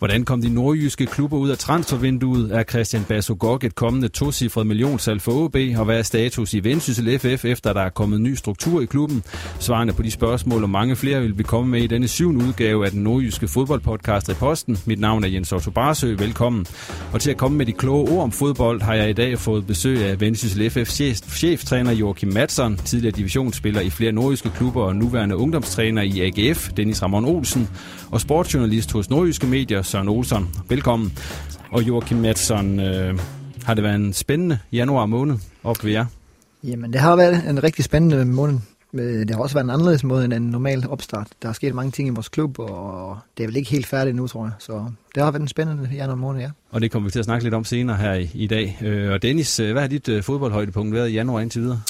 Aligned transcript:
Hvordan 0.00 0.24
kom 0.24 0.40
de 0.42 0.54
nordjyske 0.54 1.06
klubber 1.06 1.38
ud 1.38 1.48
af 1.48 1.58
transfervinduet? 1.58 2.52
Er 2.52 2.62
Christian 2.62 3.04
Basso 3.04 3.36
Gok 3.38 3.64
et 3.64 3.74
kommende 3.74 4.08
tocifret 4.08 4.66
millionsal 4.66 5.20
for 5.20 5.32
OB? 5.32 5.56
Og 5.78 5.84
hvad 5.84 5.98
er 5.98 6.02
status 6.02 6.54
i 6.54 6.64
Vendsyssel 6.64 7.18
FF, 7.18 7.44
efter 7.44 7.72
der 7.72 7.80
er 7.80 7.88
kommet 7.88 8.20
ny 8.20 8.34
struktur 8.34 8.80
i 8.80 8.84
klubben? 8.84 9.22
Svarene 9.58 9.92
på 9.92 10.02
de 10.02 10.10
spørgsmål 10.10 10.62
og 10.62 10.70
mange 10.70 10.96
flere 10.96 11.20
vil 11.20 11.38
vi 11.38 11.42
komme 11.42 11.70
med 11.70 11.82
i 11.82 11.86
denne 11.86 12.08
syvende 12.08 12.44
udgave 12.44 12.84
af 12.84 12.90
den 12.90 13.02
nordjyske 13.02 13.48
fodboldpodcast 13.48 14.28
i 14.28 14.34
posten. 14.34 14.78
Mit 14.86 15.00
navn 15.00 15.24
er 15.24 15.28
Jens 15.28 15.52
Otto 15.52 15.70
Barsø. 15.70 16.14
Velkommen. 16.18 16.66
Og 17.12 17.20
til 17.20 17.30
at 17.30 17.36
komme 17.36 17.58
med 17.58 17.66
de 17.66 17.72
kloge 17.72 18.10
ord 18.10 18.22
om 18.22 18.32
fodbold 18.32 18.82
har 18.82 18.94
jeg 18.94 19.10
i 19.10 19.12
dag 19.12 19.38
fået 19.38 19.66
besøg 19.66 20.04
af 20.04 20.20
Vendsyssel 20.20 20.70
FF 20.70 20.90
cheftræner 21.36 21.92
Joachim 21.92 22.32
Madsen, 22.32 22.76
tidligere 22.76 23.16
divisionsspiller 23.16 23.80
i 23.80 23.90
flere 23.90 24.12
nordjyske 24.12 24.50
klubber 24.50 24.82
og 24.82 24.96
nuværende 24.96 25.36
ungdomstræner 25.36 26.02
i 26.02 26.20
AGF, 26.20 26.68
Dennis 26.76 27.02
Ramon 27.02 27.24
Olsen, 27.24 27.68
og 28.10 28.20
sportsjournalist 28.20 28.92
hos 28.92 29.10
Nordjyske 29.10 29.46
Medier, 29.46 29.82
Søren 29.90 30.08
Olsen. 30.08 30.48
Velkommen. 30.68 31.18
Og 31.70 31.82
Joachim 31.82 32.18
Madsen, 32.18 32.80
øh, 32.80 33.18
har 33.64 33.74
det 33.74 33.84
været 33.84 33.94
en 33.94 34.12
spændende 34.12 34.58
januar 34.72 35.06
måned 35.06 35.36
op 35.64 35.84
ved 35.84 35.92
jer? 35.92 36.06
Jamen, 36.64 36.92
det 36.92 37.00
har 37.00 37.16
været 37.16 37.48
en 37.48 37.62
rigtig 37.62 37.84
spændende 37.84 38.24
måned. 38.24 38.58
Øh, 38.94 39.02
Det 39.02 39.30
har 39.30 39.42
også 39.42 39.54
været 39.54 39.64
en 39.64 39.70
anderledes 39.70 40.04
måde 40.04 40.24
end 40.24 40.32
en 40.32 40.42
normal 40.42 40.88
opstart. 40.88 41.26
Der 41.42 41.48
er 41.48 41.52
sket 41.52 41.74
mange 41.74 41.90
ting 41.90 42.08
i 42.08 42.10
vores 42.10 42.28
klub, 42.28 42.58
og 42.58 43.18
det 43.36 43.42
er 43.42 43.48
vel 43.48 43.56
ikke 43.56 43.70
helt 43.70 43.86
færdigt 43.86 44.16
nu, 44.16 44.26
tror 44.26 44.44
jeg. 44.44 44.52
Så 44.58 44.84
det 45.14 45.22
har 45.22 45.30
været 45.30 45.42
en 45.42 45.48
spændende 45.48 45.88
januar 45.94 46.16
måned, 46.16 46.40
ja. 46.40 46.50
Og 46.70 46.80
det 46.80 46.90
kommer 46.90 47.06
vi 47.06 47.10
til 47.10 47.18
at 47.18 47.24
snakke 47.24 47.44
lidt 47.44 47.54
om 47.54 47.64
senere 47.64 47.96
her 47.96 48.14
i, 48.14 48.30
i 48.34 48.46
dag. 48.46 48.78
Øh, 48.82 49.12
og 49.12 49.22
Dennis, 49.22 49.60
øh, 49.60 49.72
hvad 49.72 49.82
har 49.82 49.88
dit 49.88 50.08
øh, 50.08 50.22
fodboldhøjdepunkt 50.22 50.94
været 50.94 51.08
i 51.08 51.12
januar 51.12 51.40
indtil 51.40 51.62
videre? 51.62 51.80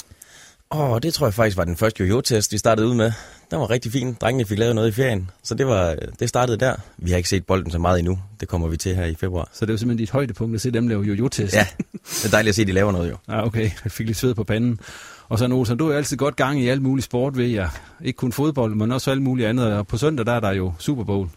Åh, 0.71 0.91
oh, 0.91 1.01
det 1.03 1.15
tror 1.15 1.27
jeg 1.27 1.35
faktisk 1.35 1.57
var 1.57 1.65
den 1.65 1.77
første 1.77 2.05
jojo-test, 2.05 2.53
vi 2.53 2.59
startede 2.59 2.89
ud 2.89 2.95
med. 2.95 3.13
Den 3.51 3.61
var 3.61 3.71
rigtig 3.71 3.93
fin. 3.93 4.17
Drengene 4.21 4.45
fik 4.47 4.59
lavet 4.59 4.75
noget 4.75 4.89
i 4.89 4.93
ferien, 4.93 5.31
så 5.43 5.55
det, 5.55 5.67
var, 5.67 5.97
det 6.21 6.29
startede 6.29 6.59
der. 6.59 6.75
Vi 6.99 7.11
har 7.11 7.17
ikke 7.17 7.29
set 7.29 7.47
bolden 7.47 7.71
så 7.71 7.79
meget 7.79 7.99
endnu. 7.99 8.19
Det 8.41 8.49
kommer 8.49 8.69
vi 8.69 8.77
til 8.77 8.95
her 8.95 9.05
i 9.05 9.15
februar. 9.15 9.49
Så 9.53 9.67
det 9.67 9.73
jo 9.73 9.79
simpelthen 9.79 9.99
dit 9.99 10.11
højdepunkt 10.11 10.55
at 10.55 10.61
se 10.61 10.71
dem 10.71 10.89
lave 10.89 11.03
jojo-test. 11.03 11.55
Ja, 11.55 11.67
det 11.93 12.25
er 12.25 12.31
dejligt 12.31 12.49
at 12.49 12.55
se, 12.55 12.63
at 12.63 12.69
de 12.69 12.73
laver 12.73 12.93
noget 12.93 13.11
jo. 13.11 13.17
Ja, 13.29 13.47
okay. 13.47 13.71
Jeg 13.85 13.93
fik 13.93 14.07
lidt 14.07 14.19
sved 14.19 14.35
på 14.35 14.45
panden. 14.45 14.81
Og 15.29 15.39
så 15.39 15.49
Olsen, 15.53 15.79
du 15.79 15.89
er 15.89 15.97
altid 15.97 16.17
godt 16.17 16.37
gang 16.37 16.61
i 16.61 16.69
alt 16.69 16.83
muligt 16.83 17.05
sport 17.05 17.37
ved 17.37 17.47
jer. 17.47 17.69
Ikke 18.05 18.17
kun 18.17 18.33
fodbold, 18.33 18.75
men 18.75 18.93
også 18.93 19.11
alt 19.11 19.23
muligt 19.23 19.49
andet. 19.49 19.73
Og 19.73 19.87
på 19.87 19.97
søndag 19.97 20.27
der 20.27 20.33
er 20.33 20.41
der 20.41 20.53
jo 20.53 20.73
Super 20.79 21.05
Bowl. 21.05 21.29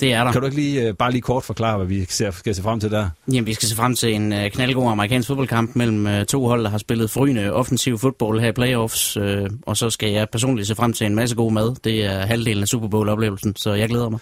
Det 0.00 0.12
er 0.12 0.24
der. 0.24 0.32
Kan 0.32 0.40
du 0.40 0.46
ikke 0.46 0.56
lige, 0.56 0.88
øh, 0.88 0.94
bare 0.94 1.10
lige 1.10 1.22
kort 1.22 1.44
forklare, 1.44 1.76
hvad 1.76 1.86
vi 1.86 2.04
ser, 2.08 2.30
skal 2.30 2.54
se 2.54 2.62
frem 2.62 2.80
til 2.80 2.90
der? 2.90 3.08
Jamen, 3.28 3.46
vi 3.46 3.54
skal 3.54 3.68
se 3.68 3.76
frem 3.76 3.94
til 3.94 4.14
en 4.14 4.32
uh, 4.32 4.38
knaldgod 4.52 4.90
amerikansk 4.90 5.26
fodboldkamp 5.26 5.76
mellem 5.76 6.06
uh, 6.06 6.24
to 6.24 6.46
hold, 6.46 6.64
der 6.64 6.70
har 6.70 6.78
spillet 6.78 7.10
forrygende 7.10 7.52
offensiv 7.52 7.98
fodbold 7.98 8.40
her 8.40 8.48
i 8.48 8.52
playoffs. 8.52 9.16
Og 9.62 9.76
så 9.76 9.90
skal 9.90 10.10
jeg 10.10 10.28
personligt 10.32 10.68
se 10.68 10.74
frem 10.74 10.92
til 10.92 11.06
en 11.06 11.14
masse 11.14 11.36
god 11.36 11.52
mad. 11.52 11.74
Det 11.84 12.04
er 12.04 12.26
halvdelen 12.26 12.62
af 12.62 12.68
Super 12.68 12.88
Bowl-oplevelsen, 12.88 13.56
så 13.56 13.72
jeg 13.72 13.88
glæder 13.88 14.08
mig. 14.08 14.20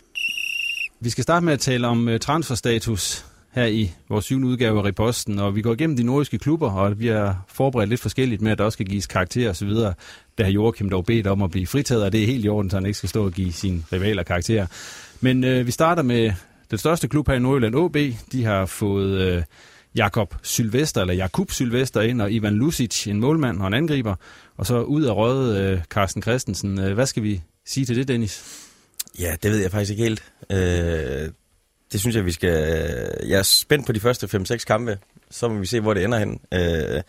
Vi 1.01 1.11
skal 1.11 1.23
starte 1.23 1.45
med 1.45 1.53
at 1.53 1.61
tale 1.61 1.87
om 1.87 2.09
transferstatus 2.21 3.25
her 3.55 3.67
i 3.67 3.91
vores 4.09 4.25
syvende 4.25 4.49
udgave 4.49 4.79
af 4.79 4.85
Reposten, 4.85 5.39
og 5.39 5.57
vi 5.57 5.63
går 5.63 5.73
igennem 5.73 5.97
de 5.97 6.03
nordiske 6.03 6.39
klubber, 6.39 6.71
og 6.71 7.01
vi 7.01 7.07
har 7.07 7.45
forberedt 7.49 7.89
lidt 7.89 8.01
forskelligt 8.01 8.43
med, 8.43 8.53
at 8.53 8.59
der 8.59 8.65
også 8.65 8.77
skal 8.77 8.87
gives 8.87 9.07
karakter 9.07 9.49
og 9.49 9.57
så 9.57 9.65
videre. 9.65 9.95
Der 10.39 10.45
har 10.45 10.51
Joachim 10.51 10.91
dog 10.91 11.05
bedt 11.05 11.27
om 11.27 11.43
at 11.43 11.51
blive 11.51 11.67
fritaget, 11.67 12.05
og 12.05 12.13
det 12.13 12.23
er 12.23 12.27
helt 12.27 12.45
i 12.45 12.49
orden, 12.49 12.71
så 12.71 12.77
han 12.77 12.87
ikke 12.87 12.99
skal 12.99 13.09
stå 13.09 13.25
og 13.25 13.33
give 13.33 13.53
sine 13.53 13.83
rivaler 13.93 14.23
karakterer. 14.23 14.67
Men 15.25 15.45
øh, 15.45 15.67
vi 15.67 15.71
starter 15.71 16.03
med 16.03 16.33
den 16.71 16.79
største 16.79 17.09
klub 17.09 17.29
her 17.29 17.35
i 17.35 17.39
Nordjylland, 17.39 17.75
OB. 17.75 17.97
De 18.33 18.45
har 18.45 18.67
fået 18.67 19.21
øh, 19.21 19.43
Jakob 19.95 20.35
Sylvester, 20.43 21.01
eller 21.01 21.15
Jakub 21.15 21.51
Sylvester 21.51 22.01
ind, 22.01 22.23
og 22.23 22.33
Ivan 22.33 22.55
Lucic, 22.55 23.07
en 23.07 23.21
målmand 23.21 23.61
og 23.61 23.67
en 23.67 23.75
angriber. 23.75 24.15
Og 24.57 24.67
så 24.67 24.81
ud 24.81 25.03
af 25.03 25.17
røget 25.17 25.61
øh, 25.61 25.83
Carsten 25.85 26.23
Christensen. 26.23 26.81
Øh, 26.81 26.95
hvad 26.95 27.07
skal 27.07 27.23
vi 27.23 27.43
sige 27.67 27.87
til 27.87 27.97
det, 27.97 28.09
Dennis? 28.09 28.45
Ja, 29.19 29.37
det 29.43 29.51
ved 29.51 29.59
jeg 29.59 29.71
faktisk 29.71 29.91
ikke 29.91 30.03
helt. 30.03 30.23
Øh, 30.51 31.29
det 31.93 32.01
synes 32.01 32.17
jeg, 32.17 32.25
vi 32.25 32.33
skal... 32.33 32.51
Øh, 32.51 33.31
jeg 33.31 33.39
er 33.39 33.43
spændt 33.43 33.87
på 33.87 33.93
de 33.93 34.01
første 34.01 34.39
5-6 34.39 34.57
kampe. 34.57 34.99
Så 35.31 35.49
må 35.49 35.59
vi 35.59 35.67
se, 35.67 35.81
hvor 35.81 35.95
det 35.95 36.05
ender 36.05 36.19
hen. 36.19 36.41
Øh, 36.55 37.03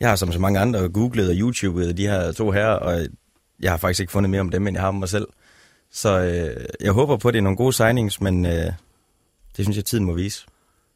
jeg 0.00 0.08
har 0.08 0.16
som 0.16 0.32
så 0.32 0.38
mange 0.38 0.60
andre 0.60 0.88
googlet 0.88 1.28
og 1.28 1.34
YouTubet 1.34 1.96
de 1.96 2.06
her 2.06 2.32
to 2.32 2.50
herrer, 2.50 2.74
og 2.74 3.06
jeg 3.60 3.70
har 3.70 3.78
faktisk 3.78 4.00
ikke 4.00 4.12
fundet 4.12 4.30
mere 4.30 4.40
om 4.40 4.50
dem, 4.50 4.66
end 4.66 4.76
jeg 4.76 4.82
har 4.82 4.88
om 4.88 4.94
mig 4.94 5.08
selv. 5.08 5.26
Så 5.92 6.20
øh, 6.20 6.64
jeg 6.80 6.92
håber 6.92 7.16
på, 7.16 7.28
at 7.28 7.34
det 7.34 7.38
er 7.38 7.42
nogle 7.42 7.56
gode 7.56 7.72
signings, 7.72 8.20
men 8.20 8.46
øh, 8.46 8.72
det 9.56 9.64
synes 9.64 9.76
jeg, 9.76 9.84
tiden 9.84 10.04
må 10.04 10.14
vise. 10.14 10.46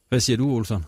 Hvad 0.09 0.21
siger 0.21 0.37
du, 0.37 0.51
Olsen? 0.51 0.85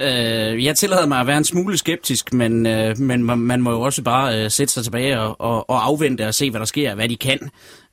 Øh, 0.00 0.64
jeg 0.64 0.76
tillader 0.76 1.06
mig 1.06 1.20
at 1.20 1.26
være 1.26 1.38
en 1.38 1.44
smule 1.44 1.78
skeptisk, 1.78 2.32
men, 2.32 2.66
øh, 2.66 2.98
men 2.98 3.22
man, 3.22 3.38
man 3.38 3.62
må 3.62 3.70
jo 3.70 3.80
også 3.80 4.02
bare 4.02 4.44
øh, 4.44 4.50
sætte 4.50 4.72
sig 4.72 4.84
tilbage 4.84 5.20
og, 5.20 5.40
og, 5.40 5.70
og 5.70 5.86
afvente 5.86 6.26
og 6.26 6.34
se, 6.34 6.50
hvad 6.50 6.60
der 6.60 6.66
sker, 6.66 6.94
hvad 6.94 7.08
de 7.08 7.16
kan. 7.16 7.50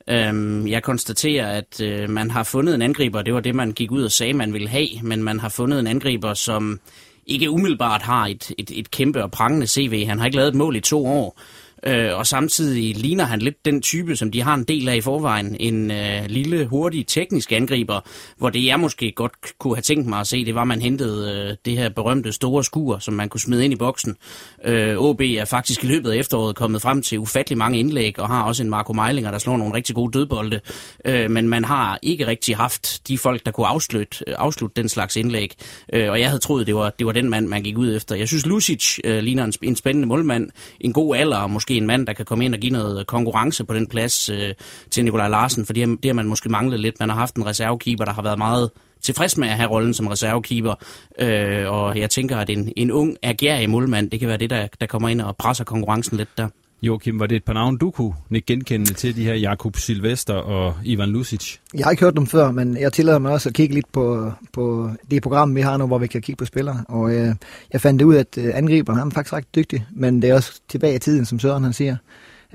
Øh, 0.08 0.70
jeg 0.70 0.82
konstaterer, 0.82 1.46
at 1.46 1.80
øh, 1.80 2.10
man 2.10 2.30
har 2.30 2.42
fundet 2.42 2.74
en 2.74 2.82
angriber, 2.82 3.22
det 3.22 3.34
var 3.34 3.40
det, 3.40 3.54
man 3.54 3.72
gik 3.72 3.90
ud 3.90 4.04
og 4.04 4.12
sagde, 4.12 4.32
man 4.32 4.52
ville 4.52 4.68
have, 4.68 4.88
men 5.02 5.22
man 5.22 5.40
har 5.40 5.48
fundet 5.48 5.80
en 5.80 5.86
angriber, 5.86 6.34
som 6.34 6.80
ikke 7.26 7.50
umiddelbart 7.50 8.02
har 8.02 8.26
et, 8.26 8.52
et, 8.58 8.70
et 8.78 8.90
kæmpe 8.90 9.22
og 9.22 9.30
prangende 9.30 9.66
CV. 9.66 10.06
Han 10.06 10.18
har 10.18 10.26
ikke 10.26 10.36
lavet 10.36 10.48
et 10.48 10.54
mål 10.54 10.76
i 10.76 10.80
to 10.80 11.06
år. 11.06 11.40
Øh, 11.86 12.18
og 12.18 12.26
samtidig 12.26 12.96
ligner 12.96 13.24
han 13.24 13.38
lidt 13.38 13.64
den 13.64 13.82
type, 13.82 14.16
som 14.16 14.30
de 14.30 14.42
har 14.42 14.54
en 14.54 14.64
del 14.64 14.88
af 14.88 14.96
i 14.96 15.00
forvejen. 15.00 15.56
En 15.60 15.90
øh, 15.90 16.24
lille, 16.26 16.66
hurtig, 16.66 17.06
teknisk 17.06 17.52
angriber, 17.52 18.00
hvor 18.36 18.50
det 18.50 18.66
jeg 18.66 18.80
måske 18.80 19.12
godt 19.12 19.32
kunne 19.58 19.76
have 19.76 19.82
tænkt 19.82 20.06
mig 20.06 20.20
at 20.20 20.26
se, 20.26 20.44
det 20.44 20.54
var, 20.54 20.60
at 20.60 20.68
man 20.68 20.80
hentede 20.80 21.48
øh, 21.50 21.56
det 21.64 21.78
her 21.78 21.88
berømte 21.88 22.32
store 22.32 22.64
skur, 22.64 22.98
som 22.98 23.14
man 23.14 23.28
kunne 23.28 23.40
smide 23.40 23.64
ind 23.64 23.72
i 23.72 23.76
boksen. 23.76 24.16
Øh, 24.64 24.96
OB 24.98 25.20
er 25.20 25.44
faktisk 25.44 25.84
i 25.84 25.86
løbet 25.86 26.10
af 26.10 26.16
efteråret 26.16 26.56
kommet 26.56 26.82
frem 26.82 27.02
til 27.02 27.18
ufattelig 27.18 27.58
mange 27.58 27.78
indlæg, 27.78 28.18
og 28.18 28.28
har 28.28 28.42
også 28.42 28.62
en 28.62 28.70
Marco 28.70 28.92
Meilinger, 28.92 29.30
der 29.30 29.38
slår 29.38 29.56
nogle 29.56 29.74
rigtig 29.74 29.94
gode 29.94 30.18
dødbolde. 30.18 30.60
Øh, 31.04 31.30
men 31.30 31.48
man 31.48 31.64
har 31.64 31.98
ikke 32.02 32.26
rigtig 32.26 32.56
haft 32.56 33.08
de 33.08 33.18
folk, 33.18 33.46
der 33.46 33.52
kunne 33.52 33.66
afslutte, 33.66 34.24
øh, 34.26 34.34
afslutte 34.38 34.82
den 34.82 34.88
slags 34.88 35.16
indlæg. 35.16 35.54
Øh, 35.92 36.10
og 36.10 36.20
jeg 36.20 36.28
havde 36.28 36.40
troet, 36.40 36.66
det 36.66 36.74
var, 36.74 36.90
det 36.98 37.06
var 37.06 37.12
den 37.12 37.30
mand, 37.30 37.46
man 37.46 37.62
gik 37.62 37.78
ud 37.78 37.96
efter. 37.96 38.16
Jeg 38.16 38.28
synes, 38.28 38.46
Lucic 38.46 38.98
øh, 39.04 39.22
ligner 39.22 39.44
en, 39.44 39.52
en 39.62 39.76
spændende 39.76 40.08
målmand. 40.08 40.50
En 40.80 40.92
god 40.92 41.16
alder, 41.16 41.36
og 41.36 41.50
måske 41.74 41.82
en 41.82 41.86
mand, 41.86 42.06
der 42.06 42.12
kan 42.12 42.24
komme 42.24 42.44
ind 42.44 42.54
og 42.54 42.60
give 42.60 42.72
noget 42.72 43.06
konkurrence 43.06 43.64
på 43.64 43.74
den 43.74 43.86
plads 43.86 44.28
øh, 44.28 44.54
til 44.90 45.04
Nikolaj 45.04 45.28
Larsen, 45.28 45.66
for 45.66 45.72
det, 45.72 45.88
det 46.02 46.08
har 46.08 46.14
man 46.14 46.26
måske 46.26 46.48
manglet 46.48 46.80
lidt. 46.80 47.00
Man 47.00 47.08
har 47.08 47.16
haft 47.16 47.36
en 47.36 47.46
reservekeeper, 47.46 48.04
der 48.04 48.12
har 48.12 48.22
været 48.22 48.38
meget 48.38 48.70
tilfreds 49.02 49.36
med 49.36 49.48
at 49.48 49.56
have 49.56 49.70
rollen 49.70 49.94
som 49.94 50.06
reservekeeper. 50.06 50.74
Øh, 51.18 51.70
og 51.70 51.98
jeg 51.98 52.10
tænker, 52.10 52.36
at 52.36 52.50
en, 52.50 52.72
en 52.76 52.90
ung, 52.90 53.16
agerig 53.22 53.70
målmand, 53.70 54.10
det 54.10 54.20
kan 54.20 54.28
være 54.28 54.38
det, 54.38 54.50
der, 54.50 54.68
der 54.80 54.86
kommer 54.86 55.08
ind 55.08 55.20
og 55.20 55.36
presser 55.36 55.64
konkurrencen 55.64 56.16
lidt 56.16 56.28
der. 56.36 56.48
Joachim, 56.84 57.20
var 57.20 57.26
det 57.26 57.36
et 57.36 57.44
par 57.44 57.52
navne, 57.52 57.78
du 57.78 57.90
kunne 57.90 58.12
genkende 58.46 58.94
til 58.94 59.16
de 59.16 59.24
her 59.24 59.34
Jakub 59.34 59.76
Silvester 59.76 60.34
og 60.34 60.74
Ivan 60.84 61.08
Lucic? 61.08 61.56
Jeg 61.74 61.86
har 61.86 61.90
ikke 61.90 62.04
hørt 62.04 62.16
dem 62.16 62.26
før, 62.26 62.50
men 62.50 62.76
jeg 62.76 62.92
tillader 62.92 63.18
mig 63.18 63.32
også 63.32 63.48
at 63.48 63.54
kigge 63.54 63.74
lidt 63.74 63.92
på, 63.92 64.32
på 64.52 64.90
det 65.10 65.22
program, 65.22 65.56
vi 65.56 65.60
har 65.60 65.76
nu, 65.76 65.86
hvor 65.86 65.98
vi 65.98 66.06
kan 66.06 66.22
kigge 66.22 66.36
på 66.36 66.44
spillere. 66.44 66.84
Og 66.88 67.14
øh, 67.14 67.34
jeg 67.72 67.80
fandt 67.80 68.02
ud, 68.02 68.16
at 68.16 68.38
øh, 68.38 68.50
angriber 68.54 68.94
han 68.94 69.06
er 69.06 69.10
faktisk 69.10 69.32
ret 69.32 69.54
dygtig, 69.54 69.86
men 69.90 70.22
det 70.22 70.30
er 70.30 70.34
også 70.34 70.60
tilbage 70.68 70.94
i 70.94 70.98
tiden, 70.98 71.24
som 71.24 71.38
Søren 71.38 71.64
han 71.64 71.72
siger. 71.72 71.96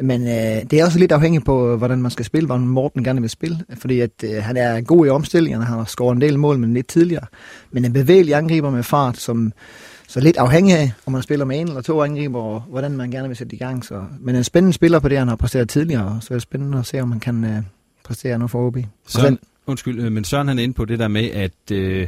Men 0.01 0.21
øh, 0.27 0.71
det 0.71 0.73
er 0.73 0.85
også 0.85 0.99
lidt 0.99 1.11
afhængigt 1.11 1.45
på, 1.45 1.71
øh, 1.71 1.77
hvordan 1.77 2.01
man 2.01 2.11
skal 2.11 2.25
spille, 2.25 2.45
hvordan 2.45 2.67
Morten 2.67 3.03
gerne 3.03 3.21
vil 3.21 3.29
spille. 3.29 3.57
Fordi 3.77 3.99
at, 3.99 4.11
øh, 4.23 4.43
han 4.43 4.57
er 4.57 4.81
god 4.81 5.05
i 5.05 5.09
omstillingerne, 5.09 5.65
han 5.65 5.77
har 5.77 5.85
scoret 5.85 6.15
en 6.15 6.21
del 6.21 6.39
mål, 6.39 6.59
men 6.59 6.73
lidt 6.73 6.87
tidligere. 6.87 7.25
Men 7.71 7.85
en 7.85 7.93
bevægelig 7.93 8.33
angriber 8.33 8.69
med 8.69 8.83
fart, 8.83 9.17
som 9.17 9.53
så 10.09 10.19
lidt 10.19 10.37
afhængig 10.37 10.75
af, 10.75 10.91
om 11.05 11.13
man 11.13 11.21
spiller 11.21 11.45
med 11.45 11.59
en 11.59 11.67
eller 11.67 11.81
to 11.81 12.03
angriber, 12.03 12.41
og 12.41 12.61
hvordan 12.61 12.91
man 12.91 13.11
gerne 13.11 13.27
vil 13.27 13.37
sætte 13.37 13.55
i 13.55 13.59
gang. 13.59 13.85
Så, 13.85 14.03
men 14.19 14.35
en 14.35 14.43
spændende 14.43 14.73
spiller 14.73 14.99
på 14.99 15.09
det, 15.09 15.17
han 15.17 15.27
har 15.27 15.35
præsteret 15.35 15.69
tidligere, 15.69 16.19
så 16.21 16.33
er 16.33 16.35
det 16.35 16.41
spændende 16.41 16.77
at 16.79 16.85
se, 16.85 16.99
om 16.99 17.07
man 17.07 17.19
kan 17.19 17.43
øh, 17.43 17.61
præstere 18.03 18.37
noget 18.37 18.51
for 18.51 18.67
OB. 18.67 18.77
Søren, 19.07 19.39
undskyld, 19.67 20.01
øh, 20.01 20.11
men 20.11 20.23
Søren 20.23 20.47
han 20.47 20.59
er 20.59 20.63
inde 20.63 20.73
på 20.73 20.85
det 20.85 20.99
der 20.99 21.07
med, 21.07 21.31
at 21.31 21.71
øh, 21.71 22.07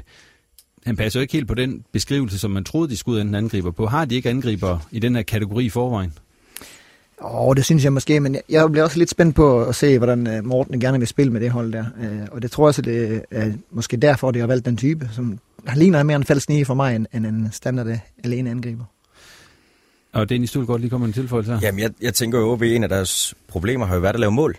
han 0.85 0.95
passer 0.95 1.19
jo 1.19 1.21
ikke 1.21 1.33
helt 1.33 1.47
på 1.47 1.53
den 1.53 1.83
beskrivelse, 1.91 2.39
som 2.39 2.51
man 2.51 2.63
troede, 2.63 2.89
de 2.89 2.97
skulle 2.97 3.21
enten 3.21 3.35
angriber 3.35 3.71
på. 3.71 3.85
Har 3.85 4.05
de 4.05 4.15
ikke 4.15 4.29
angriber 4.29 4.87
i 4.91 4.99
den 4.99 5.15
her 5.15 5.23
kategori 5.23 5.65
i 5.65 5.69
forvejen? 5.69 6.13
Åh, 7.23 7.47
oh, 7.47 7.55
det 7.55 7.65
synes 7.65 7.83
jeg 7.83 7.93
måske, 7.93 8.19
men 8.19 8.37
jeg 8.49 8.71
bliver 8.71 8.83
også 8.83 8.97
lidt 8.97 9.09
spændt 9.09 9.35
på 9.35 9.63
at 9.63 9.75
se, 9.75 9.97
hvordan 9.97 10.27
øh, 10.27 10.45
Morten 10.45 10.79
gerne 10.79 10.99
vil 10.99 11.07
spille 11.07 11.33
med 11.33 11.41
det 11.41 11.51
hold 11.51 11.73
der. 11.73 11.85
Øh, 12.01 12.27
og 12.31 12.41
det 12.41 12.51
tror 12.51 12.67
jeg 12.67 12.73
så, 12.73 12.81
det 12.81 13.21
er 13.31 13.51
måske 13.71 13.97
derfor, 13.97 14.31
de 14.31 14.39
har 14.39 14.47
valgt 14.47 14.65
den 14.65 14.77
type, 14.77 15.09
som 15.11 15.39
han 15.67 15.77
ligner 15.77 16.03
mere 16.03 16.15
en 16.15 16.23
falsk 16.23 16.45
snige 16.45 16.65
for 16.65 16.73
mig, 16.73 16.95
end, 16.95 17.05
end 17.13 17.25
en 17.25 17.49
standard 17.51 17.87
øh, 17.87 17.97
alene 18.23 18.49
angriber. 18.49 18.85
Og 20.13 20.29
Dennis, 20.29 20.51
du 20.51 20.59
vil 20.59 20.67
godt 20.67 20.81
lige 20.81 20.89
komme 20.89 21.05
en 21.05 21.13
tilføjelse 21.13 21.51
her. 21.51 21.59
Jamen, 21.61 21.79
jeg, 21.79 21.91
jeg 22.01 22.13
tænker 22.13 22.39
jo, 22.39 22.53
at 22.53 22.61
en 22.61 22.83
af 22.83 22.89
deres 22.89 23.33
problemer 23.47 23.85
har 23.85 23.95
jo 23.95 24.01
været 24.01 24.13
at 24.13 24.19
lave 24.19 24.31
mål. 24.31 24.57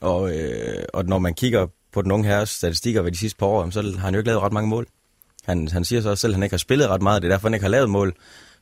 Og, 0.00 0.36
øh, 0.36 0.84
og 0.94 1.04
når 1.04 1.18
man 1.18 1.34
kigger 1.34 1.66
på 1.92 2.02
den 2.02 2.12
unge 2.12 2.28
herres 2.28 2.50
statistikker 2.50 3.02
ved 3.02 3.12
de 3.12 3.16
sidste 3.16 3.38
par 3.38 3.46
år, 3.46 3.70
så 3.70 3.82
har 3.82 3.98
han 3.98 4.14
jo 4.14 4.18
ikke 4.18 4.28
lavet 4.28 4.42
ret 4.42 4.52
mange 4.52 4.68
mål. 4.68 4.86
Han, 5.44 5.68
han 5.68 5.84
siger 5.84 6.02
så 6.02 6.10
også 6.10 6.20
selv, 6.20 6.30
at 6.30 6.34
han 6.34 6.42
ikke 6.42 6.52
har 6.52 6.58
spillet 6.58 6.88
ret 6.88 7.02
meget, 7.02 7.22
det 7.22 7.28
er 7.28 7.32
derfor, 7.32 7.48
han 7.48 7.54
ikke 7.54 7.64
har 7.64 7.70
lavet 7.70 7.90
mål. 7.90 8.14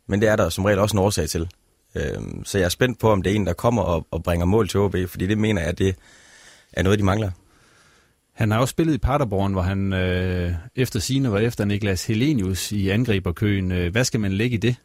Men 0.07 0.21
det 0.21 0.29
er 0.29 0.37
der 0.37 0.49
som 0.49 0.65
regel 0.65 0.79
også 0.79 0.97
en 0.97 1.03
årsag 1.03 1.29
til. 1.29 1.49
Øh, 1.95 2.03
så 2.45 2.59
jeg 2.59 2.65
er 2.65 2.69
spændt 2.69 2.99
på, 2.99 3.11
om 3.11 3.23
det 3.23 3.33
er 3.33 3.37
en, 3.37 3.47
der 3.47 3.53
kommer 3.53 3.83
og, 3.83 4.07
og 4.11 4.23
bringer 4.23 4.47
mål 4.47 4.69
til 4.69 4.81
OB, 4.81 4.97
fordi 5.07 5.27
det 5.27 5.39
mener 5.39 5.61
jeg, 5.61 5.71
at 5.71 5.79
det 5.79 5.97
er 6.73 6.83
noget, 6.83 6.99
de 6.99 7.05
mangler. 7.05 7.31
Han 8.39 8.51
har 8.51 8.59
også 8.59 8.73
spillet 8.73 8.95
i 8.95 8.99
Paderborn, 8.99 9.53
hvor 9.53 9.63
han 9.63 9.93
øh, 9.93 10.53
efter 10.77 11.01
sine 11.01 11.33
var 11.33 11.39
efter 11.39 11.65
Niklas 11.65 12.07
Helenius 12.07 12.73
i 12.73 12.89
angriberkøen. 12.89 13.73
Øh, 13.73 13.93
hvad 13.93 14.05
skal 14.05 14.21
man 14.21 14.33
lægge 14.33 14.55
i 14.55 14.61
det? 14.61 14.77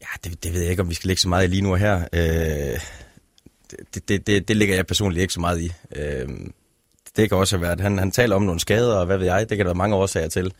Ja, 0.00 0.06
det, 0.24 0.44
det 0.44 0.52
ved 0.52 0.60
jeg 0.60 0.70
ikke, 0.70 0.82
om 0.82 0.88
vi 0.88 0.94
skal 0.94 1.08
lægge 1.08 1.20
så 1.20 1.28
meget 1.28 1.44
i 1.44 1.50
lige 1.50 1.62
nu 1.62 1.74
her. 1.74 2.08
Øh, 2.12 2.80
det, 3.94 4.08
det, 4.08 4.26
det, 4.26 4.48
det 4.48 4.56
ligger 4.56 4.74
jeg 4.74 4.86
personligt 4.86 5.22
ikke 5.22 5.34
så 5.34 5.40
meget 5.40 5.60
i. 5.60 5.72
Øh, 5.96 6.28
det 7.16 7.28
kan 7.28 7.38
også 7.38 7.56
have 7.56 7.62
været, 7.62 7.80
han, 7.80 7.98
han 7.98 8.10
taler 8.10 8.36
om 8.36 8.42
nogle 8.42 8.60
skader, 8.60 8.96
og 8.96 9.06
hvad 9.06 9.18
ved 9.18 9.26
jeg, 9.26 9.48
det 9.48 9.56
kan 9.56 9.66
der 9.66 9.72
være 9.72 9.74
mange 9.74 9.96
årsager 9.96 10.28
til. 10.28 10.52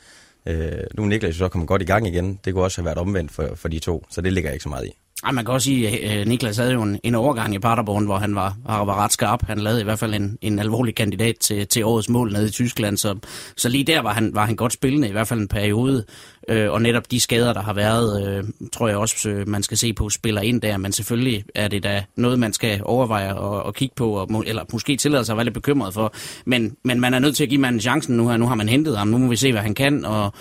Øh, 0.46 0.72
nu 0.94 1.02
er 1.02 1.06
Niklas 1.06 1.36
så 1.36 1.48
kommet 1.48 1.68
godt 1.68 1.82
i 1.82 1.84
gang 1.84 2.06
igen. 2.08 2.40
Det 2.44 2.54
kunne 2.54 2.64
også 2.64 2.80
have 2.80 2.86
været 2.86 2.98
omvendt 2.98 3.32
for, 3.32 3.54
for 3.54 3.68
de 3.68 3.78
to, 3.78 4.06
så 4.10 4.20
det 4.20 4.32
ligger 4.32 4.50
jeg 4.50 4.54
ikke 4.54 4.62
så 4.62 4.68
meget 4.68 4.86
i. 4.86 4.92
Ej, 5.24 5.32
man 5.32 5.44
kan 5.44 5.54
også 5.54 5.64
sige, 5.64 5.88
at 5.88 6.20
øh, 6.20 6.26
Niklas 6.26 6.56
havde 6.56 6.72
jo 6.72 6.82
en, 6.82 7.00
en 7.02 7.14
overgang 7.14 7.54
i 7.54 7.58
Paderborn, 7.58 8.04
hvor 8.04 8.16
han 8.16 8.34
var, 8.34 8.56
var 8.66 9.04
ret 9.04 9.12
skarp. 9.12 9.46
Han 9.46 9.58
lavede 9.58 9.80
i 9.80 9.84
hvert 9.84 9.98
fald 9.98 10.14
en, 10.14 10.38
en 10.40 10.58
alvorlig 10.58 10.94
kandidat 10.94 11.36
til, 11.40 11.66
til 11.66 11.84
årets 11.84 12.08
mål 12.08 12.32
nede 12.32 12.46
i 12.46 12.50
Tyskland, 12.50 12.96
så, 12.96 13.16
så 13.56 13.68
lige 13.68 13.84
der 13.84 14.00
var 14.00 14.12
han, 14.12 14.34
var 14.34 14.46
han 14.46 14.56
godt 14.56 14.72
spillende, 14.72 15.08
i 15.08 15.12
hvert 15.12 15.28
fald 15.28 15.40
en 15.40 15.48
periode. 15.48 16.04
Øh, 16.48 16.70
og 16.70 16.82
netop 16.82 17.10
de 17.10 17.20
skader, 17.20 17.52
der 17.52 17.62
har 17.62 17.72
været, 17.72 18.28
øh, 18.28 18.44
tror 18.72 18.88
jeg 18.88 18.96
også, 18.96 19.28
øh, 19.28 19.48
man 19.48 19.62
skal 19.62 19.76
se 19.76 19.92
på, 19.92 20.10
spiller 20.10 20.40
ind 20.40 20.60
der. 20.60 20.76
Men 20.76 20.92
selvfølgelig 20.92 21.44
er 21.54 21.68
det 21.68 21.82
da 21.82 22.04
noget, 22.16 22.38
man 22.38 22.52
skal 22.52 22.80
overveje 22.84 23.34
og, 23.34 23.62
og 23.62 23.74
kigge 23.74 23.94
på, 23.96 24.12
og, 24.12 24.44
eller 24.46 24.62
måske 24.72 24.96
tillade 24.96 25.24
sig 25.24 25.32
at 25.32 25.36
være 25.36 25.44
lidt 25.44 25.54
bekymret 25.54 25.94
for. 25.94 26.14
Men, 26.46 26.76
men 26.84 27.00
man 27.00 27.14
er 27.14 27.18
nødt 27.18 27.36
til 27.36 27.44
at 27.44 27.50
give 27.50 27.60
manden 27.60 27.80
chancen 27.80 28.16
nu 28.16 28.28
her. 28.28 28.36
Nu 28.36 28.46
har 28.46 28.54
man 28.54 28.68
hentet 28.68 28.98
ham, 28.98 29.08
nu 29.08 29.18
må 29.18 29.28
vi 29.28 29.36
se, 29.36 29.52
hvad 29.52 29.62
han 29.62 29.74
kan, 29.74 30.04
og 30.04 30.32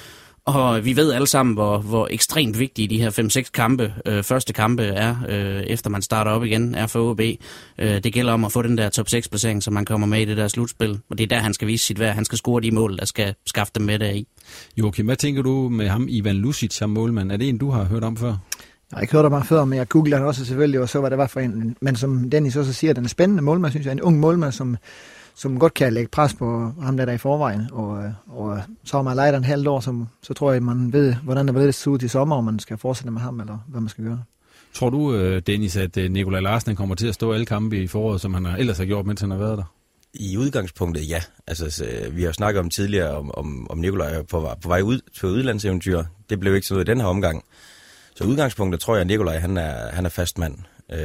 og 0.46 0.86
vi 0.86 0.96
ved 0.96 1.14
alle 1.14 1.28
sammen, 1.28 1.56
hvor, 1.56 1.78
hvor 1.78 2.08
ekstremt 2.12 2.60
vigtige 2.60 2.88
de 2.88 3.02
her 3.02 3.10
5-6 3.10 3.52
kampe, 3.54 3.94
øh, 4.06 4.24
første 4.24 4.54
kampe 4.54 4.84
er, 4.84 5.16
øh, 5.30 5.64
efter 5.64 5.90
man 5.90 6.02
starter 6.02 6.32
op 6.32 6.44
igen, 6.44 6.76
er 6.76 6.88
for 6.88 7.12
OB. 7.12 7.22
Øh, 7.78 8.04
det 8.04 8.14
gælder 8.14 8.34
om 8.34 8.46
at 8.46 8.52
få 8.52 8.62
den 8.62 8.78
der 8.78 8.90
top 8.90 9.08
6-placering, 9.08 9.64
så 9.64 9.72
man 9.72 9.86
kommer 9.86 10.08
med 10.08 10.22
i 10.22 10.26
det 10.26 10.38
der 10.38 10.48
slutspil. 10.48 11.00
Og 11.10 11.18
det 11.18 11.24
er 11.24 11.28
der, 11.28 11.38
han 11.38 11.54
skal 11.54 11.68
vise 11.68 11.86
sit 11.86 12.00
værd. 12.00 12.16
Han 12.16 12.26
skal 12.26 12.38
score 12.38 12.62
de 12.62 12.72
mål, 12.72 12.98
der 12.98 13.06
skal 13.06 13.36
skaffe 13.46 13.72
dem 13.76 13.86
med 13.86 14.00
der 14.00 14.12
i. 14.12 14.28
Joachim, 14.78 15.06
hvad 15.06 15.16
tænker 15.16 15.42
du 15.42 15.70
med 15.70 15.88
ham, 15.88 16.06
Ivan 16.10 16.36
Lucic, 16.36 16.74
som 16.74 16.90
målmand? 16.90 17.32
Er 17.32 17.38
det 17.38 17.50
en, 17.50 17.58
du 17.58 17.70
har 17.70 17.84
hørt 17.84 18.04
om 18.04 18.18
før? 18.18 18.28
Jeg 18.28 18.38
har 18.98 19.02
ikke 19.02 19.14
hørt 19.14 19.26
om 19.26 19.32
ham 19.32 19.46
før, 19.46 19.66
men 19.66 19.78
jeg 19.78 19.90
googlede 19.90 20.18
han 20.18 20.28
også 20.28 20.46
selvfølgelig, 20.46 20.80
og 20.80 20.90
så 20.90 21.00
hvad 21.00 21.10
det 21.10 21.18
var 21.18 21.28
for 21.28 21.40
en. 21.40 21.76
Men 21.82 21.96
som 21.96 22.30
Dennis 22.30 22.56
også 22.56 22.74
siger, 22.74 22.94
den 22.94 23.04
er 23.04 23.10
spændende 23.10 23.44
målmand, 23.44 23.72
synes 23.72 23.86
jeg. 23.86 23.92
En 23.92 24.02
ung 24.02 24.20
målmand, 24.20 24.52
som 24.52 24.78
som 25.36 25.60
godt 25.60 25.74
kan 25.74 25.94
lægge 25.94 26.10
pres 26.10 26.34
på 26.34 26.72
ham 26.82 26.98
der, 26.98 27.06
der 27.06 27.14
i 27.14 27.18
forvejen. 27.18 27.68
Og, 27.72 28.14
og 28.28 28.62
så 28.84 28.98
har 28.98 29.02
man 29.02 29.16
lejet 29.16 29.36
en 29.36 29.44
halvt 29.44 29.68
år, 29.68 29.80
som, 29.80 30.08
så 30.22 30.34
tror 30.34 30.52
jeg, 30.52 30.64
man 30.64 30.94
ved, 30.94 31.14
hvordan 31.14 31.48
det 31.48 31.56
vil 31.56 31.74
se 31.74 31.90
ud 31.90 31.98
til 31.98 32.10
sommer, 32.10 32.36
om 32.36 32.44
man 32.44 32.60
skal 32.60 32.78
fortsætte 32.78 33.12
med 33.12 33.22
ham, 33.22 33.40
eller 33.40 33.58
hvad 33.68 33.82
man 33.82 33.90
skal 33.90 34.04
gøre. 34.04 34.24
Tror 34.74 34.90
du, 34.90 35.16
øh, 35.16 35.42
Dennis, 35.48 35.78
at 35.78 35.98
øh, 35.98 36.12
Nikolaj 36.12 36.40
Larsen 36.40 36.76
kommer 36.76 36.96
til 36.96 37.08
at 37.08 37.14
stå 37.14 37.34
alle 37.34 37.46
kampe 37.46 37.78
i 37.84 37.88
foråret, 37.88 38.22
som 38.22 38.34
han 38.34 38.46
ellers 38.46 38.78
har 38.78 38.86
gjort, 38.86 39.06
mens 39.06 39.22
han 39.22 39.32
har 39.32 39.38
været 39.38 39.58
der? 39.58 39.64
I 40.14 40.38
udgangspunktet, 40.38 41.10
ja. 41.10 41.22
Altså, 41.48 41.86
vi 42.12 42.24
har 42.24 42.32
snakket 42.32 42.60
om 42.60 42.70
tidligere, 42.70 43.12
om, 43.12 43.32
om, 43.34 43.68
om 43.70 43.78
Nikolaj 43.78 44.22
på, 44.22 44.50
på 44.62 44.68
vej 44.68 44.82
ud 44.82 45.00
til 45.16 45.30
udlandseventyr. 45.30 46.04
Det 46.30 46.40
blev 46.40 46.56
ikke 46.56 46.68
sådan 46.68 46.76
noget 46.76 46.88
i 46.88 46.92
den 46.92 47.02
her 47.02 47.08
omgang. 47.08 47.44
Så 48.16 48.24
udgangspunktet 48.24 48.82
tror 48.82 48.96
jeg, 48.96 49.02
at 49.02 49.08
Nikolaj 49.08 49.40
han 49.40 49.58
er, 49.58 49.92
han 49.92 50.06
er 50.06 50.10
fast 50.10 50.38
mand. 50.38 50.58
Øh, 50.92 51.00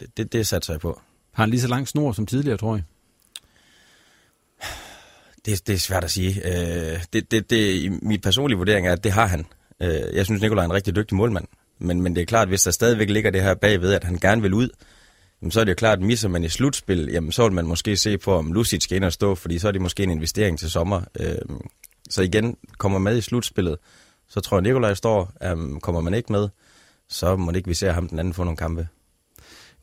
det, 0.00 0.16
det, 0.16 0.32
det 0.32 0.46
satser 0.46 0.72
jeg 0.72 0.80
på. 0.80 1.00
Har 1.32 1.42
han 1.42 1.50
lige 1.50 1.60
så 1.60 1.68
lang 1.68 1.88
snor 1.88 2.12
som 2.12 2.26
tidligere, 2.26 2.56
tror 2.56 2.74
jeg? 2.74 2.84
Det, 5.46 5.66
det 5.66 5.74
er 5.74 5.78
svært 5.78 6.04
at 6.04 6.10
sige. 6.10 6.42
Øh, 6.44 7.04
det, 7.12 7.30
det, 7.30 7.50
det, 7.50 7.92
mit 8.02 8.22
personlige 8.22 8.58
vurdering 8.58 8.86
er, 8.86 8.92
at 8.92 9.04
det 9.04 9.12
har 9.12 9.26
han. 9.26 9.46
Øh, 9.82 10.14
jeg 10.14 10.24
synes, 10.24 10.42
Nikolaj 10.42 10.62
er 10.64 10.68
en 10.68 10.74
rigtig 10.74 10.96
dygtig 10.96 11.16
målmand. 11.16 11.46
Men, 11.78 12.02
men 12.02 12.16
det 12.16 12.22
er 12.22 12.26
klart, 12.26 12.42
at 12.42 12.48
hvis 12.48 12.62
der 12.62 12.70
stadigvæk 12.70 13.10
ligger 13.10 13.30
det 13.30 13.42
her 13.42 13.54
bagved, 13.54 13.92
at 13.92 14.04
han 14.04 14.18
gerne 14.18 14.42
vil 14.42 14.54
ud, 14.54 14.68
jamen, 15.42 15.50
så 15.50 15.60
er 15.60 15.64
det 15.64 15.70
jo 15.70 15.74
klart, 15.74 15.98
at 15.98 16.04
misser 16.04 16.28
man 16.28 16.44
i 16.44 16.48
slutspil, 16.48 17.08
jamen, 17.12 17.32
så 17.32 17.42
vil 17.42 17.52
man 17.52 17.66
måske 17.66 17.96
se 17.96 18.18
på, 18.18 18.34
om 18.34 18.52
Lucic 18.52 18.82
skal 18.82 18.96
ind 18.96 19.04
og 19.04 19.12
stå, 19.12 19.34
fordi 19.34 19.58
så 19.58 19.68
er 19.68 19.72
det 19.72 19.80
måske 19.80 20.02
en 20.02 20.10
investering 20.10 20.58
til 20.58 20.70
sommer. 20.70 21.02
Øh, 21.20 21.36
så 22.10 22.22
igen, 22.22 22.56
kommer 22.78 22.98
med 22.98 23.16
i 23.16 23.20
slutspillet, 23.20 23.76
så 24.28 24.40
tror 24.40 24.56
jeg, 24.56 24.62
Nikolaj 24.62 24.94
står. 24.94 25.32
Øh, 25.42 25.80
kommer 25.80 26.00
man 26.00 26.14
ikke 26.14 26.32
med, 26.32 26.48
så 27.08 27.36
må 27.36 27.50
det 27.50 27.56
ikke 27.56 27.68
vi 27.68 27.74
se 27.74 27.92
ham 27.92 28.08
den 28.08 28.18
anden 28.18 28.34
få 28.34 28.44
nogle 28.44 28.56
kampe. 28.56 28.88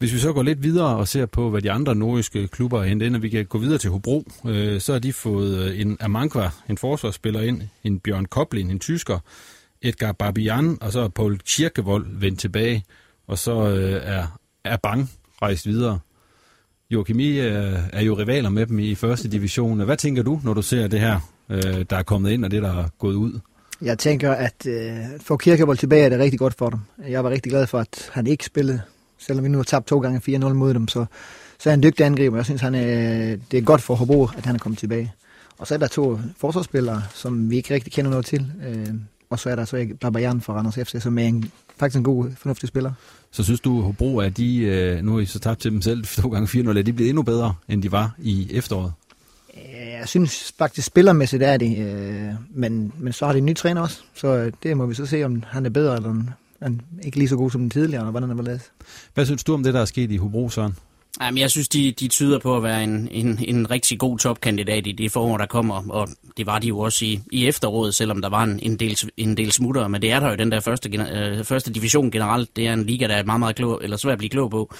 Hvis 0.01 0.13
vi 0.13 0.19
så 0.19 0.33
går 0.33 0.43
lidt 0.43 0.63
videre 0.63 0.97
og 0.97 1.07
ser 1.07 1.25
på, 1.25 1.49
hvad 1.49 1.61
de 1.61 1.71
andre 1.71 1.95
nordiske 1.95 2.47
klubber 2.47 2.79
har 2.79 2.85
hentet 2.85 3.05
ind, 3.05 3.15
og 3.15 3.21
vi 3.21 3.29
kan 3.29 3.45
gå 3.45 3.57
videre 3.57 3.77
til 3.77 3.89
Hobro, 3.89 4.23
øh, 4.45 4.81
så 4.81 4.91
har 4.91 4.99
de 4.99 5.13
fået 5.13 5.57
øh, 5.57 5.81
en 5.81 5.97
Amankwa, 5.99 6.49
en 6.69 6.77
forsvarsspiller 6.77 7.41
ind, 7.41 7.61
en 7.83 7.99
Bjørn 7.99 8.25
Koblin, 8.25 8.71
en 8.71 8.79
tysker, 8.79 9.19
Edgar 9.81 10.11
Barbian, 10.11 10.77
og 10.81 10.91
så 10.91 10.99
er 10.99 11.07
Paul 11.07 11.39
Kirkevold 11.45 12.05
vendt 12.19 12.39
tilbage, 12.39 12.83
og 13.27 13.37
så 13.37 13.69
øh, 13.69 14.01
er, 14.03 14.39
er 14.63 14.77
Bang 14.77 15.09
rejst 15.41 15.67
videre. 15.67 15.99
Joachim, 16.91 17.19
I 17.19 17.39
er, 17.39 17.79
er 17.93 18.01
jo 18.01 18.13
rivaler 18.13 18.49
med 18.49 18.65
dem 18.65 18.79
i 18.79 18.95
første 18.95 19.29
division. 19.29 19.79
Hvad 19.79 19.97
tænker 19.97 20.23
du, 20.23 20.41
når 20.43 20.53
du 20.53 20.61
ser 20.61 20.87
det 20.87 20.99
her, 20.99 21.19
øh, 21.49 21.85
der 21.89 21.97
er 21.97 22.03
kommet 22.03 22.31
ind, 22.31 22.45
og 22.45 22.51
det, 22.51 22.61
der 22.61 22.77
er 22.77 22.87
gået 22.99 23.15
ud? 23.15 23.39
Jeg 23.81 23.99
tænker, 23.99 24.31
at 24.31 24.65
øh, 24.67 24.95
få 25.19 25.37
Kirkevold 25.37 25.77
tilbage 25.77 26.05
er 26.05 26.09
det 26.09 26.19
rigtig 26.19 26.39
godt 26.39 26.53
for 26.57 26.69
dem. 26.69 26.79
Jeg 27.09 27.23
var 27.23 27.29
rigtig 27.29 27.51
glad 27.51 27.67
for, 27.67 27.79
at 27.79 28.09
han 28.13 28.27
ikke 28.27 28.45
spillede 28.45 28.81
selvom 29.21 29.43
vi 29.43 29.49
nu 29.49 29.57
har 29.57 29.63
tabt 29.63 29.87
to 29.87 29.99
gange 29.99 30.37
4-0 30.37 30.53
mod 30.53 30.73
dem, 30.73 30.87
så, 30.87 31.05
så 31.59 31.69
er 31.69 31.71
han 31.71 31.79
en 31.79 31.83
dygtig 31.83 32.05
angriber. 32.05 32.37
Jeg 32.37 32.45
synes, 32.45 32.61
han 32.61 32.75
er, 32.75 33.35
det 33.51 33.57
er 33.57 33.61
godt 33.61 33.81
for 33.81 33.95
Hobro, 33.95 34.29
at 34.37 34.45
han 34.45 34.55
er 34.55 34.59
kommet 34.59 34.79
tilbage. 34.79 35.13
Og 35.57 35.67
så 35.67 35.73
er 35.73 35.77
der 35.77 35.87
to 35.87 36.19
forsvarsspillere, 36.37 37.03
som 37.13 37.49
vi 37.49 37.55
ikke 37.55 37.73
rigtig 37.73 37.93
kender 37.93 38.11
noget 38.11 38.25
til. 38.25 38.51
Øh, 38.67 38.87
og 39.29 39.39
så 39.39 39.49
er 39.49 39.55
der 39.55 39.65
så 39.65 39.87
Babajan 40.01 40.41
fra 40.41 40.53
Randers 40.53 40.75
FC, 40.75 41.01
som 41.01 41.17
er 41.17 41.23
en, 41.23 41.51
faktisk 41.77 41.97
en 41.97 42.03
god, 42.03 42.31
fornuftig 42.37 42.67
spiller. 42.67 42.91
Så 43.31 43.43
synes 43.43 43.59
du, 43.59 43.81
Hobro, 43.81 44.19
at 44.19 44.37
de, 44.37 44.57
øh, 44.57 45.03
nu 45.03 45.13
har 45.13 45.19
I 45.19 45.25
så 45.25 45.39
tabt 45.39 45.61
til 45.61 45.71
dem 45.71 45.81
selv 45.81 46.05
to 46.21 46.29
gange 46.29 46.63
4-0, 46.63 46.77
er 46.77 46.81
de 46.81 46.93
blevet 46.93 47.09
endnu 47.09 47.23
bedre, 47.23 47.55
end 47.69 47.83
de 47.83 47.91
var 47.91 48.15
i 48.19 48.47
efteråret? 48.51 48.93
Jeg 49.99 50.07
synes 50.07 50.53
faktisk, 50.57 50.87
spillermæssigt 50.87 51.43
er 51.43 51.57
de, 51.57 51.77
øh, 51.77 52.33
men, 52.49 52.93
men 52.97 53.13
så 53.13 53.25
har 53.25 53.33
de 53.33 53.39
en 53.39 53.45
ny 53.45 53.55
træner 53.55 53.81
også, 53.81 54.01
så 54.15 54.51
det 54.63 54.77
må 54.77 54.85
vi 54.85 54.93
så 54.93 55.05
se, 55.05 55.23
om 55.23 55.43
han 55.47 55.65
er 55.65 55.69
bedre, 55.69 55.95
eller 55.95 56.23
han 56.61 56.81
ikke 57.03 57.17
lige 57.17 57.29
så 57.29 57.35
god 57.35 57.51
som 57.51 57.61
den 57.61 57.69
tidligere, 57.69 58.01
eller 58.01 58.11
hvordan 58.11 58.29
det 58.29 58.37
var 58.37 58.43
lavet. 58.43 58.71
Hvad 59.13 59.25
synes 59.25 59.43
du 59.43 59.53
om 59.53 59.63
det, 59.63 59.73
der 59.73 59.81
er 59.81 59.85
sket 59.85 60.11
i 60.11 60.17
Hobro, 60.17 60.49
Søren? 60.49 60.75
Jamen, 61.21 61.37
jeg 61.37 61.51
synes, 61.51 61.69
de, 61.69 61.91
de 61.91 62.07
tyder 62.07 62.39
på 62.39 62.57
at 62.57 62.63
være 62.63 62.83
en, 62.83 63.07
en, 63.11 63.39
en 63.47 63.71
rigtig 63.71 63.99
god 63.99 64.17
topkandidat 64.17 64.87
i 64.87 64.91
det 64.91 65.11
forår, 65.11 65.37
der 65.37 65.45
kommer, 65.45 65.91
og 65.91 66.09
det 66.37 66.45
var 66.45 66.59
de 66.59 66.67
jo 66.67 66.79
også 66.79 67.05
i, 67.05 67.19
i 67.31 67.47
efteråret, 67.47 67.95
selvom 67.95 68.21
der 68.21 68.29
var 68.29 68.43
en, 68.43 68.59
en, 68.61 68.75
del, 68.75 68.97
en 69.17 69.37
del 69.37 69.51
smutter, 69.51 69.87
men 69.87 70.01
det 70.01 70.11
er 70.11 70.19
der 70.19 70.29
jo 70.29 70.35
den 70.35 70.51
der 70.51 70.59
første, 70.59 70.89
øh, 70.89 71.43
første 71.43 71.73
division 71.73 72.11
generelt. 72.11 72.55
Det 72.55 72.67
er 72.67 72.73
en 72.73 72.85
liga, 72.85 73.07
der 73.07 73.15
er 73.15 73.23
meget, 73.23 73.39
meget 73.39 73.55
klog, 73.55 73.79
eller 73.83 73.97
svært 73.97 74.11
at 74.11 74.17
blive 74.17 74.29
klog 74.29 74.51
på. 74.51 74.73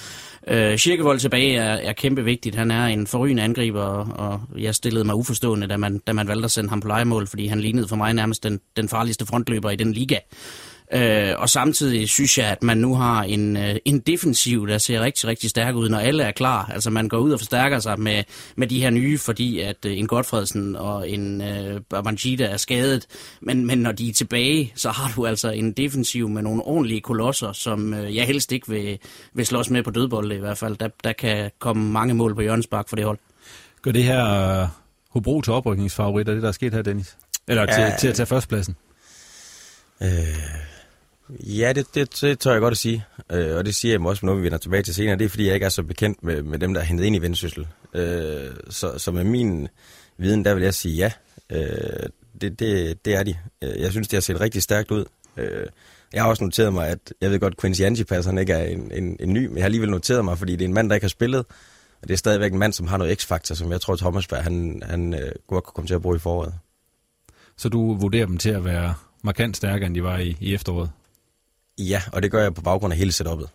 Øh, 0.48 0.78
Kirkevold 0.78 1.18
tilbage 1.18 1.56
er, 1.56 1.72
er 1.72 1.92
kæmpe 1.92 2.24
vigtigt. 2.24 2.54
Han 2.54 2.70
er 2.70 2.86
en 2.86 3.06
forrygende 3.06 3.42
angriber, 3.42 3.82
og, 3.82 4.06
og 4.28 4.60
jeg 4.60 4.74
stillede 4.74 5.04
mig 5.04 5.14
uforstående, 5.14 5.66
da 5.66 5.76
man, 5.76 5.98
da 5.98 6.12
man 6.12 6.28
valgte 6.28 6.44
at 6.44 6.50
sende 6.50 6.70
ham 6.70 6.80
på 6.80 6.88
legemål, 6.88 7.26
fordi 7.26 7.46
han 7.46 7.60
lignede 7.60 7.88
for 7.88 7.96
mig 7.96 8.14
nærmest 8.14 8.42
den, 8.42 8.60
den 8.76 8.88
farligste 8.88 9.26
frontløber 9.26 9.70
i 9.70 9.76
den 9.76 9.92
liga. 9.92 10.16
Øh, 10.94 11.34
og 11.38 11.50
samtidig 11.50 12.08
synes 12.08 12.38
jeg, 12.38 12.46
at 12.46 12.62
man 12.62 12.78
nu 12.78 12.94
har 12.94 13.22
en, 13.22 13.56
øh, 13.56 13.76
en 13.84 14.00
defensiv, 14.00 14.68
der 14.68 14.78
ser 14.78 15.00
rigtig, 15.00 15.28
rigtig 15.28 15.50
stærk 15.50 15.74
ud, 15.74 15.88
når 15.88 15.98
alle 15.98 16.22
er 16.22 16.30
klar. 16.30 16.70
Altså 16.74 16.90
man 16.90 17.08
går 17.08 17.18
ud 17.18 17.32
og 17.32 17.40
forstærker 17.40 17.78
sig 17.78 18.00
med, 18.00 18.24
med 18.56 18.66
de 18.66 18.82
her 18.82 18.90
nye, 18.90 19.18
fordi 19.18 19.60
at 19.60 19.76
øh, 19.86 19.98
en 19.98 20.06
Godfredsen 20.06 20.76
og 20.76 21.10
en 21.10 21.40
øh, 21.40 21.80
Babangida 21.90 22.44
er 22.44 22.56
skadet. 22.56 23.06
Men, 23.40 23.66
men 23.66 23.78
når 23.78 23.92
de 23.92 24.08
er 24.08 24.12
tilbage, 24.12 24.72
så 24.76 24.90
har 24.90 25.12
du 25.16 25.26
altså 25.26 25.50
en 25.50 25.72
defensiv 25.72 26.28
med 26.28 26.42
nogle 26.42 26.62
ordentlige 26.62 27.00
kolosser, 27.00 27.52
som 27.52 27.94
øh, 27.94 28.16
jeg 28.16 28.26
helst 28.26 28.52
ikke 28.52 28.68
vil, 28.68 28.98
vil 29.34 29.46
slås 29.46 29.70
med 29.70 29.82
på 29.82 29.90
dødbolde 29.90 30.34
i 30.34 30.38
hvert 30.38 30.58
fald. 30.58 30.76
Der, 30.76 30.88
der 31.04 31.12
kan 31.12 31.50
komme 31.58 31.92
mange 31.92 32.14
mål 32.14 32.34
på 32.34 32.42
Jørgens 32.42 32.66
Bak 32.66 32.88
for 32.88 32.96
det 32.96 33.04
hold. 33.04 33.18
Gør 33.82 33.92
det 33.92 34.04
her 34.04 34.62
uh, 34.62 34.68
Hobro 35.10 35.40
til 35.40 35.52
oprykningsfavorit, 35.52 36.28
er 36.28 36.34
det, 36.34 36.42
der 36.42 36.48
er 36.48 36.52
sket 36.52 36.74
her, 36.74 36.82
Dennis? 36.82 37.16
Eller 37.48 37.66
til, 37.66 37.82
ja, 37.82 37.96
til 38.00 38.08
at 38.08 38.14
tage 38.14 38.26
førstpladsen? 38.26 38.76
Øh, 40.02 40.08
Ja, 41.30 41.72
det, 41.72 41.94
det, 41.94 42.20
det 42.20 42.38
tør 42.38 42.52
jeg 42.52 42.60
godt 42.60 42.72
at 42.72 42.78
sige. 42.78 43.04
Øh, 43.32 43.56
og 43.56 43.64
det 43.64 43.74
siger 43.74 43.92
jeg 43.92 44.00
også, 44.00 44.26
når 44.26 44.34
vi 44.34 44.42
vender 44.42 44.58
tilbage 44.58 44.82
til 44.82 44.94
senere. 44.94 45.16
Det 45.16 45.24
er, 45.24 45.28
fordi 45.28 45.46
jeg 45.46 45.54
ikke 45.54 45.66
er 45.66 45.70
så 45.70 45.82
bekendt 45.82 46.24
med, 46.24 46.42
med 46.42 46.58
dem, 46.58 46.74
der 46.74 46.80
er 46.80 46.84
hentet 46.84 47.04
ind 47.04 47.16
i 47.16 47.18
vendsyssel. 47.18 47.66
Øh, 47.94 48.50
så, 48.70 48.98
så 48.98 49.12
med 49.12 49.24
min 49.24 49.68
viden, 50.16 50.44
der 50.44 50.54
vil 50.54 50.62
jeg 50.62 50.74
sige 50.74 50.96
ja. 50.96 51.12
Øh, 51.52 52.08
det, 52.40 52.58
det, 52.58 53.04
det 53.04 53.14
er 53.14 53.22
de. 53.22 53.36
Øh, 53.62 53.80
jeg 53.80 53.90
synes, 53.90 54.08
det 54.08 54.16
har 54.16 54.20
set 54.20 54.40
rigtig 54.40 54.62
stærkt 54.62 54.90
ud. 54.90 55.04
Øh, 55.36 55.66
jeg 56.12 56.22
har 56.22 56.30
også 56.30 56.44
noteret 56.44 56.72
mig, 56.72 56.88
at 56.88 57.12
jeg 57.20 57.30
ved 57.30 57.40
godt, 57.40 57.60
Quincy 57.60 57.82
Antipas, 57.82 58.26
han 58.26 58.38
ikke 58.38 58.52
er 58.52 58.64
en, 58.64 58.92
en, 58.92 59.16
en 59.20 59.32
ny, 59.32 59.46
men 59.46 59.56
jeg 59.56 59.62
har 59.62 59.66
alligevel 59.66 59.90
noteret 59.90 60.24
mig, 60.24 60.38
fordi 60.38 60.52
det 60.52 60.64
er 60.64 60.68
en 60.68 60.74
mand, 60.74 60.88
der 60.88 60.94
ikke 60.94 61.04
har 61.04 61.08
spillet. 61.08 61.46
Og 62.02 62.08
det 62.08 62.10
er 62.10 62.18
stadigvæk 62.18 62.52
en 62.52 62.58
mand, 62.58 62.72
som 62.72 62.86
har 62.86 62.96
noget 62.96 63.20
x-faktor, 63.20 63.54
som 63.54 63.72
jeg 63.72 63.80
tror, 63.80 63.96
Thomas 63.96 64.26
Berg, 64.26 64.42
han, 64.42 64.82
han 64.86 65.14
øh, 65.14 65.32
godt 65.46 65.64
kunne 65.64 65.74
komme 65.74 65.88
til 65.88 65.94
at 65.94 66.02
bruge 66.02 66.16
i 66.16 66.18
foråret. 66.18 66.54
Så 67.56 67.68
du 67.68 67.94
vurderer 67.94 68.26
dem 68.26 68.38
til 68.38 68.50
at 68.50 68.64
være 68.64 68.94
markant 69.22 69.56
stærkere, 69.56 69.86
end 69.86 69.94
de 69.94 70.02
var 70.02 70.18
i, 70.18 70.36
i 70.40 70.54
efteråret? 70.54 70.90
Ja, 71.78 72.02
og 72.12 72.22
det 72.22 72.30
gør 72.30 72.42
jeg 72.42 72.54
på 72.54 72.62
baggrund 72.62 72.92
af 72.92 72.98
hele 72.98 73.12
setupet. 73.12 73.48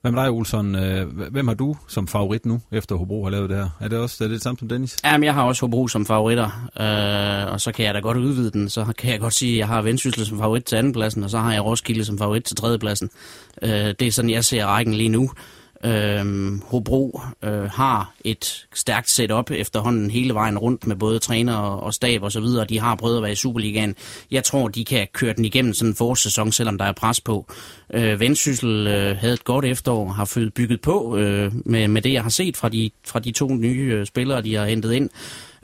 Hvad 0.00 0.12
med 0.12 0.22
dig, 0.22 0.30
Olsson? 0.30 0.74
Øh, 0.74 1.18
hvem 1.30 1.48
har 1.48 1.54
du 1.54 1.76
som 1.88 2.08
favorit 2.08 2.46
nu, 2.46 2.60
efter 2.72 2.96
Hobro 2.96 3.24
har 3.24 3.30
lavet 3.30 3.50
det 3.50 3.58
her? 3.58 3.68
Er 3.80 3.88
det 3.88 3.98
også 3.98 4.24
er 4.24 4.28
det, 4.28 4.34
det 4.34 4.42
samme 4.42 4.58
som 4.58 4.68
Dennis? 4.68 4.96
Jamen, 5.04 5.24
jeg 5.24 5.34
har 5.34 5.42
også 5.42 5.66
Hobro 5.66 5.88
som 5.88 6.06
favoritter, 6.06 6.70
øh, 6.80 7.52
og 7.52 7.60
så 7.60 7.72
kan 7.72 7.84
jeg 7.84 7.94
da 7.94 8.00
godt 8.00 8.16
udvide 8.16 8.50
den. 8.50 8.68
Så 8.68 8.92
kan 8.98 9.12
jeg 9.12 9.20
godt 9.20 9.34
sige, 9.34 9.52
at 9.52 9.58
jeg 9.58 9.66
har 9.66 9.82
Vendsyssel 9.82 10.26
som 10.26 10.38
favorit 10.38 10.64
til 10.64 10.76
andenpladsen, 10.76 11.24
og 11.24 11.30
så 11.30 11.38
har 11.38 11.52
jeg 11.52 11.64
Roskilde 11.64 12.04
som 12.04 12.18
favorit 12.18 12.44
til 12.44 12.56
tredjepladsen. 12.56 13.10
Øh, 13.62 13.70
det 13.70 14.02
er 14.02 14.12
sådan, 14.12 14.30
jeg 14.30 14.44
ser 14.44 14.66
rækken 14.66 14.94
lige 14.94 15.08
nu. 15.08 15.30
Øhm, 15.86 16.62
Hobro 16.66 17.20
øh, 17.44 17.70
har 17.70 18.12
et 18.24 18.66
stærkt 18.74 19.10
setup 19.10 19.50
efterhånden 19.50 20.10
hele 20.10 20.34
vejen 20.34 20.58
rundt 20.58 20.86
med 20.86 20.96
både 20.96 21.18
træner 21.18 21.56
og 21.56 21.94
stab 21.94 22.22
og 22.22 22.32
så 22.32 22.40
videre. 22.40 22.64
De 22.64 22.80
har 22.80 22.94
prøvet 22.94 23.16
at 23.16 23.22
være 23.22 23.32
i 23.32 23.34
Superligaen. 23.34 23.94
Jeg 24.30 24.44
tror, 24.44 24.68
de 24.68 24.84
kan 24.84 25.06
køre 25.12 25.32
den 25.32 25.44
igennem 25.44 25.74
sådan 25.74 25.90
en 25.90 25.96
forårssæson, 25.96 26.52
selvom 26.52 26.78
der 26.78 26.84
er 26.84 26.92
pres 26.92 27.20
på. 27.20 27.46
Øh, 27.94 28.20
Vendsyssel 28.20 28.86
øh, 28.86 29.16
havde 29.16 29.34
et 29.34 29.44
godt 29.44 29.64
efterår, 29.64 30.08
har 30.08 30.24
fået 30.24 30.54
bygget 30.54 30.80
på 30.80 31.16
øh, 31.16 31.52
med, 31.64 31.88
med 31.88 32.02
det, 32.02 32.12
jeg 32.12 32.22
har 32.22 32.30
set 32.30 32.56
fra 32.56 32.68
de, 32.68 32.90
fra 33.06 33.18
de 33.18 33.32
to 33.32 33.48
nye 33.48 33.92
øh, 33.92 34.06
spillere, 34.06 34.42
de 34.42 34.54
har 34.54 34.66
hentet 34.66 34.92
ind. 34.92 35.10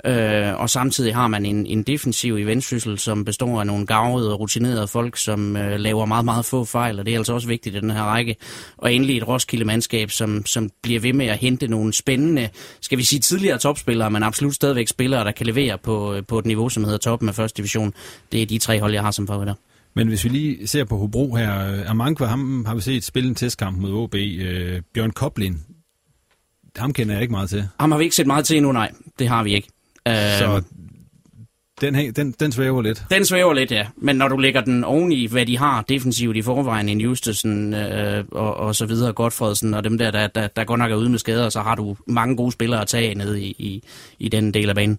Øh, 0.06 0.60
og 0.60 0.70
samtidig 0.70 1.14
har 1.14 1.28
man 1.28 1.46
en, 1.46 1.66
en 1.66 1.82
defensiv 1.82 2.38
i 2.38 2.42
vendsyssel, 2.42 2.98
som 2.98 3.24
består 3.24 3.60
af 3.60 3.66
nogle 3.66 3.86
gavede 3.86 4.32
og 4.32 4.40
rutinerede 4.40 4.88
folk, 4.88 5.16
som 5.16 5.56
øh, 5.56 5.80
laver 5.80 6.06
meget, 6.06 6.24
meget 6.24 6.44
få 6.44 6.64
fejl, 6.64 6.98
og 6.98 7.06
det 7.06 7.14
er 7.14 7.18
altså 7.18 7.32
også 7.32 7.48
vigtigt 7.48 7.76
i 7.76 7.80
den 7.80 7.90
her 7.90 8.02
række. 8.02 8.36
Og 8.76 8.94
endelig 8.94 9.16
et 9.16 9.28
Roskilde-mandskab, 9.28 10.10
som, 10.10 10.46
som 10.46 10.70
bliver 10.82 11.00
ved 11.00 11.12
med 11.12 11.26
at 11.26 11.38
hente 11.38 11.68
nogle 11.68 11.92
spændende, 11.92 12.48
skal 12.80 12.98
vi 12.98 13.02
sige 13.02 13.20
tidligere 13.20 13.58
topspillere, 13.58 14.10
men 14.10 14.22
absolut 14.22 14.54
stadigvæk 14.54 14.88
spillere, 14.88 15.24
der 15.24 15.32
kan 15.32 15.46
levere 15.46 15.78
på, 15.78 16.16
på 16.28 16.38
et 16.38 16.46
niveau, 16.46 16.68
som 16.68 16.84
hedder 16.84 16.98
toppen 16.98 17.28
af 17.28 17.34
første 17.34 17.56
division. 17.56 17.94
Det 18.32 18.42
er 18.42 18.46
de 18.46 18.58
tre 18.58 18.80
hold, 18.80 18.92
jeg 18.92 19.02
har 19.02 19.10
som 19.10 19.26
favoritter. 19.26 19.54
Men 19.94 20.08
hvis 20.08 20.24
vi 20.24 20.28
lige 20.28 20.66
ser 20.66 20.84
på 20.84 20.96
Hobro 20.96 21.34
her, 21.34 21.72
øh, 21.72 21.90
Amankwa, 21.90 22.26
ham 22.26 22.64
har 22.64 22.74
vi 22.74 22.80
set 22.80 23.04
spille 23.04 23.28
en 23.28 23.34
testkamp 23.34 23.78
mod 23.78 23.92
OB. 23.92 24.14
Øh, 24.14 24.82
Bjørn 24.94 25.10
Koblin, 25.10 25.58
ham 26.76 26.92
kender 26.92 27.14
jeg 27.14 27.22
ikke 27.22 27.32
meget 27.32 27.50
til. 27.50 27.68
Ham 27.80 27.90
har 27.90 27.98
vi 27.98 28.04
ikke 28.04 28.16
set 28.16 28.26
meget 28.26 28.44
til 28.44 28.56
endnu, 28.56 28.72
nej. 28.72 28.90
Det 29.18 29.28
har 29.28 29.42
vi 29.42 29.54
ikke. 29.54 29.68
Så 30.06 30.54
øhm, 30.54 30.64
den, 31.80 32.14
den, 32.14 32.34
den 32.40 32.52
svæver 32.52 32.82
lidt. 32.82 33.04
Den 33.10 33.24
svæver 33.24 33.52
lidt, 33.52 33.70
ja. 33.70 33.86
Men 33.96 34.16
når 34.16 34.28
du 34.28 34.36
lægger 34.36 34.60
den 34.60 34.84
oven 34.84 35.12
i, 35.12 35.26
hvad 35.26 35.46
de 35.46 35.58
har 35.58 35.82
defensivt 35.82 36.36
i 36.36 36.42
forvejen, 36.42 36.88
en 36.88 37.00
Justesen 37.00 37.74
øh, 37.74 38.24
og, 38.32 38.56
og 38.56 38.74
så 38.74 38.86
videre, 38.86 39.12
Godfredsen 39.12 39.74
og 39.74 39.84
dem 39.84 39.98
der, 39.98 40.10
der, 40.10 40.26
der, 40.26 40.46
der 40.46 40.64
godt 40.64 40.78
nok 40.78 40.90
er 40.90 40.96
ude 40.96 41.08
med 41.08 41.18
skader, 41.18 41.48
så 41.48 41.60
har 41.60 41.74
du 41.74 41.96
mange 42.06 42.36
gode 42.36 42.52
spillere 42.52 42.80
at 42.80 42.88
tage 42.88 43.14
ned 43.14 43.36
i, 43.36 43.46
i, 43.58 43.82
i 44.18 44.28
den 44.28 44.54
del 44.54 44.68
af 44.68 44.74
banen. 44.74 44.98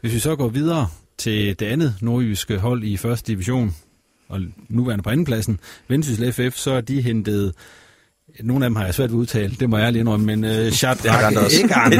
Hvis 0.00 0.14
vi 0.14 0.18
så 0.18 0.36
går 0.36 0.48
videre 0.48 0.88
til 1.18 1.60
det 1.60 1.66
andet 1.66 1.94
nordjyske 2.00 2.58
hold 2.58 2.84
i 2.84 2.96
første 2.96 3.32
division, 3.32 3.74
og 4.28 4.40
nuværende 4.68 5.02
på 5.02 5.10
andenpladsen, 5.10 5.60
Vendsyssel 5.88 6.32
FF, 6.32 6.56
så 6.56 6.70
er 6.70 6.80
de 6.80 7.02
hentet 7.02 7.54
nogle 8.42 8.64
af 8.64 8.70
dem 8.70 8.76
har 8.76 8.84
jeg 8.84 8.94
svært 8.94 9.10
ved 9.10 9.16
at 9.16 9.20
udtale, 9.20 9.56
det 9.60 9.70
må 9.70 9.78
jeg 9.78 9.92
lige 9.92 10.00
indrømme, 10.00 10.36
men 10.36 10.44
uh, 10.44 10.72
Shadrach 10.72 11.62
Egan, 11.64 11.98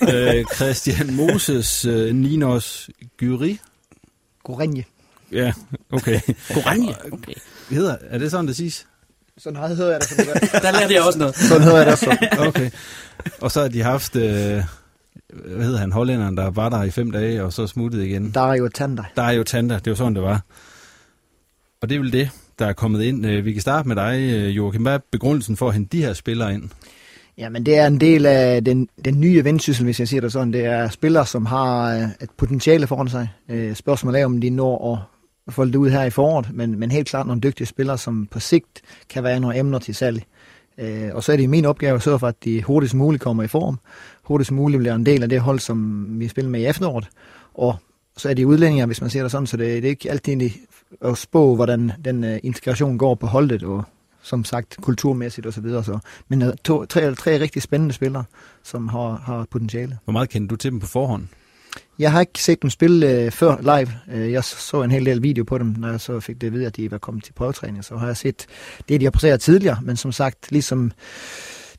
uh, 0.00 0.54
Christian 0.54 1.14
Moses, 1.14 1.86
uh, 1.86 2.10
Ninos 2.10 2.90
Gyri. 3.16 3.60
Gorenje. 4.44 4.84
Ja, 5.32 5.52
okay. 5.90 6.20
Gorenje? 6.54 6.94
Okay. 7.12 7.32
Hedder, 7.70 7.96
er 8.10 8.18
det 8.18 8.30
sådan, 8.30 8.46
det 8.46 8.56
siges? 8.56 8.86
Sådan 9.38 9.68
hedder 9.68 9.90
jeg 9.90 10.00
det. 10.00 10.52
Der 10.52 10.72
lærte 10.80 10.94
jeg 10.94 11.02
også 11.02 11.18
noget. 11.18 11.36
Sådan 11.36 11.62
hedder 11.62 11.78
jeg 11.78 11.86
det 11.86 11.98
så. 11.98 12.16
Okay. 12.38 12.70
Og 13.40 13.50
så 13.50 13.60
har 13.60 13.68
de 13.68 13.82
haft, 13.82 14.16
uh, 14.16 14.22
hvad 14.22 14.64
hedder 15.64 15.78
han, 15.78 15.92
hollænderen, 15.92 16.36
der 16.36 16.50
var 16.50 16.68
der 16.68 16.82
i 16.82 16.90
fem 16.90 17.10
dage, 17.10 17.44
og 17.44 17.52
så 17.52 17.66
smuttede 17.66 18.08
igen. 18.08 18.30
Der 18.30 18.40
er 18.40 18.54
jo 18.54 18.68
Tanda. 18.68 19.02
Der 19.16 19.22
er 19.22 19.32
jo 19.32 19.44
Tanda, 19.44 19.74
det 19.74 19.90
var 19.90 19.94
sådan, 19.94 20.14
det 20.14 20.22
var. 20.22 20.40
Og 21.80 21.88
det 21.88 21.94
er 21.94 21.98
vel 21.98 22.12
det, 22.12 22.30
der 22.62 22.68
er 22.68 22.72
kommet 22.72 23.02
ind. 23.02 23.26
Øh, 23.26 23.44
vi 23.44 23.52
kan 23.52 23.62
starte 23.62 23.88
med 23.88 23.96
dig, 23.96 24.20
øh, 24.20 24.56
Joachim. 24.56 24.82
Hvad 24.82 24.94
er 24.94 24.98
begrundelsen 25.12 25.56
for 25.56 25.68
at 25.68 25.74
hente 25.74 25.96
de 25.96 26.02
her 26.04 26.12
spillere 26.12 26.54
ind? 26.54 26.62
Jamen, 27.38 27.66
det 27.66 27.78
er 27.78 27.86
en 27.86 28.00
del 28.00 28.26
af 28.26 28.64
den, 28.64 28.88
den 29.04 29.20
nye 29.20 29.44
vendsyssel, 29.44 29.84
hvis 29.84 30.00
jeg 30.00 30.08
siger 30.08 30.20
det 30.20 30.32
sådan. 30.32 30.52
Det 30.52 30.64
er 30.64 30.88
spillere, 30.88 31.26
som 31.26 31.46
har 31.46 31.94
øh, 31.96 32.02
et 32.22 32.30
potentiale 32.36 32.86
foran 32.86 33.08
sig. 33.08 33.28
Spørgsmålet 33.74 34.20
er, 34.20 34.24
om 34.24 34.40
de 34.40 34.50
når 34.50 34.92
at 35.48 35.54
folde 35.54 35.72
det 35.72 35.78
ud 35.78 35.90
her 35.90 36.02
i 36.02 36.10
foråret, 36.10 36.48
men, 36.52 36.78
men 36.78 36.90
helt 36.90 37.08
klart 37.08 37.26
nogle 37.26 37.40
dygtige 37.40 37.66
spillere, 37.66 37.98
som 37.98 38.28
på 38.30 38.40
sigt 38.40 38.82
kan 39.08 39.24
være 39.24 39.40
nogle 39.40 39.58
emner 39.58 39.78
til 39.78 39.94
salg. 39.94 40.22
Og 41.12 41.22
så 41.22 41.32
er 41.32 41.36
det 41.36 41.50
min 41.50 41.64
opgave 41.64 41.94
at 41.94 42.02
sørge 42.02 42.18
for, 42.18 42.26
at 42.26 42.44
de 42.44 42.62
hurtigst 42.62 42.94
muligt 42.94 43.22
kommer 43.22 43.42
i 43.42 43.46
form. 43.46 43.78
Hurtigst 44.22 44.52
muligt 44.52 44.78
bliver 44.78 44.94
en 44.94 45.06
del 45.06 45.22
af 45.22 45.28
det 45.28 45.40
hold, 45.40 45.58
som 45.58 46.06
vi 46.20 46.28
spiller 46.28 46.50
med 46.50 46.60
i 46.60 46.66
efteråret. 46.66 47.08
Og 47.54 47.76
så 48.16 48.28
er 48.28 48.34
de 48.34 48.46
udlændinger, 48.46 48.86
hvis 48.86 49.00
man 49.00 49.10
ser 49.10 49.22
det 49.22 49.30
sådan, 49.30 49.46
så 49.46 49.56
det, 49.56 49.66
det 49.66 49.84
er 49.84 49.90
ikke 49.90 50.10
altid 50.10 50.50
at 51.00 51.18
spå, 51.18 51.54
hvordan 51.54 51.92
den 52.04 52.24
uh, 52.24 52.36
integration 52.42 52.98
går 52.98 53.14
på 53.14 53.26
holdet, 53.26 53.62
og 53.62 53.84
som 54.22 54.44
sagt 54.44 54.76
kulturmæssigt 54.80 55.46
osv. 55.46 55.52
Så 55.54 55.60
videre, 55.60 55.84
så. 55.84 55.98
Men 56.28 56.42
uh, 56.42 56.48
to, 56.64 56.84
tre, 56.84 57.14
tre 57.14 57.40
rigtig 57.40 57.62
spændende 57.62 57.94
spillere, 57.94 58.24
som 58.62 58.88
har, 58.88 59.22
har 59.26 59.46
potentiale. 59.50 59.98
Hvor 60.04 60.12
meget 60.12 60.28
kender 60.28 60.48
du 60.48 60.56
til 60.56 60.70
dem 60.70 60.80
på 60.80 60.86
forhånd? 60.86 61.26
Jeg 61.98 62.12
har 62.12 62.20
ikke 62.20 62.42
set 62.42 62.62
dem 62.62 62.70
spille 62.70 63.26
uh, 63.26 63.32
før 63.32 63.56
live. 63.60 64.20
Uh, 64.22 64.32
jeg 64.32 64.44
så 64.44 64.82
en 64.82 64.90
hel 64.90 65.06
del 65.06 65.22
video 65.22 65.44
på 65.44 65.58
dem, 65.58 65.74
når 65.78 65.90
jeg 65.90 66.00
så 66.00 66.20
fik 66.20 66.40
det 66.40 66.46
at 66.46 66.52
vide, 66.52 66.66
at 66.66 66.76
de 66.76 66.90
var 66.90 66.98
kommet 66.98 67.24
til 67.24 67.32
prøvetræning. 67.32 67.84
Så 67.84 67.96
har 67.96 68.06
jeg 68.06 68.16
set 68.16 68.46
det, 68.88 69.00
de 69.00 69.06
har 69.06 69.10
præsenteret 69.10 69.40
tidligere, 69.40 69.78
men 69.82 69.96
som 69.96 70.12
sagt, 70.12 70.52
ligesom 70.52 70.92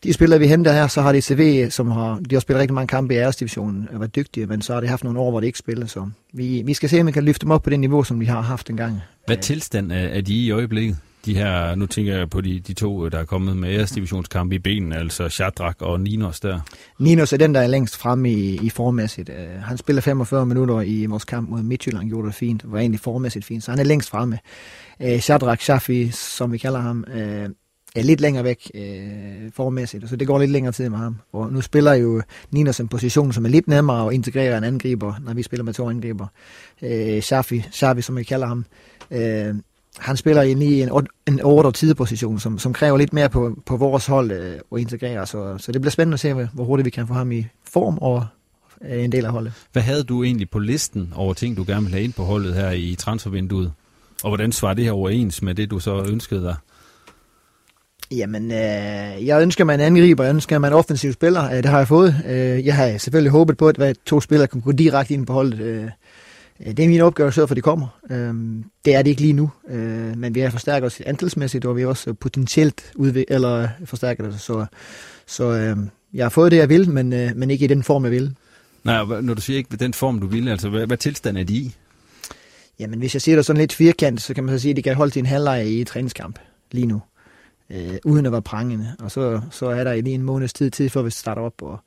de 0.03 0.13
spillere, 0.13 0.39
vi 0.39 0.47
henter 0.47 0.73
her, 0.73 0.87
så 0.87 1.01
har 1.01 1.11
de 1.11 1.21
CV, 1.21 1.69
som 1.69 1.91
har, 1.91 2.19
de 2.29 2.35
har 2.35 2.39
spillet 2.39 2.61
rigtig 2.61 2.75
mange 2.75 2.87
kampe 2.87 3.13
i 3.13 3.17
æresdivisionen 3.17 3.89
og 3.93 3.99
været 3.99 4.15
dygtige, 4.15 4.45
men 4.45 4.61
så 4.61 4.73
har 4.73 4.81
de 4.81 4.87
haft 4.87 5.03
nogle 5.03 5.19
år, 5.19 5.31
hvor 5.31 5.39
de 5.39 5.45
ikke 5.45 5.59
spiller, 5.59 5.85
så 5.85 6.09
vi, 6.33 6.61
vi 6.65 6.73
skal 6.73 6.89
se, 6.89 7.01
om 7.01 7.07
vi 7.07 7.11
kan 7.11 7.23
løfte 7.23 7.43
dem 7.43 7.51
op 7.51 7.63
på 7.63 7.69
det 7.69 7.79
niveau, 7.79 8.03
som 8.03 8.19
de 8.19 8.27
har 8.27 8.41
haft 8.41 8.69
engang. 8.69 9.01
Hvad 9.25 9.37
tilstand 9.37 9.91
er 9.91 10.21
de 10.21 10.33
i 10.33 10.51
øjeblikket? 10.51 10.97
De 11.25 11.35
her, 11.35 11.75
nu 11.75 11.85
tænker 11.85 12.17
jeg 12.17 12.29
på 12.29 12.41
de, 12.41 12.59
de 12.59 12.73
to, 12.73 13.09
der 13.09 13.19
er 13.19 13.25
kommet 13.25 13.57
med 13.57 13.69
æresdivisionskampe 13.69 14.55
i 14.55 14.59
benene, 14.59 14.97
altså 14.97 15.29
Shadrach 15.29 15.77
og 15.79 15.99
Ninos 15.99 16.39
der. 16.39 16.59
Ninos 16.99 17.33
er 17.33 17.37
den, 17.37 17.55
der 17.55 17.61
er 17.61 17.67
længst 17.67 17.97
fremme 17.97 18.31
i, 18.31 18.59
i 18.63 18.69
formæssigt. 18.69 19.29
Uh, 19.29 19.63
han 19.63 19.77
spiller 19.77 20.01
45 20.01 20.45
minutter 20.45 20.81
i 20.81 21.05
vores 21.05 21.25
kamp 21.25 21.49
mod 21.49 21.63
Midtjylland, 21.63 22.09
gjorde 22.09 22.27
det 22.27 22.35
fint, 22.35 22.71
var 22.71 22.79
egentlig 22.79 22.99
formæssigt 22.99 23.45
fint, 23.45 23.63
så 23.63 23.71
han 23.71 23.79
er 23.79 23.83
længst 23.83 24.09
fremme. 24.09 24.39
Uh, 24.99 25.19
Shadrach 25.19 25.63
Shafi, 25.63 26.09
som 26.11 26.51
vi 26.51 26.57
kalder 26.57 26.79
ham, 26.79 27.05
uh, 27.07 27.51
er 27.95 28.03
lidt 28.03 28.21
længere 28.21 28.43
væk 28.43 28.71
øh, 28.75 29.51
formæssigt, 29.53 30.09
så 30.09 30.15
det 30.15 30.27
går 30.27 30.39
lidt 30.39 30.51
længere 30.51 30.73
tid 30.73 30.89
med 30.89 30.97
ham. 30.97 31.17
Og 31.33 31.53
nu 31.53 31.61
spiller 31.61 31.93
jo 31.93 32.21
Ninas 32.51 32.79
en 32.79 32.87
position, 32.87 33.33
som 33.33 33.45
er 33.45 33.49
lidt 33.49 33.67
nemmere 33.67 34.07
at 34.07 34.13
integrere 34.13 34.57
en 34.57 34.63
angriber, 34.63 35.13
når 35.21 35.33
vi 35.33 35.43
spiller 35.43 35.63
med 35.63 35.73
to 35.73 35.89
angriber. 35.89 36.27
Øh, 36.81 37.21
Shafi, 37.21 37.65
Shafi, 37.71 38.01
som 38.01 38.17
vi 38.17 38.23
kalder 38.23 38.47
ham, 38.47 38.65
øh, 39.11 39.55
han 39.97 40.17
spiller 40.17 40.41
ind 40.41 40.63
i 40.63 40.81
en, 40.81 40.89
en 41.27 41.41
8 41.43 41.67
og 41.67 41.95
position, 41.97 42.39
som, 42.39 42.59
som 42.59 42.73
kræver 42.73 42.97
lidt 42.97 43.13
mere 43.13 43.29
på, 43.29 43.57
på 43.65 43.77
vores 43.77 44.05
hold 44.05 44.31
øh, 44.31 44.59
at 44.71 44.79
integrere. 44.79 45.27
Så, 45.27 45.57
så 45.57 45.71
det 45.71 45.81
bliver 45.81 45.91
spændende 45.91 46.13
at 46.13 46.19
se, 46.19 46.33
hvor 46.33 46.63
hurtigt 46.63 46.85
vi 46.85 46.89
kan 46.89 47.07
få 47.07 47.13
ham 47.13 47.31
i 47.31 47.45
form 47.63 47.97
og 47.97 48.25
øh, 48.81 49.03
en 49.03 49.11
del 49.11 49.25
af 49.25 49.31
holdet. 49.31 49.53
Hvad 49.71 49.83
havde 49.83 50.03
du 50.03 50.23
egentlig 50.23 50.49
på 50.49 50.59
listen 50.59 51.13
over 51.15 51.33
ting, 51.33 51.57
du 51.57 51.63
gerne 51.67 51.81
ville 51.81 51.95
have 51.95 52.03
ind 52.03 52.13
på 52.13 52.23
holdet 52.23 52.53
her 52.53 52.71
i 52.71 52.95
transfervinduet? 52.95 53.71
Og 54.23 54.29
hvordan 54.29 54.51
svarer 54.51 54.73
det 54.73 54.83
her 54.83 54.91
overens 54.91 55.41
med 55.41 55.55
det, 55.55 55.71
du 55.71 55.79
så 55.79 56.03
ønskede 56.03 56.41
dig? 56.41 56.55
Jamen, 58.17 58.51
øh, 58.51 59.27
jeg 59.27 59.41
ønsker 59.41 59.63
mig 59.63 59.73
en 59.73 59.79
angriber, 59.79 60.23
jeg 60.23 60.33
ønsker 60.33 60.59
mig 60.59 60.67
en 60.67 60.73
offensiv 60.73 61.13
spiller. 61.13 61.49
Øh, 61.49 61.57
det 61.57 61.65
har 61.65 61.77
jeg 61.77 61.87
fået. 61.87 62.15
Øh, 62.27 62.65
jeg 62.65 62.75
har 62.75 62.97
selvfølgelig 62.97 63.31
håbet 63.31 63.57
på, 63.57 63.67
at 63.67 63.97
to 64.05 64.21
spillere 64.21 64.47
kan 64.47 64.61
gå 64.61 64.71
direkte 64.71 65.13
ind 65.13 65.27
på 65.27 65.33
holdet. 65.33 65.59
Øh, 65.59 65.87
det 66.77 66.85
er 66.85 66.89
min 66.89 67.01
opgave 67.01 67.27
at 67.27 67.33
sørge 67.33 67.47
for, 67.47 67.53
at 67.53 67.55
de 67.55 67.61
kommer. 67.61 67.87
Øh, 68.09 68.33
det 68.85 68.95
er 68.95 69.01
det 69.01 69.09
ikke 69.09 69.21
lige 69.21 69.33
nu, 69.33 69.51
øh, 69.69 70.17
men 70.17 70.35
vi 70.35 70.39
har 70.39 70.49
forstærket 70.49 70.87
os 70.87 71.01
antalsmæssigt, 71.01 71.65
og 71.65 71.75
vi 71.75 71.81
har 71.81 71.87
også 71.87 72.13
potentielt 72.13 72.91
udv- 72.95 73.23
eller 73.27 73.67
forstærket 73.85 74.25
os. 74.25 74.41
Så, 74.41 74.65
så 75.27 75.43
øh, 75.43 75.77
jeg 76.13 76.25
har 76.25 76.29
fået 76.29 76.51
det, 76.51 76.57
jeg 76.57 76.69
vil, 76.69 76.89
men, 76.89 77.13
øh, 77.13 77.31
men 77.35 77.51
ikke 77.51 77.65
i 77.65 77.67
den 77.67 77.83
form, 77.83 78.03
jeg 78.03 78.11
vil. 78.11 78.35
Nej, 78.83 79.21
når 79.21 79.33
du 79.33 79.41
siger 79.41 79.57
ikke 79.57 79.77
den 79.77 79.93
form, 79.93 80.19
du 80.19 80.27
vil, 80.27 80.47
altså 80.47 80.69
hvad, 80.69 80.87
hvad 80.87 80.97
tilstand 80.97 81.37
er 81.37 81.43
de 81.43 81.53
i? 81.53 81.75
Jamen, 82.79 82.99
hvis 82.99 83.15
jeg 83.15 83.21
siger 83.21 83.35
det 83.35 83.45
sådan 83.45 83.59
lidt 83.59 83.73
firkant, 83.73 84.21
så 84.21 84.33
kan 84.33 84.43
man 84.43 84.57
så 84.57 84.61
sige, 84.61 84.69
at 84.69 84.77
de 84.77 84.81
kan 84.81 84.95
holde 84.95 85.11
til 85.11 85.19
en 85.19 85.25
halvleg 85.25 85.67
i 85.67 85.81
et 85.81 85.87
træningskamp 85.87 86.39
lige 86.71 86.87
nu, 86.87 87.01
øh, 87.73 87.97
uden 88.05 88.25
at 88.25 88.31
være 88.31 88.41
prangende. 88.41 88.95
Og 88.99 89.11
så, 89.11 89.41
så 89.51 89.65
er 89.65 89.83
der 89.83 89.93
lige 89.93 90.13
en 90.13 90.23
måneds 90.23 90.53
tid 90.53 90.71
til, 90.71 90.89
før 90.89 91.01
vi 91.01 91.09
starter 91.09 91.41
op, 91.41 91.61
og 91.61 91.79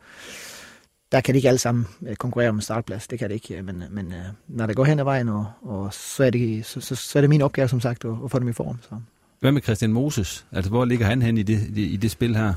der 1.12 1.20
kan 1.20 1.34
de 1.34 1.38
ikke 1.38 1.48
alle 1.48 1.58
sammen 1.58 1.86
øh, 2.08 2.16
konkurrere 2.16 2.48
om 2.48 2.54
en 2.54 2.60
startplads, 2.60 3.06
det 3.06 3.18
kan 3.18 3.28
det 3.28 3.34
ikke, 3.34 3.62
men, 3.62 3.82
men 3.90 4.06
øh, 4.06 4.24
når 4.48 4.66
det 4.66 4.76
går 4.76 4.84
hen 4.84 4.98
ad 4.98 5.04
vejen, 5.04 5.28
og, 5.28 5.46
og 5.62 5.94
så, 5.94 6.24
er 6.24 6.30
det, 6.30 6.66
så, 6.66 6.80
så, 6.80 6.94
så 6.94 7.18
er 7.18 7.20
det 7.20 7.30
min 7.30 7.42
opgave, 7.42 7.68
som 7.68 7.80
sagt, 7.80 8.04
at, 8.04 8.10
at 8.24 8.30
få 8.30 8.38
dem 8.38 8.48
i 8.48 8.52
form. 8.52 8.78
Så. 8.82 8.94
Hvad 9.40 9.52
med 9.52 9.62
Christian 9.62 9.92
Moses? 9.92 10.46
Altså, 10.52 10.70
hvor 10.70 10.84
ligger 10.84 11.06
han 11.06 11.22
hen 11.22 11.38
i 11.38 11.42
det, 11.42 11.68
i 11.76 11.96
det 11.96 12.10
spil 12.10 12.36
her? 12.36 12.52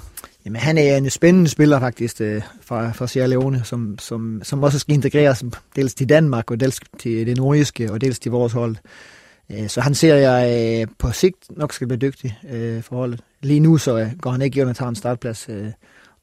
Jamen, 0.45 0.61
han 0.61 0.77
er 0.77 0.97
en 0.97 1.09
spændende 1.09 1.49
spiller 1.49 1.79
faktisk 1.79 2.21
øh, 2.21 2.41
fra, 2.61 2.91
fra 2.91 3.07
Sierra 3.07 3.27
Leone, 3.27 3.61
som, 3.63 3.99
som, 3.99 4.41
som 4.43 4.63
også 4.63 4.79
skal 4.79 4.93
integreres 4.93 5.43
dels 5.75 5.93
til 5.93 6.09
Danmark, 6.09 6.51
og 6.51 6.59
dels 6.59 6.79
til 6.99 7.27
det 7.27 7.37
nordiske, 7.37 7.91
og 7.91 8.01
dels 8.01 8.19
til 8.19 8.31
vores 8.31 8.53
hold. 8.53 8.75
Øh, 9.51 9.69
så 9.69 9.81
han 9.81 9.95
ser 9.95 10.15
jeg 10.15 10.79
øh, 10.81 10.87
på 10.97 11.11
sigt 11.11 11.57
nok 11.57 11.73
skal 11.73 11.87
blive 11.87 11.97
dygtig 11.97 12.37
øh, 12.49 12.83
for 12.83 12.95
holdet. 12.95 13.21
Lige 13.41 13.59
nu 13.59 13.77
så 13.77 13.97
øh, 13.97 14.11
går 14.21 14.31
han 14.31 14.41
ikke 14.41 14.61
ind 14.61 14.69
og 14.69 14.75
tager 14.75 14.89
en 14.89 14.95
startplads, 14.95 15.45
øh, 15.49 15.67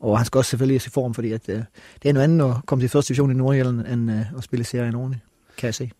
og 0.00 0.18
han 0.18 0.26
skal 0.26 0.38
også 0.38 0.50
selvfølgelig 0.50 0.86
i 0.86 0.90
form, 0.90 1.14
fordi 1.14 1.32
at, 1.32 1.48
øh, 1.48 1.62
det 2.02 2.08
er 2.08 2.12
noget 2.12 2.24
andet 2.24 2.44
at 2.44 2.56
komme 2.66 2.82
til 2.82 2.88
første 2.88 3.08
division 3.08 3.30
i 3.30 3.34
Nordjylland, 3.34 3.86
end 3.86 4.10
øh, 4.10 4.20
at 4.38 4.44
spille 4.44 4.64
Sierra 4.64 4.90
Leone, 4.90 5.20
kan 5.56 5.66
jeg 5.66 5.74
se. 5.74 5.90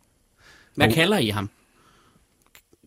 Hvad 0.75 0.93
kalder 0.93 1.19
I 1.19 1.29
ham? 1.29 1.51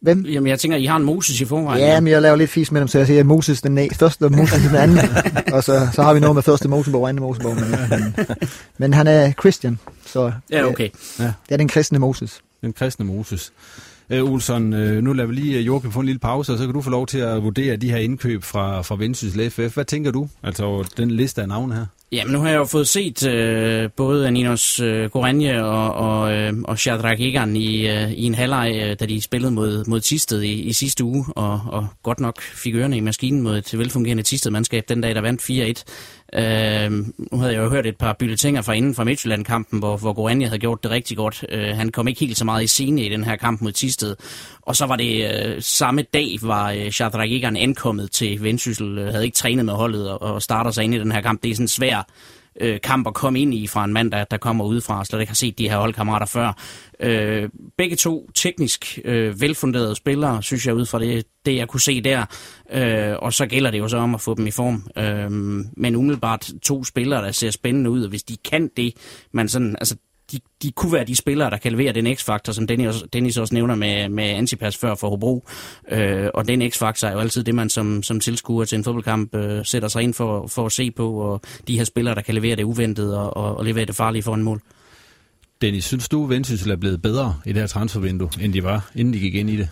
Hvem? 0.02 0.26
Jamen, 0.26 0.48
jeg 0.50 0.60
tænker, 0.60 0.78
I 0.78 0.86
har 0.86 0.96
en 0.96 1.04
Moses 1.04 1.42
i 1.42 1.46
forvejen. 1.46 1.82
Ja, 1.82 2.00
men 2.00 2.12
jeg 2.12 2.22
laver 2.22 2.36
lidt 2.36 2.50
fis 2.50 2.72
med 2.72 2.82
dem, 2.82 2.88
så 2.88 2.98
jeg 2.98 3.08
siger 3.08 3.24
Moses 3.24 3.62
den 3.62 3.76
næ- 3.76 3.88
første, 3.94 4.24
og 4.24 4.32
Moses 4.32 4.64
den 4.68 4.76
anden. 4.76 4.98
og 5.56 5.64
så, 5.64 5.88
så 5.94 6.04
har 6.04 6.14
vi 6.14 6.20
noget 6.20 6.36
med 6.36 6.44
første 6.44 6.68
Mosebog 6.68 7.02
og 7.02 7.10
anden 7.10 7.22
Mosebog. 7.22 7.56
Men, 7.56 7.66
men, 7.90 8.16
men 8.78 8.94
han 8.94 9.08
er 9.08 9.32
Christian, 9.32 9.80
så 10.06 10.32
ja, 10.52 10.66
okay. 10.66 10.90
ja. 11.20 11.24
det 11.24 11.52
er 11.52 11.58
den 11.58 11.68
kristne 11.68 12.00
Moses. 12.00 12.42
Den 12.62 12.74
kristne 12.74 13.06
Moses. 13.06 13.54
Øh, 14.10 14.24
Olsson, 14.24 14.74
øh, 14.74 15.04
nu 15.04 15.14
lader 15.14 15.28
vi 15.28 15.36
lige 15.36 15.58
øh, 15.58 15.66
Joachim 15.66 15.92
få 15.92 16.00
en 16.00 16.06
lille 16.06 16.20
pause, 16.20 16.52
og 16.52 16.58
så 16.58 16.66
kan 16.66 16.74
du 16.74 16.82
få 16.82 16.90
lov 16.90 17.08
til 17.08 17.18
at 17.18 17.44
vurdere 17.44 17.76
de 17.76 17.90
her 17.92 17.98
indkøb 17.98 18.44
fra, 18.44 18.82
fra 18.82 18.96
Vendsyssel 18.96 19.50
FF. 19.50 19.74
Hvad 19.74 19.86
tænker 19.86 20.12
du? 20.12 20.28
Altså 20.44 20.94
den 20.98 21.12
liste 21.12 21.42
af 21.42 21.48
navne 21.48 21.76
her. 21.76 21.86
Jamen, 22.12 22.34
nu 22.34 22.40
har 22.40 22.50
jeg 22.50 22.58
jo 22.58 22.66
fået 22.66 22.88
set 22.88 23.28
øh, 23.28 23.90
både 23.96 24.28
Aninos 24.28 24.80
øh, 24.80 25.10
Goranje 25.10 25.64
og, 25.64 25.94
og, 25.94 26.34
øh, 26.34 26.54
og 26.64 26.80
Shadrach 26.80 27.22
Egan 27.22 27.56
i, 27.56 27.88
øh, 27.88 28.12
i 28.12 28.24
en 28.24 28.36
halvleg, 28.36 28.82
øh, 28.84 28.96
da 29.00 29.06
de 29.06 29.22
spillede 29.22 29.52
mod, 29.52 29.86
mod 29.88 30.00
Tisted 30.00 30.42
i, 30.42 30.54
i 30.54 30.74
sidste 30.74 31.04
uge, 31.04 31.26
og, 31.36 31.62
og 31.68 31.88
godt 32.04 32.20
nok 32.20 32.42
fik 32.42 32.76
ørerne 32.76 32.98
i 32.98 33.00
maskinen 33.00 33.42
mod 33.42 33.58
et 33.58 33.78
velfungerende 33.78 34.24
Tisted-mandskab 34.24 34.84
den 34.90 35.02
dag, 35.02 35.16
der 35.16 35.22
vandt 35.22 35.42
4-1. 35.42 35.84
Øh, 36.34 36.92
nu 37.32 37.38
havde 37.38 37.54
jeg 37.54 37.64
jo 37.64 37.70
hørt 37.70 37.86
et 37.86 37.98
par 37.98 38.16
bylletinger 38.20 38.62
fra 38.62 38.74
inden 38.74 38.96
fra 38.96 39.04
Midtjylland-kampen, 39.04 39.80
hvor, 39.80 39.98
hvor 39.98 40.14
Goranje 40.14 40.48
havde 40.48 40.60
gjort 40.60 40.84
det 40.84 40.92
rigtig 40.92 41.18
godt. 41.18 41.46
Øh, 41.50 41.76
han 41.76 41.90
kom 41.90 42.08
ikke 42.08 42.20
helt 42.20 42.38
så 42.38 42.46
meget 42.46 42.64
i 42.64 42.68
scene 42.68 43.06
i 43.06 43.10
den 43.10 43.24
her 43.24 43.36
kamp 43.36 43.62
mod 43.62 43.72
Tisted. 43.72 44.16
Og 44.62 44.76
så 44.76 44.86
var 44.86 44.96
det 44.96 45.46
øh, 45.46 45.62
samme 45.62 46.02
dag, 46.02 46.38
var 46.42 46.72
øh, 46.72 46.92
Shadrach 46.92 47.46
ankommet 47.46 48.12
til 48.12 48.44
Vendsyssel, 48.44 48.98
øh, 48.98 49.08
havde 49.08 49.26
ikke 49.26 49.36
trænet 49.36 49.66
med 49.66 49.74
holdet 49.74 50.10
og, 50.10 50.22
og 50.22 50.42
starter 50.42 50.72
sig 50.72 50.84
ind 50.84 50.96
i 50.96 51.00
den 51.00 51.12
her 51.12 51.22
kamp. 51.22 51.44
Det 51.44 51.52
er 51.52 51.56
sådan 51.56 51.64
en 51.64 51.68
svær 51.68 52.08
øh, 52.60 52.82
kamp 52.82 53.08
at 53.08 53.14
komme 53.14 53.40
ind 53.40 53.54
i 53.54 53.68
fra 53.68 53.86
en 53.86 53.94
mand, 53.94 54.12
der, 54.12 54.24
der 54.24 54.38
kommer 54.38 54.66
udefra 54.66 55.00
og 55.00 55.06
slet 55.06 55.20
ikke 55.20 55.30
har 55.30 55.36
set 55.36 55.58
de 55.58 55.70
her 55.70 55.78
holdkammerater 55.78 56.26
før. 56.26 56.54
Øh, 57.00 57.50
begge 57.78 57.96
to 57.96 58.30
teknisk 58.36 59.00
øh, 59.06 59.42
velfunderede 59.42 59.96
spillere, 59.96 60.44
synes 60.44 60.68
jeg, 60.68 60.76
ud 60.76 60.86
fra 60.86 61.00
det, 61.00 61.26
det 61.46 61.56
jeg 61.56 61.68
kunne 61.68 61.82
se 61.82 62.02
der. 62.02 62.26
Øh, 62.72 63.16
og 63.20 63.34
så 63.34 63.46
gælder 63.46 63.72
det 63.72 63.80
jo 63.80 63.88
så 63.88 63.98
om 63.98 64.16
at 64.16 64.22
få 64.22 64.36
dem 64.36 64.48
i 64.48 64.52
form. 64.52 64.84
Øh, 64.98 65.32
men 65.78 65.96
umiddelbart 65.96 66.52
to 66.62 66.84
spillere, 66.84 67.26
der 67.26 67.32
ser 67.32 67.52
spændende 67.52 67.90
ud, 67.90 68.04
og 68.04 68.10
hvis 68.10 68.24
de 68.24 68.38
kan 68.38 68.70
det, 68.78 68.94
man 69.32 69.50
sådan, 69.50 69.76
altså 69.80 69.96
de, 70.32 70.40
de 70.64 70.72
kunne 70.72 70.94
være 70.94 71.06
de 71.06 71.16
spillere, 71.16 71.50
der 71.50 71.58
kan 71.58 71.72
levere 71.72 71.94
den 71.94 72.16
x-faktor, 72.16 72.54
som 72.54 72.68
Dennis, 72.68 72.96
Dennis 73.14 73.38
også 73.38 73.54
nævner 73.54 73.76
med, 73.76 74.10
med 74.10 74.24
Antipas 74.24 74.78
før 74.78 74.96
for 74.96 75.10
Hobro. 75.10 75.48
Øh, 75.92 76.28
og 76.34 76.48
den 76.48 76.72
x-faktor 76.72 77.08
er 77.08 77.12
jo 77.12 77.20
altid 77.20 77.44
det, 77.44 77.56
man 77.56 77.70
som, 77.70 78.04
som 78.04 78.20
tilskuer 78.20 78.66
til 78.66 78.78
en 78.78 78.84
fodboldkamp 78.84 79.36
øh, 79.36 79.66
sætter 79.66 79.88
sig 79.88 80.04
ind 80.04 80.14
for, 80.14 80.48
for 80.48 80.66
at 80.66 80.72
se 80.72 80.92
på, 80.92 81.14
og 81.14 81.42
de 81.68 81.78
her 81.78 81.84
spillere, 81.84 82.16
der 82.16 82.22
kan 82.22 82.36
levere 82.36 82.56
det 82.56 82.64
uventede 82.64 83.20
og, 83.20 83.38
og, 83.38 83.58
og 83.58 83.66
levere 83.66 83.86
det 83.86 83.96
farlige 83.96 84.24
for 84.24 84.36
en 84.36 84.44
mål. 84.44 84.62
Dennis, 85.62 85.86
synes 85.86 86.10
du, 86.10 86.26
Vendsyssel 86.26 86.72
er 86.72 86.76
blevet 86.76 87.02
bedre 87.02 87.36
i 87.46 87.50
det 87.50 87.58
her 87.58 87.68
transfervindue, 87.68 88.30
end 88.42 88.54
de 88.54 88.64
var, 88.64 88.92
inden 88.96 89.14
de 89.14 89.20
gik 89.20 89.36
ind 89.36 89.50
i 89.50 89.58
det? 89.58 89.70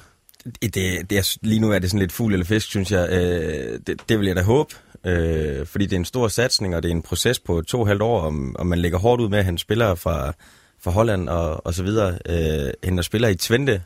Det, 0.61 0.75
det, 0.75 1.09
det 1.09 1.37
lige 1.41 1.59
nu 1.59 1.71
er 1.71 1.79
det 1.79 1.89
sådan 1.89 1.99
lidt 1.99 2.11
fugl 2.11 2.33
eller 2.33 2.45
fisk, 2.45 2.69
synes 2.69 2.91
jeg. 2.91 3.09
Øh, 3.11 3.79
det, 3.87 4.09
det 4.09 4.19
vil 4.19 4.27
jeg 4.27 4.35
da 4.35 4.41
håbe, 4.41 4.73
øh, 5.07 5.65
fordi 5.65 5.85
det 5.85 5.93
er 5.93 5.99
en 5.99 6.05
stor 6.05 6.27
satsning, 6.27 6.75
og 6.75 6.83
det 6.83 6.89
er 6.89 6.95
en 6.95 7.01
proces 7.01 7.39
på 7.39 7.61
to 7.61 7.81
og 7.81 7.87
halvt 7.87 8.01
år, 8.01 8.21
om, 8.21 8.55
om 8.59 8.67
man 8.67 8.79
lægger 8.79 8.99
hårdt 8.99 9.21
ud 9.21 9.29
med 9.29 9.39
at 9.39 9.45
hente 9.45 9.61
spillere 9.61 9.97
fra, 9.97 10.33
fra 10.81 10.91
Holland 10.91 11.29
og, 11.29 11.65
og 11.65 11.73
så 11.73 11.83
videre. 11.83 12.17
Øh, 12.29 12.73
henter 12.83 13.03
spillere 13.03 13.31
i 13.31 13.35
Twente, 13.35 13.83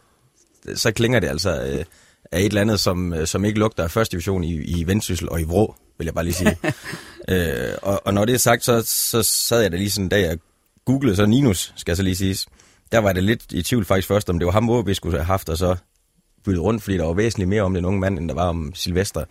så 0.75 0.91
klinger 0.91 1.19
det 1.19 1.27
altså 1.27 1.63
øh, 1.63 1.85
af 2.31 2.39
et 2.39 2.45
eller 2.45 2.61
andet, 2.61 2.79
som, 2.79 3.13
som 3.25 3.45
ikke 3.45 3.59
lugter 3.59 3.83
af 3.83 3.91
første 3.91 4.11
division 4.11 4.43
i, 4.43 4.53
i 4.53 4.87
Vendsyssel 4.87 5.29
og 5.29 5.41
i 5.41 5.43
Vrå, 5.43 5.75
vil 5.97 6.05
jeg 6.05 6.13
bare 6.13 6.25
lige 6.25 6.33
sige. 6.33 6.57
øh, 7.29 7.73
og, 7.81 8.01
og 8.05 8.13
når 8.13 8.25
det 8.25 8.33
er 8.33 8.39
sagt, 8.39 8.63
så, 8.63 8.83
så 8.85 9.23
sad 9.23 9.61
jeg 9.61 9.71
da 9.71 9.77
lige 9.77 9.91
sådan 9.91 10.05
en 10.05 10.09
dag 10.09 10.31
og 10.31 10.37
googlede 10.85 11.15
så 11.15 11.25
Ninus, 11.25 11.73
skal 11.75 11.91
jeg 11.91 11.97
så 11.97 12.03
lige 12.03 12.15
sige. 12.15 12.37
Der 12.91 12.99
var 12.99 13.13
det 13.13 13.23
lidt 13.23 13.41
i 13.51 13.61
tvivl 13.61 13.85
faktisk 13.85 14.07
først, 14.07 14.29
om 14.29 14.39
det 14.39 14.45
var 14.45 14.51
ham, 14.51 14.87
vi 14.87 14.93
skulle 14.93 15.17
have 15.17 15.25
haft, 15.25 15.49
og 15.49 15.57
så 15.57 15.75
byttet 16.45 16.63
rundt, 16.63 16.83
fordi 16.83 16.97
der 16.97 17.05
var 17.05 17.13
væsentligt 17.13 17.49
mere 17.49 17.61
om 17.61 17.73
den 17.73 17.85
unge 17.85 17.99
mand, 17.99 18.19
end 18.19 18.29
der 18.29 18.35
var 18.35 18.47
om 18.47 18.71
Silvester. 18.75 19.25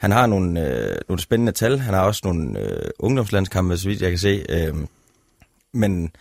Han 0.00 0.10
har 0.10 0.26
nogle, 0.26 0.66
øh, 0.66 0.96
nogle 1.08 1.20
spændende 1.20 1.52
tal. 1.52 1.78
Han 1.78 1.94
har 1.94 2.02
også 2.02 2.20
nogle 2.24 2.58
øh, 2.58 2.90
ungdomslandskampe, 2.98 3.76
så 3.76 3.88
vidt 3.88 4.02
jeg 4.02 4.10
kan 4.10 4.18
se. 4.18 4.46
Øh, 4.48 4.74
men, 5.72 6.12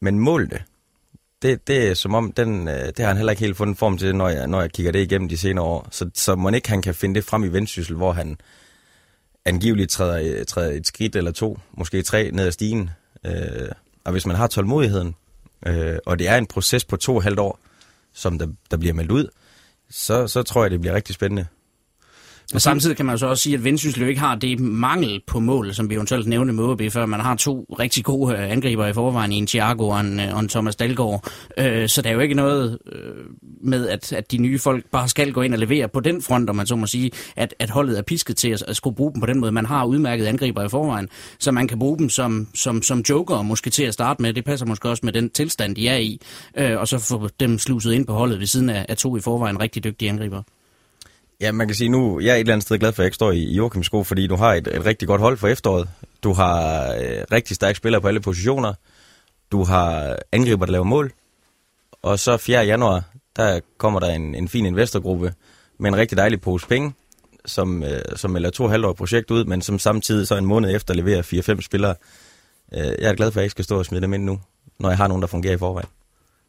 men 0.00 0.18
målene, 0.18 0.58
det, 1.42 1.68
det 1.68 1.88
er 1.88 1.94
som 1.94 2.14
om, 2.14 2.32
den, 2.32 2.68
øh, 2.68 2.86
det 2.86 2.98
har 2.98 3.06
han 3.06 3.16
heller 3.16 3.30
ikke 3.30 3.44
helt 3.44 3.56
fundet 3.56 3.78
form 3.78 3.98
til, 3.98 4.16
når 4.16 4.28
jeg, 4.28 4.46
når 4.46 4.60
jeg 4.60 4.72
kigger 4.72 4.92
det 4.92 5.02
igennem 5.02 5.28
de 5.28 5.38
senere 5.38 5.64
år. 5.64 5.88
Så, 5.90 6.10
så 6.14 6.34
må 6.34 6.48
ikke 6.50 6.68
han 6.68 6.82
kan 6.82 6.94
finde 6.94 7.14
det 7.14 7.24
frem 7.24 7.44
i 7.44 7.48
vendsyssel, 7.48 7.96
hvor 7.96 8.12
han 8.12 8.36
angiveligt 9.44 9.90
træder, 9.90 10.38
øh, 10.38 10.44
træder 10.46 10.72
et 10.72 10.86
skridt 10.86 11.16
eller 11.16 11.32
to, 11.32 11.58
måske 11.72 12.02
tre, 12.02 12.30
ned 12.30 12.46
ad 12.46 12.52
stigen. 12.52 12.90
Øh, 13.24 13.68
og 14.04 14.12
hvis 14.12 14.26
man 14.26 14.36
har 14.36 14.46
tålmodigheden, 14.46 15.14
øh, 15.66 15.98
og 16.06 16.18
det 16.18 16.28
er 16.28 16.36
en 16.36 16.46
proces 16.46 16.84
på 16.84 16.96
to 16.96 17.16
og 17.16 17.22
halvt 17.22 17.38
år, 17.38 17.58
som 18.12 18.38
der, 18.38 18.46
der 18.70 18.76
bliver 18.76 18.94
meldt 18.94 19.10
ud, 19.10 19.28
så, 19.90 20.26
så 20.26 20.42
tror 20.42 20.64
jeg, 20.64 20.70
det 20.70 20.80
bliver 20.80 20.94
rigtig 20.94 21.14
spændende. 21.14 21.46
Og 22.54 22.62
samtidig 22.62 22.96
kan 22.96 23.06
man 23.06 23.12
jo 23.12 23.18
så 23.18 23.26
også 23.26 23.42
sige, 23.42 23.54
at 23.54 23.64
Vendsyssel 23.64 24.08
ikke 24.08 24.20
har 24.20 24.34
det 24.34 24.60
mangel 24.60 25.20
på 25.26 25.40
mål, 25.40 25.74
som 25.74 25.90
vi 25.90 25.94
eventuelt 25.94 26.26
nævnte 26.26 26.52
med 26.52 26.64
OB 26.64 26.82
før. 26.90 27.06
Man 27.06 27.20
har 27.20 27.36
to 27.36 27.66
rigtig 27.78 28.04
gode 28.04 28.36
øh, 28.36 28.50
angriber 28.50 28.86
i 28.86 28.92
forvejen, 28.92 29.32
en 29.32 29.46
Thiago 29.46 29.88
og 29.88 30.00
en, 30.00 30.20
øh, 30.20 30.34
og 30.34 30.40
en 30.40 30.48
Thomas 30.48 30.76
Dalgaard. 30.76 31.30
Øh, 31.58 31.88
så 31.88 32.02
der 32.02 32.10
er 32.10 32.14
jo 32.14 32.20
ikke 32.20 32.34
noget 32.34 32.78
øh, 32.92 33.14
med, 33.62 33.88
at, 33.88 34.12
at 34.12 34.32
de 34.32 34.38
nye 34.38 34.58
folk 34.58 34.84
bare 34.92 35.08
skal 35.08 35.32
gå 35.32 35.42
ind 35.42 35.54
og 35.54 35.58
levere 35.58 35.88
på 35.88 36.00
den 36.00 36.22
front, 36.22 36.50
om 36.50 36.56
man 36.56 36.66
så 36.66 36.76
må 36.76 36.86
sige, 36.86 37.10
at, 37.36 37.54
at 37.58 37.70
holdet 37.70 37.98
er 37.98 38.02
pisket 38.02 38.36
til 38.36 38.48
at, 38.48 38.62
at 38.62 38.76
skulle 38.76 38.96
bruge 38.96 39.12
dem 39.12 39.20
på 39.20 39.26
den 39.26 39.40
måde. 39.40 39.52
Man 39.52 39.66
har 39.66 39.84
udmærket 39.84 40.26
angriber 40.26 40.64
i 40.64 40.68
forvejen, 40.68 41.08
så 41.38 41.52
man 41.52 41.68
kan 41.68 41.78
bruge 41.78 41.98
dem 41.98 42.08
som, 42.08 42.48
som, 42.54 42.82
som 42.82 43.00
joker 43.08 43.42
måske 43.42 43.70
til 43.70 43.84
at 43.84 43.94
starte 43.94 44.22
med. 44.22 44.32
Det 44.32 44.44
passer 44.44 44.66
måske 44.66 44.88
også 44.88 45.00
med 45.06 45.12
den 45.12 45.30
tilstand, 45.30 45.76
de 45.76 45.88
er 45.88 45.96
i. 45.96 46.20
Og 46.76 46.88
så 46.88 46.98
få 46.98 47.28
dem 47.40 47.58
sluset 47.58 47.92
ind 47.92 48.06
på 48.06 48.12
holdet 48.12 48.40
ved 48.40 48.46
siden 48.46 48.70
af, 48.70 48.86
af 48.88 48.96
to 48.96 49.16
i 49.16 49.20
forvejen 49.20 49.60
rigtig 49.60 49.84
dygtige 49.84 50.10
angriber. 50.10 50.42
Ja, 51.40 51.52
man 51.52 51.68
kan 51.68 51.74
sige 51.74 51.88
nu, 51.88 52.20
jeg 52.20 52.30
er 52.30 52.34
et 52.34 52.40
eller 52.40 52.52
andet 52.52 52.64
sted 52.64 52.78
glad 52.78 52.92
for, 52.92 53.02
at 53.02 53.04
jeg 53.04 53.06
ikke 53.06 53.14
står 53.14 53.32
i 53.32 53.54
Joachims 53.54 53.86
sko, 53.86 54.04
fordi 54.04 54.26
du 54.26 54.36
har 54.36 54.54
et, 54.54 54.66
et 54.66 54.84
rigtig 54.84 55.08
godt 55.08 55.20
hold 55.20 55.36
for 55.36 55.48
efteråret. 55.48 55.88
Du 56.22 56.32
har 56.32 56.92
øh, 56.94 57.24
rigtig 57.32 57.56
stærke 57.56 57.76
spillere 57.76 58.00
på 58.00 58.08
alle 58.08 58.20
positioner. 58.20 58.74
Du 59.52 59.64
har 59.64 60.18
angriber, 60.32 60.66
der 60.66 60.72
laver 60.72 60.84
mål. 60.84 61.12
Og 62.02 62.18
så 62.18 62.36
4. 62.36 62.66
januar, 62.66 63.04
der 63.36 63.60
kommer 63.78 64.00
der 64.00 64.10
en, 64.10 64.34
en 64.34 64.48
fin 64.48 64.66
investorgruppe 64.66 65.34
med 65.78 65.90
en 65.90 65.96
rigtig 65.96 66.18
dejlig 66.18 66.40
pose 66.40 66.66
penge, 66.66 66.92
som, 67.46 67.82
øh, 67.82 68.00
som 68.16 68.30
melder 68.30 68.50
to 68.50 68.66
halvår 68.66 68.92
projekt 68.92 69.30
ud, 69.30 69.44
men 69.44 69.62
som 69.62 69.78
samtidig 69.78 70.26
så 70.26 70.36
en 70.36 70.46
måned 70.46 70.76
efter 70.76 70.94
leverer 70.94 71.22
4-5 71.22 71.60
spillere. 71.60 71.94
Øh, 72.74 72.80
jeg 72.80 73.10
er 73.10 73.14
glad 73.14 73.30
for, 73.30 73.40
at 73.40 73.42
jeg 73.42 73.44
ikke 73.44 73.50
skal 73.50 73.64
stå 73.64 73.78
og 73.78 73.86
smide 73.86 74.02
dem 74.02 74.14
ind 74.14 74.24
nu, 74.24 74.40
når 74.78 74.88
jeg 74.88 74.96
har 74.96 75.08
nogen, 75.08 75.22
der 75.22 75.28
fungerer 75.28 75.54
i 75.54 75.58
forvejen. 75.58 75.88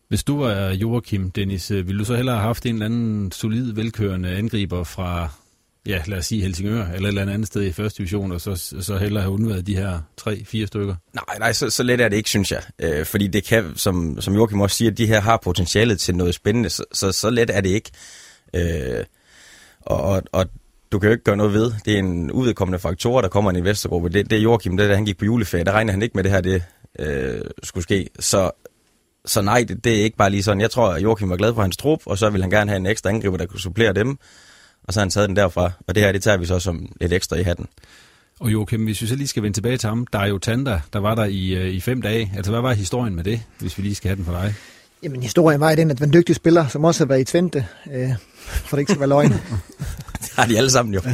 Hvis 0.07 0.23
du 0.23 0.39
var 0.39 0.69
Joachim, 0.69 1.31
Dennis, 1.31 1.71
øh, 1.71 1.87
ville 1.87 1.99
du 1.99 2.05
så 2.05 2.15
hellere 2.15 2.35
have 2.35 2.47
haft 2.47 2.65
en 2.65 2.73
eller 2.73 2.85
anden 2.85 3.31
solid, 3.31 3.73
velkørende 3.73 4.29
angriber 4.29 4.83
fra, 4.83 5.29
ja, 5.85 6.01
lad 6.07 6.17
os 6.17 6.25
sige 6.25 6.41
Helsingør, 6.41 6.85
eller 6.85 7.09
et 7.09 7.19
eller 7.19 7.33
andet 7.33 7.47
sted 7.47 7.63
i 7.63 7.71
første 7.71 7.97
division, 7.97 8.31
og 8.31 8.41
så, 8.41 8.55
så 8.81 8.97
hellere 8.97 9.23
have 9.23 9.33
undværet 9.33 9.67
de 9.67 9.75
her 9.75 9.99
tre-fire 10.17 10.67
stykker? 10.67 10.95
Nej, 11.13 11.37
nej, 11.39 11.53
så, 11.53 11.69
så 11.69 11.83
let 11.83 12.01
er 12.01 12.09
det 12.09 12.17
ikke, 12.17 12.29
synes 12.29 12.51
jeg. 12.51 12.61
Øh, 12.79 13.05
fordi 13.05 13.27
det 13.27 13.43
kan, 13.43 13.71
som, 13.75 14.21
som 14.21 14.35
Joachim 14.35 14.61
også 14.61 14.77
siger, 14.77 14.91
de 14.91 15.07
her 15.07 15.21
har 15.21 15.39
potentialet 15.43 15.99
til 15.99 16.15
noget 16.15 16.35
spændende, 16.35 16.69
så, 16.69 16.83
så, 16.93 17.11
så 17.11 17.29
let 17.29 17.49
er 17.49 17.61
det 17.61 17.69
ikke. 17.69 17.91
Øh, 18.53 19.03
og, 19.81 20.01
og, 20.01 20.23
og 20.31 20.45
du 20.91 20.99
kan 20.99 21.07
jo 21.07 21.11
ikke 21.11 21.23
gøre 21.23 21.37
noget 21.37 21.53
ved. 21.53 21.71
Det 21.85 21.93
er 21.93 21.99
en 21.99 22.31
udkommende 22.31 22.79
faktor, 22.79 23.21
der 23.21 23.27
kommer 23.27 23.51
en 23.51 23.57
investorgruppe. 23.57 24.09
Det, 24.09 24.29
det 24.29 24.37
er 24.37 24.41
Joachim, 24.41 24.77
det 24.77 24.89
der 24.89 24.95
han 24.95 25.05
gik 25.05 25.17
på 25.17 25.25
juleferie, 25.25 25.63
der 25.63 25.71
regner 25.71 25.91
han 25.91 26.01
ikke 26.01 26.13
med 26.15 26.23
det 26.23 26.31
her, 26.31 26.41
det 26.41 26.63
øh, 26.99 27.41
skulle 27.63 27.83
ske. 27.83 28.09
Så, 28.19 28.51
så 29.27 29.41
nej, 29.41 29.65
det, 29.67 29.83
det 29.83 29.99
er 29.99 30.03
ikke 30.03 30.17
bare 30.17 30.29
lige 30.29 30.43
sådan. 30.43 30.61
Jeg 30.61 30.71
tror, 30.71 30.89
at 30.89 31.03
Joachim 31.03 31.29
var 31.29 31.37
glad 31.37 31.53
for 31.53 31.61
hans 31.61 31.77
trup, 31.77 31.99
og 32.05 32.17
så 32.17 32.29
vil 32.29 32.41
han 32.41 32.49
gerne 32.49 32.71
have 32.71 32.77
en 32.77 32.85
ekstra 32.85 33.09
angriber, 33.09 33.37
der 33.37 33.45
kunne 33.45 33.59
supplere 33.59 33.93
dem. 33.93 34.17
Og 34.83 34.93
så 34.93 34.99
har 34.99 35.05
han 35.05 35.09
taget 35.09 35.29
den 35.29 35.35
derfra. 35.35 35.71
Og 35.87 35.95
det 35.95 36.03
her, 36.03 36.11
det 36.11 36.23
tager 36.23 36.37
vi 36.37 36.45
så 36.45 36.59
som 36.59 36.95
lidt 37.01 37.13
ekstra 37.13 37.35
i 37.35 37.43
hatten. 37.43 37.67
Og 38.39 38.51
Joachim, 38.51 38.83
hvis 38.83 39.01
vi 39.01 39.07
så 39.07 39.15
lige 39.15 39.27
skal 39.27 39.43
vende 39.43 39.57
tilbage 39.57 39.77
til 39.77 39.89
ham, 39.89 40.07
der 40.13 40.19
er 40.19 40.25
jo 40.25 40.37
Tanda, 40.37 40.81
der 40.93 40.99
var 40.99 41.15
der 41.15 41.25
i, 41.25 41.49
øh, 41.49 41.67
i 41.67 41.79
fem 41.79 42.01
dage. 42.01 42.31
Altså, 42.35 42.51
hvad 42.51 42.61
var 42.61 42.73
historien 42.73 43.15
med 43.15 43.23
det, 43.23 43.41
hvis 43.59 43.77
vi 43.77 43.83
lige 43.83 43.95
skal 43.95 44.09
have 44.09 44.15
den 44.15 44.25
for 44.25 44.31
dig? 44.31 44.53
Jamen, 45.03 45.23
historien 45.23 45.59
var 45.59 45.71
i 45.71 45.75
den, 45.75 45.91
at 45.91 46.01
en 46.01 46.13
dygtig 46.13 46.35
spiller, 46.35 46.67
som 46.67 46.83
også 46.83 47.03
har 47.03 47.07
været 47.07 47.21
i 47.21 47.23
Twente, 47.23 47.65
øh, 47.93 48.09
for 48.37 48.77
det 48.77 48.81
ikke 48.81 48.91
skal 48.91 48.99
være 48.99 49.09
løgn. 49.09 49.31
det 50.21 50.31
har 50.35 50.45
de 50.45 50.57
alle 50.57 50.69
sammen 50.69 50.93
jo. 50.93 51.01
ja, 51.05 51.11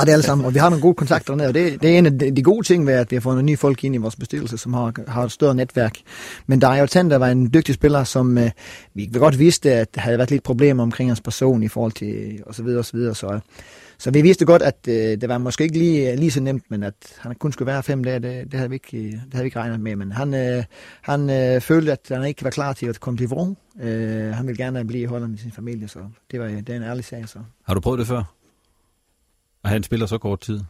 det 0.00 0.08
er 0.08 0.12
alle 0.12 0.22
sammen, 0.22 0.44
og 0.46 0.54
vi 0.54 0.58
har 0.58 0.68
nogle 0.68 0.82
gode 0.82 0.94
kontakter 0.94 1.32
dernede, 1.32 1.48
og 1.48 1.54
det, 1.54 1.82
det 1.82 1.94
er 1.94 1.98
en 1.98 2.06
af 2.06 2.34
de 2.34 2.42
gode 2.42 2.66
ting 2.66 2.86
ved, 2.86 2.94
at 2.94 3.10
vi 3.10 3.16
har 3.16 3.20
fået 3.20 3.34
nogle 3.36 3.46
nye 3.46 3.56
folk 3.56 3.84
ind 3.84 3.94
i 3.94 3.98
vores 3.98 4.16
bestyrelse, 4.16 4.58
som 4.58 4.74
har, 4.74 4.92
har 5.08 5.24
et 5.24 5.32
større 5.32 5.54
netværk. 5.54 5.98
Men 6.46 6.60
der 6.60 6.68
er 6.68 6.80
jo 6.80 6.86
Tander 6.86 7.16
var 7.16 7.28
en 7.28 7.50
dygtig 7.54 7.74
spiller, 7.74 8.04
som 8.04 8.38
øh, 8.38 8.50
vi 8.94 9.10
godt 9.18 9.38
vidste, 9.38 9.72
at 9.72 9.94
der 9.94 10.00
havde 10.00 10.18
været 10.18 10.30
lidt 10.30 10.42
problemer 10.42 10.82
omkring 10.82 11.10
hans 11.10 11.20
person 11.20 11.62
i 11.62 11.68
forhold 11.68 11.92
til, 11.92 12.42
og 12.46 12.54
så 12.54 12.62
videre, 12.62 12.78
og 12.78 12.84
så 12.84 12.96
videre, 12.96 13.14
så 13.14 13.40
så 13.98 14.10
vi 14.10 14.22
vidste 14.22 14.44
godt, 14.44 14.62
at 14.62 14.76
øh, 14.88 14.94
det 14.94 15.28
var 15.28 15.38
måske 15.38 15.64
ikke 15.64 15.78
lige, 15.78 16.16
lige 16.16 16.30
så 16.30 16.40
nemt, 16.40 16.64
men 16.68 16.82
at 16.82 16.94
han 17.18 17.34
kun 17.34 17.52
skulle 17.52 17.66
være 17.66 17.82
fem 17.82 18.04
dage, 18.04 18.18
det, 18.20 18.44
det, 18.44 18.54
havde, 18.54 18.70
vi 18.70 18.76
ikke, 18.76 19.10
det 19.10 19.32
havde 19.32 19.44
vi 19.44 19.46
ikke 19.46 19.58
regnet 19.58 19.80
med. 19.80 19.96
Men 19.96 20.12
han, 20.12 20.34
øh, 20.34 20.64
han 21.02 21.30
øh, 21.30 21.60
følte, 21.60 21.92
at 21.92 22.00
han 22.08 22.24
ikke 22.24 22.44
var 22.44 22.50
klar 22.50 22.72
til 22.72 22.86
at 22.86 23.00
komme 23.00 23.18
til 23.18 23.28
Vrå. 23.28 23.56
Øh, 23.80 24.34
han 24.34 24.46
ville 24.46 24.64
gerne 24.64 24.84
blive 24.84 25.02
i 25.02 25.06
Holland 25.06 25.30
med 25.30 25.38
sin 25.38 25.52
familie, 25.52 25.88
så 25.88 25.98
det, 26.30 26.40
var, 26.40 26.46
det 26.46 26.68
er 26.68 26.76
en 26.76 26.82
ærlig 26.82 27.04
sag. 27.04 27.28
Så. 27.28 27.38
Har 27.62 27.74
du 27.74 27.80
prøvet 27.80 27.98
det 27.98 28.06
før? 28.06 28.22
At 29.64 29.70
han 29.70 29.82
spiller 29.82 30.06
så 30.06 30.18
kort 30.18 30.40
tid? 30.40 30.60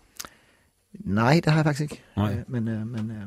Nej, 0.93 1.41
det 1.45 1.53
har 1.53 1.59
jeg 1.59 1.65
faktisk 1.65 1.83
ikke. 1.83 2.03
Nej. 2.17 2.33
Øh, 2.33 2.39
men, 2.49 2.69
øh, 2.69 2.87
men, 2.87 3.11
øh, 3.11 3.27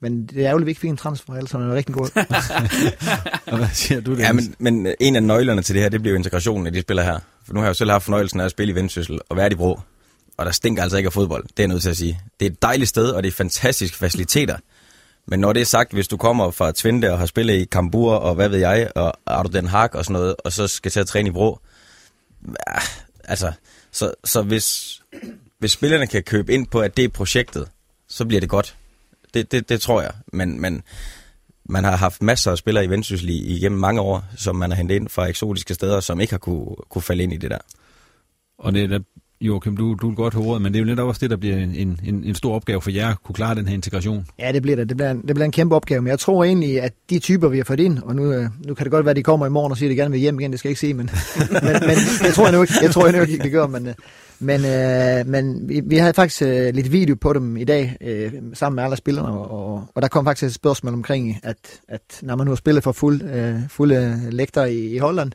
men 0.00 0.26
det 0.26 0.46
er 0.46 0.50
jo 0.50 0.56
vi 0.56 0.70
ikke 0.70 0.80
fik 0.80 0.90
en 0.90 0.96
transfer, 0.96 1.34
ellers 1.34 1.54
er 1.54 1.58
det 1.58 1.72
rigtig 1.72 1.94
god. 1.94 2.08
og 3.52 3.56
hvad 3.58 3.68
siger 3.72 4.00
du 4.00 4.12
det? 4.16 4.18
Ja, 4.18 4.32
men, 4.32 4.54
men 4.58 4.94
en 5.00 5.16
af 5.16 5.22
nøglerne 5.22 5.62
til 5.62 5.74
det 5.74 5.82
her, 5.82 5.88
det 5.88 6.00
bliver 6.00 6.12
jo 6.12 6.16
integrationen 6.16 6.66
af 6.66 6.72
de 6.72 6.80
spiller 6.80 7.02
her. 7.02 7.18
For 7.46 7.54
nu 7.54 7.60
har 7.60 7.66
jeg 7.66 7.68
jo 7.68 7.74
selv 7.74 7.90
haft 7.90 8.04
fornøjelsen 8.04 8.40
af 8.40 8.44
at 8.44 8.50
spille 8.50 8.72
i 8.72 8.74
Vendsyssel 8.74 9.20
og 9.28 9.36
være 9.36 9.52
i 9.52 9.54
Bro. 9.54 9.80
Og 10.36 10.46
der 10.46 10.52
stinker 10.52 10.82
altså 10.82 10.96
ikke 10.96 11.06
af 11.06 11.12
fodbold, 11.12 11.42
det 11.42 11.50
er 11.50 11.62
jeg 11.62 11.68
nødt 11.68 11.82
til 11.82 11.90
at 11.90 11.96
sige. 11.96 12.20
Det 12.40 12.46
er 12.46 12.50
et 12.50 12.62
dejligt 12.62 12.88
sted, 12.88 13.10
og 13.10 13.22
det 13.22 13.28
er 13.28 13.32
fantastiske 13.32 13.96
faciliteter. 13.96 14.56
Men 15.26 15.40
når 15.40 15.52
det 15.52 15.60
er 15.60 15.66
sagt, 15.66 15.92
hvis 15.92 16.08
du 16.08 16.16
kommer 16.16 16.50
fra 16.50 16.72
Twente 16.72 17.12
og 17.12 17.18
har 17.18 17.26
spillet 17.26 17.54
i 17.54 17.64
Kambur 17.64 18.14
og 18.14 18.34
hvad 18.34 18.48
ved 18.48 18.58
jeg, 18.58 18.90
og 18.94 19.12
Ardo 19.26 19.48
Den 19.48 19.68
Haag 19.68 19.94
og 19.94 20.04
sådan 20.04 20.12
noget, 20.12 20.34
og 20.44 20.52
så 20.52 20.66
skal 20.68 20.90
til 20.90 21.00
at 21.00 21.06
træne 21.06 21.28
i 21.28 21.32
Bro, 21.32 21.58
ja, 22.46 22.80
altså, 23.24 23.52
så, 23.92 24.12
så 24.24 24.42
hvis, 24.42 25.00
hvis 25.58 25.72
spillerne 25.72 26.06
kan 26.06 26.22
købe 26.22 26.54
ind 26.54 26.66
på, 26.66 26.80
at 26.80 26.96
det 26.96 27.04
er 27.04 27.08
projektet, 27.08 27.68
så 28.08 28.24
bliver 28.24 28.40
det 28.40 28.48
godt. 28.48 28.76
Det, 29.34 29.52
det, 29.52 29.68
det 29.68 29.80
tror 29.80 30.02
jeg. 30.02 30.10
Men, 30.32 30.60
men 30.60 30.82
man 31.68 31.84
har 31.84 31.96
haft 31.96 32.22
masser 32.22 32.50
af 32.50 32.58
spillere 32.58 32.84
i 32.84 32.90
Vendsyssel 32.90 33.28
igennem 33.30 33.80
mange 33.80 34.00
år, 34.00 34.24
som 34.36 34.56
man 34.56 34.70
har 34.70 34.76
hentet 34.76 34.94
ind 34.94 35.08
fra 35.08 35.26
eksotiske 35.26 35.74
steder, 35.74 36.00
som 36.00 36.20
ikke 36.20 36.32
har 36.32 36.38
kunne, 36.38 36.66
kunne 36.88 37.02
falde 37.02 37.22
ind 37.22 37.32
i 37.32 37.36
det 37.36 37.50
der. 37.50 37.58
Og 38.58 38.74
det 38.74 38.82
er 38.84 38.88
da, 38.88 38.98
Joachim, 39.40 39.76
du, 39.76 39.94
du 39.94 40.10
er 40.10 40.14
godt 40.14 40.34
hovedet, 40.34 40.62
men 40.62 40.72
det 40.72 40.78
er 40.78 40.80
jo 40.80 40.86
lidt 40.86 41.00
også 41.00 41.18
det, 41.18 41.30
der 41.30 41.36
bliver 41.36 41.56
en, 41.56 41.74
en, 42.04 42.24
en 42.24 42.34
stor 42.34 42.54
opgave 42.54 42.82
for 42.82 42.90
jer 42.90 43.08
at 43.08 43.22
kunne 43.22 43.34
klare 43.34 43.54
den 43.54 43.68
her 43.68 43.74
integration. 43.74 44.26
Ja, 44.38 44.52
det 44.52 44.62
bliver 44.62 44.76
det. 44.76 44.88
Det 44.88 44.96
bliver, 44.96 45.10
en, 45.10 45.22
det 45.22 45.34
bliver 45.34 45.44
en 45.44 45.52
kæmpe 45.52 45.74
opgave, 45.74 46.02
men 46.02 46.10
jeg 46.10 46.18
tror 46.18 46.44
egentlig, 46.44 46.80
at 46.82 46.92
de 47.10 47.18
typer, 47.18 47.48
vi 47.48 47.56
har 47.56 47.64
fået 47.64 47.80
ind, 47.80 47.98
og 47.98 48.16
nu, 48.16 48.32
øh, 48.32 48.48
nu 48.66 48.74
kan 48.74 48.84
det 48.84 48.90
godt 48.90 49.04
være, 49.04 49.10
at 49.10 49.16
de 49.16 49.22
kommer 49.22 49.46
i 49.46 49.50
morgen 49.50 49.70
og 49.70 49.78
siger, 49.78 49.88
at 49.88 49.90
de 49.90 49.96
gerne 49.96 50.10
vil 50.10 50.20
hjem 50.20 50.40
igen, 50.40 50.50
det 50.50 50.58
skal 50.58 50.68
jeg 50.68 50.70
ikke 50.70 50.80
sige, 50.80 50.94
men, 50.94 51.10
men, 51.62 51.72
men 51.80 51.96
jeg 52.22 52.34
tror 52.34 52.44
jeg 52.44 52.52
nu 52.52 52.62
ikke, 52.62 52.74
jeg 52.82 52.90
tror 52.90 53.06
jeg 53.06 53.16
nu 53.16 53.20
ikke, 53.22 53.38
det 53.38 53.52
gør, 53.52 53.66
men, 53.66 53.86
øh, 53.86 53.94
men, 54.38 54.64
øh, 54.64 55.26
men 55.26 55.68
vi, 55.68 55.80
vi 55.84 55.96
havde 55.96 56.14
faktisk 56.14 56.42
øh, 56.42 56.74
lidt 56.74 56.92
video 56.92 57.14
på 57.14 57.32
dem 57.32 57.56
i 57.56 57.64
dag, 57.64 57.96
øh, 58.00 58.32
sammen 58.54 58.76
med 58.76 58.84
alle 58.84 58.96
spillerne, 58.96 59.28
og, 59.28 59.50
og 59.50 59.84
og 59.94 60.02
der 60.02 60.08
kom 60.08 60.24
faktisk 60.24 60.46
et 60.46 60.54
spørgsmål 60.54 60.94
omkring, 60.94 61.40
at, 61.42 61.80
at 61.88 62.02
når 62.22 62.36
man 62.36 62.44
nu 62.44 62.50
har 62.50 62.56
spillet 62.56 62.84
for 62.84 62.92
fuld, 62.92 63.22
øh, 63.22 63.56
fulde 63.68 63.94
øh, 64.26 64.32
lægter 64.32 64.64
i, 64.64 64.94
i 64.94 64.98
Holland, 64.98 65.32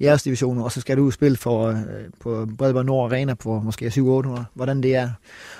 jeres 0.00 0.22
division, 0.22 0.58
og 0.58 0.72
så 0.72 0.80
skal 0.80 0.96
du 0.96 1.10
spille 1.10 1.36
for, 1.36 1.66
øh, 1.68 1.76
på 2.20 2.48
Bredberg 2.58 2.84
Nord 2.84 3.12
Arena 3.12 3.34
på 3.34 3.60
måske 3.60 3.90
700 3.90 4.44
hvordan 4.54 4.82
det 4.82 4.94
er. 4.94 5.10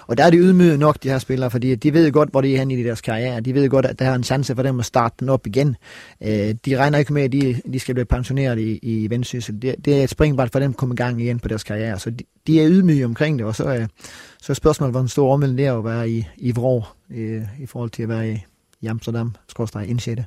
Og 0.06 0.18
der 0.18 0.24
er 0.24 0.30
de 0.30 0.36
ydmyget 0.36 0.78
nok, 0.78 1.02
de 1.02 1.08
her 1.08 1.18
spillere, 1.18 1.50
fordi 1.50 1.74
de 1.74 1.92
ved 1.92 2.12
godt, 2.12 2.30
hvor 2.30 2.40
de 2.40 2.54
er 2.54 2.58
henne 2.58 2.74
i 2.74 2.82
deres 2.82 3.00
karriere. 3.00 3.40
De 3.40 3.54
ved 3.54 3.68
godt, 3.68 3.86
at 3.86 3.98
der 3.98 4.04
er 4.04 4.14
en 4.14 4.24
chance 4.24 4.54
for 4.54 4.62
dem 4.62 4.78
at 4.78 4.84
starte 4.84 5.14
den 5.20 5.28
op 5.28 5.46
igen. 5.46 5.76
Øh, 6.22 6.54
de 6.66 6.76
regner 6.78 6.98
ikke 6.98 7.12
med, 7.12 7.22
at 7.22 7.32
de, 7.32 7.60
de 7.72 7.78
skal 7.78 7.94
blive 7.94 8.04
pensioneret 8.04 8.58
i, 8.58 8.78
i 8.82 9.10
Vendsyssel. 9.10 9.62
Det, 9.62 9.74
det 9.84 9.98
er 9.98 10.04
et 10.04 10.10
springbræt 10.10 10.52
for 10.52 10.58
dem 10.58 10.70
at 10.70 10.76
komme 10.76 10.92
i 10.92 10.96
gang 10.96 11.22
igen 11.22 11.38
på 11.38 11.48
deres 11.48 11.64
karriere. 11.64 11.98
Så 11.98 12.10
de, 12.10 12.24
de 12.46 12.60
er 12.60 12.68
ydmyge 12.68 13.04
omkring 13.04 13.38
det, 13.38 13.46
og 13.46 13.56
så, 13.56 13.74
øh, 13.74 13.86
så 14.42 14.52
er 14.52 14.54
spørgsmålet, 14.54 14.94
hvor 14.94 15.06
stor 15.06 15.32
omvendt 15.32 15.58
det 15.58 15.66
er 15.66 15.78
at 15.78 15.84
være 15.84 16.10
i, 16.10 16.26
i 16.36 16.52
Vrå, 16.52 16.84
øh, 17.10 17.42
i 17.60 17.66
forhold 17.66 17.90
til 17.90 18.02
at 18.02 18.08
være 18.08 18.30
i, 18.30 18.38
i 18.80 18.86
Amsterdam, 18.86 19.34
skorstræk 19.48 19.88
indsætte. 19.88 20.24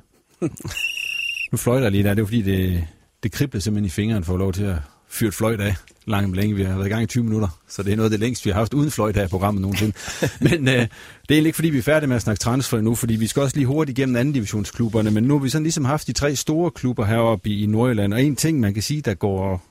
nu 1.52 1.58
fløjter 1.58 1.82
jeg 1.84 1.92
lige 1.92 2.04
der, 2.04 2.14
det 2.14 2.22
er 2.22 2.26
fordi, 2.26 2.42
det, 2.42 2.84
det 3.26 3.32
kriblede 3.32 3.60
simpelthen 3.60 3.86
i 3.86 3.90
fingeren 3.90 4.24
for 4.24 4.32
at 4.32 4.38
lov 4.38 4.52
til 4.52 4.64
at 4.64 4.76
fyre 5.08 5.28
et 5.28 5.34
fløjt 5.34 5.60
af 5.60 5.74
langt 6.06 6.36
længe. 6.36 6.54
Vi 6.54 6.62
har 6.62 6.74
været 6.74 6.86
i 6.86 6.90
gang 6.90 7.02
i 7.02 7.06
20 7.06 7.24
minutter, 7.24 7.48
så 7.68 7.82
det 7.82 7.92
er 7.92 7.96
noget 7.96 8.06
af 8.06 8.10
det 8.10 8.20
længst, 8.20 8.44
vi 8.44 8.50
har 8.50 8.58
haft 8.58 8.74
uden 8.74 8.90
fløjt 8.90 9.16
her 9.16 9.24
i 9.24 9.28
programmet 9.28 9.62
nogensinde. 9.62 9.92
men 10.50 10.68
øh, 10.68 10.74
det 10.74 10.80
er 10.80 10.86
egentlig 11.30 11.46
ikke, 11.46 11.56
fordi 11.56 11.68
vi 11.68 11.78
er 11.78 11.82
færdige 11.82 12.08
med 12.08 12.16
at 12.16 12.22
snakke 12.22 12.40
transfer 12.40 12.80
nu, 12.80 12.94
fordi 12.94 13.16
vi 13.16 13.26
skal 13.26 13.42
også 13.42 13.56
lige 13.56 13.66
hurtigt 13.66 13.98
igennem 13.98 14.16
anden 14.16 14.34
divisionsklubberne, 14.34 15.10
men 15.10 15.24
nu 15.24 15.38
har 15.38 15.42
vi 15.42 15.48
sådan 15.48 15.62
ligesom 15.62 15.84
haft 15.84 16.06
de 16.06 16.12
tre 16.12 16.36
store 16.36 16.70
klubber 16.70 17.04
heroppe 17.04 17.48
i, 17.48 17.62
i 17.62 17.66
Nordjylland, 17.66 18.14
og 18.14 18.22
en 18.22 18.36
ting, 18.36 18.60
man 18.60 18.74
kan 18.74 18.82
sige, 18.82 19.00
der 19.00 19.14
går 19.14 19.62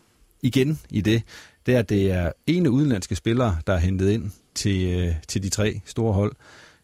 igen 0.42 0.80
i 0.90 1.02
det, 1.02 1.24
det 1.66 1.76
er, 1.76 1.80
at 1.80 1.90
det 1.90 2.12
er 2.12 2.32
ene 2.48 2.72
udenlandske 2.72 3.16
spillere, 3.16 3.58
der 3.68 3.74
er 3.74 3.80
hentet 3.80 4.10
ind 4.10 4.32
til, 4.56 4.86
øh, 4.86 5.14
til 5.28 5.44
de 5.44 5.50
tre 5.50 5.82
store 5.86 6.14
hold. 6.14 6.36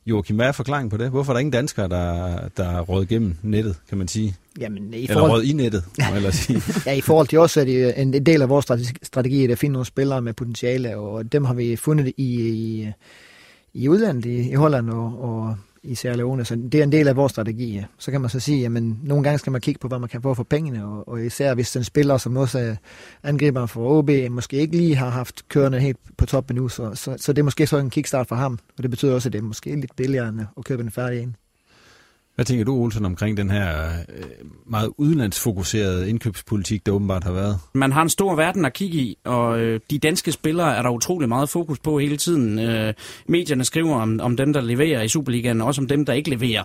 Joachim, 0.06 0.36
hvad 0.36 0.48
er 0.48 0.52
forklaringen 0.52 0.90
på 0.90 0.98
det? 0.98 1.10
Hvorfor 1.10 1.32
er 1.32 1.34
der 1.34 1.40
ingen 1.40 1.54
danskere, 1.54 1.90
der, 1.90 2.40
der 2.58 2.70
er 2.70 2.82
råd 2.82 3.06
gennem 3.06 3.36
nettet, 3.42 3.76
kan 3.90 3.98
man 3.98 4.08
sige? 4.08 4.36
Jamen, 4.60 4.94
i 4.94 5.08
forhold... 5.08 5.32
Eller 5.32 5.36
råd 5.36 5.44
i 5.44 5.54
nettet, 5.54 5.84
må 6.10 6.16
jeg 6.16 6.34
sige. 6.34 6.62
ja, 6.86 6.94
i 6.94 7.02
forhold 7.02 7.28
til 7.28 7.40
os 7.40 7.58
er 7.58 7.64
det 7.64 8.02
en 8.02 8.26
del 8.26 8.42
af 8.42 8.50
vores 8.50 8.66
strategi, 9.04 9.52
at 9.52 9.58
finde 9.58 9.74
nogle 9.74 9.86
spillere 9.86 10.22
med 10.22 10.34
potentiale, 10.34 10.98
og 10.98 11.32
dem 11.32 11.46
har 11.46 11.54
vi 11.54 11.76
fundet 11.76 12.08
i, 12.08 12.14
i, 12.18 12.88
i 13.74 13.90
udlandet, 13.90 14.26
i, 14.26 14.50
i 14.50 14.54
Holland 14.54 14.90
og, 14.90 15.22
og 15.22 15.56
i 15.84 15.96
Sierra 15.96 16.16
Leone. 16.16 16.46
Så 16.46 16.56
det 16.56 16.76
er 16.76 16.84
en 16.84 16.92
del 16.92 17.08
af 17.08 17.16
vores 17.16 17.32
strategi. 17.32 17.76
Ja. 17.76 17.84
Så 17.98 18.12
kan 18.12 18.22
man 18.22 18.30
så 18.30 18.40
sige, 18.40 18.66
at 18.66 18.72
nogle 18.72 19.24
gange 19.24 19.38
skal 19.38 19.52
man 19.52 19.62
kigge 19.62 19.80
på, 19.80 19.88
hvad 19.88 20.00
man 20.00 20.10
kan 20.10 20.22
få 20.22 20.34
for 20.34 20.44
pengene, 20.44 20.86
og, 20.86 21.08
og 21.08 21.26
især 21.26 21.54
hvis 21.54 21.72
den 21.72 21.84
spiller, 21.84 22.18
som 22.18 22.38
også 22.38 22.60
er 22.60 22.76
angriber 23.24 23.66
for 23.66 23.98
OB, 23.98 24.10
måske 24.30 24.58
ikke 24.58 24.78
lige 24.78 24.96
har 24.96 25.10
haft 25.10 25.48
kørende 25.48 25.80
helt 25.80 25.98
på 26.18 26.26
toppen 26.26 26.56
nu, 26.56 26.70
så, 26.70 26.96
så, 26.96 27.16
så 27.18 27.34
det 27.34 27.40
er 27.40 27.44
måske 27.44 27.68
så 27.68 27.78
en 27.78 27.90
kickstart 27.90 28.28
for 28.28 28.36
ham, 28.36 28.60
og 28.78 28.84
det 28.84 28.92
betyder 28.92 29.14
også, 29.14 29.30
at 29.30 29.34
det 29.34 29.40
er 29.40 29.44
måske 29.44 29.76
lidt 29.76 29.96
billigere 29.96 30.30
end 30.30 30.42
at 30.58 30.66
købe 30.66 30.84
en 30.84 30.92
færdig 30.92 31.22
ind. 31.22 31.34
Hvad 32.36 32.46
tænker 32.46 32.66
du, 32.66 32.76
Olsen, 32.76 33.06
omkring 33.06 33.38
den 33.38 33.50
her 33.50 33.90
øh, 34.10 34.24
meget 34.66 34.90
udenlandsfokuserede 34.98 36.10
indkøbspolitik, 36.10 36.86
der 36.86 36.92
åbenbart 36.92 37.24
har 37.24 37.32
været? 37.32 37.60
Man 37.74 37.92
har 37.92 38.02
en 38.02 38.10
stor 38.10 38.36
verden 38.36 38.66
at 38.66 38.74
kigge 38.74 38.98
i, 38.98 39.18
og 39.26 39.60
øh, 39.60 39.80
de 39.90 40.00
danske 40.00 40.32
spillere 40.32 40.78
er 40.78 40.82
der 40.82 40.90
utrolig 40.90 41.30
meget 41.30 41.50
fokus 41.50 41.80
på 41.80 42.00
hele 42.00 42.18
tiden. 42.18 42.60
Øh, 42.60 42.94
medierne 43.28 43.64
skriver 43.64 43.96
om, 43.96 44.20
om 44.20 44.38
dem, 44.38 44.54
der 44.54 44.62
leverer 44.62 45.02
i 45.02 45.08
Superligaen, 45.08 45.62
og 45.62 45.68
også 45.68 45.82
om 45.82 45.88
dem, 45.88 46.06
der 46.06 46.14
ikke 46.14 46.30
leverer. 46.30 46.64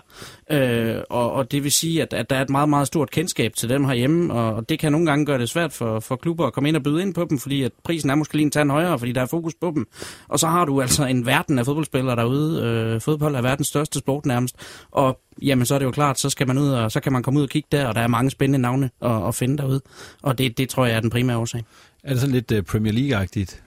Øh, 0.51 1.01
og, 1.09 1.31
og 1.31 1.51
det 1.51 1.63
vil 1.63 1.71
sige, 1.71 2.01
at, 2.01 2.13
at 2.13 2.29
der 2.29 2.35
er 2.35 2.41
et 2.41 2.49
meget, 2.49 2.69
meget 2.69 2.87
stort 2.87 3.11
kendskab 3.11 3.53
til 3.53 3.69
dem 3.69 3.85
herhjemme, 3.85 4.33
og, 4.33 4.53
og 4.53 4.69
det 4.69 4.79
kan 4.79 4.91
nogle 4.91 5.07
gange 5.07 5.25
gøre 5.25 5.39
det 5.39 5.49
svært 5.49 5.73
for, 5.73 5.99
for 5.99 6.15
klubber 6.15 6.45
at 6.45 6.53
komme 6.53 6.69
ind 6.69 6.77
og 6.77 6.83
byde 6.83 7.01
ind 7.01 7.13
på 7.13 7.25
dem, 7.29 7.39
fordi 7.39 7.63
at 7.63 7.71
prisen 7.83 8.09
er 8.09 8.15
måske 8.15 8.33
lige 8.33 8.45
en 8.45 8.51
tand 8.51 8.71
højere, 8.71 8.99
fordi 8.99 9.11
der 9.11 9.21
er 9.21 9.25
fokus 9.25 9.53
på 9.61 9.71
dem. 9.75 9.87
Og 10.27 10.39
så 10.39 10.47
har 10.47 10.65
du 10.65 10.81
altså 10.81 11.05
en 11.05 11.25
verden 11.25 11.59
af 11.59 11.65
fodboldspillere 11.65 12.15
derude. 12.15 12.63
Øh, 12.63 13.01
fodbold 13.01 13.35
er 13.35 13.41
verdens 13.41 13.67
største 13.67 13.99
sport 13.99 14.25
nærmest, 14.25 14.55
og 14.91 15.19
jamen 15.41 15.65
så 15.65 15.75
er 15.75 15.79
det 15.79 15.85
jo 15.85 15.91
klart, 15.91 16.19
så 16.19 16.29
skal 16.29 16.47
man 16.47 16.57
ud 16.57 16.69
og 16.69 16.91
så 16.91 16.99
kan 16.99 17.13
man 17.13 17.23
komme 17.23 17.39
ud 17.39 17.43
og 17.43 17.49
kigge 17.49 17.67
der, 17.71 17.87
og 17.87 17.95
der 17.95 18.01
er 18.01 18.07
mange 18.07 18.31
spændende 18.31 18.59
navne 18.59 18.89
at, 19.01 19.27
at 19.27 19.35
finde 19.35 19.57
derude. 19.57 19.81
Og 20.21 20.37
det, 20.37 20.57
det 20.57 20.69
tror 20.69 20.85
jeg 20.85 20.95
er 20.95 20.99
den 20.99 21.09
primære 21.09 21.37
årsag. 21.37 21.63
Er 22.03 22.09
det 22.09 22.19
sådan 22.21 22.35
lidt 22.35 22.51
uh, 22.51 22.61
Premier 22.61 22.93
League-agtigt, 22.93 23.61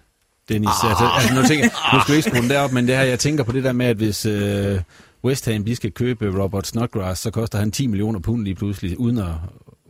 Dennis? 0.49 0.69
Ah. 0.85 0.91
Altså, 0.91 1.05
altså, 1.15 1.35
nu, 1.35 1.43
tænker, 1.43 1.95
nu 1.95 2.01
skal 2.01 2.13
vi 2.13 2.17
ikke 2.17 2.31
skrue 2.31 2.43
den 2.43 2.51
derop, 2.51 2.73
men 2.73 2.87
det 2.87 2.97
her, 2.97 3.03
jeg 3.03 3.19
tænker 3.19 3.45
på 3.45 3.53
det 3.53 3.65
der 3.65 3.73
med, 3.73 3.87
at 3.87 3.97
hvis 3.97 4.27
uh, 4.27 4.33
West 5.25 5.47
Ham 5.47 5.65
de 5.65 5.77
skal 5.77 5.93
købe 5.93 6.43
Robert 6.43 6.67
Snodgrass, 6.67 7.21
så 7.21 7.31
koster 7.31 7.59
han 7.59 7.71
10 7.71 7.87
millioner 7.87 8.21
pund 8.21 8.45
lige 8.45 8.55
pludselig, 8.55 9.01
uden 9.01 9.19
at 9.19 9.35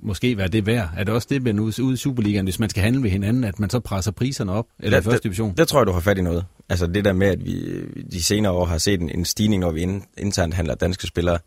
måske 0.02 0.36
være 0.36 0.48
det 0.48 0.66
værd. 0.66 0.90
Er 0.96 1.04
det 1.04 1.14
også 1.14 1.26
det, 1.30 1.42
men 1.42 1.60
ude 1.60 1.92
i 1.92 1.96
Superligaen, 1.96 2.44
hvis 2.44 2.58
man 2.58 2.70
skal 2.70 2.82
handle 2.82 3.02
ved 3.02 3.10
hinanden, 3.10 3.44
at 3.44 3.60
man 3.60 3.70
så 3.70 3.80
presser 3.80 4.10
priserne 4.10 4.52
op? 4.52 4.66
Eller 4.78 4.98
det, 4.98 5.04
første 5.04 5.22
division? 5.22 5.50
Det, 5.50 5.58
det 5.58 5.68
tror 5.68 5.80
jeg, 5.80 5.86
du 5.86 5.92
har 5.92 6.00
fat 6.00 6.18
i 6.18 6.22
noget. 6.22 6.44
Altså 6.68 6.86
det 6.86 7.04
der 7.04 7.12
med, 7.12 7.26
at 7.26 7.44
vi 7.44 7.82
de 8.12 8.22
senere 8.22 8.52
år 8.52 8.64
har 8.64 8.78
set 8.78 9.00
en, 9.00 9.10
en 9.10 9.24
stigning, 9.24 9.60
når 9.60 9.70
vi 9.70 9.86
internt 10.18 10.54
handler 10.54 10.74
danske 10.74 11.06
spillere. 11.06 11.38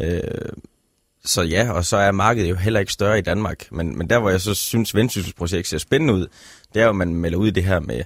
Øh, 0.00 0.20
så 1.24 1.42
ja, 1.42 1.72
og 1.72 1.84
så 1.84 1.96
er 1.96 2.12
markedet 2.12 2.50
jo 2.50 2.54
heller 2.54 2.80
ikke 2.80 2.92
større 2.92 3.18
i 3.18 3.22
Danmark. 3.22 3.72
Men, 3.72 3.98
men 3.98 4.10
der, 4.10 4.18
hvor 4.18 4.30
jeg 4.30 4.40
så 4.40 4.54
synes, 4.54 4.94
Vendsyssels 4.94 5.34
projekt 5.34 5.68
ser 5.68 5.78
spændende 5.78 6.14
ud, 6.14 6.26
det 6.74 6.80
er 6.80 6.84
jo, 6.84 6.90
at 6.90 6.96
man 6.96 7.14
melder 7.14 7.38
ud 7.38 7.48
i 7.48 7.50
det 7.50 7.64
her 7.64 7.80
med, 7.80 8.02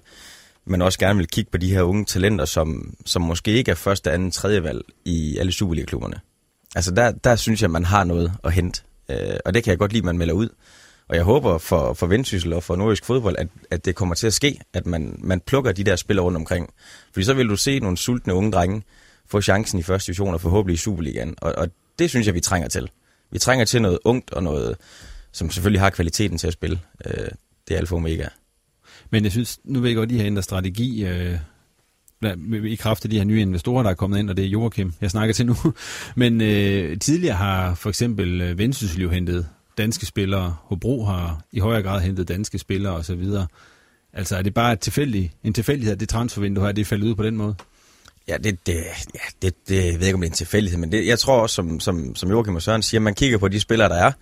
man 0.65 0.83
også 0.83 0.99
gerne 0.99 1.17
vil 1.17 1.27
kigge 1.27 1.51
på 1.51 1.59
de 1.59 1.71
her 1.71 1.83
unge 1.83 2.05
talenter, 2.05 2.45
som, 2.45 2.95
som 3.07 3.23
måske 3.23 3.51
ikke 3.51 3.71
er 3.71 3.75
første, 3.75 4.11
anden, 4.11 4.31
tredje 4.31 4.63
valg 4.63 4.81
i 5.05 5.39
alle 5.39 5.53
Superliga-klubberne. 5.53 6.21
Altså 6.75 6.91
der, 6.91 7.11
der 7.11 7.37
synes 7.37 7.63
jeg, 7.63 7.71
man 7.71 7.85
har 7.85 8.05
noget 8.05 8.33
at 8.45 8.53
hente. 8.53 8.83
Øh, 9.11 9.37
og 9.45 9.55
det 9.55 9.65
kan 9.65 9.71
jeg 9.71 9.79
godt 9.79 9.93
lide, 9.93 10.01
at 10.01 10.05
man 10.05 10.19
melder 10.19 10.35
ud. 10.35 10.49
Og 11.09 11.17
jeg 11.17 11.25
håber 11.25 11.59
for, 11.59 11.95
for 11.95 12.07
Vendsyssel 12.07 12.53
og 12.53 12.63
for 12.63 12.77
nordisk 12.77 13.05
fodbold, 13.05 13.37
at, 13.39 13.49
at 13.71 13.85
det 13.85 13.95
kommer 13.95 14.15
til 14.15 14.27
at 14.27 14.33
ske, 14.33 14.61
at 14.73 14.87
man, 14.87 15.17
man 15.19 15.41
plukker 15.41 15.73
de 15.73 15.85
der 15.85 15.97
spillere 15.97 16.25
rundt 16.25 16.37
omkring. 16.37 16.75
Fordi 17.13 17.25
så 17.25 17.35
vil 17.35 17.49
du 17.49 17.57
se 17.57 17.79
nogle 17.79 17.97
sultne 17.97 18.35
unge 18.35 18.53
drenge 18.53 18.83
få 19.27 19.41
chancen 19.41 19.79
i 19.79 19.83
første 19.83 20.07
division 20.07 20.35
og 20.35 20.41
forhåbentlig 20.41 20.75
i 20.75 20.77
Superligaen. 20.77 21.35
Og, 21.41 21.55
og 21.57 21.69
det 21.99 22.11
synes 22.11 22.27
jeg, 22.27 22.35
vi 22.35 22.41
trænger 22.41 22.69
til. 22.69 22.91
Vi 23.31 23.39
trænger 23.39 23.65
til 23.65 23.83
noget 23.83 23.99
ungt 24.05 24.33
og 24.33 24.43
noget, 24.43 24.77
som 25.33 25.51
selvfølgelig 25.51 25.81
har 25.81 25.91
kvaliteten 25.91 26.39
til 26.39 26.47
at 26.47 26.53
spille. 26.53 26.81
Øh, 27.07 27.29
det 27.69 27.75
er 27.75 27.79
alfa 27.79 27.95
omega. 27.95 28.27
Men 29.11 29.25
jeg 29.25 29.33
synes, 29.33 29.59
nu 29.65 29.81
vil 29.81 29.89
jeg 29.89 29.97
godt, 29.97 30.11
I 30.11 30.15
de 30.15 30.19
har 30.19 30.27
ændret 30.27 30.45
strategi 30.45 31.07
øh, 31.07 31.39
i 32.65 32.75
kraft 32.75 33.05
af 33.05 33.11
de 33.11 33.17
her 33.17 33.25
nye 33.25 33.41
investorer, 33.41 33.83
der 33.83 33.91
er 33.91 33.95
kommet 33.95 34.19
ind, 34.19 34.31
og 34.31 34.37
det 34.37 34.45
er 34.45 34.49
Joachim, 34.49 34.93
jeg 35.01 35.11
snakker 35.11 35.35
til 35.35 35.47
nu. 35.47 35.57
Men 36.17 36.41
øh, 36.41 36.99
tidligere 36.99 37.37
har 37.37 37.75
for 37.75 37.89
eksempel 37.89 38.41
øh, 38.41 38.59
Vendsyssel 38.59 39.03
jo 39.03 39.11
hentet 39.11 39.47
danske 39.79 40.07
spillere. 40.07 40.57
Hobro 40.61 41.05
har 41.05 41.41
i 41.53 41.59
højere 41.59 41.83
grad 41.83 42.01
hentet 42.01 42.29
danske 42.29 42.59
spillere 42.59 42.93
osv. 42.93 43.25
Altså 44.13 44.37
er 44.37 44.43
det 44.43 44.55
bare 44.55 44.73
et 44.73 44.81
tilfældig, 44.81 45.33
en 45.45 45.53
tilfældighed, 45.53 45.93
at 45.93 46.01
det 46.01 46.09
transfervindue 46.09 46.65
her, 46.65 46.73
det 46.73 46.81
er 46.81 46.87
faldet 46.87 47.07
ud 47.07 47.15
på 47.15 47.23
den 47.23 47.37
måde? 47.37 47.55
Ja, 48.29 48.37
det, 48.37 48.67
det, 48.67 48.75
ja, 49.15 49.21
det, 49.43 49.55
det 49.69 49.77
jeg 49.77 50.01
ved 50.01 50.07
ikke, 50.07 50.15
om 50.15 50.21
det 50.21 50.27
er 50.27 50.31
en 50.31 50.37
tilfældighed, 50.37 50.79
men 50.79 50.93
det, 50.93 51.07
jeg 51.07 51.19
tror 51.19 51.41
også, 51.41 51.55
som, 51.55 51.81
som, 51.81 52.17
som 52.17 52.31
Joachim 52.31 52.55
og 52.55 52.63
Søren 52.63 52.83
siger, 52.83 53.01
man 53.01 53.15
kigger 53.15 53.39
på 53.39 53.49
de 53.49 53.61
spillere, 53.61 53.89
der 53.89 53.95
er, 53.95 54.13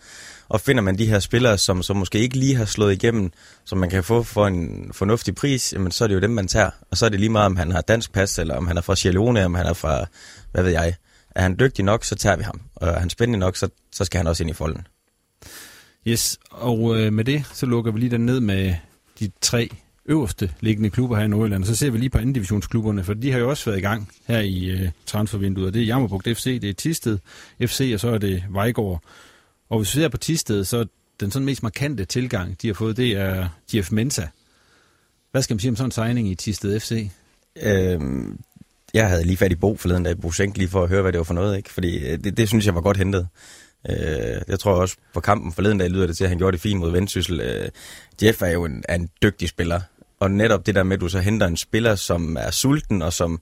og 0.50 0.60
finder 0.60 0.82
man 0.82 0.98
de 0.98 1.06
her 1.06 1.18
spillere, 1.18 1.58
som, 1.58 1.82
som 1.82 1.96
måske 1.96 2.18
ikke 2.18 2.36
lige 2.36 2.56
har 2.56 2.64
slået 2.64 2.92
igennem, 2.92 3.32
som 3.64 3.78
man 3.78 3.90
kan 3.90 4.04
få 4.04 4.22
for 4.22 4.46
en 4.46 4.90
fornuftig 4.92 5.34
pris, 5.34 5.72
jamen, 5.72 5.92
så 5.92 6.04
er 6.04 6.08
det 6.08 6.14
jo 6.14 6.20
dem, 6.20 6.30
man 6.30 6.48
tager. 6.48 6.70
Og 6.90 6.96
så 6.96 7.04
er 7.04 7.08
det 7.08 7.20
lige 7.20 7.30
meget, 7.30 7.46
om 7.46 7.56
han 7.56 7.70
har 7.70 7.80
dansk 7.80 8.12
pas, 8.12 8.38
eller 8.38 8.56
om 8.56 8.66
han 8.66 8.76
er 8.76 8.80
fra 8.80 8.96
Sierra 8.96 9.14
Leone, 9.14 9.44
om 9.44 9.54
han 9.54 9.66
er 9.66 9.72
fra, 9.72 10.06
hvad 10.52 10.62
ved 10.62 10.70
jeg. 10.70 10.94
Er 11.30 11.42
han 11.42 11.56
dygtig 11.60 11.84
nok, 11.84 12.04
så 12.04 12.14
tager 12.14 12.36
vi 12.36 12.42
ham. 12.42 12.60
Og 12.74 12.88
er 12.88 12.98
han 12.98 13.10
spændende 13.10 13.38
nok, 13.38 13.56
så, 13.56 13.68
så 13.92 14.04
skal 14.04 14.18
han 14.18 14.26
også 14.26 14.42
ind 14.42 14.50
i 14.50 14.54
folden. 14.54 14.86
Yes, 16.06 16.38
og 16.50 17.00
øh, 17.00 17.12
med 17.12 17.24
det, 17.24 17.44
så 17.52 17.66
lukker 17.66 17.92
vi 17.92 18.00
lige 18.00 18.10
den 18.10 18.26
ned 18.26 18.40
med 18.40 18.74
de 19.20 19.30
tre 19.40 19.68
øverste 20.06 20.50
liggende 20.60 20.90
klubber 20.90 21.16
her 21.16 21.24
i 21.24 21.28
Nordjylland. 21.28 21.64
Så 21.64 21.76
ser 21.76 21.90
vi 21.90 21.98
lige 21.98 22.10
på 22.10 22.18
anden 22.18 22.32
divisionsklubberne, 22.32 23.04
for 23.04 23.14
de 23.14 23.32
har 23.32 23.38
jo 23.38 23.50
også 23.50 23.70
været 23.70 23.78
i 23.78 23.82
gang 23.82 24.10
her 24.26 24.40
i 24.40 24.64
øh, 24.64 24.88
transfervinduet. 25.06 25.74
Det 25.74 25.82
er 25.82 25.86
Jammerbugt 25.86 26.28
FC, 26.28 26.60
det 26.60 26.70
er 26.70 26.74
Tisted 26.74 27.18
FC, 27.66 27.90
og 27.94 28.00
så 28.00 28.08
er 28.08 28.18
det 28.18 28.44
Vejgaard. 28.48 29.02
Og 29.70 29.78
hvis 29.78 29.96
vi 29.96 30.00
ser 30.00 30.08
på 30.08 30.16
Tisted, 30.16 30.64
så 30.64 30.86
den 31.20 31.30
sådan 31.30 31.46
mest 31.46 31.62
markante 31.62 32.04
tilgang, 32.04 32.62
de 32.62 32.66
har 32.66 32.74
fået, 32.74 32.96
det 32.96 33.12
er 33.12 33.48
Jeff 33.74 33.92
Mensa. 33.92 34.26
Hvad 35.30 35.42
skal 35.42 35.54
man 35.54 35.60
sige 35.60 35.70
om 35.70 35.76
sådan 35.76 35.88
en 35.88 35.92
signing 35.92 36.28
i 36.28 36.34
Tisted 36.34 36.80
FC? 36.80 37.10
Øhm, 37.62 38.40
jeg 38.94 39.08
havde 39.08 39.24
lige 39.24 39.36
fat 39.36 39.52
i 39.52 39.54
Bo 39.54 39.76
forleden 39.76 40.02
dag, 40.02 40.20
Bo 40.20 40.32
Schenk, 40.32 40.56
lige 40.56 40.68
for 40.68 40.82
at 40.82 40.88
høre, 40.88 41.02
hvad 41.02 41.12
det 41.12 41.18
var 41.18 41.24
for 41.24 41.34
noget, 41.34 41.56
ikke? 41.56 41.70
Fordi 41.70 41.98
øh, 41.98 42.24
det, 42.24 42.36
det 42.36 42.48
synes 42.48 42.66
jeg 42.66 42.74
var 42.74 42.80
godt 42.80 42.96
hentet. 42.96 43.28
Øh, 43.90 44.40
jeg 44.48 44.58
tror 44.60 44.72
også 44.72 44.96
på 45.14 45.20
kampen 45.20 45.52
forleden 45.52 45.78
dag 45.78 45.90
lyder 45.90 46.06
det 46.06 46.16
til, 46.16 46.24
at 46.24 46.30
han 46.30 46.38
gjorde 46.38 46.52
det 46.52 46.60
fint 46.60 46.80
mod 46.80 46.90
Vendsyssel. 46.90 47.40
Øh, 47.40 47.68
Jeff 48.22 48.42
er 48.42 48.48
jo 48.50 48.64
en, 48.64 48.84
er 48.88 48.94
en 48.94 49.08
dygtig 49.22 49.48
spiller, 49.48 49.80
og 50.20 50.30
netop 50.30 50.66
det 50.66 50.74
der 50.74 50.82
med, 50.82 50.96
at 50.96 51.00
du 51.00 51.08
så 51.08 51.18
henter 51.18 51.46
en 51.46 51.56
spiller, 51.56 51.94
som 51.94 52.36
er 52.36 52.50
sulten 52.50 53.02
og 53.02 53.12
som, 53.12 53.40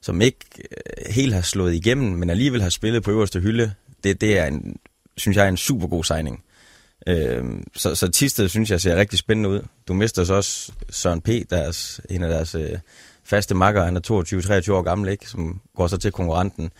som 0.00 0.20
ikke 0.20 0.38
øh, 0.56 1.14
helt 1.14 1.34
har 1.34 1.42
slået 1.42 1.74
igennem, 1.74 2.12
men 2.12 2.30
alligevel 2.30 2.62
har 2.62 2.70
spillet 2.70 3.02
på 3.02 3.10
øverste 3.10 3.40
hylde, 3.40 3.72
det, 4.04 4.20
det 4.20 4.38
er 4.38 4.46
en, 4.46 4.76
synes 5.16 5.36
jeg 5.36 5.44
er 5.44 5.48
en 5.48 5.56
super 5.56 5.86
god 5.86 6.04
signing. 6.04 6.44
Øh, 7.06 7.44
så, 7.76 7.94
så 7.94 8.08
Tisted 8.08 8.48
synes 8.48 8.70
jeg 8.70 8.80
ser 8.80 8.96
rigtig 8.96 9.18
spændende 9.18 9.48
ud. 9.48 9.62
Du 9.88 9.94
mister 9.94 10.24
så 10.24 10.34
også 10.34 10.72
Søren 10.90 11.20
P., 11.20 11.28
deres, 11.50 12.00
en 12.10 12.22
af 12.22 12.30
deres 12.30 12.54
øh, 12.54 12.78
faste 13.24 13.54
makker, 13.54 13.84
han 13.84 13.96
er 13.96 14.64
22-23 14.68 14.72
år 14.72 14.82
gammel, 14.82 15.08
ikke, 15.10 15.28
som 15.28 15.60
går 15.76 15.86
så 15.86 15.96
til 15.96 16.12
konkurrenten. 16.12 16.70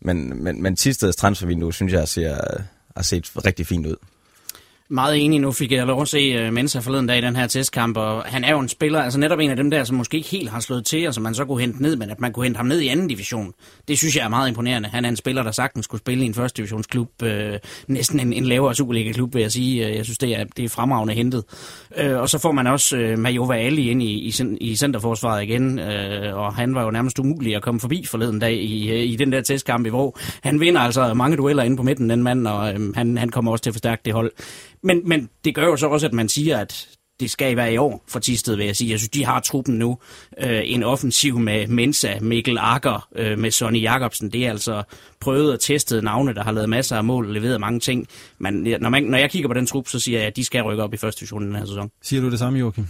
Men, 0.00 0.42
men, 0.42 0.62
men 0.62 0.76
Tisteds 0.76 1.16
transfervindue, 1.16 1.72
synes 1.72 1.92
jeg, 1.92 2.08
ser, 2.08 2.36
har 2.96 3.02
set 3.02 3.44
rigtig 3.44 3.66
fint 3.66 3.86
ud 3.86 3.96
meget 4.92 5.24
enig. 5.24 5.40
Nu 5.40 5.52
fik 5.52 5.72
jeg 5.72 5.86
lov 5.86 6.02
at 6.02 6.08
se 6.08 6.46
uh, 6.46 6.52
Mensa 6.52 6.78
forleden 6.78 7.06
dag 7.06 7.18
i 7.18 7.20
den 7.20 7.36
her 7.36 7.46
testkamp, 7.46 7.96
og 7.96 8.22
han 8.22 8.44
er 8.44 8.50
jo 8.50 8.58
en 8.58 8.68
spiller, 8.68 9.02
altså 9.02 9.18
netop 9.18 9.38
en 9.38 9.50
af 9.50 9.56
dem 9.56 9.70
der, 9.70 9.84
som 9.84 9.96
måske 9.96 10.16
ikke 10.16 10.28
helt 10.28 10.50
har 10.50 10.60
slået 10.60 10.84
til, 10.84 11.08
og 11.08 11.14
som 11.14 11.22
man 11.22 11.34
så 11.34 11.44
kunne 11.44 11.60
hente 11.60 11.82
ned, 11.82 11.96
men 11.96 12.10
at 12.10 12.20
man 12.20 12.32
kunne 12.32 12.44
hente 12.44 12.56
ham 12.56 12.66
ned 12.66 12.80
i 12.80 12.88
anden 12.88 13.08
division. 13.08 13.52
Det 13.88 13.98
synes 13.98 14.16
jeg 14.16 14.24
er 14.24 14.28
meget 14.28 14.48
imponerende. 14.48 14.88
Han 14.88 15.04
er 15.04 15.08
en 15.08 15.16
spiller, 15.16 15.42
der 15.42 15.50
sagtens 15.50 15.84
skulle 15.84 16.00
spille 16.00 16.24
i 16.24 16.26
en 16.26 16.34
første 16.34 16.56
divisionsklub, 16.56 17.22
øh, 17.22 17.58
næsten 17.88 18.20
en, 18.20 18.32
en 18.32 18.44
lavere 18.44 18.74
Superliga-klub, 18.74 19.34
vil 19.34 19.42
jeg 19.42 19.52
sige. 19.52 19.86
Øh, 19.86 19.96
jeg 19.96 20.04
synes, 20.04 20.18
det 20.18 20.40
er, 20.40 20.44
det 20.56 20.64
er 20.64 20.68
fremragende 20.68 21.14
hentet. 21.14 21.44
Øh, 21.96 22.20
og 22.20 22.28
så 22.28 22.38
får 22.38 22.52
man 22.52 22.66
også 22.66 22.96
øh, 22.96 23.18
Majova 23.18 23.54
Ali 23.54 23.90
ind 23.90 24.02
i, 24.02 24.12
i, 24.12 24.32
i 24.60 24.76
centerforsvaret 24.76 25.42
igen, 25.42 25.78
øh, 25.78 26.36
og 26.36 26.54
han 26.54 26.74
var 26.74 26.84
jo 26.84 26.90
nærmest 26.90 27.18
umulig 27.18 27.56
at 27.56 27.62
komme 27.62 27.80
forbi 27.80 28.06
forleden 28.06 28.38
dag 28.38 28.54
i, 28.54 28.90
øh, 28.90 29.04
i 29.04 29.16
den 29.16 29.32
der 29.32 29.40
testkamp 29.40 29.86
i 29.86 29.88
Vrå. 29.88 30.16
Han 30.42 30.60
vinder 30.60 30.80
altså 30.80 31.14
mange 31.14 31.36
dueller 31.36 31.62
inde 31.62 31.76
på 31.76 31.82
midten, 31.82 32.10
den 32.10 32.22
mand, 32.22 32.46
og 32.46 32.74
øh, 32.74 32.94
han, 32.94 33.18
han 33.18 33.28
kommer 33.28 33.52
også 33.52 33.62
til 33.62 33.70
at 33.70 33.74
forstærke 33.74 34.02
det 34.04 34.12
hold. 34.12 34.32
Men, 34.82 35.08
men 35.08 35.28
det 35.44 35.54
gør 35.54 35.64
jo 35.64 35.76
så 35.76 35.86
også, 35.86 36.06
at 36.06 36.12
man 36.12 36.28
siger, 36.28 36.58
at 36.58 36.88
det 37.20 37.30
skal 37.30 37.56
være 37.56 37.72
i 37.72 37.76
år 37.76 38.04
for 38.08 38.18
Tisted, 38.18 38.56
vil 38.56 38.66
jeg 38.66 38.76
sige. 38.76 38.90
Jeg 38.90 38.98
synes, 38.98 39.10
de 39.10 39.24
har 39.24 39.40
truppen 39.40 39.78
nu. 39.78 39.98
Øh, 40.38 40.60
en 40.64 40.82
offensiv 40.82 41.38
med 41.38 41.66
Mensa, 41.66 42.18
Mikkel 42.20 42.58
Akker, 42.60 43.08
øh, 43.16 43.38
med 43.38 43.50
Sonny 43.50 43.82
Jakobsen. 43.82 44.32
Det 44.32 44.46
er 44.46 44.50
altså 44.50 44.82
prøvet 45.20 45.52
og 45.52 45.60
testet 45.60 46.04
navne, 46.04 46.34
der 46.34 46.44
har 46.44 46.52
lavet 46.52 46.68
masser 46.68 46.96
af 46.96 47.04
mål 47.04 47.26
og 47.26 47.32
leveret 47.32 47.60
mange 47.60 47.80
ting. 47.80 48.06
Men 48.38 48.54
når, 48.80 48.88
man, 48.88 49.02
når 49.02 49.18
jeg 49.18 49.30
kigger 49.30 49.48
på 49.48 49.54
den 49.54 49.66
trup, 49.66 49.88
så 49.88 50.00
siger 50.00 50.18
jeg, 50.18 50.26
at 50.26 50.36
de 50.36 50.44
skal 50.44 50.62
rykke 50.62 50.82
op 50.82 50.94
i 50.94 50.96
første 50.96 51.20
division 51.20 51.46
den 51.46 51.56
her 51.56 51.64
sæson. 51.64 51.90
Siger 52.02 52.22
du 52.22 52.30
det 52.30 52.38
samme, 52.38 52.58
Joachim? 52.58 52.86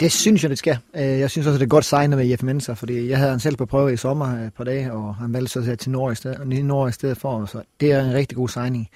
Det 0.00 0.12
synes 0.12 0.42
jeg, 0.42 0.50
det 0.50 0.58
skal. 0.58 0.78
Øh, 0.96 1.02
jeg 1.02 1.30
synes 1.30 1.46
også, 1.46 1.58
det 1.58 1.64
er 1.64 1.68
godt 1.68 1.84
signet 1.84 2.18
med 2.18 2.26
Jeff 2.26 2.42
Mensa, 2.42 2.72
fordi 2.72 3.08
jeg 3.08 3.18
havde 3.18 3.30
han 3.30 3.40
selv 3.40 3.56
på 3.56 3.66
prøve 3.66 3.92
i 3.92 3.96
sommer 3.96 4.44
øh, 4.44 4.50
på 4.56 4.64
dage, 4.64 4.92
og 4.92 5.14
han 5.14 5.32
valgte 5.32 5.52
så 5.52 5.76
til 5.76 5.90
Norge 5.90 6.12
i 6.12 6.14
stedet, 6.14 6.64
Norge 6.64 6.88
i 6.88 6.92
stedet 6.92 7.16
for, 7.16 7.46
så 7.46 7.62
det 7.80 7.92
er 7.92 8.04
en 8.04 8.14
rigtig 8.14 8.36
god 8.36 8.48
signing. 8.48 8.88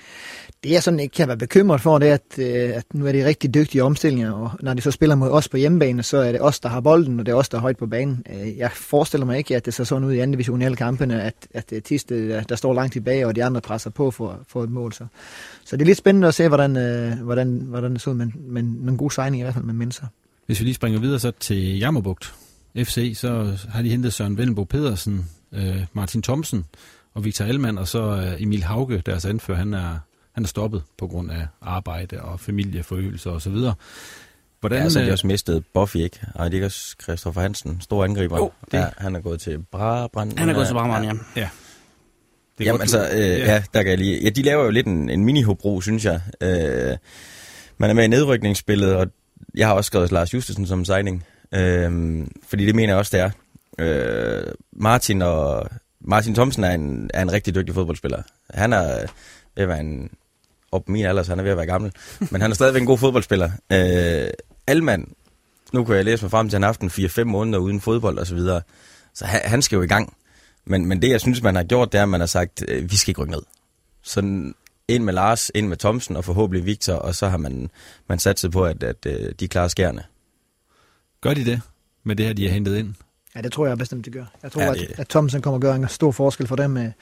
Det 0.64 0.70
jeg 0.70 0.82
sådan 0.82 1.00
ikke 1.00 1.12
kan 1.12 1.28
være 1.28 1.36
bekymret 1.36 1.80
for, 1.80 1.98
det 1.98 2.08
er, 2.08 2.14
at, 2.14 2.38
øh, 2.38 2.76
at 2.76 2.84
nu 2.94 3.06
er 3.06 3.12
det 3.12 3.24
rigtig 3.24 3.54
dygtige 3.54 3.84
omstillinger, 3.84 4.32
og 4.32 4.50
når 4.60 4.74
de 4.74 4.82
så 4.82 4.90
spiller 4.90 5.16
mod 5.16 5.30
os 5.30 5.48
på 5.48 5.56
hjemmebane, 5.56 6.02
så 6.02 6.16
er 6.16 6.32
det 6.32 6.40
os, 6.40 6.60
der 6.60 6.68
har 6.68 6.80
bolden, 6.80 7.20
og 7.20 7.26
det 7.26 7.32
er 7.32 7.36
os, 7.36 7.48
der 7.48 7.58
er 7.58 7.62
højt 7.62 7.76
på 7.76 7.86
banen. 7.86 8.22
Jeg 8.56 8.70
forestiller 8.72 9.26
mig 9.26 9.38
ikke, 9.38 9.56
at 9.56 9.66
det 9.66 9.74
ser 9.74 9.84
sådan 9.84 10.04
ud 10.04 10.12
i 10.12 10.18
anden 10.18 10.32
division 10.32 10.62
alle 10.62 10.76
kampene, 10.76 11.22
at, 11.22 11.34
at 11.54 11.70
det 11.70 11.76
er 11.76 11.80
Tiste, 11.80 12.40
der, 12.40 12.56
står 12.56 12.74
langt 12.74 12.92
tilbage, 12.92 13.26
og 13.26 13.36
de 13.36 13.44
andre 13.44 13.60
presser 13.60 13.90
på 13.90 14.10
for, 14.10 14.40
for 14.48 14.62
et 14.62 14.70
mål. 14.70 14.92
Så, 14.92 15.04
så 15.64 15.76
det 15.76 15.82
er 15.82 15.86
lidt 15.86 15.98
spændende 15.98 16.28
at 16.28 16.34
se, 16.34 16.48
hvordan, 16.48 16.72
hvordan, 17.22 17.48
hvordan 17.48 17.92
det 17.92 18.00
så 18.00 18.10
ud, 18.10 18.14
men, 18.14 18.32
men 18.38 18.88
en 18.88 18.96
god 18.96 19.10
signing 19.10 19.40
i 19.40 19.42
hvert 19.42 19.54
fald 19.54 19.64
med 19.64 19.74
Mensa. 19.74 20.02
Hvis 20.46 20.60
vi 20.60 20.64
lige 20.64 20.74
springer 20.74 21.00
videre 21.00 21.18
så 21.18 21.32
til 21.40 21.78
Jammerbugt 21.78 22.34
FC, 22.76 23.12
så 23.16 23.58
har 23.68 23.82
de 23.82 23.88
hentet 23.88 24.12
Søren 24.12 24.38
Vendelbo 24.38 24.64
Pedersen, 24.64 25.30
øh, 25.52 25.84
Martin 25.92 26.22
Thomsen 26.22 26.64
og 27.14 27.24
Victor 27.24 27.44
Elman, 27.44 27.78
og 27.78 27.88
så 27.88 28.02
øh, 28.02 28.42
Emil 28.42 28.62
Hauge, 28.62 29.02
deres 29.06 29.24
anfører, 29.24 29.58
han 29.58 29.74
er, 29.74 29.98
han 30.32 30.44
er 30.44 30.48
stoppet 30.48 30.82
på 30.98 31.06
grund 31.06 31.30
af 31.30 31.46
arbejde 31.62 32.22
og 32.22 32.40
familieforøgelse 32.40 33.30
og 33.30 33.42
så 33.42 33.50
videre. 33.50 33.74
Hvordan, 34.60 34.82
ja, 34.82 34.88
så 34.88 34.98
har 34.98 35.06
de 35.06 35.12
også 35.12 35.26
mistet 35.26 35.64
Buffy, 35.74 35.96
ikke? 35.96 36.20
Og 36.34 36.52
det 36.52 36.60
er 36.60 36.64
også 36.64 36.96
Christoffer 37.02 37.40
Hansen, 37.40 37.80
stor 37.80 38.04
angriber. 38.04 38.40
Oh, 38.40 38.50
det... 38.72 38.78
ja, 38.78 38.86
han 38.96 39.16
er 39.16 39.20
gået 39.20 39.40
til 39.40 39.58
Brabrand. 39.72 40.38
Han 40.38 40.48
er 40.48 40.54
gået 40.54 40.66
til 40.66 40.74
Brabrand, 40.74 41.04
ja. 41.04 41.12
ja. 41.40 41.48
Det 42.58 42.64
Jamen 42.64 42.80
altså, 42.80 43.08
øh, 43.12 43.18
ja. 43.18 43.52
ja, 43.52 43.62
der 43.74 43.82
kan 43.82 43.90
jeg 43.90 43.98
lige... 43.98 44.22
Ja, 44.22 44.30
de 44.30 44.42
laver 44.42 44.64
jo 44.64 44.70
lidt 44.70 44.86
en, 44.86 45.10
en 45.10 45.24
mini-hobro, 45.24 45.80
synes 45.80 46.04
jeg. 46.04 46.20
Øh, 46.40 46.96
man 47.78 47.90
er 47.90 47.94
med 47.94 48.04
i 48.04 48.08
nedrykningsspillet, 48.08 48.96
og 48.96 49.06
jeg 49.56 49.66
har 49.66 49.74
også 49.74 49.86
skrevet 49.86 50.12
Lars 50.12 50.34
Justesen 50.34 50.66
som 50.66 50.84
signing, 50.84 51.24
øh, 51.52 52.20
fordi 52.48 52.66
det 52.66 52.74
mener 52.74 52.92
jeg 52.92 52.98
også, 52.98 53.16
det 53.16 53.24
er. 53.24 53.30
Øh, 53.78 54.52
Martin 54.72 55.22
og 55.22 55.70
Martin 56.00 56.34
Thomsen 56.34 56.64
er 56.64 56.70
en, 56.70 57.10
er 57.14 57.22
en 57.22 57.32
rigtig 57.32 57.54
dygtig 57.54 57.74
fodboldspiller. 57.74 58.22
Han 58.50 58.72
er 58.72 59.06
ved 59.56 59.62
at 59.62 59.68
være 59.68 59.80
en, 59.80 60.10
op 60.72 60.88
min 60.88 61.04
alder, 61.04 61.22
så 61.22 61.30
han 61.30 61.38
er 61.38 61.42
ved 61.42 61.50
at 61.50 61.56
være 61.56 61.66
gammel, 61.66 61.92
men 62.30 62.40
han 62.40 62.50
er 62.50 62.54
stadigvæk 62.54 62.80
en 62.80 62.86
god 62.86 62.98
fodboldspiller. 62.98 63.50
Øh, 63.72 64.30
Alman, 64.66 65.12
nu 65.72 65.84
kan 65.84 65.96
jeg 65.96 66.04
læse 66.04 66.24
mig 66.24 66.30
frem 66.30 66.48
til, 66.48 66.56
at 66.56 66.58
han 66.58 66.62
har 66.62 66.68
haft 66.68 66.80
en 66.98 67.04
4-5 67.04 67.24
måneder 67.24 67.58
uden 67.58 67.80
fodbold 67.80 68.18
og 68.18 68.26
så 68.26 68.34
videre, 68.34 68.62
så 69.14 69.24
han, 69.24 69.40
han 69.44 69.62
skal 69.62 69.76
jo 69.76 69.82
i 69.82 69.86
gang. 69.86 70.16
Men, 70.64 70.86
men 70.86 71.02
det, 71.02 71.10
jeg 71.10 71.20
synes, 71.20 71.42
man 71.42 71.56
har 71.56 71.64
gjort, 71.64 71.92
det 71.92 71.98
er, 71.98 72.02
at 72.02 72.08
man 72.08 72.20
har 72.20 72.26
sagt, 72.26 72.64
øh, 72.68 72.90
vi 72.90 72.96
skal 72.96 73.10
ikke 73.10 73.20
rykke 73.20 73.32
ned. 73.32 73.42
Så 74.02 74.52
ind 74.88 75.04
med 75.04 75.12
Lars, 75.12 75.50
ind 75.54 75.68
med 75.68 75.76
Thomsen 75.76 76.16
og 76.16 76.24
forhåbentlig 76.24 76.66
Victor, 76.66 76.94
og 76.94 77.14
så 77.14 77.28
har 77.28 77.36
man, 77.36 77.70
man 78.08 78.18
sat 78.18 78.40
sig 78.40 78.50
på, 78.50 78.64
at, 78.64 78.82
at, 78.82 79.06
at 79.06 79.20
øh, 79.20 79.32
de 79.40 79.48
klarer 79.48 79.68
skærne. 79.68 80.02
Gør 81.20 81.34
de 81.34 81.44
det 81.44 81.60
med 82.04 82.16
det 82.16 82.26
her, 82.26 82.32
de 82.32 82.46
har 82.46 82.54
hentet 82.54 82.76
ind? 82.76 82.94
Ja, 83.36 83.40
det 83.40 83.52
tror 83.52 83.66
jeg 83.66 83.78
bestemt, 83.78 84.04
de 84.04 84.10
gør. 84.10 84.24
Jeg 84.42 84.52
tror, 84.52 84.62
ja, 84.62 84.72
det... 84.72 84.82
at, 84.82 84.98
at 84.98 85.08
Thomsen 85.08 85.42
kommer 85.42 85.56
at 85.56 85.62
gøre 85.62 85.76
en 85.76 85.88
stor 85.88 86.10
forskel 86.10 86.46
for 86.46 86.56
dem 86.56 86.70
med 86.70 86.92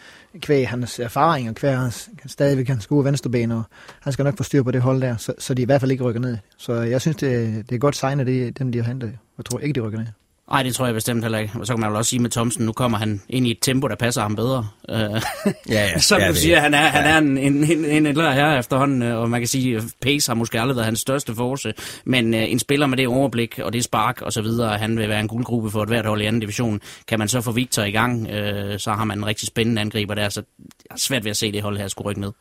kvæg 0.40 0.68
hans 0.68 0.98
erfaring 0.98 1.48
og 1.48 1.54
kvæg 1.54 1.78
hans 1.78 2.10
stadigvæk 2.26 2.68
hans 2.68 2.86
gode 2.86 3.04
venstreben, 3.04 3.50
og 3.50 3.62
han 4.00 4.12
skal 4.12 4.22
nok 4.22 4.36
få 4.36 4.42
styr 4.42 4.62
på 4.62 4.70
det 4.70 4.80
hold 4.80 5.00
der, 5.00 5.16
så, 5.16 5.34
så 5.38 5.54
de 5.54 5.62
i 5.62 5.64
hvert 5.64 5.80
fald 5.80 5.90
ikke 5.90 6.04
rykker 6.04 6.20
ned. 6.20 6.38
Så 6.56 6.72
jeg 6.72 7.00
synes, 7.00 7.16
det, 7.16 7.64
det 7.68 7.74
er 7.74 7.78
godt 7.78 7.96
signet, 7.96 8.26
det 8.26 8.58
dem, 8.58 8.72
de 8.72 8.78
har 8.78 8.88
hentet. 8.88 9.18
Jeg 9.38 9.44
tror 9.44 9.58
ikke, 9.58 9.80
de 9.80 9.86
rykker 9.86 9.98
ned. 9.98 10.06
Nej, 10.50 10.62
det 10.62 10.74
tror 10.74 10.85
jeg 10.87 10.94
bestemt 10.94 11.24
heller 11.24 11.38
ikke. 11.38 11.52
Og 11.61 11.66
så 11.66 11.72
kan 11.72 11.80
man 11.80 11.90
jo 11.90 11.96
også 11.96 12.09
sige 12.09 12.22
med 12.22 12.30
Thomsen, 12.30 12.66
nu 12.66 12.72
kommer 12.72 12.98
han 12.98 13.22
ind 13.28 13.46
i 13.46 13.50
et 13.50 13.59
tempo, 13.62 13.88
der 13.88 13.94
passer 13.94 14.22
ham 14.22 14.37
bedre. 14.37 14.68
Uh, 14.88 14.94
Ja, 14.96 15.20
ja. 15.68 15.98
Som 16.09 16.20
ja, 16.20 16.28
du 16.28 16.35
siger, 16.35 16.61
han 16.61 16.74
er, 16.74 16.78
han 16.78 17.04
ja. 17.04 17.11
er 17.11 17.18
en, 17.18 17.38
en, 17.38 17.64
en, 17.64 17.85
en 17.85 18.07
ældre 18.07 18.33
herre 18.33 18.59
efterhånden, 18.59 19.02
øh, 19.02 19.18
og 19.18 19.30
man 19.30 19.40
kan 19.40 19.48
sige, 19.48 19.76
at 19.76 19.83
pace 20.00 20.28
har 20.30 20.35
måske 20.35 20.61
aldrig 20.61 20.76
været 20.76 20.85
hans 20.87 21.00
største 21.00 21.35
force, 21.35 21.72
men 22.04 22.35
uh, 22.35 22.40
en 22.40 22.59
spiller 22.59 22.87
med 22.87 22.96
det 22.96 23.09
overblik 23.09 23.59
og 23.59 23.72
det 23.72 23.85
spark 23.85 24.22
og 24.22 24.33
så 24.33 24.42
videre, 24.42 24.78
han 24.78 24.98
vil 24.98 25.09
være 25.09 25.20
en 25.20 25.28
guldgruppe 25.28 25.70
for 25.70 25.83
et 25.83 25.88
hvert 25.88 26.07
hold 26.07 26.22
i 26.22 26.24
anden 26.24 26.40
division. 26.40 26.80
Kan 27.09 27.18
man 27.18 27.28
så 27.28 27.40
få 27.40 27.52
Victor 27.52 27.83
i 27.83 27.90
gang, 27.90 28.22
uh, 28.22 28.78
så 28.78 28.92
har 28.92 29.04
man 29.04 29.18
en 29.18 29.26
rigtig 29.26 29.48
spændende 29.48 29.80
angriber 29.80 30.14
der, 30.14 30.28
så 30.28 30.42
jeg 30.59 30.66
har 30.90 30.98
svært 30.98 31.24
ved 31.24 31.30
at 31.30 31.37
se 31.37 31.52
det 31.52 31.62
hold 31.62 31.78
her 31.78 31.88
skulle 31.88 32.11
rykke 32.11 32.20
ned. 32.20 32.33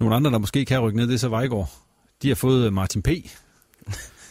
Nogle 0.00 0.16
andre, 0.16 0.30
der 0.30 0.38
måske 0.38 0.64
kan 0.64 0.80
rykke 0.80 0.96
ned, 0.98 1.06
det 1.06 1.14
er 1.14 1.18
så 1.18 1.28
Vejgaard. 1.28 1.70
De 2.22 2.28
har 2.28 2.34
fået 2.34 2.66
øh, 2.66 2.72
Martin 2.72 3.02
P. 3.02 3.08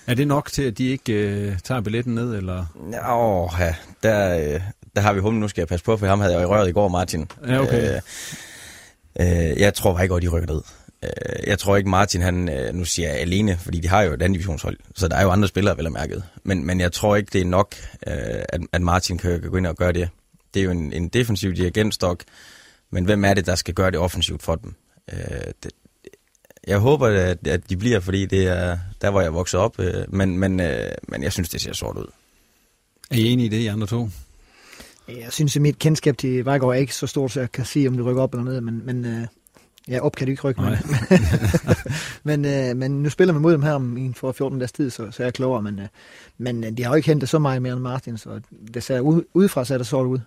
Er 0.07 0.13
det 0.13 0.27
nok 0.27 0.51
til, 0.51 0.63
at 0.63 0.77
de 0.77 0.89
ikke 0.89 1.13
øh, 1.13 1.59
tager 1.59 1.81
billetten 1.81 2.15
ned, 2.15 2.35
eller? 2.35 2.65
Åh, 3.09 3.49
ja, 3.59 3.75
der, 4.03 4.39
øh, 4.39 4.61
der 4.95 5.01
har 5.01 5.13
vi 5.13 5.19
humlen. 5.19 5.39
Nu 5.39 5.47
skal 5.47 5.61
jeg 5.61 5.67
passe 5.67 5.85
på, 5.85 5.97
for 5.97 6.07
ham 6.07 6.19
havde 6.19 6.33
jeg 6.33 6.43
jo 6.43 6.47
i 6.47 6.51
røret 6.51 6.69
i 6.69 6.71
går, 6.71 6.87
Martin. 6.87 7.31
Ja, 7.47 7.61
okay. 7.61 7.95
Øh, 7.95 9.51
øh, 9.51 9.59
jeg 9.59 9.73
tror 9.73 9.93
bare 9.93 10.03
ikke, 10.03 10.19
de 10.19 10.27
rykker 10.27 10.53
ned. 10.53 10.61
Øh, 11.03 11.47
jeg 11.47 11.59
tror 11.59 11.75
ikke, 11.75 11.89
Martin, 11.89 12.21
han, 12.21 12.49
øh, 12.49 12.73
nu 12.73 12.85
siger 12.85 13.09
jeg 13.09 13.17
alene, 13.17 13.57
fordi 13.57 13.79
de 13.79 13.87
har 13.87 14.01
jo 14.01 14.13
et 14.13 14.21
andet 14.21 14.35
divisionshold, 14.35 14.77
så 14.95 15.07
der 15.07 15.15
er 15.15 15.23
jo 15.23 15.29
andre 15.29 15.47
spillere, 15.47 15.77
vel 15.77 15.85
at 15.85 15.91
mærket. 15.91 16.23
Men, 16.43 16.65
men 16.65 16.79
jeg 16.79 16.91
tror 16.91 17.15
ikke, 17.15 17.29
det 17.33 17.41
er 17.41 17.45
nok, 17.45 17.75
øh, 18.07 18.13
at, 18.49 18.61
at 18.71 18.81
Martin 18.81 19.17
kan, 19.17 19.41
kan 19.41 19.49
gå 19.49 19.57
ind 19.57 19.67
og 19.67 19.75
gøre 19.75 19.91
det. 19.91 20.09
Det 20.53 20.59
er 20.59 20.63
jo 20.63 20.71
en, 20.71 20.93
en 20.93 21.07
defensiv 21.07 21.55
dirigentstok, 21.55 22.23
men 22.91 23.05
hvem 23.05 23.25
er 23.25 23.33
det, 23.33 23.45
der 23.45 23.55
skal 23.55 23.73
gøre 23.73 23.91
det 23.91 23.99
offensivt 23.99 24.43
for 24.43 24.55
dem? 24.55 24.75
Øh, 25.13 25.19
det, 25.63 25.71
jeg 26.67 26.79
håber, 26.79 27.07
at, 27.07 27.47
at 27.47 27.69
de 27.69 27.77
bliver, 27.77 27.99
fordi 27.99 28.25
det 28.25 28.47
er 28.47 28.77
der, 29.01 29.11
hvor 29.11 29.21
jeg 29.21 29.33
voksede 29.33 29.63
op, 29.63 29.79
øh, 29.79 29.93
men, 30.09 30.37
men, 30.37 30.59
øh, 30.59 30.91
men 31.07 31.23
jeg 31.23 31.33
synes, 31.33 31.49
det 31.49 31.61
ser 31.61 31.73
sort 31.73 31.97
ud. 31.97 32.07
Er 33.11 33.15
I 33.15 33.25
enige 33.25 33.45
i 33.45 33.49
det, 33.49 33.57
I 33.57 33.67
andre 33.67 33.87
to? 33.87 34.09
Jeg 35.07 35.27
synes, 35.29 35.55
at 35.55 35.61
mit 35.61 35.79
kendskab 35.79 36.17
til 36.17 36.45
Vejgaard 36.45 36.71
er 36.71 36.79
ikke 36.79 36.95
så 36.95 37.07
stort, 37.07 37.31
så 37.31 37.39
jeg 37.39 37.51
kan 37.51 37.65
sige, 37.65 37.87
om 37.87 37.97
det 37.97 38.05
rykker 38.05 38.21
op 38.21 38.33
eller 38.33 38.45
ned, 38.45 38.61
men, 38.61 38.85
men 38.85 39.05
øh, 39.05 39.27
ja, 39.87 39.99
op 39.99 40.15
kan 40.15 40.27
det 40.27 40.31
ikke 40.31 40.43
rykke. 40.43 40.61
Men, 40.61 40.77
men, 42.41 42.45
øh, 42.45 42.77
men 42.77 43.03
nu 43.03 43.09
spiller 43.09 43.33
man 43.33 43.41
mod 43.41 43.53
dem 43.53 43.61
her 43.61 43.71
om 43.71 43.97
en 43.97 44.13
for 44.13 44.31
14 44.31 44.59
dages 44.59 44.71
tid, 44.71 44.89
så, 44.89 45.11
så 45.11 45.23
er 45.23 45.27
jeg 45.27 45.33
klogere, 45.33 45.61
men, 45.61 45.79
øh, 45.79 45.87
men 46.37 46.77
de 46.77 46.83
har 46.83 46.89
jo 46.91 46.95
ikke 46.95 47.07
hentet 47.07 47.29
så 47.29 47.39
meget 47.39 47.61
mere 47.61 47.73
end 47.73 47.81
Martin, 47.81 48.17
så 48.17 48.39
det 48.73 48.83
ser 48.83 48.99
ud, 48.99 49.23
udefra 49.33 49.65
ser 49.65 49.77
det 49.77 49.87
sort 49.87 50.05
ud. 50.05 50.19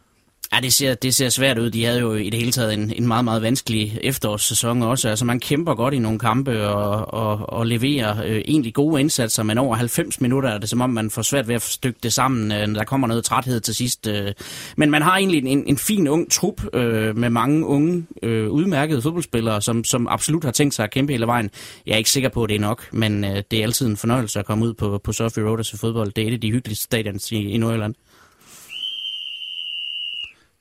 Ja, 0.55 0.61
det 0.61 0.73
ser, 0.73 0.95
det 0.95 1.15
ser 1.15 1.29
svært 1.29 1.59
ud. 1.59 1.71
De 1.71 1.85
havde 1.85 2.01
jo 2.01 2.15
i 2.15 2.31
det 2.31 2.39
hele 2.41 2.53
taget 2.53 2.73
en, 2.75 2.93
en 2.97 3.07
meget, 3.07 3.25
meget 3.25 3.43
vanskelig 3.43 3.99
efterårssæson 4.03 4.83
også. 4.83 5.09
Altså, 5.09 5.25
man 5.25 5.41
kæmper 5.41 5.75
godt 5.75 5.95
i 5.95 5.99
nogle 5.99 6.19
kampe 6.19 6.69
og, 6.69 7.15
og, 7.15 7.53
og 7.53 7.67
leverer 7.67 8.25
øh, 8.25 8.43
egentlig 8.49 8.75
gode 8.75 9.01
indsatser, 9.01 9.43
men 9.43 9.59
over 9.59 9.77
90 9.77 10.21
minutter 10.21 10.51
er 10.51 10.59
det 10.59 10.69
som 10.69 10.81
om, 10.81 10.91
man 10.91 11.11
får 11.11 11.23
svært 11.23 11.49
ved 11.49 11.55
at 11.55 11.63
stykke 11.63 11.99
det 12.03 12.13
sammen. 12.13 12.53
Øh, 12.53 12.75
der 12.75 12.85
kommer 12.85 13.07
noget 13.07 13.25
træthed 13.25 13.61
til 13.61 13.75
sidst. 13.75 14.07
Øh. 14.07 14.33
Men 14.77 14.91
man 14.91 15.03
har 15.03 15.17
egentlig 15.17 15.45
en, 15.45 15.65
en 15.67 15.79
fin 15.79 16.09
ung 16.09 16.31
trup 16.31 16.75
øh, 16.75 17.17
med 17.17 17.31
mange 17.31 17.67
unge, 17.67 18.07
øh, 18.23 18.51
udmærkede 18.51 19.03
fodboldspillere, 19.03 19.63
som, 19.63 19.85
som 19.85 20.09
absolut 20.09 20.45
har 20.45 20.53
tænkt 20.53 20.75
sig 20.75 20.85
at 20.85 20.91
kæmpe 20.91 21.13
hele 21.13 21.27
vejen. 21.27 21.51
Jeg 21.87 21.93
er 21.93 21.99
ikke 21.99 22.11
sikker 22.11 22.29
på, 22.29 22.45
at 22.45 22.49
det 22.49 22.57
er 22.57 22.61
nok, 22.61 22.93
men 22.93 23.25
øh, 23.25 23.43
det 23.51 23.59
er 23.59 23.63
altid 23.63 23.87
en 23.87 23.97
fornøjelse 23.97 24.39
at 24.39 24.47
komme 24.47 24.65
ud 24.65 24.75
på, 24.75 25.01
på 25.05 25.13
Surfy 25.13 25.39
Road 25.39 25.59
og 25.59 25.67
se 25.67 25.79
fodbold. 25.79 26.13
Det 26.13 26.25
er 26.25 26.29
et 26.29 26.35
af 26.35 26.41
de 26.41 26.51
hyggeligste 26.51 26.85
stadions 26.85 27.33
i, 27.33 27.37
i 27.37 27.59
Nordjylland. 27.59 27.95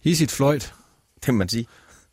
Hissigt 0.09 0.31
fløjt, 0.31 0.73
Det 1.25 1.33
må 1.33 1.37
man 1.37 1.49
sige. 1.49 1.65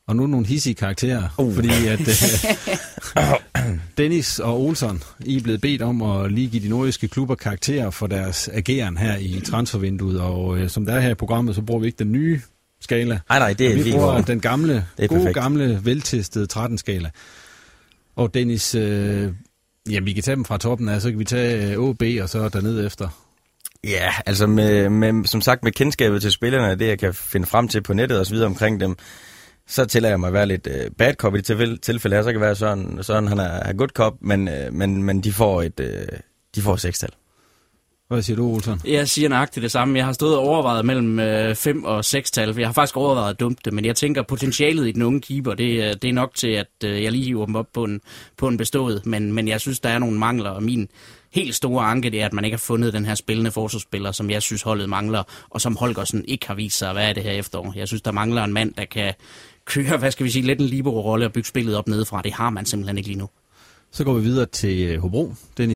og 0.06 0.16
nu 0.16 0.26
nogle 0.26 0.46
hissige 0.46 0.74
karakterer, 0.74 1.28
uh. 1.38 1.54
fordi 1.54 1.68
at 1.87 2.00
øh, 2.00 3.64
Dennis 3.98 4.38
og 4.38 4.61
Olsen, 4.61 5.02
I 5.24 5.37
er 5.37 5.40
blevet 5.42 5.61
bedt 5.61 5.82
om 5.82 6.02
at 6.02 6.32
lige 6.32 6.48
give 6.48 6.62
de 6.62 6.68
nordiske 6.68 7.09
klubber 7.09 7.35
karakterer 7.35 7.90
for 7.90 8.06
deres 8.06 8.48
ageren 8.52 8.96
her 8.96 9.16
i 9.16 9.40
transfervinduet, 9.44 10.20
og 10.20 10.59
øh, 10.59 10.68
som 10.70 10.87
der 10.87 10.92
er 10.94 11.00
her 11.00 11.11
i 11.11 11.14
programmet, 11.14 11.54
så 11.54 11.62
bruger 11.62 11.80
vi 11.80 11.87
ikke 11.87 11.98
den 11.98 12.12
nye 12.12 12.40
skala. 12.80 13.18
Nej, 13.28 13.38
nej, 13.38 13.52
det 13.52 13.66
er 13.66 13.82
vi 13.82 13.92
bruger 13.92 14.22
den 14.22 14.40
gamle, 14.40 14.87
gode 14.96 15.09
perfekt. 15.09 15.35
gamle, 15.35 15.80
veltestede 15.85 16.46
13-skala. 16.52 17.11
Og 18.16 18.35
Dennis, 18.35 18.74
øh, 18.74 19.32
ja, 19.90 20.00
vi 20.00 20.12
kan 20.12 20.22
tage 20.22 20.37
dem 20.37 20.44
fra 20.44 20.59
toppen 20.59 20.88
af, 20.88 21.02
så 21.02 21.11
kan 21.11 21.18
vi 21.18 21.24
tage 21.24 21.72
øh, 21.72 21.78
OB 21.78 22.02
og 22.22 22.28
så 22.28 22.48
derned 22.48 22.87
efter. 22.87 23.09
Ja, 23.84 24.12
altså 24.26 24.46
med, 24.46 24.88
med, 24.88 25.24
som 25.24 25.40
sagt 25.40 25.64
med 25.64 25.72
kendskabet 25.72 26.22
til 26.22 26.32
spillerne, 26.32 26.74
det 26.74 26.86
jeg 26.86 26.98
kan 26.98 27.14
finde 27.14 27.46
frem 27.46 27.68
til 27.68 27.82
på 27.82 27.92
nettet 27.92 28.18
og 28.20 28.26
så 28.26 28.32
videre 28.32 28.46
omkring 28.46 28.80
dem, 28.80 28.96
så 29.66 29.84
tillader 29.84 30.12
jeg 30.12 30.20
mig 30.20 30.26
at 30.26 30.32
være 30.32 30.46
lidt 30.46 30.68
øh, 30.70 30.90
bad 30.98 31.14
cop 31.14 31.34
i 31.34 31.40
det 31.40 31.80
tilfælde, 31.82 32.16
her. 32.16 32.22
Så 32.22 32.26
kan 32.32 32.34
det 32.34 32.40
være 32.46 32.54
sådan, 32.54 32.98
sådan 33.02 33.28
han 33.28 33.38
er, 33.38 33.44
er 33.44 33.72
good 33.72 33.88
cop, 33.88 34.14
men, 34.20 34.48
øh, 34.48 34.72
men, 34.72 35.02
men 35.02 35.20
de 35.20 35.32
får 35.32 35.62
et 35.62 35.80
øh, 35.80 36.06
de 36.54 36.62
får 36.62 36.74
et 36.74 36.80
sekstal. 36.80 37.10
Hvad 38.08 38.22
siger 38.22 38.36
du, 38.36 38.46
Olsen? 38.54 38.80
Jeg 38.84 39.08
siger 39.08 39.28
nøjagtigt 39.28 39.62
det 39.62 39.70
samme. 39.72 39.98
Jeg 39.98 40.04
har 40.06 40.12
stået 40.12 40.36
og 40.36 40.42
overvejet 40.42 40.84
mellem 40.84 41.56
5 41.56 41.84
og 41.84 42.04
6 42.04 42.30
tal. 42.30 42.54
Jeg 42.58 42.68
har 42.68 42.72
faktisk 42.72 42.96
overvejet 42.96 43.30
at 43.30 43.40
dumpe 43.40 43.60
det, 43.64 43.72
men 43.72 43.84
jeg 43.84 43.96
tænker, 43.96 44.22
potentialet 44.22 44.88
i 44.88 44.92
den 44.92 45.02
unge 45.02 45.20
keeper, 45.20 45.54
det, 45.54 45.84
er- 45.84 45.94
det 45.94 46.08
er 46.10 46.12
nok 46.14 46.34
til, 46.34 46.48
at 46.48 46.66
øh, 46.84 47.02
jeg 47.02 47.12
lige 47.12 47.24
hiver 47.24 47.46
dem 47.46 47.56
op 47.56 47.66
på 47.74 47.84
en, 47.84 48.00
på 48.36 48.48
en 48.48 48.56
bestået. 48.56 49.06
Men, 49.06 49.32
men 49.32 49.48
jeg 49.48 49.60
synes, 49.60 49.80
der 49.80 49.88
er 49.88 49.98
nogle 49.98 50.18
mangler, 50.18 50.50
og 50.50 50.62
min 50.62 50.88
helt 51.37 51.55
store 51.55 51.85
anke, 51.85 52.11
det 52.11 52.22
er, 52.22 52.27
at 52.27 52.33
man 52.33 52.44
ikke 52.44 52.57
har 52.57 52.59
fundet 52.72 52.92
den 52.92 53.07
her 53.07 53.14
spillende 53.14 53.51
forsvarsspiller, 53.51 54.12
som 54.12 54.31
jeg 54.31 54.42
synes, 54.42 54.62
holdet 54.62 54.88
mangler, 54.88 55.22
og 55.51 55.61
som 55.61 55.77
Holgersen 55.77 56.25
ikke 56.29 56.46
har 56.46 56.55
vist 56.55 56.79
sig 56.79 56.90
at 56.90 56.96
være 56.96 57.14
det 57.14 57.22
her 57.22 57.31
efterår. 57.31 57.72
Jeg 57.77 57.88
synes, 57.88 58.03
der 58.03 58.12
mangler 58.12 58.44
en 58.44 58.53
mand, 58.53 58.75
der 58.75 58.85
kan 58.85 59.14
køre, 59.64 59.96
hvad 59.96 60.11
skal 60.11 60.27
vi 60.27 60.31
sige, 60.31 60.46
lidt 60.46 60.61
en 60.61 60.66
libero-rolle 60.66 61.27
og 61.27 61.33
bygge 61.33 61.49
spillet 61.49 61.77
op 61.77 61.88
nedefra. 61.88 62.22
Det 62.22 62.33
har 62.33 62.51
man 62.51 62.66
simpelthen 62.66 62.99
ikke 62.99 63.09
lige 63.09 63.18
nu. 63.18 63.29
Så 63.92 64.05
går 64.05 64.14
vi 64.14 64.20
videre 64.20 64.46
til 64.46 64.79
øh, 64.79 65.01
Hobro. 65.01 65.35
Den 65.57 65.75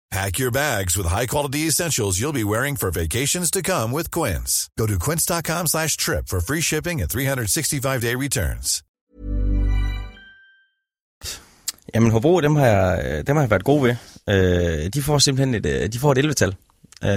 Pack 0.11 0.39
your 0.39 0.51
bags 0.51 0.97
with 0.97 1.07
high-quality 1.07 1.67
essentials 1.67 2.19
you'll 2.19 2.33
be 2.33 2.43
wearing 2.43 2.75
for 2.75 2.91
vacations 2.91 3.49
to 3.49 3.61
come 3.61 3.93
with 3.93 4.11
Quince. 4.11 4.69
Go 4.77 4.85
to 4.85 4.99
quince.com 4.99 5.67
slash 5.67 5.95
trip 5.95 6.27
for 6.27 6.41
free 6.41 6.61
shipping 6.61 7.01
and 7.01 7.09
365-day 7.09 8.15
returns. 8.15 8.83
Jamen 11.95 12.11
Hobro, 12.11 12.41
dem 12.41 12.55
har 12.55 12.65
jeg, 12.65 13.05
øh, 13.05 13.27
dem 13.27 13.35
har 13.35 13.43
jeg 13.43 13.49
været 13.49 13.63
god 13.63 13.81
ved. 13.81 13.95
Øh, 14.29 14.89
de 14.93 15.01
får 15.01 15.17
simpelthen 15.17 15.55
et, 15.55 15.65
øh, 15.65 15.89
de 15.93 15.99
får 15.99 16.11
et 16.11 16.17
11-tal. 16.17 16.55
Øh, 17.03 17.09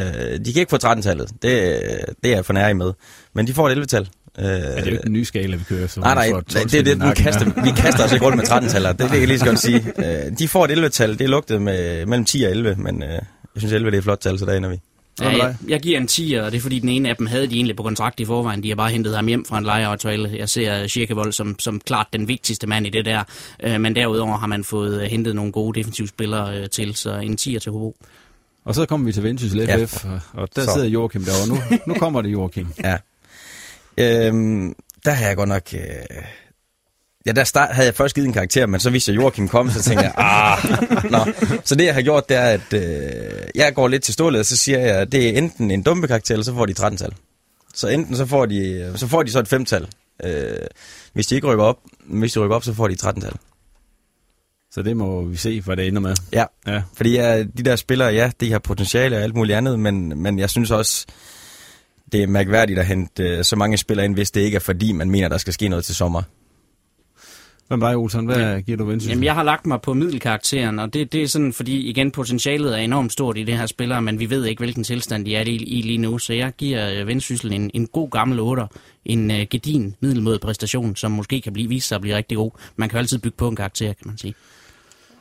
de 0.44 0.52
kan 0.52 0.60
ikke 0.60 0.70
få 0.70 0.76
13-tallet. 0.76 1.30
Det, 1.42 1.50
øh, 1.50 2.14
det 2.22 2.30
er 2.32 2.34
jeg 2.34 2.44
for 2.44 2.52
nær 2.52 2.72
med. 2.72 2.92
Men 3.32 3.46
de 3.46 3.54
får 3.54 3.68
et 3.68 3.78
11-tal. 3.78 4.08
Øh, 4.38 4.44
Ja, 4.44 4.52
det 4.52 4.78
er 4.78 4.80
jo 4.84 4.90
ikke 4.90 5.02
den 5.04 5.12
nye 5.12 5.24
skala, 5.24 5.56
vi 5.56 5.64
kører. 5.68 5.86
Så 5.86 6.00
Nej, 6.00 6.14
nej, 6.14 6.40
det, 6.40 6.46
12 6.46 6.84
det, 6.84 7.00
vi, 7.00 7.14
kaster, 7.16 7.52
ja. 7.56 7.62
vi 7.62 7.70
kaster 7.76 8.04
os 8.04 8.12
ikke 8.12 8.24
rundt 8.24 8.36
med 8.36 8.44
13-taller. 8.44 8.92
Det, 8.92 8.98
det 9.00 9.08
kan 9.10 9.18
jeg 9.18 9.28
lige 9.28 9.38
så 9.38 9.44
godt 9.44 9.58
sige. 9.58 9.92
Øh, 9.98 10.38
de 10.38 10.48
får 10.48 10.64
et 10.64 10.70
11-tal. 10.70 11.18
Det 11.18 11.28
lugtede 11.30 11.60
med 11.60 12.06
mellem 12.06 12.24
10 12.24 12.42
og 12.42 12.50
11, 12.50 12.74
men 12.78 13.02
øh, 13.02 13.08
jeg 13.08 13.20
synes 13.56 13.72
11 13.72 13.90
det 13.90 13.96
er 13.96 13.98
et 13.98 14.04
flot 14.04 14.18
tal, 14.20 14.38
så 14.38 14.44
der 14.46 14.52
ender 14.52 14.68
vi. 14.68 14.80
Ja, 15.20 15.28
jeg, 15.28 15.56
jeg 15.68 15.80
giver 15.80 15.98
en 16.00 16.06
10, 16.06 16.32
og 16.34 16.52
det 16.52 16.58
er 16.58 16.62
fordi 16.62 16.78
den 16.78 16.88
ene 16.88 17.08
af 17.08 17.16
dem 17.16 17.26
havde 17.26 17.46
de 17.46 17.54
egentlig 17.54 17.76
på 17.76 17.82
kontrakt 17.82 18.20
i 18.20 18.24
forvejen. 18.24 18.62
De 18.62 18.68
har 18.68 18.76
bare 18.76 18.90
hentet 18.90 19.16
ham 19.16 19.26
hjem 19.26 19.44
fra 19.44 19.58
en 19.58 19.64
lejeaftale. 19.64 20.30
Jeg 20.36 20.48
ser 20.48 20.86
Schirkevold 20.86 21.32
som, 21.32 21.56
som 21.58 21.80
klart 21.86 22.06
den 22.12 22.28
vigtigste 22.28 22.66
mand 22.66 22.86
i 22.86 22.90
det 22.90 23.04
der. 23.04 23.22
Øh, 23.62 23.80
men 23.80 23.96
derudover 23.96 24.36
har 24.38 24.46
man 24.46 24.64
fået 24.64 25.00
øh, 25.02 25.06
hentet 25.10 25.36
nogle 25.36 25.52
gode 25.52 25.78
defensive 25.78 26.08
spillere 26.08 26.58
øh, 26.58 26.68
til, 26.70 26.94
så 26.94 27.14
en 27.16 27.36
10 27.36 27.58
til 27.58 27.72
Hobro. 27.72 27.96
Og 28.64 28.74
så 28.74 28.86
kommer 28.86 29.06
vi 29.06 29.12
til 29.12 29.22
Vendsyssel 29.22 29.60
Ja. 29.60 29.84
FF, 29.84 30.04
og- 30.04 30.20
og 30.32 30.48
der 30.56 30.64
Så. 30.64 30.70
sidder 30.74 30.88
Joachim 30.88 31.24
derovre. 31.24 31.48
Nu, 31.48 31.78
nu 31.86 31.94
kommer 31.94 32.22
det, 32.22 32.32
Joachim. 32.32 32.66
Ja. 32.84 32.96
Øhm, 33.98 34.74
der 35.04 35.10
har 35.10 35.26
jeg 35.26 35.36
godt 35.36 35.48
nok... 35.48 35.62
Øh... 35.72 35.80
Ja, 37.26 37.32
der 37.32 37.44
start, 37.44 37.74
havde 37.74 37.86
jeg 37.86 37.94
først 37.94 38.14
givet 38.14 38.26
en 38.26 38.32
karakter, 38.32 38.66
men 38.66 38.80
så 38.80 38.90
vidste 38.90 39.12
jeg, 39.12 39.16
Joachim 39.20 39.48
kom, 39.48 39.70
så 39.70 39.82
tænkte 39.82 40.04
jeg, 40.04 40.14
ah, 40.16 40.58
nå. 41.10 41.18
Så 41.64 41.74
det, 41.74 41.84
jeg 41.84 41.94
har 41.94 42.02
gjort, 42.02 42.28
det 42.28 42.36
er, 42.36 42.44
at 42.48 42.72
øh, 42.72 43.42
jeg 43.54 43.74
går 43.74 43.88
lidt 43.88 44.02
til 44.02 44.14
stålet, 44.14 44.38
og 44.40 44.46
så 44.46 44.56
siger 44.56 44.78
jeg, 44.78 44.96
at 44.96 45.12
det 45.12 45.28
er 45.28 45.38
enten 45.38 45.70
en 45.70 45.82
dumpe 45.82 46.06
karakter, 46.08 46.34
eller 46.34 46.44
så 46.44 46.54
får 46.54 46.66
de 46.66 46.74
13-tal. 46.78 47.12
Så 47.74 47.88
enten 47.88 48.16
så 48.16 48.26
får 48.26 48.46
de 48.46 48.92
så, 48.96 49.06
får 49.06 49.22
de 49.22 49.30
så 49.30 49.38
et 49.38 49.52
5-tal. 49.52 49.88
Øh, 50.24 50.56
hvis 51.12 51.26
de 51.26 51.34
ikke 51.34 51.46
rykker 51.46 51.64
op, 51.64 51.78
hvis 52.06 52.32
de 52.32 52.40
rykker 52.40 52.56
op, 52.56 52.64
så 52.64 52.74
får 52.74 52.88
de 52.88 52.96
13-tal. 53.02 53.32
Så 54.70 54.82
det 54.82 54.96
må 54.96 55.24
vi 55.24 55.36
se, 55.36 55.60
hvad 55.60 55.76
det 55.76 55.86
ender 55.86 56.00
med. 56.00 56.14
Ja, 56.32 56.44
Ja. 56.66 56.82
fordi 56.96 57.12
ja, 57.14 57.42
de 57.42 57.62
der 57.62 57.76
spillere, 57.76 58.08
ja, 58.14 58.30
de 58.40 58.52
har 58.52 58.58
potentiale 58.58 59.16
og 59.16 59.22
alt 59.22 59.34
muligt 59.34 59.56
andet, 59.56 59.78
men, 59.78 60.22
men 60.22 60.38
jeg 60.38 60.50
synes 60.50 60.70
også, 60.70 61.06
det 62.12 62.22
er 62.22 62.26
mærkværdigt 62.26 62.78
at 62.78 62.86
hente 62.86 63.22
øh, 63.22 63.44
så 63.44 63.56
mange 63.56 63.76
spillere 63.76 64.04
ind, 64.04 64.14
hvis 64.14 64.30
det 64.30 64.40
ikke 64.40 64.54
er 64.56 64.60
fordi, 64.60 64.92
man 64.92 65.10
mener, 65.10 65.28
der 65.28 65.38
skal 65.38 65.52
ske 65.52 65.68
noget 65.68 65.84
til 65.84 65.94
sommer. 65.94 66.22
Hvad 67.68 67.76
med 67.76 67.86
dig, 67.86 67.96
Olsen? 67.96 68.26
Hvad 68.26 68.36
ja. 68.36 68.60
giver 68.60 68.78
du 68.78 68.84
Vendsyssel? 68.84 69.10
Jamen, 69.10 69.24
jeg 69.24 69.34
har 69.34 69.42
lagt 69.42 69.66
mig 69.66 69.80
på 69.80 69.94
middelkarakteren, 69.94 70.78
og 70.78 70.94
det, 70.94 71.12
det 71.12 71.22
er 71.22 71.28
sådan, 71.28 71.52
fordi 71.52 71.88
igen, 71.88 72.10
potentialet 72.10 72.72
er 72.72 72.76
enormt 72.76 73.12
stort 73.12 73.38
i 73.38 73.42
det 73.42 73.58
her 73.58 73.66
spillere, 73.66 74.02
men 74.02 74.18
vi 74.18 74.30
ved 74.30 74.44
ikke, 74.44 74.60
hvilken 74.60 74.84
tilstand 74.84 75.24
de 75.24 75.36
er 75.36 75.42
i, 75.42 75.54
i 75.54 75.82
lige 75.82 75.98
nu, 75.98 76.18
så 76.18 76.32
jeg 76.32 76.52
giver 76.58 77.00
øh, 77.00 77.06
Vendsyssel 77.06 77.52
en, 77.52 77.70
en 77.74 77.86
god 77.86 78.10
gammel 78.10 78.40
8, 78.40 78.62
en 79.04 79.30
uh, 79.30 79.36
gedin 79.50 79.94
middelmåde 80.00 80.38
præstation, 80.38 80.96
som 80.96 81.10
måske 81.10 81.40
kan 81.40 81.52
blive, 81.52 81.68
vise 81.68 81.88
sig 81.88 81.96
at 81.96 82.00
blive 82.02 82.16
rigtig 82.16 82.36
god. 82.36 82.50
Man 82.76 82.88
kan 82.88 82.96
jo 82.96 82.98
altid 82.98 83.18
bygge 83.18 83.36
på 83.36 83.48
en 83.48 83.56
karakter, 83.56 83.92
kan 83.92 84.06
man 84.06 84.18
sige. 84.18 84.34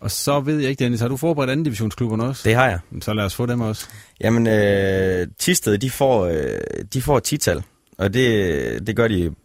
Og 0.04 0.12
så 0.12 0.40
ved 0.40 0.60
jeg 0.60 0.70
ikke, 0.70 0.84
Dennis, 0.84 1.02
har 1.02 1.08
du 1.08 1.18
forberedt 1.18 1.52
anden 1.52 1.64
divisionsklubberne 1.64 2.24
også? 2.24 2.42
Det 2.46 2.56
har 2.56 2.70
jeg. 2.70 2.80
Så 3.02 3.14
lad 3.14 3.24
os 3.24 3.36
få 3.36 3.46
dem 3.46 3.62
også. 3.62 3.88
Jamen, 4.22 4.48
øh, 4.48 5.28
Tisted, 5.40 5.78
de 5.78 5.90
får, 5.90 6.26
øh, 6.26 6.60
de 6.94 7.02
får 7.02 7.18
et 7.18 7.24
tital, 7.24 7.64
og 7.98 8.14
det, 8.14 8.88
det 8.88 8.96
gør 8.96 9.08
de 9.08 9.36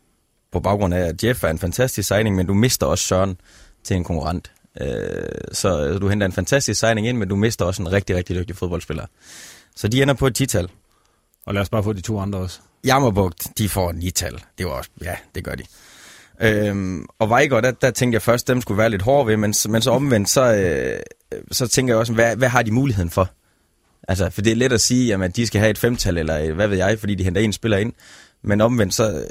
på 0.52 0.60
baggrund 0.60 0.94
af, 0.94 1.00
at 1.00 1.24
Jeff 1.24 1.44
er 1.44 1.48
en 1.48 1.58
fantastisk 1.58 2.08
signing, 2.08 2.36
men 2.36 2.46
du 2.46 2.54
mister 2.54 2.86
også 2.86 3.04
Søren 3.04 3.40
til 3.84 3.96
en 3.96 4.04
konkurrent. 4.04 4.52
Øh, 4.80 4.88
så 5.52 5.98
du 5.98 6.08
henter 6.08 6.26
en 6.26 6.32
fantastisk 6.32 6.80
signing 6.80 7.06
ind, 7.06 7.18
men 7.18 7.28
du 7.28 7.36
mister 7.36 7.64
også 7.64 7.82
en 7.82 7.92
rigtig, 7.92 8.16
rigtig 8.16 8.36
dygtig 8.36 8.56
fodboldspiller. 8.56 9.06
Så 9.76 9.88
de 9.88 10.02
ender 10.02 10.14
på 10.14 10.26
et 10.26 10.34
tital. 10.34 10.68
Og 11.46 11.54
lad 11.54 11.62
os 11.62 11.68
bare 11.68 11.82
få 11.82 11.92
de 11.92 12.00
to 12.00 12.18
andre 12.18 12.38
også. 12.38 12.60
Jammerbugt, 12.84 13.46
de 13.58 13.68
får 13.68 13.90
et 13.90 13.96
nital. 13.96 14.42
Det 14.58 14.66
var 14.66 14.72
også, 14.72 14.90
ja, 15.02 15.16
det 15.34 15.44
gør 15.44 15.54
de. 15.54 15.62
Øhm, 16.40 17.06
og 17.18 17.28
Vejgaard, 17.28 17.62
der, 17.62 17.70
der 17.70 17.90
tænkte 17.90 18.14
jeg 18.14 18.22
først, 18.22 18.48
dem 18.48 18.60
skulle 18.60 18.78
være 18.78 18.90
lidt 18.90 19.02
hårde 19.02 19.26
ved, 19.26 19.36
men, 19.36 19.54
men 19.68 19.82
så 19.82 19.90
omvendt, 19.90 20.28
så, 20.28 20.54
øh, 20.54 21.00
så 21.52 21.68
tænker 21.68 21.94
jeg 21.94 21.98
også, 21.98 22.12
hvad, 22.12 22.36
hvad 22.36 22.48
har 22.48 22.62
de 22.62 22.70
muligheden 22.70 23.10
for? 23.10 23.30
Altså, 24.08 24.30
for 24.30 24.42
det 24.42 24.52
er 24.52 24.56
let 24.56 24.72
at 24.72 24.80
sige, 24.80 25.06
jamen, 25.06 25.24
at 25.24 25.36
de 25.36 25.46
skal 25.46 25.60
have 25.60 25.70
et 25.70 25.78
femtal, 25.78 26.18
eller 26.18 26.52
hvad 26.52 26.68
ved 26.68 26.76
jeg, 26.76 26.98
fordi 26.98 27.14
de 27.14 27.24
henter 27.24 27.40
en 27.40 27.52
spiller 27.52 27.78
ind. 27.78 27.92
Men 28.42 28.60
omvendt, 28.60 28.94
så, 28.94 29.26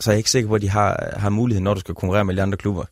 så 0.00 0.10
er 0.10 0.14
jeg 0.14 0.18
ikke 0.18 0.30
sikker 0.30 0.48
på, 0.48 0.54
at 0.54 0.62
de 0.62 0.68
har, 0.68 1.14
har 1.16 1.30
muligheden, 1.30 1.64
når 1.64 1.74
du 1.74 1.80
skal 1.80 1.94
konkurrere 1.94 2.24
med 2.24 2.36
de 2.36 2.42
andre 2.42 2.58
klubber. 2.58 2.84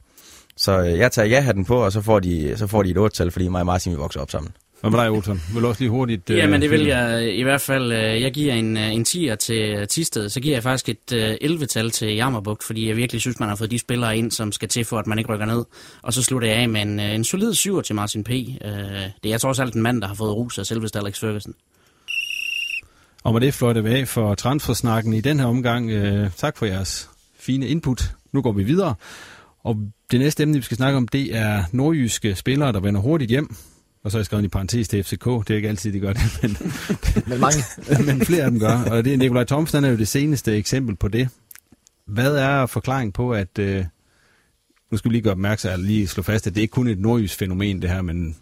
Så 0.57 0.81
øh, 0.81 0.99
jeg 0.99 1.13
tager 1.13 1.29
ja-hatten 1.29 1.65
på, 1.65 1.85
og 1.85 1.93
så 1.93 2.01
får 2.01 2.21
de, 2.21 2.55
så 2.57 2.67
får 2.67 2.83
de 2.83 2.91
et 2.91 2.99
otte-tal, 2.99 3.31
fordi 3.31 3.49
mig 3.49 3.61
og 3.61 3.67
Martin 3.67 3.93
vi 3.93 3.97
vokser 3.97 4.21
op 4.21 4.31
sammen. 4.31 4.53
Hvad 4.81 4.91
med 4.91 4.99
dig, 4.99 5.11
Olsen? 5.11 5.43
Vil 5.55 5.65
også 5.65 5.81
lige 5.81 5.91
hurtigt... 5.91 6.31
Øh, 6.31 6.39
Jamen, 6.39 6.63
det 6.63 6.71
vil 6.71 6.87
jeg 6.87 7.35
i 7.35 7.43
hvert 7.43 7.61
fald. 7.61 7.93
Øh, 7.93 8.23
jeg 8.23 8.33
giver 8.33 8.55
en, 8.55 8.77
øh, 8.77 8.93
en 8.93 9.03
10'er 9.09 9.35
til 9.35 9.89
Tisted, 9.89 10.29
så 10.29 10.41
giver 10.41 10.55
jeg 10.57 10.63
faktisk 10.63 10.89
et 10.89 11.13
øh, 11.13 11.35
11-tal 11.43 11.91
til 11.91 12.15
Jammerbugt, 12.15 12.65
fordi 12.65 12.89
jeg 12.89 12.97
virkelig 12.97 13.21
synes, 13.21 13.41
man 13.41 13.49
har 13.49 13.57
fået 13.57 13.71
de 13.71 13.79
spillere 13.79 14.19
ind, 14.19 14.31
som 14.31 14.53
skal 14.53 14.69
til 14.69 14.85
for, 14.85 14.99
at 14.99 15.07
man 15.07 15.19
ikke 15.19 15.33
rykker 15.33 15.47
ned. 15.47 15.65
Og 16.03 16.13
så 16.13 16.23
slutter 16.23 16.49
jeg 16.49 16.57
af 16.57 16.69
med 16.69 16.83
en, 16.83 17.01
øh, 17.01 17.15
en 17.15 17.25
solid 17.25 17.53
7'er 17.53 17.83
til 17.83 17.95
Martin 17.95 18.25
P. 18.25 18.31
Øh, 18.31 18.41
det 19.25 19.33
er 19.33 19.39
trods 19.39 19.59
alt 19.59 19.75
en 19.75 19.83
mand, 19.83 20.01
der 20.01 20.09
har 20.09 20.15
fået 20.15 20.37
ros 20.37 20.59
af 20.59 20.67
selveste 20.67 20.99
Alex 20.99 21.21
Ferguson. 21.21 21.55
Og 23.25 23.33
med 23.33 23.41
det 23.41 23.55
fløjter 23.55 23.81
vi 23.81 23.91
af 23.91 24.09
for 24.09 24.35
transfersnakken 24.35 25.15
i 25.15 25.21
den 25.21 25.41
her 25.41 25.47
omgang. 25.47 25.91
Øh, 25.91 26.31
tak 26.37 26.57
for 26.57 26.67
jeres 26.67 27.11
fine 27.39 27.69
input. 27.69 28.11
Nu 28.33 28.43
går 28.43 28.53
vi 28.53 28.63
videre. 28.63 28.95
Og 29.65 29.77
det 30.11 30.21
næste 30.21 30.43
emne, 30.43 30.57
vi 30.57 30.63
skal 30.63 30.77
snakke 30.77 30.97
om, 30.97 31.09
det 31.09 31.37
er 31.37 31.65
nordjyske 31.73 32.35
spillere, 32.35 32.73
der 32.73 32.81
vender 32.81 33.01
hurtigt 33.01 33.31
hjem. 33.31 33.57
Og 34.05 34.11
så 34.11 34.17
har 34.17 34.21
jeg 34.21 34.27
skrevet 34.27 34.45
i 34.45 34.49
parentes 34.49 34.89
til 34.89 35.05
FCK. 35.05 35.25
Det 35.25 35.51
er 35.51 35.55
ikke 35.55 35.69
altid, 35.69 35.93
de 35.93 36.01
gør 36.01 36.13
det, 36.13 36.39
men, 36.43 36.57
men, 37.29 37.41
mange. 37.41 37.63
men 38.07 38.27
flere 38.27 38.43
af 38.43 38.51
dem 38.51 38.61
gør. 38.61 38.83
Og 38.91 39.05
det 39.05 39.13
er 39.13 39.17
Nikolaj 39.17 39.45
Thomsen, 39.45 39.85
er 39.85 39.89
jo 39.89 39.97
det 39.97 40.09
seneste 40.09 40.57
eksempel 40.57 40.97
på 40.97 41.09
det. 41.09 41.29
Hvad 42.07 42.37
er 42.37 42.67
forklaringen 42.67 43.13
på, 43.13 43.33
at... 43.33 43.59
Øh, 43.59 43.85
nu 44.91 44.97
skal 44.97 45.09
vi 45.09 45.15
lige 45.15 45.23
gøre 45.23 45.33
opmærksom, 45.33 45.71
at 45.71 45.81
lige 45.81 46.09
slå 46.09 46.23
fast, 46.23 46.47
at 46.47 46.55
det 46.55 46.61
ikke 46.61 46.73
kun 46.73 46.89
er 46.89 46.93
et 46.93 46.99
nordjysk 46.99 47.39
fænomen, 47.39 47.83
det 47.83 47.91
her, 47.91 48.03
men 48.03 48.37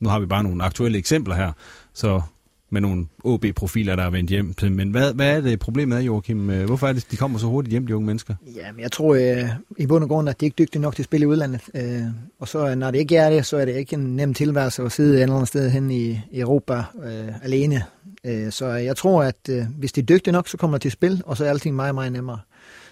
nu 0.00 0.08
har 0.08 0.18
vi 0.18 0.26
bare 0.26 0.42
nogle 0.42 0.64
aktuelle 0.64 0.98
eksempler 0.98 1.34
her. 1.34 1.52
Så 1.92 2.22
med 2.70 2.80
nogle 2.80 3.06
OB-profiler, 3.24 3.96
der 3.96 4.02
er 4.02 4.10
vendt 4.10 4.30
hjem. 4.30 4.54
Men 4.62 4.90
hvad, 4.90 5.14
hvad 5.14 5.36
er 5.36 5.40
det 5.40 5.58
problemet 5.58 5.98
er, 5.98 6.02
Joachim? 6.02 6.50
Øh, 6.50 6.66
hvorfor 6.66 6.88
er 6.88 6.92
det, 6.92 7.06
de 7.10 7.16
kommer 7.16 7.38
så 7.38 7.46
hurtigt 7.46 7.70
hjem, 7.70 7.86
de 7.86 7.96
unge 7.96 8.06
mennesker? 8.06 8.34
Ja, 8.56 8.72
men 8.72 8.80
jeg 8.80 8.92
tror 8.92 9.14
øh, 9.14 9.48
i 9.78 9.86
bund 9.86 10.04
og 10.04 10.10
grund, 10.10 10.28
at 10.28 10.40
de 10.40 10.46
ikke 10.46 10.54
er 10.54 10.64
dygtige 10.64 10.82
nok 10.82 10.94
til 10.94 11.02
at 11.02 11.04
spille 11.04 11.24
i 11.24 11.26
udlandet. 11.26 11.60
Øh, 11.74 12.02
og 12.38 12.48
så 12.48 12.74
når 12.74 12.90
det 12.90 12.98
ikke 12.98 13.16
er 13.16 13.30
det, 13.30 13.46
så 13.46 13.56
er 13.56 13.64
det 13.64 13.76
ikke 13.76 13.94
en 13.94 14.16
nem 14.16 14.34
tilværelse 14.34 14.82
at 14.82 14.92
sidde 14.92 15.18
et 15.18 15.22
andet 15.22 15.48
sted 15.48 15.70
hen 15.70 15.90
i, 15.90 16.20
i 16.30 16.40
Europa 16.40 16.84
øh, 17.04 17.44
alene. 17.44 17.82
Øh, 18.24 18.52
så 18.52 18.66
jeg 18.66 18.96
tror, 18.96 19.22
at 19.22 19.48
øh, 19.50 19.64
hvis 19.78 19.92
de 19.92 20.00
er 20.00 20.04
dygtige 20.04 20.32
nok, 20.32 20.48
så 20.48 20.56
kommer 20.56 20.78
de 20.78 20.82
til 20.82 20.90
spil, 20.90 21.22
og 21.26 21.36
så 21.36 21.44
er 21.44 21.50
alting 21.50 21.76
meget, 21.76 21.94
meget 21.94 22.12
nemmere. 22.12 22.38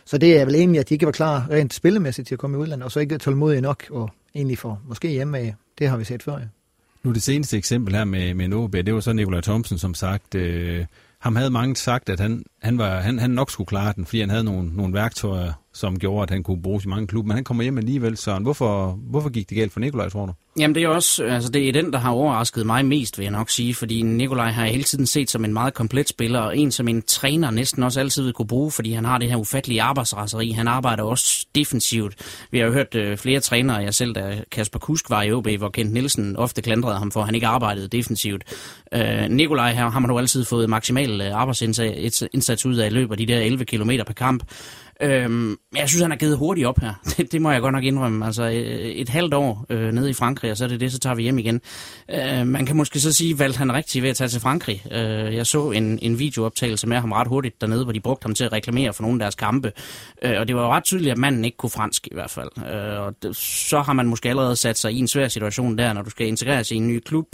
Så 0.05 0.19
det 0.19 0.41
er 0.41 0.45
vel 0.45 0.55
egentlig, 0.55 0.81
at 0.81 0.89
de 0.89 0.95
ikke 0.95 1.07
var 1.07 1.13
klar 1.13 1.47
rent 1.51 1.75
spillemæssigt 1.75 2.29
til 2.29 2.35
at 2.35 2.39
komme 2.39 2.57
i 2.57 2.61
udlandet, 2.61 2.85
og 2.85 2.93
så 2.93 3.01
ikke 3.01 3.19
tålmodige 3.19 3.61
nok, 3.61 3.85
og 3.91 4.11
egentlig 4.35 4.59
for 4.59 4.81
måske 4.89 5.09
hjemme 5.09 5.55
Det 5.79 5.89
har 5.89 5.97
vi 5.97 6.05
set 6.05 6.23
før, 6.23 6.39
ja. 6.39 6.45
Nu 7.03 7.13
det 7.13 7.23
seneste 7.23 7.57
eksempel 7.57 7.95
her 7.95 8.05
med, 8.05 8.35
med 8.35 8.53
OB 8.53 8.73
det 8.73 8.95
var 8.95 9.01
så 9.01 9.13
Nikolaj 9.13 9.41
Thomsen, 9.41 9.79
som 9.79 9.95
sagt, 9.95 10.35
øh, 10.35 10.87
ham 11.19 11.37
havde 11.37 11.51
mange 11.51 11.77
sagt, 11.77 12.09
at 12.09 12.21
han, 12.21 12.45
han, 12.63 12.79
var, 12.79 13.01
han, 13.01 13.19
han 13.19 13.31
nok 13.31 13.51
skulle 13.51 13.69
klare 13.69 13.93
den, 13.97 14.07
fordi 14.07 14.21
han 14.21 14.31
havde 14.31 14.45
nogle, 14.45 14.77
nogle 14.77 14.95
værktøjer, 14.95 15.53
som 15.73 15.99
gjorde, 15.99 16.23
at 16.23 16.31
han 16.31 16.43
kunne 16.43 16.63
bruges 16.63 16.85
i 16.85 16.89
mange 16.89 17.07
klubber. 17.07 17.29
Men 17.29 17.35
han 17.35 17.45
kommer 17.45 17.63
hjem 17.63 17.79
alligevel, 17.79 18.17
så 18.17 18.39
hvorfor, 18.39 18.99
hvorfor 19.11 19.29
gik 19.29 19.49
det 19.49 19.57
galt 19.57 19.73
for 19.73 19.81
Nikolaj, 19.81 20.09
tror 20.09 20.27
du? 20.27 20.33
Jamen 20.59 20.75
det 20.75 20.83
er 20.83 20.89
også, 20.89 21.25
altså 21.25 21.51
det 21.51 21.69
er 21.69 21.73
den, 21.73 21.93
der 21.93 21.99
har 21.99 22.11
overrasket 22.11 22.67
mig 22.67 22.85
mest, 22.85 23.19
vil 23.19 23.25
jeg 23.25 23.33
nok 23.33 23.51
sige, 23.51 23.75
fordi 23.75 24.03
Nikolaj 24.03 24.51
har 24.51 24.63
jeg 24.65 24.73
hele 24.73 24.85
tiden 24.85 25.07
set 25.07 25.31
som 25.31 25.45
en 25.45 25.53
meget 25.53 25.75
komplet 25.75 26.09
spiller, 26.09 26.41
og 26.41 26.59
en 26.59 26.73
som 26.73 26.89
en 26.89 27.03
træner 27.03 27.51
næsten 27.51 27.83
også 27.83 28.01
altid 28.01 28.23
vil 28.23 28.33
kunne 28.33 28.47
bruge, 28.47 28.71
fordi 28.71 28.93
han 28.93 29.05
har 29.05 29.19
det 29.19 29.29
her 29.29 29.37
ufattelige 29.37 29.83
arbejdsraseri. 29.83 30.51
Han 30.51 30.69
arbejder 30.69 31.03
også 31.03 31.47
defensivt. 31.55 32.15
Vi 32.51 32.59
har 32.59 32.67
jo 32.67 32.73
hørt 32.73 32.95
øh, 32.95 33.17
flere 33.17 33.41
trænere, 33.41 33.77
jeg 33.77 33.95
selv, 33.95 34.15
da 34.15 34.43
Kasper 34.53 34.79
Kusk 34.79 35.11
var 35.11 35.23
i 35.23 35.33
OB, 35.33 35.49
hvor 35.59 35.69
Kent 35.69 35.93
Nielsen 35.93 36.37
ofte 36.37 36.63
klandrede 36.63 36.99
ham 36.99 37.11
for, 37.11 37.21
at 37.21 37.27
han 37.27 37.35
ikke 37.35 37.47
arbejdede 37.47 37.89
defensivt. 37.89 38.45
Øh, 38.95 39.29
Nikolaj 39.31 39.73
her 39.73 39.91
har 39.91 40.01
man 40.01 40.11
jo 40.11 40.19
altid 40.19 40.45
fået 40.45 40.71
maksimal 40.71 41.21
øh, 41.21 41.41
indsats 42.49 42.67
ud 42.67 42.77
af 42.77 42.87
i 42.87 42.91
løbet 42.91 43.13
af 43.13 43.19
de 43.19 43.27
der 43.27 43.41
11 43.41 43.65
km 43.65 43.91
per 44.07 44.15
kamp. 44.15 44.43
Øhm, 45.03 45.57
jeg 45.77 45.89
synes, 45.89 46.03
han 46.03 46.11
har 46.11 46.19
givet 46.19 46.39
hurtigt 46.39 46.67
op 46.67 46.79
her. 46.81 46.95
Det, 47.05 47.29
det 47.33 47.43
må 47.43 47.51
jeg 47.51 47.61
godt 47.61 47.73
nok 47.73 47.85
indrømme. 47.85 48.27
Altså 48.27 48.45
et, 48.45 49.01
et 49.01 49.09
halvt 49.09 49.35
år 49.35 49.67
øh, 49.71 49.93
nede 49.93 50.11
i 50.11 50.13
Frankrig, 50.13 50.51
og 50.51 50.57
så 50.57 50.65
er 50.65 50.69
det 50.69 50.81
det, 50.81 50.93
så 50.93 50.99
tager 50.99 51.15
vi 51.15 51.23
hjem 51.23 51.39
igen. 51.39 51.61
Øh, 52.11 52.47
man 52.47 52.67
kan 52.67 52.77
måske 52.77 53.01
så 53.01 53.13
sige, 53.13 53.39
valgte 53.39 53.59
han 53.59 53.73
rigtigt 53.73 54.03
ved 54.03 54.11
at 54.11 54.17
tage 54.17 54.29
til 54.29 54.41
Frankrig. 54.41 54.85
Øh, 54.91 55.35
jeg 55.35 55.47
så 55.47 55.71
en, 55.71 55.99
en 56.03 56.19
videooptagelse 56.19 56.87
med 56.87 56.97
ham 56.97 57.13
ret 57.13 57.29
hurtigt 57.29 57.61
dernede, 57.61 57.85
hvor 57.85 57.93
de 57.93 58.01
brugte 58.01 58.25
ham 58.25 58.35
til 58.35 58.45
at 58.45 58.53
reklamere 58.53 58.93
for 58.93 59.03
nogle 59.03 59.15
af 59.15 59.19
deres 59.19 59.35
kampe. 59.35 59.73
Øh, 60.23 60.41
og 60.41 60.49
det 60.49 60.57
var 60.57 60.63
jo 60.63 60.69
ret 60.69 60.85
tydeligt, 60.85 61.13
at 61.13 61.19
manden 61.19 61.45
ikke 61.45 61.57
kunne 61.57 61.71
fransk 61.71 62.07
i 62.07 62.15
hvert 62.15 62.31
fald. 62.31 62.51
Øh, 62.59 63.01
og 63.01 63.23
det, 63.23 63.37
så 63.37 63.81
har 63.81 63.93
man 63.93 64.07
måske 64.07 64.29
allerede 64.29 64.57
sat 64.57 64.79
sig 64.79 64.93
i 64.93 64.99
en 64.99 65.09
svær 65.09 65.29
situation 65.29 65.79
der, 65.79 65.93
når 65.93 66.03
du 66.03 66.11
skal 66.11 66.27
integreres 66.27 66.71
i 66.71 66.75
en 66.75 66.89
ny 66.89 67.01
klub, 67.01 67.27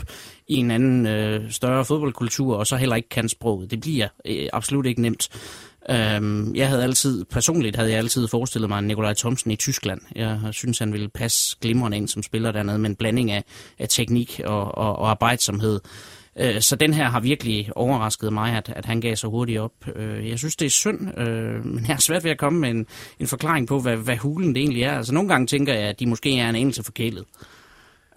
i 0.47 0.55
en 0.55 0.71
anden 0.71 1.07
øh, 1.07 1.51
større 1.51 1.85
fodboldkultur, 1.85 2.55
og 2.55 2.67
så 2.67 2.75
heller 2.75 2.95
ikke 2.95 3.09
kan 3.09 3.29
sproget. 3.29 3.71
Det 3.71 3.81
bliver 3.81 4.07
øh, 4.25 4.47
absolut 4.53 4.85
ikke 4.85 5.01
nemt. 5.01 5.29
Øhm, 5.89 6.55
jeg 6.55 6.69
havde 6.69 6.83
altid, 6.83 7.25
personligt 7.25 7.75
havde 7.75 7.89
jeg 7.89 7.97
altid 7.97 8.27
forestillet 8.27 8.69
mig 8.69 8.81
Nikolaj 8.81 9.13
Thomsen 9.13 9.51
i 9.51 9.55
Tyskland. 9.55 10.01
Jeg 10.15 10.39
synes, 10.51 10.79
han 10.79 10.93
ville 10.93 11.09
passe 11.09 11.57
glimrende 11.61 11.97
ind 11.97 12.07
som 12.07 12.23
spiller 12.23 12.51
dernede 12.51 12.79
med 12.79 12.89
en 12.89 12.95
blanding 12.95 13.31
af, 13.31 13.43
af 13.79 13.89
teknik 13.89 14.41
og, 14.45 14.77
og, 14.77 14.95
og 14.95 15.09
arbejdsomhed. 15.09 15.79
Øh, 16.39 16.61
så 16.61 16.75
den 16.75 16.93
her 16.93 17.09
har 17.09 17.19
virkelig 17.19 17.69
overrasket 17.75 18.33
mig, 18.33 18.53
at, 18.57 18.73
at 18.75 18.85
han 18.85 19.01
gav 19.01 19.15
så 19.15 19.27
hurtigt 19.27 19.59
op. 19.59 19.71
Øh, 19.95 20.29
jeg 20.29 20.39
synes, 20.39 20.55
det 20.55 20.65
er 20.65 20.69
synd, 20.69 21.19
øh, 21.19 21.65
men 21.65 21.85
jeg 21.87 21.95
har 21.95 22.01
svært 22.01 22.23
ved 22.23 22.31
at 22.31 22.37
komme 22.37 22.59
med 22.59 22.69
en, 22.69 22.85
en 23.19 23.27
forklaring 23.27 23.67
på, 23.67 23.79
hvad, 23.79 23.97
hvad 23.97 24.17
hulen 24.17 24.55
det 24.55 24.61
egentlig 24.61 24.83
er. 24.83 24.97
Altså 24.97 25.13
nogle 25.13 25.29
gange 25.29 25.47
tænker 25.47 25.73
jeg, 25.73 25.83
at 25.83 25.99
de 25.99 26.05
måske 26.05 26.39
er 26.39 26.49
en 26.49 26.55
anelse 26.55 26.83
forkælet. 26.83 27.25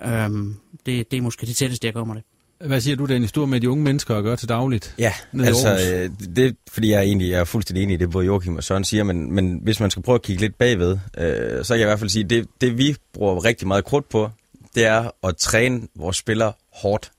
Øhm, 0.05 0.57
det, 0.87 1.11
det 1.11 1.17
er 1.17 1.21
måske 1.21 1.47
det 1.47 1.57
tætteste, 1.57 1.87
jeg 1.87 1.95
kommer 1.95 2.15
det. 2.15 2.23
Hvad 2.61 2.81
siger 2.81 2.97
du, 2.97 3.05
Dennis? 3.05 3.33
Du 3.33 3.43
er 3.43 3.47
med 3.47 3.61
de 3.61 3.71
unge 3.71 3.85
mennesker 3.85 4.17
at 4.17 4.25
gøre 4.25 4.37
til 4.37 4.49
dagligt. 4.49 4.95
Ja, 4.99 5.13
altså, 5.41 5.79
øh, 5.93 6.11
det 6.37 6.57
fordi 6.71 6.91
jeg 6.91 7.03
egentlig, 7.03 7.31
jeg 7.31 7.41
er 7.41 7.45
fuldstændig 7.45 7.83
enig 7.83 7.95
i 7.95 7.97
det, 7.97 8.11
både 8.11 8.27
Joachim 8.27 8.57
og 8.57 8.65
Søren 8.65 8.85
siger, 8.85 9.05
men, 9.05 9.33
men 9.33 9.61
hvis 9.63 9.81
man 9.81 9.91
skal 9.91 10.03
prøve 10.03 10.15
at 10.15 10.23
kigge 10.23 10.41
lidt 10.41 10.59
bagved, 10.59 10.99
øh, 11.19 11.65
så 11.65 11.75
kan 11.75 11.81
jeg 11.81 11.87
i 11.87 11.89
hvert 11.89 11.99
fald 11.99 12.11
sige, 12.11 12.25
det, 12.25 12.47
det 12.61 12.79
vi 12.79 12.97
bruger 13.13 13.45
rigtig 13.45 13.69
meget 13.69 13.85
krudt 13.85 14.09
på, 14.09 14.31
det 14.75 14.87
er 14.87 15.11
at 15.23 15.37
træne 15.37 15.83
vores 15.97 16.17
spillere 16.17 16.53
hårdt. 16.73 17.11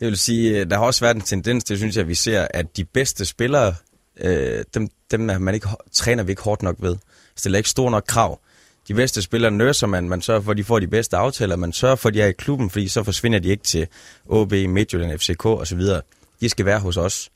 Det 0.00 0.08
vil 0.08 0.18
sige, 0.18 0.60
øh, 0.60 0.70
der 0.70 0.78
har 0.78 0.84
også 0.84 1.00
været 1.00 1.14
en 1.14 1.20
tendens 1.20 1.64
til, 1.64 1.78
synes 1.78 1.96
jeg, 1.96 2.02
at 2.02 2.08
vi 2.08 2.14
ser, 2.14 2.46
at 2.50 2.76
de 2.76 2.84
bedste 2.84 3.24
spillere, 3.24 3.74
øh, 4.20 4.64
dem, 4.74 4.88
dem 5.10 5.20
man 5.20 5.54
ikke, 5.54 5.68
træner 5.92 6.22
vi 6.22 6.32
ikke 6.32 6.42
hårdt 6.42 6.62
nok 6.62 6.76
ved. 6.78 6.96
Stiller 7.36 7.58
ikke 7.58 7.70
store 7.70 7.90
nok 7.90 8.04
krav 8.06 8.40
de 8.88 8.94
bedste 8.94 9.22
spillere 9.22 9.50
nørser 9.50 9.86
man, 9.86 10.08
man 10.08 10.22
sørger 10.22 10.40
for, 10.40 10.50
at 10.50 10.56
de 10.56 10.64
får 10.64 10.78
de 10.78 10.86
bedste 10.86 11.16
aftaler, 11.16 11.56
man 11.56 11.72
sørger 11.72 11.96
for, 11.96 12.08
at 12.08 12.14
de 12.14 12.22
er 12.22 12.26
i 12.26 12.32
klubben, 12.32 12.70
fordi 12.70 12.88
så 12.88 13.02
forsvinder 13.02 13.38
de 13.38 13.48
ikke 13.48 13.64
til 13.64 13.86
OB, 14.28 14.52
Midtjylland, 14.52 15.18
FCK 15.18 15.46
osv. 15.46 15.80
De 16.40 16.48
skal 16.48 16.66
være 16.66 16.78
hos 16.78 16.96
os. 16.96 17.30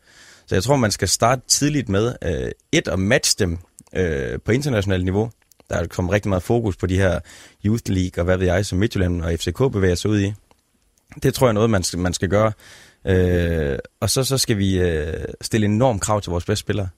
Så 0.46 0.54
jeg 0.54 0.62
tror, 0.62 0.76
man 0.76 0.90
skal 0.90 1.08
starte 1.08 1.42
tidligt 1.48 1.88
med 1.88 2.14
øh, 2.22 2.50
et 2.72 2.88
at 2.88 2.98
matche 2.98 3.44
dem 3.44 3.58
øh, 3.94 4.38
på 4.44 4.52
internationalt 4.52 5.04
niveau. 5.04 5.30
Der 5.70 5.76
er 5.76 5.86
kommet 5.86 6.12
rigtig 6.12 6.28
meget 6.28 6.42
fokus 6.42 6.76
på 6.76 6.86
de 6.86 6.96
her 6.96 7.20
Youth 7.64 7.82
League 7.86 8.22
og 8.22 8.24
hvad 8.24 8.36
ved 8.36 8.46
jeg, 8.46 8.66
som 8.66 8.78
Midtjylland 8.78 9.22
og 9.22 9.32
FCK 9.32 9.58
bevæger 9.58 9.94
sig 9.94 10.10
ud 10.10 10.20
i. 10.20 10.32
Det 11.22 11.34
tror 11.34 11.46
jeg 11.46 11.50
er 11.50 11.54
noget, 11.54 11.70
man 11.70 11.82
skal, 11.82 11.98
man 11.98 12.12
skal 12.12 12.28
gøre. 12.28 12.52
Øh, 13.06 13.78
og 14.00 14.10
så, 14.10 14.24
så 14.24 14.38
skal 14.38 14.58
vi 14.58 14.78
øh, 14.78 15.24
stille 15.40 15.64
enorm 15.64 15.98
krav 15.98 16.20
til 16.20 16.30
vores 16.30 16.44
bedste 16.44 16.60
spillere. 16.60 16.88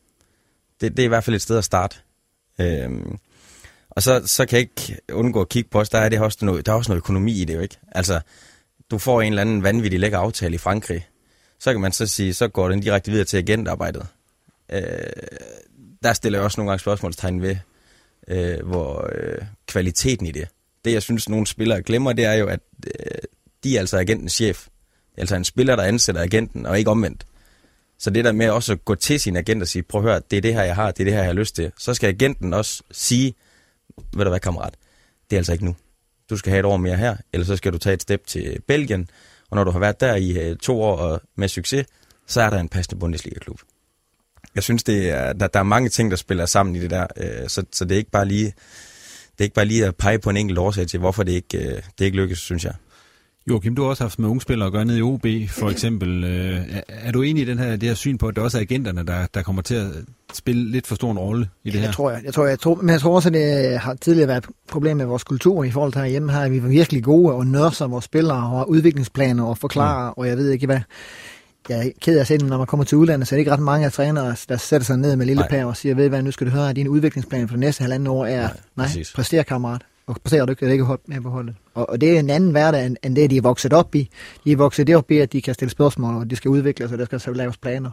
Det, 0.81 0.97
det 0.97 1.03
er 1.03 1.05
i 1.05 1.09
hvert 1.09 1.25
fald 1.25 1.37
et 1.37 1.43
sted 1.43 1.59
at 1.59 1.65
starte. 1.65 1.97
Øh, 2.61 2.91
og 3.99 4.03
så, 4.03 4.23
så 4.27 4.47
kan 4.47 4.57
jeg 4.57 4.61
ikke 4.61 5.01
undgå 5.13 5.41
at 5.41 5.49
kigge 5.49 5.71
på 5.71 5.81
os, 5.81 5.89
der 5.89 5.99
er, 5.99 6.09
det 6.09 6.21
også 6.21 6.39
noget, 6.43 6.67
der 6.67 6.73
er 6.73 6.77
også 6.77 6.91
noget 6.91 7.01
økonomi 7.01 7.41
i 7.41 7.45
det 7.45 7.55
jo, 7.55 7.61
ikke? 7.61 7.79
Altså, 7.93 8.21
du 8.91 8.99
får 8.99 9.23
en 9.23 9.33
eller 9.33 9.43
anden 9.43 9.63
vanvittig 9.63 10.01
lækker 10.01 10.19
aftale 10.19 10.55
i 10.55 10.59
Frankrig, 10.59 11.07
så 11.59 11.73
kan 11.73 11.81
man 11.81 11.93
så 11.93 12.07
sige, 12.07 12.35
så 12.35 12.49
går 12.49 12.69
den 12.69 12.81
direkte 12.81 13.11
videre 13.11 13.25
til 13.25 13.37
agentarbejdet. 13.37 14.07
Øh, 14.73 14.83
der 16.03 16.13
stiller 16.13 16.39
jeg 16.39 16.45
også 16.45 16.61
nogle 16.61 16.71
gange 16.71 16.81
spørgsmålstegn 16.81 17.43
ved, 17.43 17.57
øh, 18.29 18.67
hvor 18.67 19.11
øh, 19.13 19.39
kvaliteten 19.67 20.27
i 20.27 20.31
det. 20.31 20.49
Det, 20.85 20.93
jeg 20.93 21.03
synes, 21.03 21.29
nogle 21.29 21.47
spillere 21.47 21.83
glemmer, 21.83 22.13
det 22.13 22.25
er 22.25 22.35
jo, 22.35 22.47
at 22.47 22.61
øh, 22.87 23.19
de 23.65 23.77
er 23.77 23.81
altså 23.81 23.99
agentens 23.99 24.33
chef. 24.33 24.67
Det 25.11 25.17
er 25.17 25.23
altså 25.23 25.37
en 25.37 25.45
spiller, 25.45 25.77
der 25.77 25.83
ansætter 25.83 26.23
agenten, 26.23 26.67
og 26.67 26.79
ikke 26.79 26.91
omvendt. 26.91 27.27
Så 27.99 28.11
det 28.11 28.25
der 28.25 28.33
med 28.33 28.51
også 28.51 28.73
at 28.73 28.85
gå 28.85 28.95
til 28.95 29.21
sin 29.21 29.37
agent 29.37 29.63
og 29.63 29.69
sige, 29.69 29.83
prøv 29.83 30.01
at 30.01 30.11
høre, 30.11 30.23
det 30.31 30.37
er 30.37 30.41
det 30.41 30.55
her, 30.55 30.63
jeg 30.63 30.75
har, 30.75 30.91
det 30.91 31.01
er 31.01 31.05
det 31.05 31.13
her, 31.13 31.21
jeg 31.21 31.29
har 31.29 31.33
lyst 31.41 31.55
til. 31.55 31.73
Så 31.79 31.95
skal 31.95 32.09
agenten 32.09 32.55
også 32.55 32.83
sige, 32.91 33.35
ved 34.17 34.25
du 34.25 34.29
hvad, 34.31 34.41
kammerat, 34.41 34.75
det 35.31 35.37
er 35.37 35.41
altså 35.41 35.53
ikke 35.53 35.65
nu. 35.65 35.77
Du 36.31 36.37
skal 36.37 36.51
have 36.51 36.61
et 36.61 36.67
år 36.67 36.77
mere 36.77 36.97
her, 36.97 37.17
eller 37.33 37.47
så 37.47 37.57
skal 37.57 37.73
du 37.73 37.79
tage 37.79 37.95
et 37.95 38.03
step 38.03 38.27
til 38.27 38.61
Belgien, 38.69 39.09
og 39.51 39.57
når 39.57 39.65
du 39.65 39.71
har 39.71 39.79
været 39.79 40.01
der 40.01 40.15
i 40.15 40.39
øh, 40.39 40.57
to 40.57 40.83
år 40.83 40.97
og 40.97 41.21
med 41.37 41.49
succes, 41.49 41.87
så 42.27 42.41
er 42.41 42.51
der 42.51 42.61
en 42.61 42.69
passende 42.69 43.01
Bundesliga-klub. 43.01 43.61
Jeg 44.55 44.63
synes, 44.63 44.83
det 44.83 45.11
er, 45.11 45.33
der, 45.33 45.47
der 45.47 45.61
er 45.61 45.65
mange 45.65 45.89
ting, 45.89 46.11
der 46.11 46.17
spiller 46.17 46.47
sammen 46.47 46.77
i 46.77 46.81
det 46.81 46.91
der, 46.91 47.07
øh, 47.17 47.49
så, 47.49 47.65
så 47.73 47.85
det 47.85 47.93
er 47.93 47.99
ikke 47.99 48.11
bare 48.11 48.27
lige 48.27 48.53
det 49.39 49.45
er 49.45 49.47
ikke 49.47 49.55
bare 49.55 49.65
lige 49.65 49.87
at 49.87 49.97
pege 49.97 50.19
på 50.19 50.31
en 50.31 50.37
enkelt 50.37 50.59
årsag 50.59 50.87
til, 50.87 51.01
hvorfor 51.01 51.23
det 51.23 51.33
ikke, 51.33 51.59
øh, 51.59 51.83
det 51.99 52.05
ikke 52.05 52.17
lykkes, 52.17 52.39
synes 52.39 52.65
jeg. 52.65 52.75
Joachim, 53.49 53.75
du 53.77 53.83
har 53.83 53.89
også 53.89 54.05
haft 54.05 54.19
med 54.19 54.29
unge 54.29 54.41
spillere 54.41 54.67
at 54.67 54.73
gøre 54.73 54.85
ned 54.85 54.97
i 54.97 55.03
OB, 55.03 55.27
for 55.49 55.71
eksempel. 55.71 56.25
Øh, 56.25 56.61
er 56.89 57.13
du 57.13 57.23
enig 57.23 57.43
i 57.43 57.47
den 57.47 57.59
her, 57.59 57.77
det 57.77 57.89
her 57.89 57.95
syn 57.95 58.19
på, 58.19 58.29
at 58.29 58.37
det 58.37 58.45
også 58.45 58.59
er 58.59 58.63
agenterne, 58.63 59.07
der, 59.07 59.27
der 59.35 59.43
kommer 59.43 59.63
til 59.63 59.75
at 59.75 59.93
spille 60.33 60.71
lidt 60.71 60.87
for 60.87 60.95
stor 60.95 61.11
en 61.11 61.19
rolle 61.19 61.49
i 61.65 61.71
det 61.71 61.81
her? 61.81 61.87
Jeg 61.87 61.95
tror, 61.95 62.11
jeg, 62.11 62.21
jeg 62.25 62.35
tror, 62.35 62.47
jeg 62.47 62.59
tror, 62.59 62.75
men 62.75 62.89
jeg 62.89 63.01
tror 63.01 63.15
også, 63.15 63.29
at 63.29 63.33
det 63.33 63.79
har 63.79 63.95
tidligere 63.95 64.29
været 64.29 64.45
et 64.45 64.51
problem 64.69 64.97
med 64.97 65.07
vores 65.07 65.25
kultur 65.25 65.65
i 65.65 65.71
forhold 65.71 65.93
til 65.93 66.01
herhjemme 66.01 66.33
her. 66.33 66.49
Vi 66.49 66.63
var 66.63 66.69
virkelig 66.69 67.05
gode 67.05 67.35
og 67.35 67.47
nørser 67.47 67.87
vores 67.87 68.05
spillere 68.05 68.59
og 68.59 68.71
udviklingsplaner 68.71 69.45
og 69.45 69.59
forklare, 69.59 70.11
mm. 70.11 70.15
og 70.17 70.29
jeg 70.29 70.37
ved 70.37 70.51
ikke 70.51 70.67
hvad. 70.67 70.81
Jeg 71.69 71.87
er 71.87 71.91
ked 72.01 72.17
af 72.17 72.21
at 72.21 72.27
se 72.27 72.39
når 72.39 72.59
man 72.59 72.67
kommer 72.67 72.85
til 72.85 72.99
udlandet, 72.99 73.29
så 73.29 73.35
er 73.35 73.37
det 73.37 73.41
ikke 73.41 73.53
ret 73.53 73.61
mange 73.61 73.87
af 73.87 73.93
trænere, 73.93 74.37
der 74.49 74.57
sætter 74.57 74.85
sig 74.85 74.97
ned 74.97 75.17
med 75.17 75.27
lille 75.27 75.45
pær 75.51 75.65
og 75.65 75.77
siger, 75.77 75.95
ved 75.95 76.09
hvad, 76.09 76.23
nu 76.23 76.31
skal 76.31 76.47
du 76.47 76.53
høre, 76.53 76.71
at 76.71 76.77
din 76.77 76.89
udviklingsplan 76.89 77.49
for 77.49 77.53
det 77.53 77.61
næste 77.61 77.83
halvanden 77.83 78.07
år 78.07 78.27
er, 78.27 78.49
nej, 78.77 78.89
nej 78.95 79.05
præster 79.15 79.43
kammerat 79.43 79.83
og 80.09 80.17
præsterer 80.23 80.47
du 80.47 80.53
ikke, 80.53 80.67
det 80.67 80.73
ikke 80.73 80.85
hold 80.85 81.01
med 81.07 81.21
på 81.21 81.31
holdet. 81.31 81.55
Og, 81.75 81.91
og 81.91 82.01
det 82.01 82.17
er 82.17 82.19
en 82.19 82.31
anden 82.31 82.51
hverdag, 82.51 82.87
end, 82.87 82.97
end 83.05 83.17
det, 83.17 83.31
de 83.31 83.37
er 83.37 83.43
vokset 83.43 83.73
op 83.73 83.95
i. 83.95 84.11
De 84.45 84.53
er 84.53 84.57
vokset 84.57 84.95
op 84.95 85.11
i, 85.11 85.19
at 85.19 85.33
de 85.33 85.43
kan 85.43 85.55
stille 85.55 85.71
spørgsmål, 85.71 86.15
og 86.15 86.31
de 86.31 86.37
skal 86.37 86.49
udvikle 86.49 86.89
sig, 86.89 87.01
og 87.01 87.11
der 87.11 87.19
skal 87.19 87.37
laves 87.37 87.57
planer. 87.57 87.91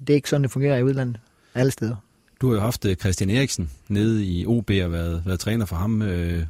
Det 0.00 0.10
er 0.10 0.14
ikke 0.14 0.28
sådan, 0.28 0.42
det 0.42 0.50
fungerer 0.50 0.76
i 0.76 0.82
udlandet, 0.82 1.16
alle 1.56 1.72
steder. 1.72 1.96
Du 2.40 2.48
har 2.48 2.54
jo 2.54 2.60
haft 2.60 2.84
øh, 2.84 2.96
Christian 2.96 3.30
Eriksen 3.30 3.70
nede 3.88 4.24
i 4.24 4.46
OB 4.46 4.70
og 4.84 4.92
været, 4.92 5.22
været 5.26 5.40
træner 5.40 5.66
for 5.66 5.76
ham. 5.76 6.02
Øh, 6.02 6.42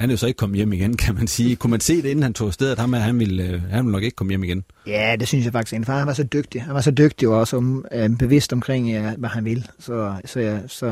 han 0.00 0.10
er 0.10 0.12
jo 0.12 0.16
så 0.16 0.26
ikke 0.26 0.36
kommet 0.36 0.56
hjem 0.56 0.72
igen, 0.72 0.96
kan 1.04 1.14
man 1.14 1.26
sige. 1.26 1.56
Kunne 1.56 1.70
man 1.70 1.80
se 1.80 1.96
det, 2.02 2.08
inden 2.08 2.22
han 2.22 2.34
tog 2.34 2.46
afsted, 2.46 2.70
at 2.70 2.78
ham, 2.78 2.92
han, 2.92 3.18
ville, 3.18 3.42
øh, 3.42 3.62
han 3.62 3.84
ville 3.84 3.92
nok 3.92 4.02
ikke 4.02 4.14
komme 4.14 4.30
hjem 4.30 4.44
igen? 4.44 4.64
Ja, 4.86 5.16
det 5.20 5.28
synes 5.28 5.44
jeg 5.44 5.52
faktisk. 5.52 5.86
For 5.86 5.92
han 5.92 6.06
var 6.06 6.12
så 6.12 6.22
dygtig. 6.22 6.62
Han 6.62 6.74
var 6.74 6.80
så 6.80 6.90
dygtig 6.90 7.28
og 7.28 7.38
også 7.38 7.82
øh, 7.92 8.16
bevidst 8.18 8.52
omkring, 8.52 8.90
ja, 8.90 9.14
hvad 9.16 9.28
han 9.28 9.44
vil. 9.44 9.68
Så, 9.78 10.14
så, 10.24 10.40
ja, 10.40 10.58
så 10.66 10.86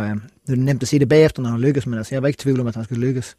det 0.46 0.52
er 0.52 0.56
nemt 0.56 0.82
at 0.82 0.88
sige 0.88 1.00
det 1.00 1.08
bagefter, 1.08 1.42
når 1.42 1.50
han 1.50 1.60
lykkes, 1.60 1.86
men 1.86 1.98
altså, 1.98 2.14
jeg 2.14 2.22
var 2.22 2.28
ikke 2.28 2.40
i 2.40 2.42
tvivl 2.42 2.60
om, 2.60 2.66
at 2.66 2.74
han 2.74 2.84
skulle 2.84 3.06
lykkes. 3.06 3.36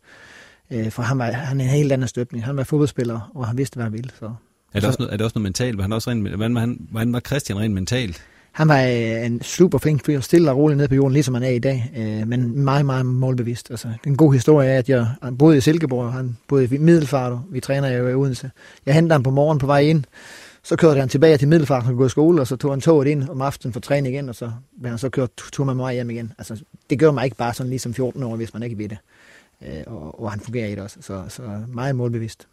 Øh, 0.71 0.91
for 0.91 1.03
han 1.03 1.19
var 1.19 1.31
han 1.31 1.61
er 1.61 1.65
en 1.65 1.69
helt 1.69 1.91
anden 1.91 2.07
støbning. 2.07 2.45
Han 2.45 2.57
var 2.57 2.63
fodboldspiller, 2.63 3.31
og 3.35 3.47
han 3.47 3.57
vidste, 3.57 3.75
hvad 3.75 3.83
han 3.83 3.93
ville. 3.93 4.09
Så. 4.19 4.33
Er 4.73 4.79
det, 4.79 4.87
også 4.87 4.99
noget, 4.99 5.13
er 5.13 5.17
det 5.17 5.23
også 5.23 5.39
noget 5.39 5.43
mentalt? 5.43 5.77
Var 5.77 5.83
han 5.83 5.93
også 5.93 6.09
rent, 6.09 6.27
hvordan, 6.27 6.55
var 6.55 6.59
han, 6.59 6.87
hvordan 6.91 7.13
var 7.13 7.19
Christian 7.19 7.59
rent 7.59 7.73
mentalt? 7.73 8.23
Han 8.51 8.67
var 8.67 8.81
øh, 8.81 9.25
en 9.25 9.41
super 9.41 9.77
flink 9.77 10.05
fyr, 10.05 10.19
stille 10.19 10.51
og 10.51 10.57
rolig 10.57 10.77
ned 10.77 10.87
på 10.87 10.95
jorden, 10.95 11.13
ligesom 11.13 11.33
han 11.33 11.43
er 11.43 11.49
i 11.49 11.59
dag, 11.59 11.91
øh, 11.97 12.27
men 12.27 12.59
meget, 12.59 12.85
meget 12.85 13.05
målbevidst. 13.05 13.71
Altså, 13.71 13.87
en 14.05 14.17
god 14.17 14.33
historie 14.33 14.69
er, 14.69 14.77
at 14.77 14.89
jeg 14.89 15.07
boede 15.39 15.57
i 15.57 15.61
Silkeborg, 15.61 16.13
han 16.13 16.37
boede 16.47 16.65
i 16.75 16.77
Middelfart, 16.77 17.39
vi 17.49 17.59
træner 17.59 17.89
jo 17.89 18.07
i 18.07 18.13
Odense. 18.13 18.51
Jeg 18.85 18.93
hentede 18.93 19.13
ham 19.13 19.23
på 19.23 19.29
morgen 19.29 19.59
på 19.59 19.65
vej 19.65 19.79
ind, 19.79 20.03
så 20.63 20.75
kørte 20.75 20.99
han 20.99 21.09
tilbage 21.09 21.37
til 21.37 21.47
Middelfart, 21.47 21.83
han 21.83 21.95
gå 21.95 22.05
i 22.05 22.09
skole, 22.09 22.41
og 22.41 22.47
så 22.47 22.55
tog 22.55 22.71
han 22.71 22.81
toget 22.81 23.07
ind 23.07 23.29
om 23.29 23.41
aftenen 23.41 23.73
for 23.73 23.79
træning 23.79 24.15
igen, 24.15 24.29
og 24.29 24.35
så 24.35 24.51
blev 24.79 24.89
han 24.89 24.99
så 24.99 25.09
kørt 25.09 25.29
tur 25.35 25.65
med 25.65 25.73
mig 25.73 25.93
hjem 25.93 26.09
igen. 26.09 26.33
Altså, 26.37 26.63
det 26.89 26.99
gør 26.99 27.11
mig 27.11 27.25
ikke 27.25 27.37
bare 27.37 27.53
sådan 27.53 27.69
ligesom 27.69 27.93
14 27.93 28.23
år, 28.23 28.35
hvis 28.35 28.53
man 28.53 28.63
ikke 28.63 28.77
ved 28.77 28.89
det. 28.89 28.97
Øh, 29.61 29.83
og, 29.87 30.23
og 30.23 30.31
han 30.31 30.39
fungerer 30.39 30.67
i 30.67 30.71
det 30.71 30.79
også, 30.79 30.97
så, 31.01 31.23
så 31.29 31.41
meget 31.67 31.95
målbevidst. 31.95 32.47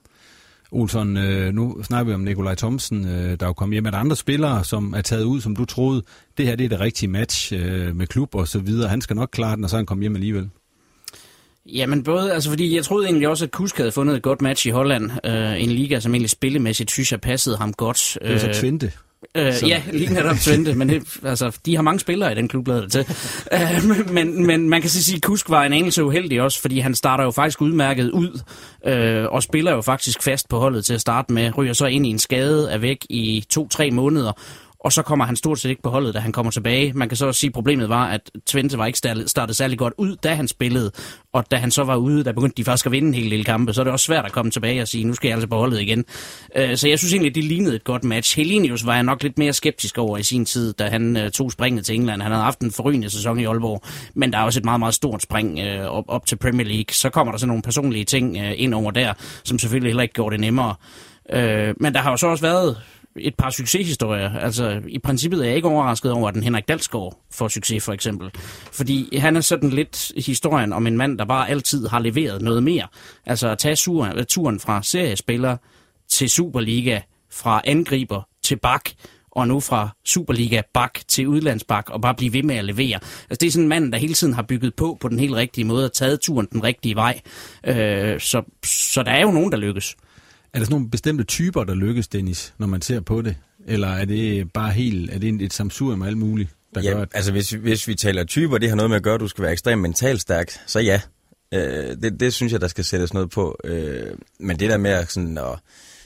Olsson, 0.73 1.17
øh, 1.17 1.55
nu 1.55 1.83
snakker 1.83 2.05
vi 2.05 2.15
om 2.15 2.21
Nikolaj 2.21 2.55
Thomsen, 2.55 3.05
øh, 3.05 3.11
der 3.11 3.37
er 3.41 3.47
jo 3.47 3.53
kommet 3.53 3.75
hjem. 3.75 3.87
Er 3.87 3.91
der 3.91 3.99
andre 3.99 4.17
spillere, 4.17 4.65
som 4.65 4.93
er 4.93 5.01
taget 5.03 5.25
ud, 5.25 5.41
som 5.41 5.57
du 5.57 5.65
troede, 5.65 6.03
det 6.39 6.47
her 6.47 6.57
det 6.57 6.65
er 6.65 6.69
det 6.69 6.81
rigtige 6.81 7.09
match 7.09 7.53
øh, 7.57 7.97
med 7.97 8.07
klub 8.07 8.35
og 8.35 8.49
så 8.49 8.59
videre. 8.59 8.89
Han 8.89 9.01
skal 9.01 9.17
nok 9.17 9.29
klare 9.33 9.57
den, 9.57 9.65
og 9.65 9.71
så 9.71 9.77
han 9.77 9.87
kommer 9.87 10.03
hjem 10.03 10.15
alligevel. 10.15 10.51
Jamen 11.67 12.03
både, 12.03 12.33
altså 12.33 12.51
fordi 12.51 12.77
jeg 12.77 12.85
troede 12.85 13.07
egentlig 13.07 13.29
også, 13.29 13.45
at 13.45 13.51
Kusk 13.51 13.77
havde 13.77 13.93
fundet 13.93 14.17
et 14.17 14.23
godt 14.23 14.43
match 14.43 14.67
i 14.67 14.71
Holland. 14.71 15.11
Øh, 15.25 15.63
en 15.63 15.71
liga, 15.71 16.01
som 16.01 16.15
egentlig 16.15 16.31
spillemæssigt 16.31 16.91
synes 16.91 17.13
jeg 17.13 17.21
passede 17.21 17.57
ham 17.57 17.73
godt. 17.73 18.19
Det 18.23 18.33
er 18.33 18.39
så 18.39 18.61
Twente. 18.61 18.93
Øh, 19.35 19.55
ja, 19.69 19.83
lige 19.93 20.15
netop 20.15 20.37
Twente, 20.37 20.75
men 20.75 20.89
det, 20.89 21.03
altså, 21.25 21.59
de 21.67 21.77
har 21.77 21.83
mange 21.83 22.01
spillere 22.01 22.33
i 22.33 22.35
den 22.35 22.49
klub, 22.49 22.69
lader 22.69 22.81
det 22.81 22.93
til. 22.93 23.07
Øh, 23.53 24.13
men, 24.13 24.47
men 24.47 24.69
man 24.69 24.81
kan 24.81 24.91
sige, 24.91 25.17
at 25.17 25.23
Kusk 25.23 25.51
var 25.51 25.65
en 25.65 25.73
anelse 25.73 26.05
uheldig 26.05 26.43
også, 26.43 26.61
fordi 26.61 26.79
han 26.79 26.95
starter 26.95 27.25
jo 27.25 27.31
faktisk 27.31 27.61
udmærket 27.61 28.11
ud, 28.11 28.41
øh, 28.87 29.25
og 29.25 29.43
spiller 29.43 29.73
jo 29.73 29.81
faktisk 29.81 30.23
fast 30.23 30.49
på 30.49 30.59
holdet 30.59 30.85
til 30.85 30.95
at 30.95 31.01
starte 31.01 31.33
med, 31.33 31.59
ryger 31.59 31.73
så 31.73 31.87
ind 31.87 32.07
i 32.07 32.11
en 32.11 32.19
skade, 32.19 32.71
er 32.71 32.79
væk 32.79 33.07
i 33.11 33.45
to-tre 33.51 33.91
måneder, 33.91 34.33
og 34.89 34.93
så 34.93 35.03
kommer 35.03 35.25
han 35.25 35.37
stort 35.37 35.59
set 35.59 35.71
ikke 35.71 35.83
på 35.83 35.91
holdet, 35.91 36.15
da 36.15 36.19
han 36.19 36.33
kommer 36.33 36.53
tilbage. 36.53 36.93
Man 36.93 37.09
kan 37.09 37.17
så 37.17 37.27
også 37.27 37.41
sige, 37.41 37.49
at 37.49 37.55
problemet 37.55 37.89
var, 37.89 38.07
at 38.07 38.31
Twente 38.47 38.79
var 38.79 38.87
ikke 38.87 38.99
startet 39.27 39.57
særlig 39.57 39.79
godt 39.79 39.95
ud, 39.99 40.17
da 40.17 40.35
han 40.35 40.49
spillede, 40.49 40.91
og 41.33 41.51
da 41.51 41.57
han 41.57 41.71
så 41.71 41.85
var 41.85 41.97
ude, 41.97 42.25
der 42.25 42.33
begyndte 42.33 42.57
de 42.57 42.65
faktisk 42.65 42.87
at 42.87 42.93
vinde 42.93 43.09
en 43.09 43.15
hel 43.15 43.27
lille 43.27 43.45
kampe, 43.45 43.73
så 43.73 43.81
er 43.81 43.85
det 43.85 43.93
også 43.93 44.07
svært 44.07 44.25
at 44.25 44.33
komme 44.33 44.51
tilbage 44.51 44.83
og 44.83 44.89
sige, 44.89 45.05
nu 45.05 45.15
skal 45.15 45.29
jeg 45.29 45.35
altså 45.35 45.49
på 45.49 45.57
holdet 45.57 45.81
igen. 45.81 46.05
Øh, 46.57 46.77
så 46.77 46.89
jeg 46.89 46.99
synes 46.99 47.13
egentlig, 47.13 47.31
at 47.31 47.35
det 47.35 47.45
lignede 47.45 47.77
et 47.77 47.85
godt 47.85 48.05
match. 48.05 48.37
Helinius 48.37 48.87
var 48.87 48.95
jeg 48.95 49.03
nok 49.03 49.23
lidt 49.23 49.39
mere 49.39 49.53
skeptisk 49.53 49.99
over 49.99 50.19
i 50.19 50.23
sin 50.23 50.45
tid, 50.45 50.73
da 50.73 50.89
han 50.89 51.17
øh, 51.17 51.31
tog 51.31 51.53
springet 51.53 51.87
til 51.87 51.95
England. 51.95 52.23
Han 52.23 52.33
havde 52.33 52.45
haft 52.45 52.61
en 52.61 52.73
forrygende 52.73 53.11
sæson 53.11 53.41
i 53.41 53.45
Aalborg, 53.45 53.83
men 54.15 54.33
der 54.33 54.39
er 54.39 54.43
også 54.43 54.61
et 54.61 54.65
meget, 54.65 54.81
meget 54.81 54.95
stort 54.95 55.23
spring 55.23 55.59
øh, 55.59 55.87
op, 55.87 56.05
op 56.09 56.27
til 56.27 56.37
Premier 56.37 56.67
League. 56.67 56.93
Så 56.93 57.11
kommer 57.11 57.33
der 57.33 57.39
sådan 57.39 57.49
nogle 57.49 57.63
personlige 57.63 58.05
ting 58.05 58.37
øh, 58.37 58.53
ind 58.57 58.75
over 58.75 58.91
der, 58.91 59.13
som 59.45 59.59
selvfølgelig 59.59 59.91
heller 59.91 60.03
ikke 60.03 60.15
gjorde 60.15 60.33
det 60.33 60.41
nemmere. 60.41 60.75
Øh, 61.33 61.75
men 61.81 61.95
der 61.95 62.01
har 62.01 62.11
jo 62.11 62.17
så 62.17 62.27
også 62.27 62.43
været 62.43 62.77
et 63.21 63.35
par 63.35 63.51
succeshistorier. 63.51 64.39
Altså, 64.39 64.83
i 64.89 64.99
princippet 64.99 65.41
er 65.41 65.45
jeg 65.45 65.57
ikke 65.57 65.69
overrasket 65.69 66.13
over, 66.13 66.29
at 66.29 66.35
den 66.35 66.43
Henrik 66.43 66.69
Dalsgaard 66.69 67.19
får 67.33 67.49
succes, 67.49 67.85
for 67.85 67.93
eksempel. 67.93 68.31
Fordi 68.73 69.17
han 69.17 69.37
er 69.37 69.41
sådan 69.41 69.71
lidt 69.71 70.13
historien 70.27 70.73
om 70.73 70.87
en 70.87 70.97
mand, 70.97 71.19
der 71.19 71.25
bare 71.25 71.49
altid 71.49 71.89
har 71.89 71.99
leveret 71.99 72.43
noget 72.43 72.63
mere. 72.63 72.87
Altså 73.27 73.49
at 73.49 73.59
tage 73.59 73.77
turen 74.25 74.61
fra 74.61 74.83
seriespiller 74.83 75.57
til 76.09 76.31
Superliga, 76.31 77.01
fra 77.33 77.63
angriber 77.65 78.23
til 78.43 78.57
bak, 78.57 78.91
og 79.31 79.49
nu 79.49 79.61
fra 79.61 79.89
Superliga 80.05 80.63
bak 80.75 80.99
til 81.09 81.29
udlandsbak, 81.29 81.91
og 81.91 82.01
bare 82.01 82.15
blive 82.15 82.33
ved 82.33 82.43
med 82.43 82.57
at 82.57 82.65
levere. 82.65 82.95
Altså, 83.31 83.39
det 83.41 83.47
er 83.47 83.51
sådan 83.51 83.65
en 83.65 83.69
mand, 83.69 83.93
der 83.93 83.99
hele 83.99 84.15
tiden 84.15 84.35
har 84.35 84.43
bygget 84.43 84.75
på 84.75 84.99
på 85.01 85.09
den 85.09 85.19
helt 85.19 85.35
rigtige 85.35 85.65
måde, 85.65 85.85
og 85.85 85.93
taget 85.93 86.21
turen 86.21 86.49
den 86.53 86.65
rigtige 86.65 86.95
vej. 86.95 87.21
Øh, 87.67 88.21
så, 88.21 88.43
så 88.65 89.03
der 89.03 89.11
er 89.11 89.23
jo 89.23 89.31
nogen, 89.31 89.53
der 89.53 89.59
lykkes. 89.59 89.97
Er 90.55 90.59
der 90.59 90.65
sådan 90.65 90.75
nogle 90.75 90.91
bestemte 90.91 91.25
typer, 91.25 91.65
der 91.65 91.75
lykkes, 91.75 92.09
Dennis, 92.09 92.55
når 92.59 92.67
man 92.67 92.83
ser 92.83 93.01
på 93.01 93.23
det? 93.23 93.37
Eller 93.67 93.89
er 93.89 94.05
det 94.05 94.53
bare 94.53 94.73
helt, 94.73 95.11
er 95.11 95.19
det 95.19 95.43
et 95.43 95.53
samsurium 95.53 96.03
af 96.03 96.07
alt 96.07 96.19
muligt, 96.19 96.51
der 96.75 96.81
ja, 96.81 96.91
gør 96.91 97.03
at... 97.03 97.09
altså 97.15 97.33
hvis, 97.33 97.51
hvis 97.51 97.89
vi 97.89 97.95
taler 97.95 98.25
typer, 98.25 98.59
det 98.59 98.69
har 98.69 98.77
noget 98.77 98.91
med 98.91 98.97
at 98.97 99.03
gøre, 99.03 99.15
at 99.15 99.21
du 99.21 99.29
skal 99.29 99.43
være 99.43 99.53
ekstremt 99.53 99.83
mentalt 99.83 100.21
stærk, 100.21 100.53
så 100.67 100.81
ja. 100.81 101.01
Øh, 101.55 101.97
det, 102.03 102.21
det 102.21 102.35
synes 102.35 102.53
jeg, 102.53 102.61
der 102.61 102.69
skal 102.69 102.85
sættes 102.85 103.15
noget 103.15 103.31
på. 103.31 103.59
Øh, 103.65 104.11
men 104.41 104.59
det 104.59 104.71
der 104.71 104.77
med 104.77 104.91
at, 104.91 105.13
sådan, 105.13 105.39
at 105.39 105.59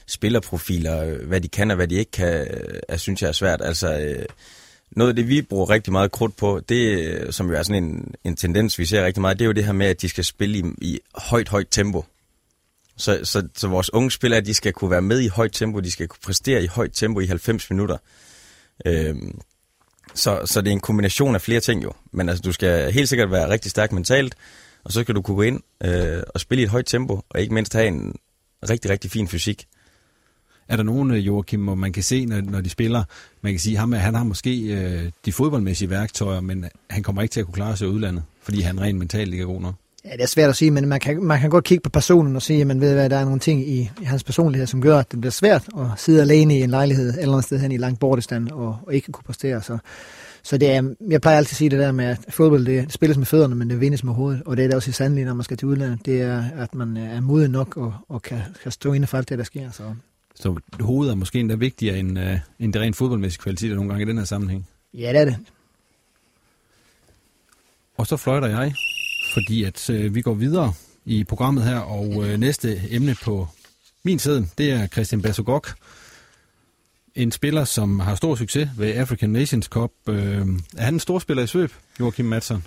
spillerprofiler, 0.06 1.18
hvad 1.26 1.40
de 1.40 1.48
kan 1.48 1.70
og 1.70 1.76
hvad 1.76 1.88
de 1.88 1.94
ikke 1.94 2.10
kan, 2.10 2.46
er, 2.88 2.96
synes 2.96 3.22
jeg 3.22 3.28
er 3.28 3.32
svært. 3.32 3.60
Altså, 3.62 3.98
øh, 3.98 4.24
noget 4.90 5.08
af 5.08 5.16
det, 5.16 5.28
vi 5.28 5.42
bruger 5.42 5.70
rigtig 5.70 5.92
meget 5.92 6.12
krudt 6.12 6.36
på, 6.36 6.60
det 6.68 7.34
som 7.34 7.50
jo 7.50 7.56
er 7.56 7.62
sådan 7.62 7.84
en, 7.84 8.14
en 8.24 8.36
tendens, 8.36 8.78
vi 8.78 8.84
ser 8.84 9.06
rigtig 9.06 9.20
meget, 9.20 9.38
det 9.38 9.44
er 9.44 9.46
jo 9.46 9.52
det 9.52 9.64
her 9.64 9.72
med, 9.72 9.86
at 9.86 10.02
de 10.02 10.08
skal 10.08 10.24
spille 10.24 10.58
i, 10.58 10.62
i 10.80 10.98
højt, 11.14 11.48
højt 11.48 11.66
tempo. 11.70 12.04
Så, 12.96 13.20
så, 13.24 13.48
så 13.56 13.68
vores 13.68 13.92
unge 13.92 14.10
spillere, 14.10 14.40
de 14.40 14.54
skal 14.54 14.72
kunne 14.72 14.90
være 14.90 15.02
med 15.02 15.20
i 15.20 15.28
højt 15.28 15.52
tempo, 15.52 15.80
de 15.80 15.90
skal 15.90 16.08
kunne 16.08 16.20
præstere 16.24 16.62
i 16.62 16.66
højt 16.66 16.92
tempo 16.92 17.20
i 17.20 17.26
90 17.26 17.70
minutter. 17.70 17.96
Øhm, 18.86 19.40
så, 20.14 20.42
så 20.44 20.60
det 20.60 20.68
er 20.68 20.72
en 20.72 20.80
kombination 20.80 21.34
af 21.34 21.40
flere 21.40 21.60
ting 21.60 21.84
jo. 21.84 21.92
Men 22.12 22.28
altså, 22.28 22.42
du 22.42 22.52
skal 22.52 22.92
helt 22.92 23.08
sikkert 23.08 23.30
være 23.30 23.48
rigtig 23.48 23.70
stærk 23.70 23.92
mentalt, 23.92 24.34
og 24.84 24.92
så 24.92 25.00
skal 25.00 25.14
du 25.14 25.22
kunne 25.22 25.36
gå 25.36 25.42
ind 25.42 25.60
øh, 25.84 26.22
og 26.34 26.40
spille 26.40 26.62
i 26.62 26.64
et 26.64 26.70
højt 26.70 26.86
tempo, 26.86 27.20
og 27.30 27.40
ikke 27.40 27.54
mindst 27.54 27.72
have 27.72 27.86
en 27.86 28.14
rigtig, 28.70 28.90
rigtig 28.90 29.10
fin 29.10 29.28
fysik. 29.28 29.66
Er 30.68 30.76
der 30.76 30.82
nogen, 30.82 31.10
øh, 31.10 31.26
Joachim, 31.26 31.64
hvor 31.64 31.74
man 31.74 31.92
kan 31.92 32.02
se, 32.02 32.26
når, 32.26 32.40
når 32.40 32.60
de 32.60 32.70
spiller, 32.70 33.04
man 33.42 33.52
kan 33.52 33.60
sige, 33.60 33.78
at 33.78 34.00
han 34.00 34.14
har 34.14 34.24
måske 34.24 34.60
øh, 34.60 35.10
de 35.24 35.32
fodboldmæssige 35.32 35.90
værktøjer, 35.90 36.40
men 36.40 36.64
han 36.90 37.02
kommer 37.02 37.22
ikke 37.22 37.32
til 37.32 37.40
at 37.40 37.46
kunne 37.46 37.54
klare 37.54 37.76
sig 37.76 37.86
i 37.86 37.90
udlandet, 37.90 38.24
fordi 38.42 38.60
han 38.60 38.80
rent 38.80 38.98
mentalt 38.98 39.32
ikke 39.32 39.42
er 39.42 39.46
god 39.46 39.60
nok? 39.60 39.74
Ja, 40.04 40.12
det 40.12 40.22
er 40.22 40.26
svært 40.26 40.48
at 40.48 40.56
sige, 40.56 40.70
men 40.70 40.88
man 40.88 41.00
kan, 41.00 41.22
man 41.22 41.40
kan 41.40 41.50
godt 41.50 41.64
kigge 41.64 41.82
på 41.82 41.90
personen 41.90 42.36
og 42.36 42.42
sige, 42.42 42.60
at 42.60 42.66
man 42.66 42.80
ved, 42.80 42.98
at 42.98 43.10
der 43.10 43.16
er 43.16 43.24
nogle 43.24 43.40
ting 43.40 43.68
i, 43.68 43.90
i 44.00 44.04
hans 44.04 44.24
personlighed, 44.24 44.66
som 44.66 44.82
gør, 44.82 44.98
at 44.98 45.12
det 45.12 45.20
bliver 45.20 45.32
svært 45.32 45.68
at 45.78 45.86
sidde 45.96 46.20
alene 46.20 46.58
i 46.58 46.62
en 46.62 46.70
lejlighed 46.70 47.14
eller 47.18 47.32
andet 47.32 47.44
sted 47.44 47.58
hen 47.58 47.72
i 47.72 47.76
langt 47.76 48.00
bortestand 48.00 48.50
og, 48.50 48.78
og 48.86 48.94
ikke 48.94 49.12
kunne 49.12 49.24
præstere. 49.24 49.62
Så, 49.62 49.78
så 50.42 50.58
det 50.58 50.70
er, 50.70 50.94
jeg 51.08 51.20
plejer 51.20 51.36
altid 51.36 51.52
at 51.52 51.56
sige 51.56 51.70
det 51.70 51.78
der 51.78 51.92
med, 51.92 52.04
at 52.04 52.18
fodbold 52.28 52.66
det, 52.66 52.84
det 52.84 52.92
spilles 52.92 53.18
med 53.18 53.26
fødderne, 53.26 53.54
men 53.54 53.70
det 53.70 53.80
vindes 53.80 54.04
med 54.04 54.12
hovedet. 54.14 54.42
Og 54.46 54.56
det 54.56 54.64
er 54.64 54.68
det 54.68 54.76
også 54.76 54.90
i 54.90 54.92
sandelig, 54.92 55.24
når 55.24 55.34
man 55.34 55.44
skal 55.44 55.56
til 55.56 55.68
udlandet. 55.68 56.06
Det 56.06 56.22
er, 56.22 56.44
at 56.56 56.74
man 56.74 56.96
er 56.96 57.20
modig 57.20 57.48
nok 57.48 57.76
og, 57.76 57.94
og 58.08 58.22
kan, 58.22 58.40
kan 58.62 58.72
stå 58.72 58.92
inde 58.92 59.06
for 59.06 59.18
alt 59.18 59.28
det, 59.28 59.38
der 59.38 59.44
sker. 59.44 59.70
Så. 59.70 59.94
så 60.34 60.60
hovedet 60.80 61.12
er 61.12 61.16
måske 61.16 61.40
endda 61.40 61.54
vigtigere 61.54 61.98
end, 61.98 62.18
uh, 62.18 62.38
end 62.58 62.72
det 62.72 62.82
rent 62.82 62.96
fodboldmæssige 62.96 63.42
kvalitet 63.42 63.74
nogle 63.74 63.90
gange 63.90 64.04
i 64.04 64.08
den 64.08 64.18
her 64.18 64.24
sammenhæng? 64.24 64.68
Ja, 64.94 65.12
det 65.12 65.20
er 65.20 65.24
det. 65.24 65.36
Og 67.96 68.06
så 68.06 68.16
fløjter 68.16 68.48
jeg 68.48 68.72
fordi 69.32 69.64
at 69.64 69.90
øh, 69.90 70.14
vi 70.14 70.20
går 70.20 70.34
videre 70.34 70.72
i 71.04 71.24
programmet 71.24 71.64
her, 71.64 71.78
og 71.78 72.24
øh, 72.24 72.38
næste 72.38 72.80
emne 72.90 73.16
på 73.22 73.48
min 74.04 74.18
side, 74.18 74.46
det 74.58 74.72
er 74.72 74.86
Christian 74.86 75.22
Basogok. 75.22 75.74
En 77.14 77.32
spiller, 77.32 77.64
som 77.64 78.00
har 78.00 78.14
stor 78.14 78.34
succes 78.34 78.68
ved 78.78 78.94
African 78.94 79.30
Nations 79.30 79.66
Cup. 79.66 79.90
Øh, 80.08 80.46
er 80.76 80.82
han 80.82 80.94
en 80.94 81.00
stor 81.00 81.18
spiller 81.18 81.42
i 81.42 81.46
svøb, 81.46 81.72
Joachim 82.00 82.24
Madsen? 82.24 82.64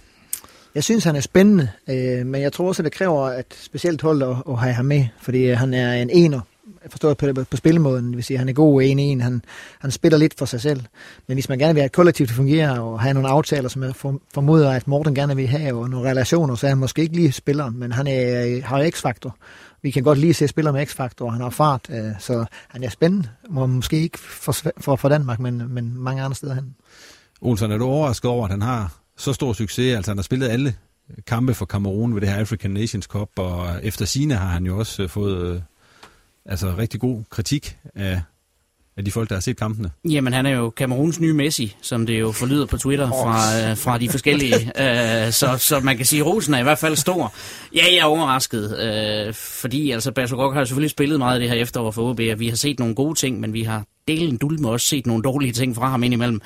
Jeg 0.75 0.83
synes, 0.83 1.03
han 1.03 1.15
er 1.15 1.19
spændende, 1.19 1.69
øh, 1.89 2.25
men 2.25 2.41
jeg 2.41 2.53
tror 2.53 2.67
også, 2.67 2.81
at 2.81 2.85
det 2.85 2.93
kræver 2.93 3.29
et 3.29 3.53
specielt 3.61 4.01
hold 4.01 4.23
at, 4.23 4.35
at 4.49 4.59
have 4.59 4.73
ham 4.73 4.85
med, 4.85 5.05
fordi 5.21 5.47
han 5.47 5.73
er 5.73 5.93
en 5.93 6.09
ener, 6.09 6.41
forstået 6.89 7.17
på, 7.17 7.43
på 7.51 7.57
spillemåden, 7.57 8.07
det 8.07 8.15
vil 8.15 8.23
sige, 8.23 8.35
at 8.35 8.39
han 8.39 8.49
er 8.49 8.53
god 8.53 8.81
en 8.81 8.99
en, 8.99 9.21
han, 9.21 9.41
han 9.79 9.91
spiller 9.91 10.17
lidt 10.17 10.33
for 10.37 10.45
sig 10.45 10.61
selv. 10.61 10.81
Men 11.27 11.35
hvis 11.35 11.49
man 11.49 11.59
gerne 11.59 11.73
vil 11.73 11.81
have 11.81 11.85
et 11.85 11.91
kollektiv 11.91 12.23
at 12.23 12.29
fungere, 12.29 12.81
og 12.83 13.01
have 13.01 13.13
nogle 13.13 13.29
aftaler, 13.29 13.69
som 13.69 13.83
jeg 13.83 13.95
formoder, 14.33 14.71
at 14.71 14.87
Morten 14.87 15.15
gerne 15.15 15.35
vil 15.35 15.47
have, 15.47 15.75
og 15.75 15.89
nogle 15.89 16.09
relationer, 16.09 16.55
så 16.55 16.67
er 16.67 16.69
han 16.69 16.77
måske 16.77 17.01
ikke 17.01 17.15
lige 17.15 17.31
spilleren, 17.31 17.79
men 17.79 17.91
han 17.91 18.07
er, 18.07 18.61
har 18.61 18.89
x-faktor. 18.89 19.37
Vi 19.81 19.91
kan 19.91 20.03
godt 20.03 20.19
lige 20.19 20.33
se 20.33 20.47
spiller 20.47 20.71
med 20.71 20.85
x-faktor, 20.85 21.25
og 21.25 21.33
han 21.33 21.41
har 21.41 21.49
fart, 21.49 21.87
øh, 21.89 22.11
så 22.19 22.45
han 22.67 22.83
er 22.83 22.89
spændende, 22.89 23.29
må 23.49 23.65
måske 23.65 24.01
ikke 24.01 24.19
for, 24.19 24.55
for, 24.77 24.95
for 24.95 25.09
Danmark, 25.09 25.39
men, 25.39 25.63
men 25.69 25.97
mange 25.97 26.21
andre 26.21 26.35
steder 26.35 26.55
hen. 26.55 26.75
Olsen, 27.41 27.71
er 27.71 27.77
du 27.77 27.85
overrasket 27.85 28.31
over, 28.31 28.45
at 28.45 28.51
han 28.51 28.61
har 28.61 28.93
så 29.17 29.33
stor 29.33 29.53
succes? 29.53 29.95
Altså 29.95 30.11
han 30.11 30.17
har 30.17 30.23
spillet 30.23 30.49
alle 30.49 30.75
kampe 31.27 31.53
for 31.53 31.65
Kamerun 31.65 32.13
ved 32.13 32.21
det 32.21 32.29
her 32.29 32.35
African 32.35 32.71
Nations 32.71 33.05
Cup, 33.05 33.29
og 33.37 33.67
efter 33.83 34.05
sine 34.05 34.33
har 34.33 34.47
han 34.47 34.65
jo 34.65 34.77
også 34.77 35.03
øh, 35.03 35.09
fået 35.09 35.55
øh, 35.55 35.61
altså 36.45 36.75
rigtig 36.77 36.99
god 36.99 37.23
kritik 37.29 37.77
af, 37.95 38.21
af 38.97 39.05
de 39.05 39.11
folk, 39.11 39.29
der 39.29 39.35
har 39.35 39.41
set 39.41 39.57
kampene. 39.57 39.91
Jamen, 40.09 40.33
han 40.33 40.45
er 40.45 40.49
jo 40.49 40.69
Kameruns 40.69 41.19
nye 41.19 41.33
Messi, 41.33 41.75
som 41.81 42.05
det 42.05 42.19
jo 42.19 42.31
forlyder 42.31 42.65
på 42.65 42.77
Twitter 42.77 43.09
fra, 43.09 43.69
øh, 43.69 43.77
fra 43.77 43.97
de 43.97 44.09
forskellige. 44.09 44.55
øh, 45.25 45.31
så, 45.31 45.57
så 45.57 45.79
man 45.79 45.97
kan 45.97 46.05
sige, 46.05 46.19
at 46.19 46.25
rosen 46.25 46.53
er 46.53 46.59
i 46.59 46.63
hvert 46.63 46.77
fald 46.77 46.95
stor. 46.95 47.33
Ja, 47.75 47.83
jeg 47.91 47.97
er 47.97 48.05
overrasket, 48.05 48.79
øh, 48.79 49.33
fordi 49.33 49.91
altså 49.91 50.11
Basogok 50.11 50.53
har 50.53 50.65
selvfølgelig 50.65 50.91
spillet 50.91 51.19
meget 51.19 51.41
det 51.41 51.49
her 51.49 51.55
efterår 51.55 51.91
for 51.91 52.09
OB, 52.09 52.19
og 52.31 52.39
vi 52.39 52.49
har 52.49 52.55
set 52.55 52.79
nogle 52.79 52.95
gode 52.95 53.19
ting, 53.19 53.39
men 53.39 53.53
vi 53.53 53.63
har 53.63 53.83
delen 54.07 54.37
dulme 54.37 54.69
også 54.69 54.87
set 54.87 55.07
nogle 55.07 55.23
dårlige 55.23 55.51
ting 55.51 55.75
fra 55.75 55.89
ham 55.89 56.03
indimellem. 56.03 56.41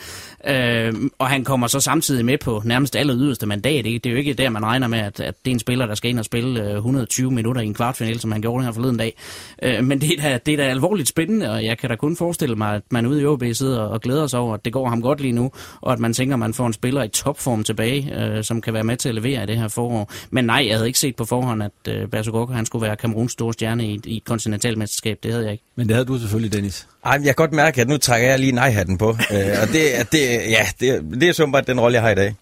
Øh, 0.47 0.93
og 1.18 1.28
han 1.28 1.43
kommer 1.43 1.68
så 1.68 1.80
samtidig 1.80 2.26
med 2.26 2.38
på 2.38 2.62
nærmest 2.66 2.95
aller 2.95 3.16
yderste 3.18 3.45
mandat. 3.45 3.86
Ikke? 3.86 3.99
Det 3.99 4.05
er 4.05 4.12
jo 4.12 4.18
ikke 4.18 4.34
der, 4.34 4.49
man 4.49 4.66
regner 4.66 4.88
med, 4.88 4.99
at, 4.99 5.20
at 5.20 5.36
det 5.45 5.51
er 5.51 5.55
en 5.55 5.60
spiller, 5.60 5.86
der 5.86 5.95
skal 5.95 6.10
ind 6.10 6.20
og 6.20 6.26
spille 6.26 6.70
øh, 6.70 6.76
120 6.76 7.32
minutter 7.32 7.62
i 7.62 7.66
en 7.66 7.74
kvartfinale, 7.74 8.20
som 8.20 8.32
han 8.32 8.41
gjorde 8.41 8.66
her 8.66 8.72
forleden 8.72 8.97
dag. 8.97 9.18
Øh, 9.64 9.84
men 9.84 10.01
det 10.01 10.20
er, 10.20 10.22
da, 10.22 10.39
det 10.45 10.53
er 10.53 10.57
da 10.57 10.64
alvorligt 10.64 11.10
spændende, 11.10 11.51
og 11.51 11.66
jeg 11.66 11.78
kan 11.78 11.89
da 11.89 11.95
kun 11.95 12.16
forestille 12.18 12.55
mig, 12.55 12.76
at 12.76 12.82
man 12.91 13.05
ude 13.05 13.22
i 13.22 13.26
OB 13.26 13.43
sidder 13.53 13.80
og 13.80 14.01
glæder 14.01 14.28
sig 14.28 14.39
over, 14.39 14.53
at 14.53 14.66
det 14.66 14.74
går 14.74 14.89
ham 14.89 15.01
godt 15.01 15.22
lige 15.22 15.32
nu, 15.32 15.51
og 15.82 15.93
at 15.93 15.99
man 15.99 16.14
tænker, 16.14 16.36
at 16.36 16.39
man 16.39 16.53
får 16.53 16.68
en 16.68 16.74
spiller 16.74 17.03
i 17.03 17.07
topform 17.07 17.64
tilbage, 17.64 18.20
øh, 18.20 18.43
som 18.43 18.62
kan 18.62 18.74
være 18.74 18.84
med 18.84 18.97
til 18.97 19.10
at 19.10 19.16
levere 19.16 19.43
i 19.43 19.45
det 19.45 19.57
her 19.57 19.68
forår. 19.68 20.12
Men 20.30 20.45
nej, 20.45 20.66
jeg 20.68 20.76
havde 20.76 20.88
ikke 20.88 20.99
set 20.99 21.16
på 21.16 21.26
forhånd, 21.26 21.64
at 21.64 21.72
øh, 21.88 22.07
Bertogoko, 22.07 22.53
han 22.53 22.66
skulle 22.66 22.88
være 22.88 22.95
Kameruns 22.95 23.32
store 23.32 23.53
stjerne 23.53 23.88
i, 23.88 23.99
i 24.05 24.18
et 24.18 24.24
kontinentalmesterskab. 24.24 25.20
Det 25.24 25.32
havde 25.32 25.43
jeg 25.43 25.51
ikke. 25.51 25.64
Men 25.76 25.88
det 25.88 25.95
havde 25.95 26.05
du 26.05 26.18
selvfølgelig, 26.18 26.53
Dennis. 26.53 26.88
Ej, 27.06 27.12
jeg 27.12 27.24
kan 27.24 27.36
godt 27.36 27.54
mærke, 27.54 27.82
at 27.82 27.88
nu 27.88 27.97
trækker 27.97 28.30
jeg 28.30 28.39
lige 28.39 28.52
nej-hatten 28.52 28.97
på. 28.97 29.10
øh, 29.34 29.58
og 29.62 29.68
det, 29.68 30.12
det, 30.12 30.30
ja, 30.50 30.68
det, 30.80 31.04
det 31.22 31.30
er 31.30 31.34
så 31.34 31.47
bare 31.47 31.62
den 31.62 31.80
rolle, 31.80 31.95
jeg 31.95 32.02
har 32.02 32.10
i 32.10 32.16
dag. 32.16 32.36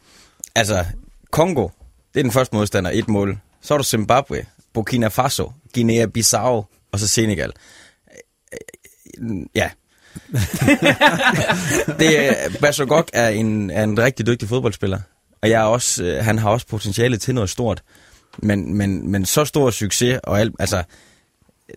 Altså, 0.56 0.86
Kongo, 1.32 1.68
det 2.14 2.20
er 2.20 2.24
den 2.24 2.32
første 2.32 2.56
modstander, 2.56 2.92
et 2.94 3.08
mål. 3.08 3.38
Så 3.62 3.74
er 3.74 3.78
du 3.78 3.84
Zimbabwe, 3.84 4.46
Burkina 4.74 5.08
Faso, 5.08 5.52
Guinea-Bissau 5.78 6.66
og 6.92 7.00
så 7.00 7.08
Senegal. 7.08 7.52
Ja. 9.56 9.70
det, 12.00 12.36
Basogok 12.62 13.10
er 13.14 13.30
en, 13.30 13.70
er 13.70 13.84
en 13.84 14.00
rigtig 14.00 14.28
dygtig 14.28 14.50
fodboldspiller. 14.50 15.00
Og 15.42 15.50
jeg 15.50 15.62
er 15.62 15.66
også, 15.66 16.04
øh, 16.04 16.26
han 16.26 16.38
har 16.38 16.50
også 16.50 16.68
potentiale 16.68 17.18
til 17.18 17.36
noget 17.36 17.50
stort. 17.50 17.84
Men, 18.38 18.78
men, 18.78 19.12
men 19.12 19.26
så 19.26 19.46
stor 19.46 19.70
succes, 19.70 20.20
og 20.24 20.40
alt, 20.40 20.56
altså, 20.60 20.84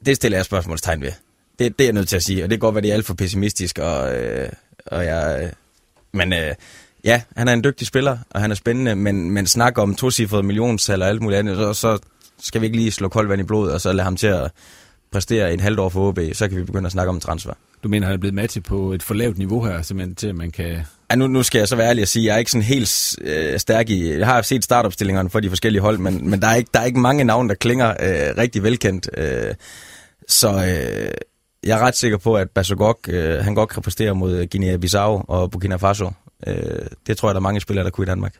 det 0.06 0.16
stiller 0.16 0.38
jeg 0.38 0.44
spørgsmålstegn 0.44 1.00
ved 1.00 1.12
det, 1.60 1.78
det 1.78 1.84
er 1.84 1.88
jeg 1.88 1.94
nødt 1.94 2.08
til 2.08 2.16
at 2.16 2.22
sige, 2.22 2.44
og 2.44 2.50
det 2.50 2.56
kan 2.56 2.60
godt 2.60 2.74
være, 2.74 2.82
det 2.82 2.90
er 2.90 2.94
alt 2.94 3.06
for 3.06 3.14
pessimistisk, 3.14 3.78
og, 3.78 4.14
øh, 4.14 4.48
og 4.86 5.04
jeg... 5.04 5.40
Øh, 5.42 5.50
men 6.12 6.32
øh, 6.32 6.54
ja, 7.04 7.22
han 7.36 7.48
er 7.48 7.52
en 7.52 7.64
dygtig 7.64 7.86
spiller, 7.86 8.18
og 8.30 8.40
han 8.40 8.50
er 8.50 8.54
spændende, 8.54 8.96
men, 8.96 9.30
men 9.30 9.46
snak 9.46 9.78
om 9.78 9.94
to-cifrede 9.94 10.42
millionstal 10.42 11.02
og 11.02 11.08
alt 11.08 11.22
muligt 11.22 11.38
andet, 11.38 11.56
så, 11.56 11.72
så 11.72 11.98
skal 12.38 12.60
vi 12.60 12.66
ikke 12.66 12.78
lige 12.78 12.92
slå 12.92 13.08
koldt 13.08 13.28
vand 13.28 13.40
i 13.40 13.44
blodet, 13.44 13.74
og 13.74 13.80
så 13.80 13.92
lade 13.92 14.04
ham 14.04 14.16
til 14.16 14.26
at 14.26 14.50
præstere 15.12 15.52
en 15.52 15.60
halvt 15.60 15.78
år 15.78 15.88
for 15.88 16.08
OB, 16.08 16.18
så 16.32 16.48
kan 16.48 16.58
vi 16.58 16.64
begynde 16.64 16.86
at 16.86 16.92
snakke 16.92 17.10
om 17.10 17.20
transfer. 17.20 17.52
Du 17.82 17.88
mener, 17.88 18.06
han 18.06 18.14
er 18.14 18.18
blevet 18.18 18.34
matchet 18.34 18.62
på 18.64 18.92
et 18.92 19.02
for 19.02 19.14
lavt 19.14 19.38
niveau 19.38 19.64
her, 19.64 19.82
simpelthen 19.82 20.14
til, 20.14 20.26
at 20.26 20.34
man 20.34 20.50
kan... 20.50 20.80
Ja, 21.10 21.16
nu, 21.16 21.26
nu 21.26 21.42
skal 21.42 21.58
jeg 21.58 21.68
så 21.68 21.76
være 21.76 21.88
ærlig 21.88 22.02
at 22.02 22.08
sige, 22.08 22.22
at 22.22 22.26
jeg 22.26 22.34
er 22.34 22.38
ikke 22.38 22.50
sådan 22.50 22.62
helt 22.62 23.18
øh, 23.20 23.58
stærk 23.58 23.90
i... 23.90 24.18
Jeg 24.18 24.26
har 24.26 24.42
set 24.42 24.64
startopstillingerne 24.64 25.30
for 25.30 25.40
de 25.40 25.48
forskellige 25.48 25.82
hold, 25.82 25.98
men, 25.98 26.30
men 26.30 26.42
der, 26.42 26.48
er 26.48 26.54
ikke, 26.54 26.70
der 26.74 26.80
er 26.80 26.84
ikke 26.84 27.00
mange 27.00 27.24
navne, 27.24 27.48
der 27.48 27.54
klinger 27.54 27.90
øh, 27.90 28.36
rigtig 28.38 28.62
velkendt. 28.62 29.10
Øh, 29.16 29.54
så 30.28 30.48
øh, 30.48 31.10
jeg 31.64 31.78
er 31.78 31.82
ret 31.82 31.96
sikker 31.96 32.18
på, 32.18 32.34
at 32.34 32.50
Basogok, 32.50 33.08
øh, 33.08 33.38
han 33.44 33.54
godt 33.54 33.68
kan 33.68 33.82
præstere 33.82 34.14
mod 34.14 34.46
Guinea-Bissau 34.54 35.24
og 35.28 35.50
Burkina 35.50 35.76
Faso. 35.76 36.10
Øh, 36.46 36.86
det 37.06 37.16
tror 37.16 37.28
jeg, 37.28 37.34
der 37.34 37.40
er 37.40 37.42
mange 37.42 37.60
spillere, 37.60 37.84
der 37.84 37.90
kunne 37.90 38.04
i 38.04 38.06
Danmark. 38.06 38.34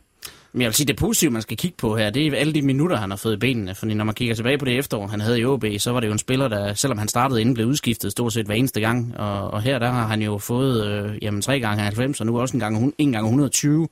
Men 0.52 0.62
jeg 0.62 0.68
vil 0.68 0.74
sige, 0.74 0.86
det 0.86 0.96
positive, 0.96 1.30
man 1.30 1.42
skal 1.42 1.56
kigge 1.56 1.76
på 1.76 1.96
her, 1.96 2.10
det 2.10 2.26
er 2.26 2.36
alle 2.36 2.52
de 2.52 2.62
minutter, 2.62 2.96
han 2.96 3.10
har 3.10 3.16
fået 3.16 3.34
i 3.34 3.36
benene. 3.36 3.74
Fordi 3.74 3.94
når 3.94 4.04
man 4.04 4.14
kigger 4.14 4.34
tilbage 4.34 4.58
på 4.58 4.64
det 4.64 4.78
efterår, 4.78 5.06
han 5.06 5.20
havde 5.20 5.40
i 5.40 5.44
OB, 5.44 5.64
så 5.78 5.92
var 5.92 6.00
det 6.00 6.06
jo 6.06 6.12
en 6.12 6.18
spiller, 6.18 6.48
der, 6.48 6.74
selvom 6.74 6.98
han 6.98 7.08
startede 7.08 7.40
inden, 7.40 7.54
blev 7.54 7.66
udskiftet 7.66 8.12
stort 8.12 8.32
set 8.32 8.46
hver 8.46 8.54
eneste 8.54 8.80
gang. 8.80 9.16
Og, 9.16 9.50
og 9.50 9.62
her 9.62 9.78
der 9.78 9.90
har 9.90 10.06
han 10.06 10.22
jo 10.22 10.38
fået 10.38 10.86
øh, 10.86 11.18
jamen, 11.22 11.42
tre 11.42 11.60
gange 11.60 11.82
90, 11.82 12.20
og 12.20 12.26
nu 12.26 12.40
også 12.40 12.56
en 12.56 12.60
gang, 12.60 12.94
en 12.98 13.12
gang 13.12 13.24
120. 13.24 13.88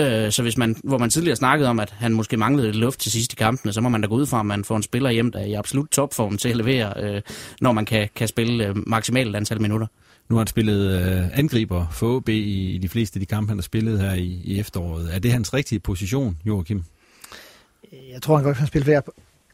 Øh, 0.00 0.32
så 0.32 0.42
hvis 0.42 0.56
man, 0.56 0.76
hvor 0.84 0.98
man 0.98 1.10
tidligere 1.10 1.36
snakkede 1.36 1.68
om, 1.68 1.80
at 1.80 1.90
han 1.90 2.12
måske 2.12 2.36
manglede 2.36 2.66
lidt 2.66 2.76
luft 2.76 3.00
til 3.00 3.12
sidst 3.12 3.32
i 3.32 3.36
kampene, 3.36 3.72
så 3.72 3.80
må 3.80 3.88
man 3.88 4.00
da 4.00 4.06
gå 4.06 4.14
ud 4.14 4.26
fra, 4.26 4.40
at 4.40 4.46
man 4.46 4.64
får 4.64 4.76
en 4.76 4.82
spiller 4.82 5.10
hjem, 5.10 5.32
der 5.32 5.38
er 5.38 5.44
i 5.44 5.52
absolut 5.52 5.90
topform 5.90 6.36
til 6.36 6.48
at 6.48 6.56
levere, 6.56 6.92
øh, 6.96 7.22
når 7.60 7.72
man 7.72 7.84
kan, 7.84 8.08
kan 8.16 8.28
spille 8.28 8.66
øh, 8.66 8.76
maksimalt 8.86 9.36
antal 9.36 9.60
minutter. 9.60 9.86
Nu 10.30 10.36
har 10.36 10.40
han 10.40 10.46
spillet 10.46 10.90
øh, 10.90 11.38
angriber 11.38 11.86
for 11.90 12.16
OB 12.16 12.28
i, 12.28 12.70
i 12.74 12.78
de 12.78 12.88
fleste 12.88 13.16
af 13.16 13.20
de 13.20 13.26
kampe, 13.26 13.50
han 13.50 13.58
har 13.58 13.62
spillet 13.62 14.00
her 14.00 14.14
i, 14.14 14.40
i 14.44 14.60
efteråret. 14.60 15.14
Er 15.14 15.18
det 15.18 15.32
hans 15.32 15.54
rigtige 15.54 15.78
position, 15.78 16.36
Joachim? 16.44 16.82
Jeg 18.12 18.22
tror, 18.22 18.36
han 18.36 18.44
godt 18.44 18.56
kan 18.56 18.66
spille 18.66 18.84
flere... 18.84 19.02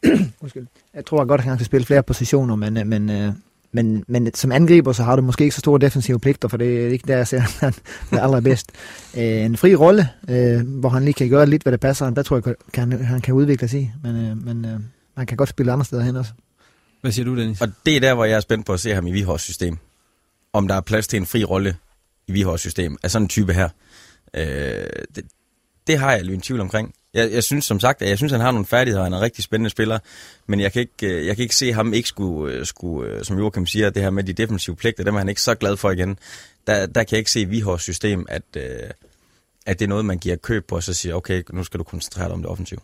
Undskyld. 0.43 0.67
Jeg 0.95 1.07
tror 1.07 1.19
han 1.19 1.27
godt, 1.27 1.41
han 1.41 1.57
kan 1.57 1.67
spille 1.67 1.87
flere 1.87 2.03
positioner, 2.03 2.57
men, 2.57 2.77
øh, 2.77 2.87
men, 2.87 3.11
øh, 3.11 3.33
men, 3.73 4.05
men 4.09 4.35
som 4.35 4.53
angriber, 4.53 4.93
så 4.93 5.03
har 5.03 5.17
du 5.17 5.23
måske 5.23 5.45
ikke 5.45 5.55
så 5.55 5.61
store 5.61 5.79
defensive 5.79 6.21
pligter, 6.21 6.49
for 6.49 6.57
det 6.57 6.85
er 6.85 6.89
ikke 6.89 7.09
der, 7.09 7.17
jeg 7.17 7.27
ser 7.27 7.41
han 7.65 7.75
er 8.13 8.23
allerbedst. 8.23 8.73
Øh, 9.17 9.23
en 9.23 9.57
fri 9.57 9.75
rolle, 9.75 10.09
hvor 10.65 10.89
han 10.89 11.05
lige 11.05 11.15
kan 11.15 11.29
gøre 11.29 11.47
lidt, 11.47 11.63
hvad 11.63 11.73
det 11.73 11.81
passer, 11.81 12.11
der 12.11 12.23
tror 12.23 12.43
jeg, 12.45 12.55
kan, 12.73 12.93
han 12.93 13.21
kan 13.21 13.35
udvikle 13.35 13.69
sig 13.69 13.81
i, 13.81 13.91
men, 14.03 14.45
men 14.45 14.67
han 15.17 15.27
kan 15.27 15.37
godt 15.37 15.49
spille 15.49 15.73
andre 15.73 15.85
steder 15.85 16.03
hen 16.03 16.17
også. 16.17 16.33
Hvad 17.01 17.13
siger 17.13 17.25
du, 17.27 17.37
Dennis? 17.37 17.61
Og 17.61 17.69
det 17.87 17.97
er 17.97 18.01
der, 18.01 18.15
hvor 18.15 18.25
jeg 18.25 18.37
er 18.37 18.41
spændt 18.41 18.67
på 18.67 18.73
at 18.73 18.81
se 18.81 18.95
ham 18.95 19.07
i 19.07 19.13
Vihors 19.13 19.43
system 19.43 19.79
om 20.57 20.69
der 20.69 20.75
er 20.75 20.81
plads 20.81 21.07
til 21.07 21.17
en 21.17 21.27
fri 21.27 21.45
rolle 21.45 21.77
i 22.29 22.33
Vihors 22.33 22.61
system 22.61 22.97
af 23.03 23.11
sådan 23.11 23.25
en 23.25 23.29
type 23.29 23.53
her. 23.53 23.69
Øh, 24.35 24.87
det, 25.15 25.25
det 25.87 25.99
har 25.99 26.13
jeg 26.13 26.25
lidt 26.25 26.35
en 26.35 26.41
tvivl 26.41 26.61
omkring. 26.61 26.95
Jeg, 27.15 27.33
jeg 27.33 27.45
synes 27.45 27.65
som 27.65 27.81
sagt, 27.81 28.03
at 28.03 28.09
jeg 28.09 28.17
synes, 28.17 28.33
at 28.33 28.39
han 28.39 28.45
har 28.45 28.53
nogle 28.53 28.67
færdigheder, 28.67 29.05
han 29.05 29.13
er 29.13 29.17
en 29.17 29.23
rigtig 29.23 29.45
spændende 29.45 29.71
spiller, 29.71 29.99
men 30.47 30.61
jeg 30.61 30.73
kan 30.73 30.81
ikke, 30.81 31.17
øh, 31.17 31.27
jeg 31.27 31.37
kan 31.37 31.43
ikke 31.43 31.57
se 31.57 31.73
ham 31.73 31.95
ikke 31.95 32.09
skulle, 32.09 32.55
øh, 32.55 32.67
skulle 32.67 33.11
øh, 33.11 33.25
som 33.25 33.39
Joachim 33.39 33.67
siger, 33.67 33.91
det 33.91 34.03
her 34.03 34.11
med 34.11 34.25
de 34.25 34.33
defensive 34.33 34.77
pligter, 34.77 35.05
dem 35.05 35.15
er 35.15 35.19
han 35.19 35.29
ikke 35.29 35.43
så 35.43 35.55
glad 35.55 35.77
for 35.77 35.91
igen. 35.91 36.19
Der, 36.67 36.87
der 36.87 37.05
kan 37.05 37.13
jeg 37.13 37.19
ikke 37.19 37.31
se 37.31 37.41
i 37.41 37.45
Vihors 37.45 37.83
system, 37.83 38.27
at, 38.29 38.43
at 39.67 39.79
det 39.79 39.83
er 39.83 39.89
noget, 39.89 40.05
man 40.05 40.19
giver 40.19 40.37
køb 40.37 40.67
på, 40.69 40.77
og 40.77 40.83
så 40.83 40.95
siger, 40.95 41.15
okay, 41.15 41.43
nu 41.51 41.65
skal 41.65 41.79
du 41.79 41.85
koncentrere 41.85 42.25
dig 42.25 42.35
om 42.35 42.43
det 42.43 42.51
offensive. 42.51 42.81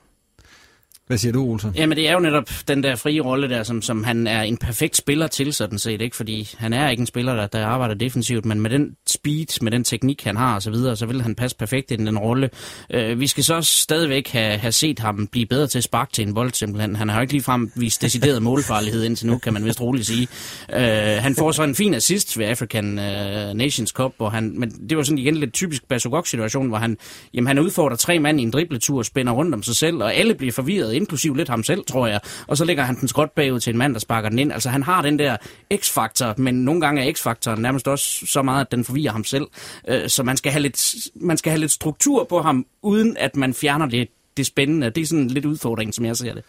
Hvad 1.06 1.18
siger 1.18 1.32
du, 1.32 1.44
Olsen? 1.44 1.72
Jamen, 1.76 1.96
det 1.96 2.08
er 2.08 2.12
jo 2.12 2.20
netop 2.20 2.50
den 2.68 2.82
der 2.82 2.96
frie 2.96 3.20
rolle 3.20 3.48
der, 3.48 3.62
som, 3.62 3.82
som 3.82 4.04
han 4.04 4.26
er 4.26 4.42
en 4.42 4.56
perfekt 4.56 4.96
spiller 4.96 5.26
til, 5.26 5.52
sådan 5.52 5.78
set, 5.78 6.00
ikke? 6.00 6.16
Fordi 6.16 6.54
han 6.58 6.72
er 6.72 6.88
ikke 6.90 7.00
en 7.00 7.06
spiller, 7.06 7.34
der, 7.34 7.46
der 7.46 7.66
arbejder 7.66 7.94
defensivt, 7.94 8.44
men 8.44 8.60
med 8.60 8.70
den 8.70 8.96
speed, 9.06 9.62
med 9.62 9.72
den 9.72 9.84
teknik, 9.84 10.24
han 10.24 10.36
har 10.36 10.54
og 10.54 10.62
så 10.62 10.70
videre, 10.70 10.96
så 10.96 11.06
vil 11.06 11.22
han 11.22 11.34
passe 11.34 11.56
perfekt 11.56 11.90
i 11.90 11.96
den 11.96 12.18
rolle. 12.18 12.50
Øh, 12.90 13.20
vi 13.20 13.26
skal 13.26 13.44
så 13.44 13.60
stadigvæk 13.62 14.28
have, 14.28 14.58
have 14.58 14.72
set 14.72 14.98
ham 14.98 15.26
blive 15.26 15.46
bedre 15.46 15.66
til 15.66 15.78
at 15.78 15.84
sparke 15.84 16.12
til 16.12 16.26
en 16.26 16.34
bold, 16.34 16.52
simpelthen. 16.52 16.96
Han 16.96 17.08
har 17.08 17.16
jo 17.16 17.20
ikke 17.20 17.32
ligefrem 17.32 17.72
vist 17.76 18.02
decideret 18.02 18.42
målfarlighed 18.52 19.04
indtil 19.04 19.26
nu, 19.26 19.38
kan 19.38 19.52
man 19.52 19.64
vist 19.64 19.80
roligt 19.80 20.06
sige. 20.06 20.28
Øh, 20.72 21.22
han 21.22 21.34
får 21.34 21.52
så 21.52 21.62
en 21.62 21.74
fin 21.74 21.94
assist 21.94 22.38
ved 22.38 22.46
African 22.46 22.98
uh, 22.98 23.56
Nations 23.56 23.90
Cup, 23.90 24.12
hvor 24.16 24.28
han, 24.28 24.54
men 24.58 24.70
det 24.70 24.96
var 24.96 25.02
sådan 25.02 25.18
igen 25.18 25.36
lidt 25.36 25.52
typisk 25.52 25.88
Basogok-situation, 25.88 26.68
hvor 26.68 26.78
han, 26.78 26.98
jamen, 27.34 27.46
han 27.46 27.58
udfordrer 27.58 27.96
tre 27.96 28.18
mand 28.18 28.40
i 28.40 28.42
en 28.42 28.50
dribletur 28.50 28.98
og 28.98 29.04
spænder 29.04 29.32
rundt 29.32 29.54
om 29.54 29.62
sig 29.62 29.76
selv, 29.76 30.02
og 30.02 30.14
alle 30.14 30.34
bliver 30.34 30.52
forvirret 30.52 30.92
inklusiv 31.02 31.34
lidt 31.34 31.48
ham 31.48 31.62
selv, 31.62 31.84
tror 31.84 32.06
jeg. 32.06 32.20
Og 32.46 32.56
så 32.56 32.64
lægger 32.64 32.84
han 32.84 33.00
den 33.00 33.08
skråt 33.08 33.30
bagud 33.30 33.60
til 33.60 33.72
en 33.72 33.78
mand, 33.78 33.94
der 33.94 34.00
sparker 34.00 34.28
den 34.28 34.38
ind. 34.38 34.52
Altså 34.52 34.68
han 34.70 34.82
har 34.82 35.02
den 35.02 35.18
der 35.18 35.36
x-faktor, 35.76 36.34
men 36.36 36.54
nogle 36.54 36.80
gange 36.80 37.08
er 37.08 37.12
x-faktoren 37.12 37.62
nærmest 37.62 37.88
også 37.88 38.26
så 38.26 38.42
meget, 38.42 38.60
at 38.60 38.72
den 38.72 38.84
forvirrer 38.84 39.12
ham 39.12 39.24
selv. 39.24 39.46
Øh, 39.88 40.08
så 40.08 40.22
man 40.22 40.36
skal, 40.36 40.52
have 40.52 40.62
lidt, 40.62 40.94
man 41.14 41.36
skal 41.36 41.50
have 41.50 41.60
lidt 41.60 41.72
struktur 41.72 42.24
på 42.24 42.42
ham, 42.42 42.66
uden 42.82 43.16
at 43.16 43.36
man 43.36 43.54
fjerner 43.54 43.86
det, 43.86 44.08
det 44.36 44.46
spændende. 44.46 44.90
Det 44.90 45.02
er 45.02 45.06
sådan 45.06 45.28
lidt 45.28 45.44
udfordring, 45.44 45.94
som 45.94 46.04
jeg 46.04 46.16
ser 46.16 46.34
det. 46.34 46.44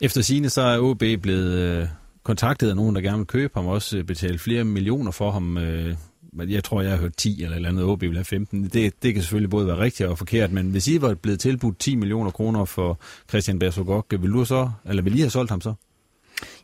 Efter 0.00 0.22
sine 0.22 0.50
så 0.50 0.62
er 0.62 0.78
OB 0.78 1.02
blevet 1.22 1.58
øh, 1.58 1.86
kontaktet 2.22 2.70
af 2.70 2.76
nogen, 2.76 2.96
der 2.96 3.02
gerne 3.02 3.16
vil 3.16 3.26
købe 3.26 3.52
ham, 3.54 3.66
også 3.66 4.04
betale 4.06 4.38
flere 4.38 4.64
millioner 4.64 5.10
for 5.10 5.30
ham. 5.30 5.58
Øh, 5.58 5.94
men 6.36 6.50
jeg 6.50 6.64
tror, 6.64 6.82
jeg 6.82 6.90
har 6.90 6.98
hørt 6.98 7.16
10 7.16 7.42
eller 7.42 7.50
et 7.50 7.56
eller 7.56 7.68
andet, 7.68 7.84
OB 7.84 8.00
vil 8.00 8.14
have 8.14 8.24
15. 8.24 8.64
Det, 8.64 9.02
det 9.02 9.14
kan 9.14 9.22
selvfølgelig 9.22 9.50
både 9.50 9.66
være 9.66 9.78
rigtigt 9.78 10.08
og 10.08 10.18
forkert, 10.18 10.52
men 10.52 10.70
hvis 10.70 10.88
I 10.88 11.00
var 11.00 11.14
blevet 11.14 11.40
tilbudt 11.40 11.78
10 11.78 11.94
millioner 11.96 12.30
kroner 12.30 12.64
for 12.64 12.98
Christian 13.28 13.58
Bersogok, 13.58 14.06
vil 14.20 14.32
du 14.32 14.44
så, 14.44 14.70
eller 14.84 15.02
vil 15.02 15.18
I 15.18 15.20
have 15.20 15.30
solgt 15.30 15.50
ham 15.50 15.60
så? 15.60 15.74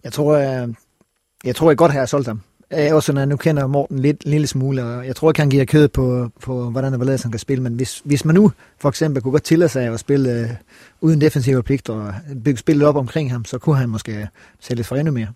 Jeg 0.05 0.13
tror, 0.13 0.37
jeg, 0.37 0.75
jeg 1.45 1.57
tror, 1.57 1.71
jeg 1.71 1.77
godt 1.77 1.93
har 1.93 2.07
solgt 2.07 2.27
ham. 2.27 2.41
Også 2.93 3.13
når 3.13 3.21
jeg 3.21 3.27
nu 3.27 3.37
kender 3.37 3.67
Morten 3.67 3.99
lidt, 3.99 4.25
en 4.25 4.31
lille 4.31 4.47
smule, 4.47 4.85
og 4.85 5.07
jeg 5.07 5.17
tror 5.17 5.31
ikke, 5.31 5.41
han 5.41 5.51
giver 5.51 5.65
kød 5.65 5.89
på, 5.89 6.31
på 6.41 6.71
hvordan 6.71 6.93
og 6.93 6.97
hvorledes 6.97 7.23
han 7.23 7.33
kan 7.33 7.39
spille, 7.39 7.63
men 7.63 7.75
hvis, 7.75 8.03
hvis 8.05 8.25
man 8.25 8.35
nu 8.35 8.53
for 8.81 8.89
eksempel 8.89 9.23
kunne 9.23 9.33
godt 9.33 9.43
tillade 9.43 9.69
sig 9.69 9.85
at 9.85 10.01
spille 10.01 10.41
øh, 10.41 10.49
uden 11.01 11.21
defensive 11.21 11.63
pligter 11.63 11.93
og 11.95 12.15
bygge 12.45 12.59
spillet 12.59 12.89
op 12.89 12.97
omkring 12.97 13.33
ham, 13.33 13.45
så 13.45 13.59
kunne 13.59 13.77
han 13.77 13.89
måske 13.89 14.29
sælges 14.61 14.89
for 14.89 14.97
endnu 14.97 15.13
mere. 15.13 15.29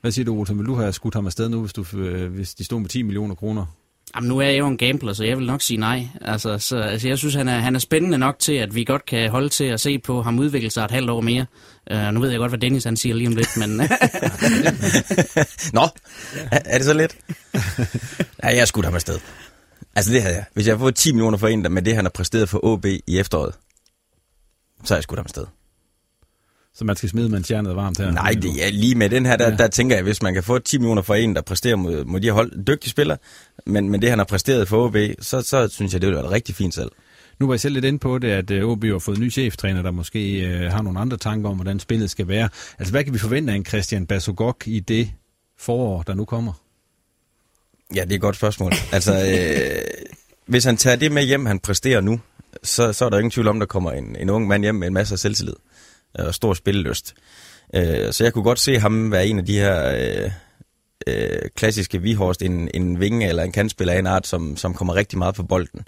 Hvad 0.00 0.10
siger 0.10 0.24
du, 0.24 0.38
Olsen? 0.38 0.58
Vil 0.58 0.66
du 0.66 0.74
have 0.74 0.92
skudt 0.92 1.14
ham 1.14 1.26
afsted 1.26 1.48
nu, 1.48 1.60
hvis, 1.60 1.72
du, 1.72 1.84
øh, 1.96 2.32
hvis 2.32 2.54
de 2.54 2.64
stod 2.64 2.80
med 2.80 2.88
10 2.88 3.02
millioner 3.02 3.34
kroner? 3.34 3.66
Jamen, 4.14 4.28
nu 4.28 4.38
er 4.38 4.46
jeg 4.46 4.58
jo 4.58 4.66
en 4.66 4.76
gambler, 4.76 5.12
så 5.12 5.24
jeg 5.24 5.38
vil 5.38 5.46
nok 5.46 5.62
sige 5.62 5.76
nej. 5.76 6.08
Altså, 6.20 6.58
så, 6.58 6.78
altså 6.78 7.08
jeg 7.08 7.18
synes, 7.18 7.34
han 7.34 7.48
er, 7.48 7.58
han 7.58 7.74
er 7.74 7.78
spændende 7.78 8.18
nok 8.18 8.38
til, 8.38 8.52
at 8.52 8.74
vi 8.74 8.84
godt 8.84 9.06
kan 9.06 9.30
holde 9.30 9.48
til 9.48 9.64
at 9.64 9.80
se 9.80 9.98
på 9.98 10.22
ham 10.22 10.38
udvikle 10.38 10.70
sig 10.70 10.84
et 10.84 10.90
halvt 10.90 11.10
år 11.10 11.20
mere. 11.20 11.46
Uh, 11.90 12.14
nu 12.14 12.20
ved 12.20 12.30
jeg 12.30 12.38
godt, 12.38 12.50
hvad 12.50 12.58
Dennis 12.58 12.84
han 12.84 12.96
siger 12.96 13.14
lige 13.14 13.28
om 13.28 13.36
lidt, 13.36 13.56
men... 13.56 13.76
Nå, 15.78 15.88
er 16.50 16.78
det 16.78 16.84
så 16.84 16.94
lidt? 16.94 17.16
ja, 18.44 18.56
jeg 18.56 18.68
skudt 18.68 18.84
ham 18.84 18.94
afsted. 18.94 19.18
Altså 19.96 20.12
det 20.12 20.22
havde 20.22 20.34
jeg. 20.34 20.44
Hvis 20.54 20.66
jeg 20.66 20.74
har 20.74 20.78
fået 20.78 20.94
10 20.94 21.12
millioner 21.12 21.38
for 21.38 21.48
en, 21.48 21.62
der 21.62 21.70
med 21.70 21.82
det, 21.82 21.94
han 21.94 22.04
har 22.04 22.10
præsteret 22.10 22.48
for 22.48 22.64
OB 22.64 22.84
i 22.86 23.18
efteråret, 23.18 23.54
så 24.84 24.94
har 24.94 24.96
jeg 24.96 25.02
skudt 25.02 25.18
ham 25.18 25.26
afsted. 25.26 25.46
Så 26.80 26.84
man 26.84 26.96
skal 26.96 27.08
smide, 27.08 27.28
mens 27.28 27.50
jernet 27.50 27.70
er 27.70 27.74
varmt 27.74 27.98
her? 27.98 28.10
Nej, 28.10 28.30
det 28.42 28.66
er 28.66 28.70
lige 28.70 28.94
med 28.94 29.10
den 29.10 29.26
her, 29.26 29.36
der, 29.36 29.50
ja. 29.50 29.56
der 29.56 29.68
tænker 29.68 29.96
jeg, 29.96 30.02
hvis 30.02 30.22
man 30.22 30.34
kan 30.34 30.42
få 30.42 30.58
10 30.58 30.78
millioner 30.78 31.02
for 31.02 31.14
en, 31.14 31.36
der 31.36 31.42
præsterer 31.42 31.76
mod, 31.76 32.04
mod 32.04 32.20
de 32.20 32.30
hold, 32.30 32.64
dygtige 32.64 32.90
spiller, 32.90 33.16
men, 33.66 33.88
men 33.88 34.02
det 34.02 34.10
han 34.10 34.18
har 34.18 34.24
præsteret 34.24 34.68
for 34.68 34.86
OB, 34.86 34.96
så, 35.20 35.42
så 35.42 35.68
synes 35.68 35.92
jeg, 35.92 36.00
det 36.00 36.08
vil 36.08 36.16
være 36.16 36.30
rigtig 36.30 36.54
fint 36.54 36.74
selv. 36.74 36.90
Nu 37.40 37.46
var 37.46 37.54
jeg 37.54 37.60
selv 37.60 37.74
lidt 37.74 37.84
inde 37.84 37.98
på 37.98 38.18
det, 38.18 38.50
at 38.52 38.64
OB 38.64 38.84
har 38.84 38.98
fået 38.98 39.16
en 39.16 39.22
ny 39.22 39.32
cheftræner, 39.32 39.82
der 39.82 39.90
måske 39.90 40.40
øh, 40.40 40.72
har 40.72 40.82
nogle 40.82 41.00
andre 41.00 41.16
tanker 41.16 41.48
om, 41.48 41.56
hvordan 41.56 41.80
spillet 41.80 42.10
skal 42.10 42.28
være. 42.28 42.48
Altså, 42.78 42.92
hvad 42.92 43.04
kan 43.04 43.14
vi 43.14 43.18
forvente 43.18 43.52
af 43.52 43.56
en 43.56 43.64
Christian 43.64 44.06
Basogok 44.06 44.62
i 44.66 44.80
det 44.80 45.10
forår, 45.58 46.02
der 46.02 46.14
nu 46.14 46.24
kommer? 46.24 46.52
Ja, 47.94 48.04
det 48.04 48.10
er 48.10 48.14
et 48.14 48.20
godt 48.20 48.36
spørgsmål. 48.36 48.72
altså, 48.92 49.12
øh, 49.12 49.82
hvis 50.46 50.64
han 50.64 50.76
tager 50.76 50.96
det 50.96 51.12
med 51.12 51.22
hjem, 51.22 51.46
han 51.46 51.58
præsterer 51.58 52.00
nu, 52.00 52.20
så, 52.62 52.92
så 52.92 53.04
er 53.04 53.10
der 53.10 53.18
ingen 53.18 53.30
tvivl 53.30 53.48
om, 53.48 53.58
der 53.58 53.66
kommer 53.66 53.92
en, 53.92 54.16
en 54.16 54.30
ung 54.30 54.46
mand 54.46 54.62
hjem 54.62 54.74
med 54.74 54.86
en 54.86 54.94
masse 54.94 55.14
af 55.14 55.18
selvtillid 55.18 55.54
Øh, 56.18 56.26
og 56.26 56.34
stor 56.34 56.54
spillelyst. 56.54 57.14
Øh, 57.74 58.12
så 58.12 58.24
jeg 58.24 58.32
kunne 58.32 58.44
godt 58.44 58.58
se 58.58 58.78
ham 58.78 59.12
være 59.12 59.26
en 59.26 59.38
af 59.38 59.44
de 59.44 59.58
her 59.58 59.92
øh, 59.96 60.30
øh, 61.06 61.48
klassiske 61.54 62.02
vihorst, 62.02 62.42
en, 62.42 62.70
en 62.74 63.00
vinge 63.00 63.28
eller 63.28 63.42
en 63.42 63.52
kantspiller 63.52 63.94
af 63.94 63.98
en 63.98 64.06
art, 64.06 64.26
som, 64.26 64.56
som 64.56 64.74
kommer 64.74 64.94
rigtig 64.94 65.18
meget 65.18 65.34
på 65.34 65.42
bolden. 65.42 65.80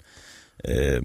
Øh, 0.67 1.01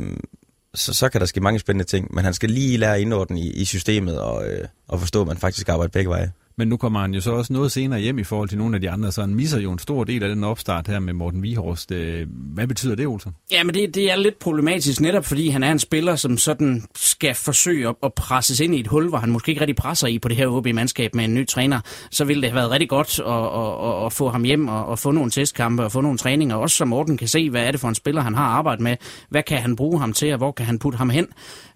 så, 0.74 0.94
så 0.94 1.08
kan 1.08 1.20
der 1.20 1.26
ske 1.26 1.40
mange 1.40 1.58
spændende 1.58 1.84
ting, 1.84 2.14
men 2.14 2.24
han 2.24 2.34
skal 2.34 2.50
lige 2.50 2.76
lære 2.76 3.00
indordnen 3.00 3.38
i, 3.38 3.50
i 3.50 3.64
systemet 3.64 4.20
og, 4.20 4.48
øh, 4.48 4.68
og 4.88 5.00
forstå, 5.00 5.20
at 5.20 5.26
man 5.26 5.36
faktisk 5.36 5.68
arbejder 5.68 5.90
begge 5.90 6.10
veje. 6.10 6.32
Men 6.58 6.68
nu 6.68 6.76
kommer 6.76 7.00
han 7.00 7.14
jo 7.14 7.20
så 7.20 7.32
også 7.32 7.52
noget 7.52 7.72
senere 7.72 8.00
hjem 8.00 8.18
i 8.18 8.24
forhold 8.24 8.48
til 8.48 8.58
nogle 8.58 8.74
af 8.74 8.80
de 8.80 8.90
andre, 8.90 9.12
så 9.12 9.20
han 9.20 9.34
misser 9.34 9.60
jo 9.60 9.72
en 9.72 9.78
stor 9.78 10.04
del 10.04 10.22
af 10.22 10.28
den 10.28 10.44
opstart 10.44 10.88
her 10.88 10.98
med 10.98 11.12
Morten 11.12 11.42
Vihorst. 11.42 11.92
Øh, 11.92 12.26
hvad 12.30 12.66
betyder 12.66 12.94
det, 12.94 13.06
Olsen? 13.06 13.32
Ja, 13.50 13.64
men 13.64 13.74
det, 13.74 13.94
det 13.94 14.12
er 14.12 14.16
lidt 14.16 14.38
problematisk 14.38 15.00
netop, 15.00 15.24
fordi 15.24 15.48
han 15.48 15.62
er 15.62 15.72
en 15.72 15.78
spiller, 15.78 16.16
som 16.16 16.38
sådan 16.38 16.82
skal 16.96 17.34
forsøge 17.34 17.88
at, 17.88 17.94
at 18.02 18.14
presses 18.14 18.60
ind 18.60 18.74
i 18.74 18.80
et 18.80 18.86
hul, 18.86 19.08
hvor 19.08 19.18
han 19.18 19.30
måske 19.30 19.50
ikke 19.50 19.60
rigtig 19.60 19.76
presser 19.76 20.06
i 20.06 20.18
på 20.18 20.28
det 20.28 20.36
her 20.36 20.46
OB-mandskab 20.46 21.14
med 21.14 21.24
en 21.24 21.34
ny 21.34 21.46
træner. 21.46 21.80
Så 22.10 22.24
ville 22.24 22.42
det 22.42 22.50
have 22.50 22.56
været 22.56 22.70
rigtig 22.70 22.88
godt 22.88 23.20
at, 23.20 23.26
at, 23.26 24.00
at, 24.00 24.06
at 24.06 24.12
få 24.12 24.28
ham 24.28 24.44
hjem 24.44 24.68
og 24.68 24.92
at 24.92 24.98
få 24.98 25.10
nogle 25.10 25.30
testkampe 25.30 25.84
og 25.84 25.92
få 25.92 26.00
nogle 26.00 26.18
træninger. 26.18 26.56
Også 26.56 26.76
så 26.76 26.84
Morten 26.84 27.16
kan 27.16 27.28
se, 27.28 27.50
hvad 27.50 27.62
er 27.62 27.70
det 27.70 27.80
for 27.80 27.88
en 27.88 27.94
spiller, 27.94 28.22
han 28.22 28.34
har 28.34 28.44
arbejdet 28.44 28.82
med. 28.82 28.96
Hvad 29.30 29.42
kan 29.42 29.58
han 29.58 29.76
bruge 29.76 30.00
ham 30.00 30.12
til, 30.12 30.32
og 30.32 30.38
hvor 30.38 30.52
kan 30.52 30.66
han 30.66 30.78
putte 30.78 30.98
ham 30.98 31.10
hen? 31.10 31.26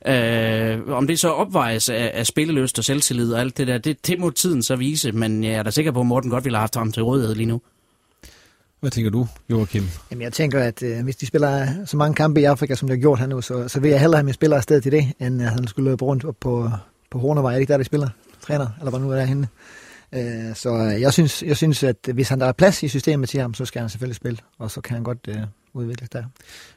Øh, 0.07 0.89
om 0.89 1.07
det 1.07 1.21
så 1.21 1.29
opvejes 1.29 1.89
af, 1.89 2.11
af 2.15 2.27
spilleløst 2.27 2.79
og 2.79 2.85
selvtillid 2.85 3.33
og 3.33 3.41
alt 3.41 3.59
det 3.59 3.67
der, 3.67 3.79
det, 3.79 4.07
det 4.07 4.19
må 4.19 4.31
tiden 4.31 4.63
så 4.63 4.77
vise, 4.77 5.13
men 5.13 5.45
jeg 5.45 5.53
er 5.53 5.63
da 5.63 5.71
sikker 5.71 5.93
på, 5.93 6.01
at 6.01 6.07
Morten 6.07 6.31
godt 6.31 6.45
ville 6.45 6.57
have 6.57 6.63
haft 6.63 6.75
ham 6.75 6.93
til 6.93 7.03
rådighed 7.03 7.35
lige 7.35 7.47
nu. 7.47 7.61
Hvad 8.81 8.91
tænker 8.91 9.11
du, 9.11 9.27
Joachim? 9.51 9.85
Jamen, 10.11 10.23
jeg 10.23 10.33
tænker, 10.33 10.61
at 10.61 10.83
øh, 10.83 11.05
hvis 11.05 11.17
de 11.17 11.27
spiller 11.27 11.69
så 11.87 11.97
mange 11.97 12.15
kampe 12.15 12.41
i 12.41 12.45
Afrika, 12.45 12.75
som 12.75 12.89
de 12.89 12.95
har 12.95 13.01
gjort 13.01 13.19
her 13.19 13.27
nu, 13.27 13.41
så, 13.41 13.69
så 13.69 13.81
vil 13.81 13.91
jeg 13.91 14.01
hellere 14.01 14.19
have 14.19 14.25
min 14.25 14.35
spiller 14.35 14.57
afsted 14.57 14.81
til 14.81 14.93
det, 14.93 15.13
end 15.21 15.43
at 15.43 15.51
han 15.51 15.67
skulle 15.67 15.91
løbe 15.91 16.05
rundt 16.05 16.25
op 16.25 16.37
på, 16.41 16.71
på 17.11 17.19
Hornevej. 17.19 17.51
Er 17.51 17.55
det 17.55 17.61
ikke 17.61 17.73
der, 17.73 17.79
de 17.79 17.85
spiller? 17.85 18.09
Træner, 18.41 18.67
eller 18.79 18.91
hvad 18.91 19.01
nu 19.01 19.11
er 19.11 19.17
der 19.17 19.25
henne? 19.25 19.49
Øh, 20.13 20.55
så 20.55 20.75
jeg 20.77 21.13
synes, 21.13 21.43
jeg 21.43 21.57
synes, 21.57 21.83
at 21.83 21.97
hvis 22.15 22.29
han 22.29 22.41
der 22.41 22.47
er 22.47 22.53
plads 22.53 22.83
i 22.83 22.89
systemet 22.89 23.29
til 23.29 23.41
ham, 23.41 23.55
så 23.55 23.65
skal 23.65 23.81
han 23.81 23.91
selvfølgelig 23.91 24.17
spille, 24.17 24.39
og 24.59 24.71
så 24.71 24.81
kan 24.81 24.95
han 24.95 25.05
godt 25.05 25.19
øh, 25.29 25.37
udvikles 25.73 26.11
der. 26.11 26.25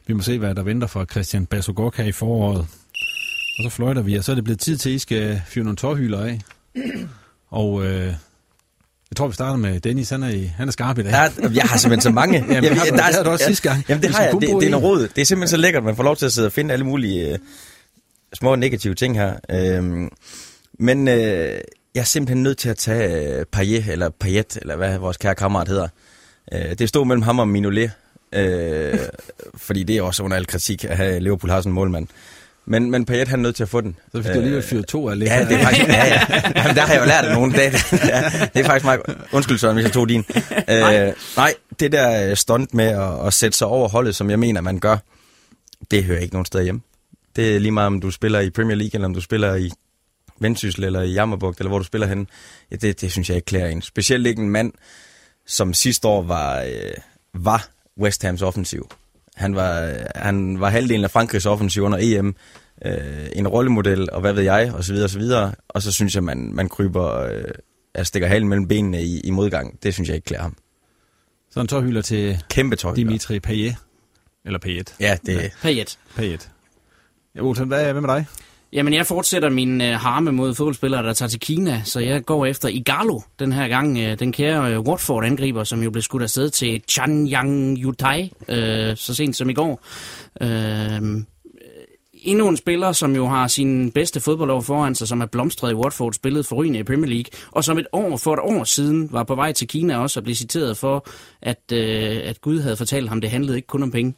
Vi 0.07 0.13
må 0.13 0.21
se, 0.21 0.39
hvad 0.39 0.55
der 0.55 0.63
venter 0.63 0.87
for 0.87 1.05
Christian 1.05 1.45
Basogok 1.45 1.97
her 1.97 2.05
i 2.05 2.11
foråret. 2.11 2.67
Og 3.57 3.63
så 3.63 3.69
fløjter 3.69 4.01
vi, 4.01 4.15
og 4.15 4.23
så 4.23 4.31
er 4.31 4.35
det 4.35 4.43
blevet 4.43 4.59
tid 4.59 4.77
til, 4.77 4.89
at 4.89 4.95
I 4.95 4.99
skal 4.99 5.41
fyre 5.47 5.63
nogle 5.63 5.77
tårhylder 5.77 6.23
af. 6.25 6.41
Og 7.49 7.85
øh, 7.85 8.05
jeg 9.09 9.17
tror, 9.17 9.27
vi 9.27 9.33
starter 9.33 9.57
med 9.57 9.79
Dennis. 9.79 10.09
Han 10.09 10.23
er, 10.23 10.29
i, 10.29 10.43
han 10.43 10.67
er 10.67 10.71
skarp 10.71 10.97
i 10.97 11.03
dag. 11.03 11.11
Ja, 11.11 11.29
jeg 11.53 11.63
har 11.63 11.77
simpelthen 11.77 12.01
så 12.01 12.09
mange. 12.09 12.37
jamen, 12.37 12.63
jamen, 12.63 12.77
har 12.77 12.85
der, 12.85 12.95
det 12.95 13.15
har 13.15 13.23
du 13.23 13.29
også 13.29 13.45
sidste 13.45 13.69
gang. 13.69 13.85
Jamen, 13.89 14.03
det 14.03 14.15
har 14.15 14.23
jeg. 14.23 14.31
Det, 14.33 14.41
det 14.41 14.63
er 14.63 14.69
noget 14.69 14.83
råd. 14.83 15.07
Det 15.15 15.21
er 15.21 15.25
simpelthen 15.25 15.47
så 15.49 15.57
lækkert, 15.57 15.81
at 15.81 15.85
man 15.85 15.95
får 15.95 16.03
lov 16.03 16.15
til 16.15 16.25
at 16.25 16.33
sidde 16.33 16.45
og 16.45 16.51
finde 16.51 16.73
alle 16.73 16.85
mulige 16.85 17.31
øh, 17.31 17.39
små 18.33 18.55
negative 18.55 18.95
ting 18.95 19.17
her. 19.17 19.35
Øhm, 19.51 20.09
men 20.79 21.07
øh, 21.07 21.15
jeg 21.95 22.01
er 22.01 22.03
simpelthen 22.03 22.43
nødt 22.43 22.57
til 22.57 22.69
at 22.69 22.77
tage 22.77 23.37
øh, 23.39 23.45
Payet, 23.45 23.87
eller 23.87 24.09
Payet, 24.09 24.57
eller 24.61 24.75
hvad 24.75 24.97
vores 24.97 25.17
kære 25.17 25.35
kammerat 25.35 25.67
hedder. 25.67 25.87
Øh, 26.53 26.73
det 26.79 26.89
stod 26.89 27.05
mellem 27.05 27.21
ham 27.21 27.39
og 27.39 27.47
Minolet. 27.47 27.91
Øh, 28.33 28.99
fordi 29.55 29.83
det 29.83 29.97
er 29.97 30.01
også 30.01 30.23
under 30.23 30.37
al 30.37 30.47
kritik 30.47 30.85
at 30.85 31.23
Liverpool 31.23 31.49
har 31.49 31.59
sådan 31.59 31.69
en 31.69 31.75
målmand. 31.75 32.07
Men, 32.67 32.91
men 32.91 33.05
Payet 33.05 33.27
han 33.27 33.39
er 33.39 33.43
nødt 33.43 33.55
til 33.55 33.63
at 33.63 33.69
få 33.69 33.81
den. 33.81 33.97
Så 34.11 34.21
fik 34.21 34.31
du 34.33 34.37
alligevel 34.37 34.63
fyret 34.63 34.87
to 34.87 35.09
af 35.09 35.15
Ja, 35.15 35.45
det 35.45 35.51
er 35.51 35.63
faktisk, 35.63 35.87
ja, 35.87 36.05
ja. 36.05 36.21
Jamen, 36.55 36.75
der 36.75 36.81
har 36.81 36.93
jeg 36.93 37.01
jo 37.01 37.05
lært 37.05 37.33
nogen 37.33 37.51
dage. 37.51 37.71
Ja, 37.91 38.23
det 38.53 38.61
er 38.61 38.63
faktisk 38.63 38.85
meget... 38.85 39.01
Undskyld, 39.31 39.57
Søren, 39.57 39.73
hvis 39.73 39.83
jeg 39.83 39.93
tog 39.93 40.09
din. 40.09 40.25
Nej. 40.67 41.07
Øh, 41.07 41.13
nej, 41.37 41.53
det 41.79 41.91
der 41.91 42.35
stunt 42.35 42.73
med 42.73 42.85
at, 42.85 43.27
at 43.27 43.33
sætte 43.33 43.57
sig 43.57 43.67
over 43.67 43.89
holdet, 43.89 44.15
som 44.15 44.29
jeg 44.29 44.39
mener, 44.39 44.61
man 44.61 44.79
gør, 44.79 44.97
det 45.91 46.03
hører 46.03 46.19
ikke 46.19 46.33
nogen 46.33 46.45
steder 46.45 46.63
hjemme. 46.63 46.81
Det 47.35 47.55
er 47.55 47.59
lige 47.59 47.71
meget, 47.71 47.87
om 47.87 48.01
du 48.01 48.11
spiller 48.11 48.39
i 48.39 48.49
Premier 48.49 48.75
League, 48.75 48.91
eller 48.93 49.05
om 49.05 49.13
du 49.13 49.21
spiller 49.21 49.55
i 49.55 49.71
Vendsyssel, 50.39 50.83
eller 50.83 51.01
i 51.01 51.11
Jammerbugt, 51.11 51.59
eller 51.59 51.69
hvor 51.69 51.77
du 51.77 51.85
spiller 51.85 52.07
hen. 52.07 52.27
Ja, 52.71 52.75
det, 52.75 53.01
det 53.01 53.11
synes 53.11 53.29
jeg 53.29 53.35
ikke 53.35 53.45
klæder 53.45 53.67
en. 53.67 53.81
Specielt 53.81 54.27
ikke 54.27 54.41
en 54.41 54.49
mand, 54.49 54.73
som 55.47 55.73
sidste 55.73 56.07
år 56.07 56.23
var, 56.23 56.61
øh, 56.61 56.91
var 57.33 57.67
West 57.99 58.23
Hams 58.23 58.41
offensiv. 58.41 58.89
Han 59.35 59.55
var, 59.55 59.93
han 60.15 60.59
var 60.59 60.69
halvdelen 60.69 61.03
af 61.03 61.11
Frankrigs 61.11 61.45
offensiv 61.45 61.83
under 61.83 61.97
EM, 62.01 62.35
øh, 62.85 63.27
en 63.33 63.47
rollemodel, 63.47 64.11
og 64.11 64.21
hvad 64.21 64.33
ved 64.33 64.43
jeg, 64.43 64.73
og 64.73 64.83
så 64.83 64.93
videre, 64.93 65.05
og 65.05 65.09
så 65.09 65.19
videre. 65.19 65.53
Og 65.67 65.81
så 65.81 65.91
synes 65.91 66.15
jeg, 66.15 66.23
man, 66.23 66.51
man 66.53 66.69
kryber, 66.69 67.21
øh, 67.21 67.43
altså 67.95 68.07
stikker 68.07 68.27
halen 68.27 68.47
mellem 68.47 68.67
benene 68.67 69.03
i, 69.03 69.19
i 69.19 69.29
modgang. 69.29 69.83
Det 69.83 69.93
synes 69.93 70.09
jeg 70.09 70.15
ikke 70.15 70.25
klæder 70.25 70.43
ham. 70.43 70.55
Så 71.51 71.61
en 71.61 71.67
tårhylder 71.67 72.01
til 72.01 72.43
Kæmpe 72.49 72.75
tårhylder. 72.75 73.09
Dimitri 73.09 73.39
Payet. 73.39 73.75
Eller 74.45 74.59
Payet. 74.59 74.95
Ja, 74.99 75.17
det 75.25 75.35
er... 75.35 75.41
Ja. 75.41 75.49
Payet. 75.61 75.99
Payet. 76.15 76.49
Ja, 77.35 77.41
Olsen, 77.41 77.67
hvad, 77.67 77.91
hvad 77.91 78.01
med 78.01 78.09
dig? 78.09 78.25
Jamen, 78.75 78.93
jeg 78.93 79.05
fortsætter 79.05 79.49
min 79.49 79.81
øh, 79.81 79.93
harme 79.93 80.31
mod 80.31 80.55
fodboldspillere, 80.55 81.03
der 81.03 81.13
tager 81.13 81.29
til 81.29 81.39
Kina, 81.39 81.81
så 81.85 81.99
jeg 81.99 82.25
går 82.25 82.45
efter 82.45 82.69
Igalo 82.69 83.19
den 83.39 83.51
her 83.51 83.67
gang. 83.67 83.97
Øh, 83.97 84.19
den 84.19 84.31
kære 84.31 84.73
øh, 84.73 84.79
Watford-angriber, 84.79 85.63
som 85.63 85.83
jo 85.83 85.91
blev 85.91 86.01
skudt 86.01 86.23
afsted 86.23 86.49
til 86.49 86.83
Chanyang 86.89 87.77
Yutai 87.77 88.33
øh, 88.49 88.97
så 88.97 89.13
sent 89.13 89.35
som 89.35 89.49
i 89.49 89.53
går. 89.53 89.83
Øh, 90.41 91.23
endnu 92.13 92.47
en 92.47 92.57
spiller, 92.57 92.91
som 92.91 93.15
jo 93.15 93.27
har 93.27 93.47
sin 93.47 93.91
bedste 93.91 94.19
fodboldår 94.19 94.61
foran 94.61 94.95
sig, 94.95 95.07
som 95.07 95.21
er 95.21 95.25
blomstret 95.25 95.71
i 95.71 95.75
Watford, 95.75 96.13
spillet 96.13 96.45
forrygende 96.45 96.79
i 96.79 96.83
Premier 96.83 97.09
League, 97.09 97.31
og 97.51 97.63
som 97.63 97.77
et 97.77 97.87
år 97.91 98.17
for 98.17 98.33
et 98.33 98.39
år 98.39 98.63
siden 98.63 99.09
var 99.11 99.23
på 99.23 99.35
vej 99.35 99.51
til 99.51 99.67
Kina 99.67 99.97
også 99.97 100.19
og 100.19 100.23
blev 100.23 100.35
citeret 100.35 100.77
for, 100.77 101.07
at, 101.41 101.71
øh, 101.73 102.21
at 102.23 102.41
Gud 102.41 102.59
havde 102.59 102.77
fortalt 102.77 103.09
ham, 103.09 103.21
det 103.21 103.29
handlede 103.29 103.57
ikke 103.57 103.67
kun 103.67 103.83
om 103.83 103.91
penge. 103.91 104.13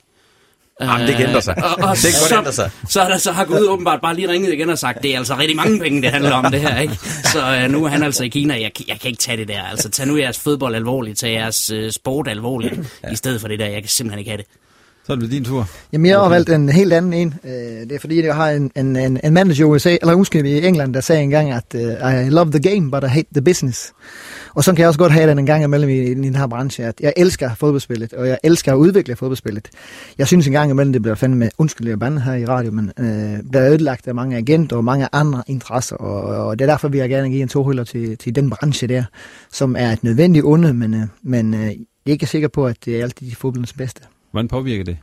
Jamen, 0.82 1.08
det 1.08 1.16
kan 1.16 1.28
ændre 1.28 1.42
sig. 1.42 1.56
Øh, 1.58 1.64
og, 1.64 1.90
og 1.90 1.96
det 1.96 2.04
kan 2.04 2.14
så, 2.30 2.38
ændre 2.38 2.52
sig. 2.52 2.72
Så, 2.90 3.00
der, 3.00 3.18
så 3.18 3.32
har 3.32 3.46
Gud 3.46 3.68
åbenbart 3.68 4.02
bare 4.02 4.16
lige 4.16 4.30
ringet 4.30 4.54
igen 4.54 4.70
og 4.70 4.78
sagt, 4.80 5.04
det 5.04 5.14
er 5.14 5.18
altså 5.18 5.38
rigtig 5.38 5.56
mange 5.56 5.80
penge, 5.80 6.02
det 6.02 6.12
handler 6.12 6.32
om 6.32 6.52
det 6.52 6.62
her, 6.62 6.80
ikke? 6.80 6.96
Så 7.34 7.60
øh, 7.64 7.72
nu 7.72 7.86
er 7.86 7.90
han 7.90 8.04
altså 8.04 8.24
i 8.24 8.28
Kina, 8.28 8.54
jeg, 8.54 8.72
jeg 8.88 9.00
kan 9.00 9.10
ikke 9.10 9.22
tage 9.22 9.38
det 9.38 9.48
der. 9.48 9.64
Altså, 9.64 9.90
tag 9.90 10.08
nu 10.08 10.18
jeres 10.18 10.40
fodbold 10.40 10.76
alvorligt, 10.76 11.20
tag 11.20 11.34
jeres 11.34 11.70
øh, 11.70 11.92
sport 11.92 12.28
alvorligt, 12.28 12.80
ja. 13.04 13.12
i 13.12 13.16
stedet 13.16 13.42
for 13.42 13.48
det 13.48 13.60
der. 13.60 13.66
Jeg 13.66 13.82
kan 13.82 13.90
simpelthen 13.90 14.20
ikke 14.20 14.32
have 14.32 14.38
det. 14.38 14.46
Så 15.08 15.14
er 15.14 15.18
det 15.18 15.32
din 15.32 15.44
tur. 15.44 15.70
Jamen, 15.94 16.06
jeg 16.06 16.20
har 16.20 16.30
valgt 16.30 16.50
en 16.50 16.70
helt 16.70 16.94
anden 16.94 17.14
en. 17.14 17.34
Øh, 17.44 17.52
Det 17.52 17.92
er 17.92 18.00
fordi, 18.00 18.26
jeg 18.26 18.36
har 18.36 18.50
en, 18.50 18.72
en, 18.76 18.96
en, 18.96 19.20
en 19.24 19.34
manager 19.34 19.62
i 19.62 19.64
USA, 19.64 19.98
eller 20.02 20.18
måske 20.18 20.40
i 20.40 20.66
England, 20.66 20.94
der 20.94 21.02
sagde 21.02 21.22
engang, 21.24 21.52
at 21.52 21.76
uh, 21.76 22.28
I 22.28 22.30
love 22.30 22.52
the 22.52 22.60
game, 22.60 22.92
but 22.92 23.04
I 23.04 23.08
hate 23.08 23.28
the 23.34 23.42
business. 23.42 23.94
Og 24.56 24.64
så 24.64 24.72
kan 24.72 24.80
jeg 24.80 24.88
også 24.88 25.00
godt 25.00 25.12
have 25.12 25.30
den 25.30 25.40
en 25.40 25.46
gang 25.46 25.64
imellem 25.64 25.90
i, 25.90 26.12
i 26.12 26.14
den 26.14 26.36
her 26.36 26.48
branche, 26.48 26.86
at 26.86 26.96
jeg 27.00 27.14
elsker 27.18 27.56
fodboldspillet, 27.56 28.14
og 28.14 28.28
jeg 28.28 28.38
elsker 28.44 28.72
at 28.74 28.76
udvikle 28.76 29.16
fodboldspillet. 29.16 29.70
Jeg 30.18 30.28
synes 30.28 30.48
en 30.48 30.54
gang 30.54 30.72
imellem, 30.72 30.94
det 30.94 31.02
bliver 31.02 31.16
fandme, 31.16 31.50
undskyld, 31.58 31.88
jeg 31.88 32.00
bande 32.00 32.22
her 32.22 32.34
i 32.34 32.46
radio, 32.46 32.72
men 32.72 32.92
øh, 33.00 33.40
bliver 33.52 33.70
ødelagt 33.70 34.08
af 34.08 34.16
mange 34.16 34.38
agenter 34.38 34.76
og 34.76 34.84
mange 34.84 35.08
andre 35.12 35.44
interesser, 35.48 35.96
og, 35.96 36.46
og 36.48 36.60
det 36.60 36.66
er 36.66 36.70
derfor, 36.72 36.88
vi 36.88 36.98
har 36.98 37.08
gerne 37.08 37.30
give 37.30 37.42
en 37.42 37.48
tohylder 37.48 37.84
til, 37.84 38.18
til 38.18 38.36
den 38.36 38.50
branche 38.50 38.88
der, 38.88 39.04
som 39.52 39.76
er 39.80 39.92
et 39.92 40.04
nødvendigt 40.04 40.46
onde, 40.46 40.74
men, 40.74 40.94
øh, 40.94 41.02
men 41.24 41.54
øh, 41.54 41.72
er 42.08 42.12
ikke 42.12 42.26
sikker 42.26 42.48
på, 42.48 42.66
at 42.66 42.78
det 42.86 43.00
er 43.00 43.04
altid 43.04 43.30
de 43.30 43.36
fodboldens 43.36 43.74
bedste. 43.74 44.02
Hvordan 44.38 44.48
påvirker 44.48 44.84
det? 44.84 44.98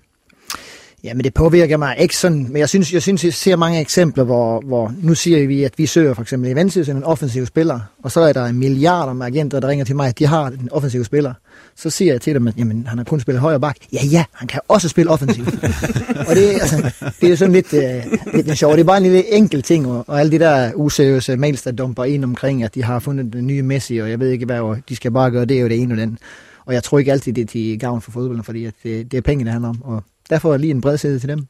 Ja, 1.04 1.14
men 1.14 1.24
det 1.24 1.34
påvirker 1.34 1.76
mig 1.76 1.96
ikke 1.98 2.16
sådan, 2.16 2.46
men 2.48 2.56
jeg 2.56 2.68
synes, 2.68 2.92
jeg 2.92 3.02
synes, 3.02 3.24
jeg 3.24 3.34
ser 3.34 3.56
mange 3.56 3.80
eksempler, 3.80 4.24
hvor, 4.24 4.60
hvor 4.60 4.92
nu 5.02 5.14
siger 5.14 5.46
vi, 5.46 5.64
at 5.64 5.72
vi 5.76 5.86
søger 5.86 6.14
for 6.14 6.22
eksempel 6.22 6.50
i 6.50 6.54
Vendsyssel 6.54 6.96
en 6.96 7.04
offensiv 7.04 7.46
spiller, 7.46 7.80
og 8.02 8.12
så 8.12 8.20
er 8.20 8.32
der 8.32 8.44
en 8.44 8.58
milliarder 8.58 9.12
med 9.12 9.26
agenter, 9.26 9.60
der 9.60 9.68
ringer 9.68 9.84
til 9.84 9.96
mig, 9.96 10.08
at 10.08 10.18
de 10.18 10.26
har 10.26 10.46
en 10.46 10.68
offensiv 10.70 11.04
spiller. 11.04 11.34
Så 11.76 11.90
siger 11.90 12.12
jeg 12.12 12.20
til 12.20 12.34
dem, 12.34 12.48
at 12.48 12.54
jamen, 12.58 12.86
han 12.86 12.98
har 12.98 13.04
kun 13.04 13.20
spillet 13.20 13.40
højre 13.40 13.60
bak. 13.60 13.76
Ja, 13.92 14.04
ja, 14.04 14.24
han 14.32 14.48
kan 14.48 14.60
også 14.68 14.88
spille 14.88 15.10
offensiv. 15.10 15.44
og 16.28 16.34
det, 16.34 16.48
altså, 16.60 16.90
det 17.20 17.32
er 17.32 17.36
sådan 17.36 17.52
lidt, 17.52 17.72
uh, 17.72 18.34
lidt 18.34 18.58
sjovt. 18.58 18.72
Det 18.72 18.80
er 18.80 18.84
bare 18.84 18.96
en 18.96 19.02
lille 19.02 19.34
enkelt 19.34 19.64
ting, 19.64 19.86
og, 19.86 20.04
og 20.08 20.20
alle 20.20 20.32
de 20.32 20.38
der 20.38 20.72
useriøse 20.74 21.36
mails, 21.36 21.62
der 21.62 21.72
dumper 21.72 22.04
ind 22.04 22.24
omkring, 22.24 22.62
at 22.62 22.74
de 22.74 22.84
har 22.84 22.98
fundet 22.98 23.32
den 23.32 23.46
nye 23.46 23.62
Messi, 23.62 23.98
og 23.98 24.10
jeg 24.10 24.20
ved 24.20 24.30
ikke 24.30 24.46
hvad, 24.46 24.60
og 24.60 24.78
de 24.88 24.96
skal 24.96 25.10
bare 25.10 25.30
gøre 25.30 25.44
det 25.44 25.64
og 25.64 25.70
det 25.70 25.80
ene 25.80 25.94
og 25.94 25.98
den. 25.98 26.18
Og 26.66 26.74
jeg 26.74 26.82
tror 26.82 26.98
ikke 26.98 27.12
altid, 27.12 27.32
det 27.32 27.42
er 27.42 27.46
til 27.46 27.78
gavn 27.78 28.00
for 28.00 28.10
fodbolden, 28.10 28.44
fordi 28.44 28.64
at 28.64 28.74
det, 28.82 29.10
det 29.10 29.16
er 29.16 29.22
penge, 29.22 29.44
det 29.44 29.52
handler 29.52 29.68
om. 29.68 29.82
Og 29.82 30.02
derfor 30.30 30.56
lige 30.56 30.70
en 30.70 30.80
bred 30.80 30.98
sæde 30.98 31.18
til 31.18 31.28
dem. 31.28 31.46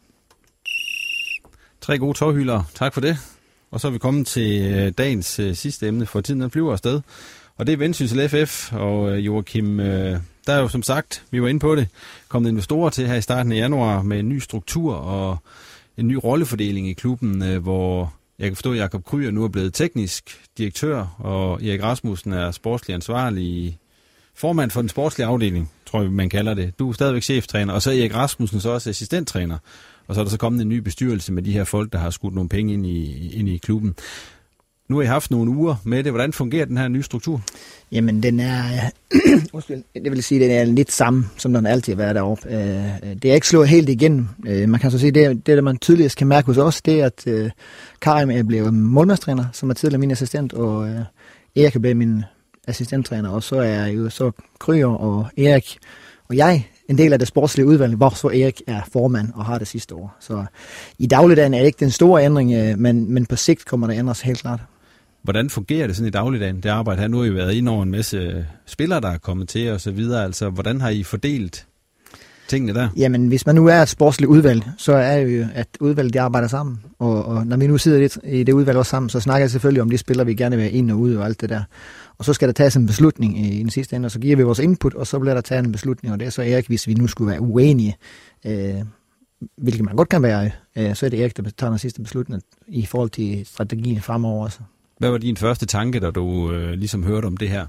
Tre 1.80 1.98
gode 1.98 2.18
tårhylder. 2.18 2.62
Tak 2.74 2.94
for 2.94 3.00
det. 3.00 3.16
Og 3.70 3.80
så 3.80 3.86
er 3.88 3.92
vi 3.92 3.98
kommet 3.98 4.26
til 4.26 4.72
øh, 4.72 4.92
dagens 4.98 5.38
øh, 5.38 5.54
sidste 5.54 5.88
emne, 5.88 6.06
for 6.06 6.20
tiden 6.20 6.40
den 6.40 6.50
flyver 6.50 6.72
afsted. 6.72 7.00
Og 7.56 7.66
det 7.66 7.72
er 7.72 7.76
Vendsyssel 7.76 8.28
FF, 8.28 8.72
og 8.72 9.10
øh, 9.10 9.26
Joachim, 9.26 9.80
øh, 9.80 10.20
der 10.46 10.52
er 10.52 10.60
jo 10.60 10.68
som 10.68 10.82
sagt, 10.82 11.24
vi 11.30 11.42
var 11.42 11.48
inde 11.48 11.60
på 11.60 11.74
det, 11.74 11.88
kommet 12.28 12.50
investorer 12.50 12.90
til 12.90 13.06
her 13.06 13.14
i 13.14 13.22
starten 13.22 13.52
af 13.52 13.56
januar 13.56 14.02
med 14.02 14.18
en 14.18 14.28
ny 14.28 14.38
struktur 14.38 14.94
og 14.94 15.38
en 15.96 16.08
ny 16.08 16.18
rollefordeling 16.24 16.88
i 16.88 16.92
klubben, 16.92 17.58
hvor 17.58 18.14
jeg 18.38 18.46
kan 18.48 18.56
forstå, 18.56 18.72
at 18.72 18.78
Jakob 18.78 19.04
Kryer 19.04 19.30
nu 19.30 19.44
er 19.44 19.48
blevet 19.48 19.74
teknisk 19.74 20.40
direktør, 20.58 21.16
og 21.18 21.62
Erik 21.62 21.82
Rasmussen 21.82 22.32
er 22.32 22.50
sportslig 22.50 22.94
ansvarlig 22.94 23.78
formand 24.36 24.70
for 24.70 24.80
den 24.80 24.88
sportslige 24.88 25.26
afdeling, 25.26 25.70
tror 25.86 26.02
jeg, 26.02 26.12
man 26.12 26.28
kalder 26.28 26.54
det. 26.54 26.78
Du 26.78 26.88
er 26.88 26.92
stadigvæk 26.92 27.22
cheftræner, 27.22 27.72
og 27.72 27.82
så 27.82 27.90
er 27.90 27.94
Erik 27.94 28.14
Rasmussen 28.14 28.60
så 28.60 28.70
også 28.70 28.90
assistenttræner. 28.90 29.58
Og 30.06 30.14
så 30.14 30.20
er 30.20 30.24
der 30.24 30.30
så 30.30 30.38
kommet 30.38 30.62
en 30.62 30.68
ny 30.68 30.78
bestyrelse 30.78 31.32
med 31.32 31.42
de 31.42 31.52
her 31.52 31.64
folk, 31.64 31.92
der 31.92 31.98
har 31.98 32.10
skudt 32.10 32.34
nogle 32.34 32.48
penge 32.48 32.72
ind 32.72 32.86
i, 32.86 33.30
ind 33.38 33.48
i 33.48 33.56
klubben. 33.56 33.94
Nu 34.88 34.96
har 34.96 35.02
I 35.02 35.06
haft 35.06 35.30
nogle 35.30 35.50
uger 35.50 35.74
med 35.84 36.04
det. 36.04 36.12
Hvordan 36.12 36.32
fungerer 36.32 36.64
den 36.64 36.76
her 36.76 36.88
nye 36.88 37.02
struktur? 37.02 37.42
Jamen, 37.92 38.22
den 38.22 38.40
er, 38.40 38.62
undskyld, 39.52 39.82
det 39.94 40.12
vil 40.12 40.22
sige, 40.22 40.40
den 40.40 40.50
er 40.50 40.64
lidt 40.64 40.92
samme, 40.92 41.24
som 41.36 41.52
den 41.52 41.66
altid 41.66 41.92
har 41.92 41.98
været 41.98 42.14
deroppe. 42.14 42.48
Øh, 42.48 43.16
det 43.22 43.30
er 43.30 43.34
ikke 43.34 43.48
slået 43.48 43.68
helt 43.68 43.88
igennem. 43.88 44.28
Øh, 44.46 44.68
man 44.68 44.80
kan 44.80 44.90
så 44.90 44.98
sige, 44.98 45.10
det, 45.10 45.46
det 45.46 45.64
man 45.64 45.78
tydeligst 45.78 46.16
kan 46.16 46.26
mærke 46.26 46.46
hos 46.46 46.58
os, 46.58 46.82
det 46.82 47.00
er, 47.00 47.06
at 47.06 47.26
øh, 47.26 47.50
Karim 48.00 48.30
er 48.30 48.42
blevet 48.42 48.74
målmandstræner, 48.74 49.44
som 49.52 49.70
er 49.70 49.74
tidligere 49.74 50.00
min 50.00 50.10
assistent, 50.10 50.52
og 50.52 50.88
Erik 51.56 51.76
er 51.76 51.80
blevet 51.80 51.96
min 51.96 52.24
assistenttræner, 52.66 53.30
og 53.30 53.42
så 53.42 53.56
er 53.56 53.86
jo 53.86 54.10
så 54.10 54.30
Kryer 54.58 54.86
og 54.86 55.26
Erik 55.38 55.78
og 56.28 56.36
jeg 56.36 56.68
en 56.88 56.98
del 56.98 57.12
af 57.12 57.18
det 57.18 57.28
sportslige 57.28 57.66
udvalg, 57.66 57.94
hvor 57.94 58.08
så 58.08 58.28
Erik 58.28 58.62
er 58.66 58.80
formand 58.92 59.28
og 59.34 59.44
har 59.44 59.58
det 59.58 59.68
sidste 59.68 59.94
år. 59.94 60.16
Så 60.20 60.44
i 60.98 61.06
dagligdagen 61.06 61.54
er 61.54 61.58
det 61.58 61.66
ikke 61.66 61.80
den 61.80 61.90
store 61.90 62.24
ændring, 62.24 62.52
øh, 62.52 62.78
men, 62.78 63.14
men 63.14 63.26
på 63.26 63.36
sigt 63.36 63.64
kommer 63.64 63.86
det 63.86 63.98
ændres 63.98 64.20
helt 64.20 64.38
klart. 64.38 64.60
Hvordan 65.22 65.50
fungerer 65.50 65.86
det 65.86 65.96
sådan 65.96 66.08
i 66.08 66.10
dagligdagen, 66.10 66.60
det 66.60 66.68
arbejde 66.68 67.00
her? 67.00 67.08
Nu 67.08 67.18
har 67.18 67.24
I 67.24 67.34
været 67.34 67.52
ind 67.52 67.68
over 67.68 67.82
en 67.82 67.90
masse 67.90 68.46
spillere, 68.66 69.00
der 69.00 69.10
er 69.10 69.18
kommet 69.18 69.48
til 69.48 69.72
og 69.72 69.80
så 69.80 69.90
videre. 69.90 70.24
Altså, 70.24 70.50
hvordan 70.50 70.80
har 70.80 70.88
I 70.88 71.02
fordelt 71.02 71.66
tingene 72.48 72.74
der? 72.74 72.88
Jamen, 72.96 73.28
hvis 73.28 73.46
man 73.46 73.54
nu 73.54 73.66
er 73.66 73.82
et 73.82 73.88
sportsligt 73.88 74.28
udvalg, 74.28 74.62
så 74.78 74.92
er 74.92 75.24
det 75.24 75.38
jo, 75.38 75.46
at 75.54 75.68
udvalget 75.80 76.14
de 76.14 76.20
arbejder 76.20 76.48
sammen. 76.48 76.80
Og, 76.98 77.24
og 77.24 77.46
når 77.46 77.56
vi 77.56 77.66
nu 77.66 77.78
sidder 77.78 77.98
lidt 77.98 78.18
i 78.24 78.42
det 78.42 78.52
udvalg 78.52 78.78
også 78.78 78.90
sammen, 78.90 79.10
så 79.10 79.20
snakker 79.20 79.42
jeg 79.42 79.50
selvfølgelig 79.50 79.82
om 79.82 79.90
de 79.90 79.98
spillere, 79.98 80.26
vi 80.26 80.34
gerne 80.34 80.56
vil 80.56 80.76
ind 80.76 80.90
og 80.90 80.98
ud 80.98 81.14
og 81.14 81.24
alt 81.24 81.40
det 81.40 81.48
der. 81.48 81.62
Og 82.18 82.24
så 82.24 82.32
skal 82.32 82.48
der 82.48 82.52
tages 82.52 82.76
en 82.76 82.86
beslutning 82.86 83.46
i, 83.46 83.58
den 83.58 83.70
sidste 83.70 83.96
ende, 83.96 84.06
og 84.06 84.10
så 84.10 84.18
giver 84.18 84.36
vi 84.36 84.42
vores 84.42 84.58
input, 84.58 84.94
og 84.94 85.06
så 85.06 85.18
bliver 85.18 85.34
der 85.34 85.40
taget 85.40 85.66
en 85.66 85.72
beslutning, 85.72 86.12
og 86.12 86.20
det 86.20 86.26
er 86.26 86.30
så 86.30 86.42
Erik, 86.42 86.66
hvis 86.66 86.86
vi 86.86 86.94
nu 86.94 87.06
skulle 87.06 87.30
være 87.30 87.40
uenige, 87.40 87.96
øh, 88.46 88.74
hvilket 89.56 89.84
man 89.84 89.96
godt 89.96 90.08
kan 90.08 90.22
være, 90.22 90.50
øh, 90.76 90.94
så 90.94 91.06
er 91.06 91.10
det 91.10 91.20
Erik, 91.20 91.36
der 91.36 91.42
tager 91.58 91.70
den 91.70 91.78
sidste 91.78 92.02
beslutning 92.02 92.42
i 92.68 92.86
forhold 92.86 93.10
til 93.10 93.46
strategien 93.46 94.00
fremover 94.00 94.44
også. 94.44 94.58
Hvad 94.98 95.10
var 95.10 95.18
din 95.18 95.36
første 95.36 95.66
tanke, 95.66 96.00
da 96.00 96.10
du 96.10 96.52
øh, 96.52 96.72
ligesom 96.72 97.02
hørte 97.02 97.26
om 97.26 97.36
det 97.36 97.48
her? 97.48 97.66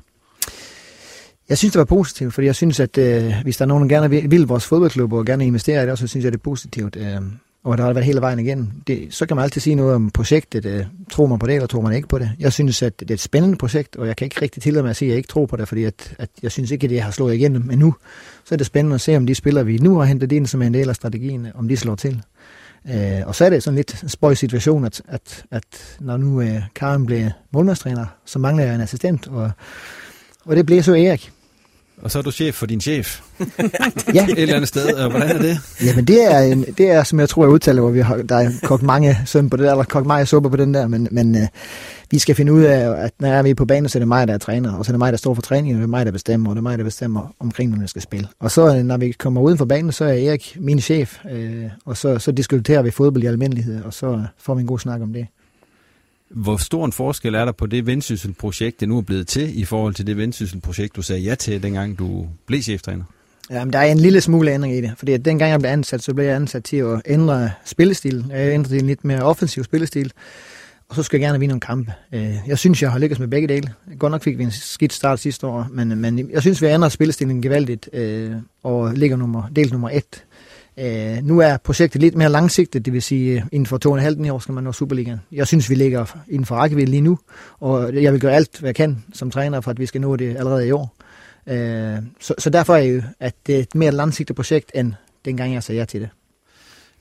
Jeg 1.50 1.58
synes, 1.58 1.72
det 1.72 1.80
var 1.80 1.86
positivt, 1.86 2.34
fordi 2.34 2.48
jeg 2.48 2.56
synes, 2.56 2.80
at 2.80 2.98
øh, 2.98 3.34
hvis 3.44 3.58
der 3.58 3.66
er 3.66 3.68
nogen, 3.68 3.90
der 3.90 3.96
gerne 3.96 4.10
vil, 4.10 4.32
vil 4.32 4.48
vores 4.48 4.66
fodboldklub 4.66 5.14
og 5.14 5.26
gerne 5.26 5.46
investere 5.46 5.84
i 5.84 5.88
det, 5.88 6.00
så 6.00 6.08
synes 6.08 6.24
jeg, 6.24 6.32
det 6.32 6.40
er 6.40 6.44
positivt. 6.44 6.96
Øh, 6.96 7.22
og 7.66 7.78
der 7.78 7.84
har 7.84 7.94
været 7.94 8.06
hele 8.06 8.22
vejen 8.22 8.40
igen. 8.40 8.74
Det, 8.88 9.08
så 9.10 9.26
kan 9.26 9.36
man 9.36 9.44
altid 9.44 9.62
sige 9.62 9.76
noget 9.76 9.96
om 9.96 10.12
projektet. 10.12 10.66
Øh, 10.66 10.86
tror 11.10 11.26
man 11.26 11.40
på 11.40 11.48
det, 11.48 11.56
eller 11.56 11.68
tror 11.68 11.82
man 11.82 11.94
ikke 11.94 12.08
på 12.08 12.20
det? 12.20 12.32
Jeg 12.40 12.54
synes, 12.54 12.82
at 12.82 13.00
det 13.00 13.10
er 13.10 13.14
et 13.14 13.20
spændende 13.20 13.58
projekt, 13.58 13.96
og 13.96 14.08
jeg 14.08 14.16
kan 14.16 14.26
ikke 14.26 14.42
rigtig 14.42 14.64
tillade 14.64 14.84
mig 14.84 14.90
at 14.90 14.96
sige, 14.96 15.10
at 15.10 15.10
jeg 15.10 15.18
ikke 15.18 15.28
tror 15.28 15.46
på 15.46 15.56
det, 15.56 15.68
fordi 15.68 15.84
at, 15.84 16.16
at 16.20 16.30
jeg 16.44 16.52
synes 16.52 16.72
ikke, 16.72 16.84
at 16.84 16.90
det 16.90 17.02
har 17.02 17.12
slået 17.12 17.36
igennem. 17.36 17.62
Men 17.66 17.80
nu 17.80 17.96
så 18.44 18.56
er 18.56 18.58
det 18.58 18.66
spændende 18.66 18.96
at 18.96 19.02
se, 19.02 19.18
om 19.18 19.26
de 19.26 19.36
spiller, 19.36 19.64
vi 19.64 19.78
nu 19.78 19.98
har 19.98 20.06
hentet 20.06 20.32
ind, 20.32 20.48
som 20.48 20.62
er 20.62 20.66
en 20.68 20.74
del 20.74 20.90
af 20.90 20.96
strategien, 20.96 21.46
øh, 21.46 21.52
om 21.56 21.68
de 21.68 21.78
slår 21.78 21.96
til. 21.96 22.22
Øh, 22.90 23.22
og 23.26 23.36
så 23.36 23.46
er 23.46 23.50
det 23.50 23.64
sådan 23.64 23.76
lidt 23.76 24.04
en 24.04 24.10
spøj 24.10 24.34
situation, 24.34 24.86
at, 24.86 25.02
at, 25.08 25.46
at 25.52 25.98
når 26.00 26.18
nu 26.18 26.42
øh, 26.42 26.62
Karen 26.76 27.06
bliver 27.06 27.30
målmandstræner, 27.52 28.06
så 28.26 28.40
mangler 28.40 28.64
jeg 28.66 28.76
en 28.76 28.82
assistent, 28.82 29.28
og, 29.28 29.52
og 30.46 30.56
det 30.56 30.66
bliver 30.66 30.82
så 30.82 30.94
Erik. 30.94 31.32
Og 32.02 32.12
så 32.12 32.20
er 32.20 32.24
du 32.24 32.32
chef 32.32 32.56
for 32.56 32.66
din 32.66 32.82
chef. 32.82 33.22
ja. 34.14 34.26
Et 34.26 34.40
eller 34.40 34.56
andet 34.56 34.68
sted. 34.68 34.94
Og 34.94 35.10
hvordan 35.10 35.30
er 35.30 35.42
det? 35.42 35.58
Jamen 35.86 36.06
det 36.06 36.34
er, 36.34 36.40
en, 36.40 36.66
det 36.78 36.92
er 36.92 37.04
som 37.04 37.20
jeg 37.20 37.30
tror, 37.30 37.44
jeg 37.44 37.50
udtaler, 37.50 37.82
hvor 37.82 37.92
vi 37.92 38.00
har, 38.00 38.18
der 38.18 38.36
er 38.36 38.52
kogt 38.64 38.84
mange 38.84 39.18
søn 39.26 39.50
på 39.50 39.58
det 39.58 39.66
der, 39.66 39.72
eller 39.72 39.84
kogt 39.84 40.08
meget 40.08 40.28
suppe 40.28 40.50
på 40.50 40.56
den 40.56 40.74
der, 40.74 40.88
men, 40.88 41.08
men 41.12 41.36
uh, 41.36 41.42
vi 42.12 42.20
skal 42.20 42.36
finde 42.36 42.54
ud 42.54 42.62
af, 42.62 43.04
at 43.06 43.12
når 43.20 43.42
vi 43.42 43.50
er 43.50 43.56
på 43.56 43.66
banen, 43.66 43.90
så 43.90 43.98
er 43.98 44.00
det 44.00 44.08
mig, 44.08 44.28
der 44.28 44.34
er 44.34 44.38
træner, 44.38 44.74
og 44.74 44.86
så 44.86 44.90
er 44.90 44.94
det 44.94 45.00
mig, 45.00 45.14
der 45.14 45.18
står 45.18 45.34
for 45.34 45.42
træningen, 45.42 45.76
og 45.76 45.80
det 45.80 45.84
er 45.84 45.90
mig, 45.90 46.06
der 46.06 46.12
bestemmer, 46.12 46.50
og 46.50 46.56
det 46.56 46.60
er 46.60 46.64
mig, 46.64 46.78
der 46.78 46.84
bestemmer 46.84 47.36
omkring, 47.40 47.72
når 47.72 47.82
vi 47.82 47.88
skal 47.88 48.02
spille. 48.02 48.28
Og 48.40 48.52
så 48.52 48.84
når 48.84 48.98
vi 48.98 49.12
kommer 49.12 49.42
uden 49.42 49.58
for 49.58 49.66
banen, 49.66 49.92
så 49.92 50.06
er 50.06 50.14
Erik 50.14 50.58
min 50.60 50.82
chef, 50.82 51.18
uh, 51.26 51.72
og 51.86 51.98
så, 51.98 52.20
så 52.20 52.32
diskuterer 52.32 52.82
vi 52.82 52.92
fodbold 52.92 53.24
i 53.24 53.28
almindelighed, 53.28 53.84
og 53.84 53.94
så 53.94 54.24
får 54.38 54.56
vi 54.56 54.62
en 54.62 54.68
god 54.68 54.80
snak 54.80 55.02
om 55.02 55.14
det. 55.14 55.28
Hvor 56.30 56.58
stor 56.58 56.86
en 56.86 56.92
forskel 56.92 57.36
er 57.36 57.46
der 57.46 57.52
på 57.52 57.66
det 57.66 57.86
vendsysselprojekt, 57.86 58.80
det 58.80 58.90
nu 58.90 58.98
er 58.98 59.02
blevet 59.02 59.28
til, 59.28 59.60
i 59.60 59.66
forhold 59.66 59.94
til 59.94 60.08
det 60.08 60.18
vendsysselprojekt, 60.18 60.96
du 60.96 61.02
sagde 61.02 61.22
ja 61.22 61.36
til, 61.36 61.64
dengang 61.64 62.00
du 62.00 62.28
blev 62.46 62.62
cheftræner? 62.62 63.04
Jamen, 63.50 63.74
der 63.74 63.80
er 63.80 63.86
en 63.86 63.98
lille 63.98 64.22
smule 64.22 64.54
ændring 64.54 64.76
i 64.76 64.82
det, 64.82 64.94
fordi 64.98 65.12
at 65.12 65.26
dengang 65.26 65.52
jeg 65.52 65.60
blev 65.60 65.72
ansat, 65.72 66.04
så 66.04 66.14
blev 66.14 66.26
jeg 66.26 66.36
ansat 66.36 66.64
til 66.64 66.78
at 66.78 67.02
ændre 67.06 67.50
spillestil. 67.66 68.26
Jeg 68.30 68.54
ændrede 68.54 68.80
en 68.80 68.88
lidt 68.88 69.06
mere 69.06 69.22
offensiv 69.22 69.64
spillestil, 69.64 70.12
og 70.90 70.96
så 70.96 71.04
skal 71.04 71.18
jeg 71.18 71.28
gerne 71.28 71.40
vinde 71.40 71.52
nogle 71.52 71.62
kampe. 71.62 71.94
Øh, 72.14 72.36
jeg 72.48 72.58
synes, 72.58 72.82
jeg 72.82 72.92
har 72.92 73.00
lykkes 73.00 73.20
med 73.20 73.28
begge 73.28 73.48
dele. 73.48 73.74
Godt 74.00 74.12
nok 74.12 74.24
fik 74.24 74.38
vi 74.38 74.44
en 74.44 74.52
skidt 74.52 74.94
start 74.94 75.20
sidste 75.20 75.48
år, 75.48 75.68
men, 75.72 75.98
men 75.98 76.30
jeg 76.32 76.42
synes, 76.42 76.62
vi 76.62 76.68
ændrer 76.68 76.90
spillestilen 76.90 77.42
gevaldigt, 77.42 77.90
øh, 77.94 78.32
og 78.64 78.94
ligger 78.94 79.18
nummer, 79.18 79.44
del 79.56 79.72
nummer 79.72 79.90
et 79.90 80.24
Øh, 80.80 81.18
nu 81.24 81.40
er 81.40 81.58
projektet 81.58 82.02
lidt 82.02 82.16
mere 82.16 82.30
langsigtet, 82.30 82.86
det 82.86 82.94
vil 82.94 83.02
sige, 83.02 83.36
øh, 83.36 83.42
inden 83.52 83.66
for 83.66 83.78
to 83.78 83.92
og 83.92 83.98
en 83.98 84.04
halv 84.04 84.32
år 84.32 84.40
skal 84.40 84.54
man 84.54 84.64
nå 84.64 84.72
Superligaen. 84.72 85.20
Jeg 85.32 85.48
synes, 85.48 85.70
vi 85.70 85.76
ligger 85.76 86.06
inden 86.30 86.46
for 86.46 86.56
rækkevidde 86.56 86.92
lige 86.92 87.02
nu, 87.02 87.20
og 87.60 88.04
jeg 88.04 88.14
vil 88.14 88.22
gøre 88.22 88.34
alt, 88.34 88.60
hvad 88.60 88.68
jeg 88.68 88.76
kan 88.76 89.04
som 89.14 89.32
træner, 89.32 89.62
for 89.62 89.72
at 89.72 89.80
vi 89.80 89.86
skal 89.86 90.02
nå 90.02 90.16
det 90.16 90.38
allerede 90.38 90.68
i 90.68 90.72
år. 90.72 90.96
Øh, 91.48 91.98
så, 92.20 92.34
så 92.38 92.50
derfor 92.50 92.76
er 92.76 92.84
jo, 92.84 93.02
at 93.20 93.36
det 93.48 93.56
er 93.56 93.60
et 93.60 93.76
mere 93.76 93.92
langsigtet 93.92 94.36
projekt, 94.36 94.72
end 94.76 94.94
dengang 95.26 95.54
jeg 95.54 95.64
sagde 95.64 95.80
ja 95.80 95.86
til 95.86 96.02
det. 96.02 96.10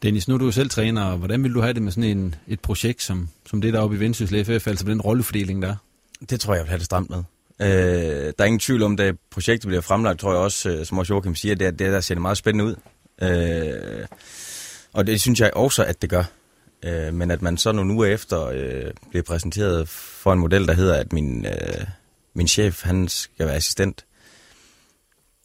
Dennis, 0.02 0.28
nu 0.28 0.34
er 0.34 0.38
du 0.38 0.50
selv 0.50 0.70
træner, 0.70 1.02
og 1.02 1.16
hvordan 1.16 1.42
vil 1.42 1.54
du 1.54 1.60
have 1.60 1.72
det 1.72 1.82
med 1.82 1.92
sådan 1.92 2.18
en, 2.18 2.34
et 2.48 2.60
projekt 2.60 3.02
som, 3.02 3.28
som 3.46 3.60
det 3.60 3.72
der 3.72 3.80
oppe 3.80 3.96
i 3.96 4.00
Vendsyssel 4.00 4.44
FF, 4.44 4.66
altså 4.66 4.84
den 4.84 5.00
rollefordeling 5.00 5.62
der? 5.62 5.76
Det 6.30 6.40
tror 6.40 6.54
jeg, 6.54 6.58
jeg 6.58 6.64
vil 6.64 6.68
have 6.68 6.78
det 6.78 6.86
stramt 6.86 7.10
med. 7.10 7.22
Øh, 7.60 7.66
der 7.66 8.32
er 8.38 8.44
ingen 8.44 8.58
tvivl 8.58 8.82
om, 8.82 8.96
at 9.00 9.16
projektet 9.30 9.68
bliver 9.68 9.80
fremlagt, 9.80 10.20
tror 10.20 10.32
jeg 10.32 10.40
også, 10.40 10.70
øh, 10.70 10.86
som 10.86 10.98
også 10.98 11.14
Joachim 11.14 11.34
siger, 11.34 11.54
det 11.54 11.66
er 11.66 11.70
det, 11.70 11.92
der 11.92 12.00
ser 12.00 12.14
meget 12.14 12.36
spændende 12.36 12.64
ud. 12.64 12.74
Øh, 13.22 14.06
og 14.92 15.06
det 15.06 15.20
synes 15.20 15.40
jeg 15.40 15.50
også, 15.54 15.84
at 15.84 16.02
det 16.02 16.10
gør. 16.10 16.24
Øh, 16.84 17.14
men 17.14 17.30
at 17.30 17.42
man 17.42 17.56
så 17.56 17.72
nogle 17.72 17.94
uger 17.94 18.06
efter 18.06 18.46
øh, 18.46 18.90
bliver 19.10 19.22
præsenteret 19.22 19.88
for 19.88 20.32
en 20.32 20.38
model, 20.38 20.66
der 20.66 20.72
hedder, 20.74 20.94
at 20.94 21.12
min, 21.12 21.46
øh, 21.46 21.86
min 22.34 22.48
chef, 22.48 22.82
han 22.82 23.08
skal 23.08 23.46
være 23.46 23.56
assistent. 23.56 24.04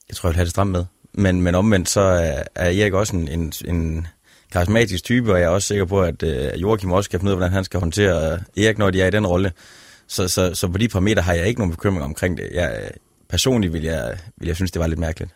Jeg 0.09 0.17
tror, 0.17 0.29
jeg 0.29 0.31
vil 0.31 0.35
have 0.35 0.45
det 0.45 0.51
stramt 0.51 0.71
med. 0.71 0.85
Men, 1.13 1.41
men 1.41 1.55
omvendt, 1.55 1.89
så 1.89 2.01
er, 2.01 2.43
er 2.55 2.69
Erik 2.69 2.93
også 2.93 3.15
en, 3.15 3.27
en, 3.27 3.53
en 3.65 4.07
karismatisk 4.51 5.03
type, 5.03 5.33
og 5.33 5.39
jeg 5.39 5.45
er 5.45 5.49
også 5.49 5.67
sikker 5.67 5.85
på, 5.85 6.01
at 6.01 6.23
øh, 6.23 6.61
Joachim 6.61 6.91
også 6.91 7.09
kan 7.09 7.19
finde 7.19 7.29
ud 7.29 7.33
af, 7.33 7.37
hvordan 7.37 7.53
han 7.53 7.63
skal 7.63 7.79
håndtere 7.79 8.39
Erik, 8.57 8.77
når 8.77 8.91
de 8.91 9.01
er 9.01 9.07
i 9.07 9.11
den 9.11 9.27
rolle. 9.27 9.51
Så, 10.07 10.27
så, 10.27 10.55
så 10.55 10.67
på 10.67 10.77
de 10.77 10.87
parametre 10.87 11.21
har 11.21 11.33
jeg 11.33 11.47
ikke 11.47 11.59
nogen 11.59 11.71
bekymring 11.71 12.03
omkring 12.03 12.37
det. 12.37 12.49
Jeg, 12.53 12.81
øh, 12.83 12.89
personligt 13.29 13.73
vil 13.73 13.83
jeg, 13.83 14.17
vil 14.37 14.47
jeg 14.47 14.55
synes, 14.55 14.71
det 14.71 14.79
var 14.79 14.87
lidt 14.87 14.99
mærkeligt. 14.99 15.31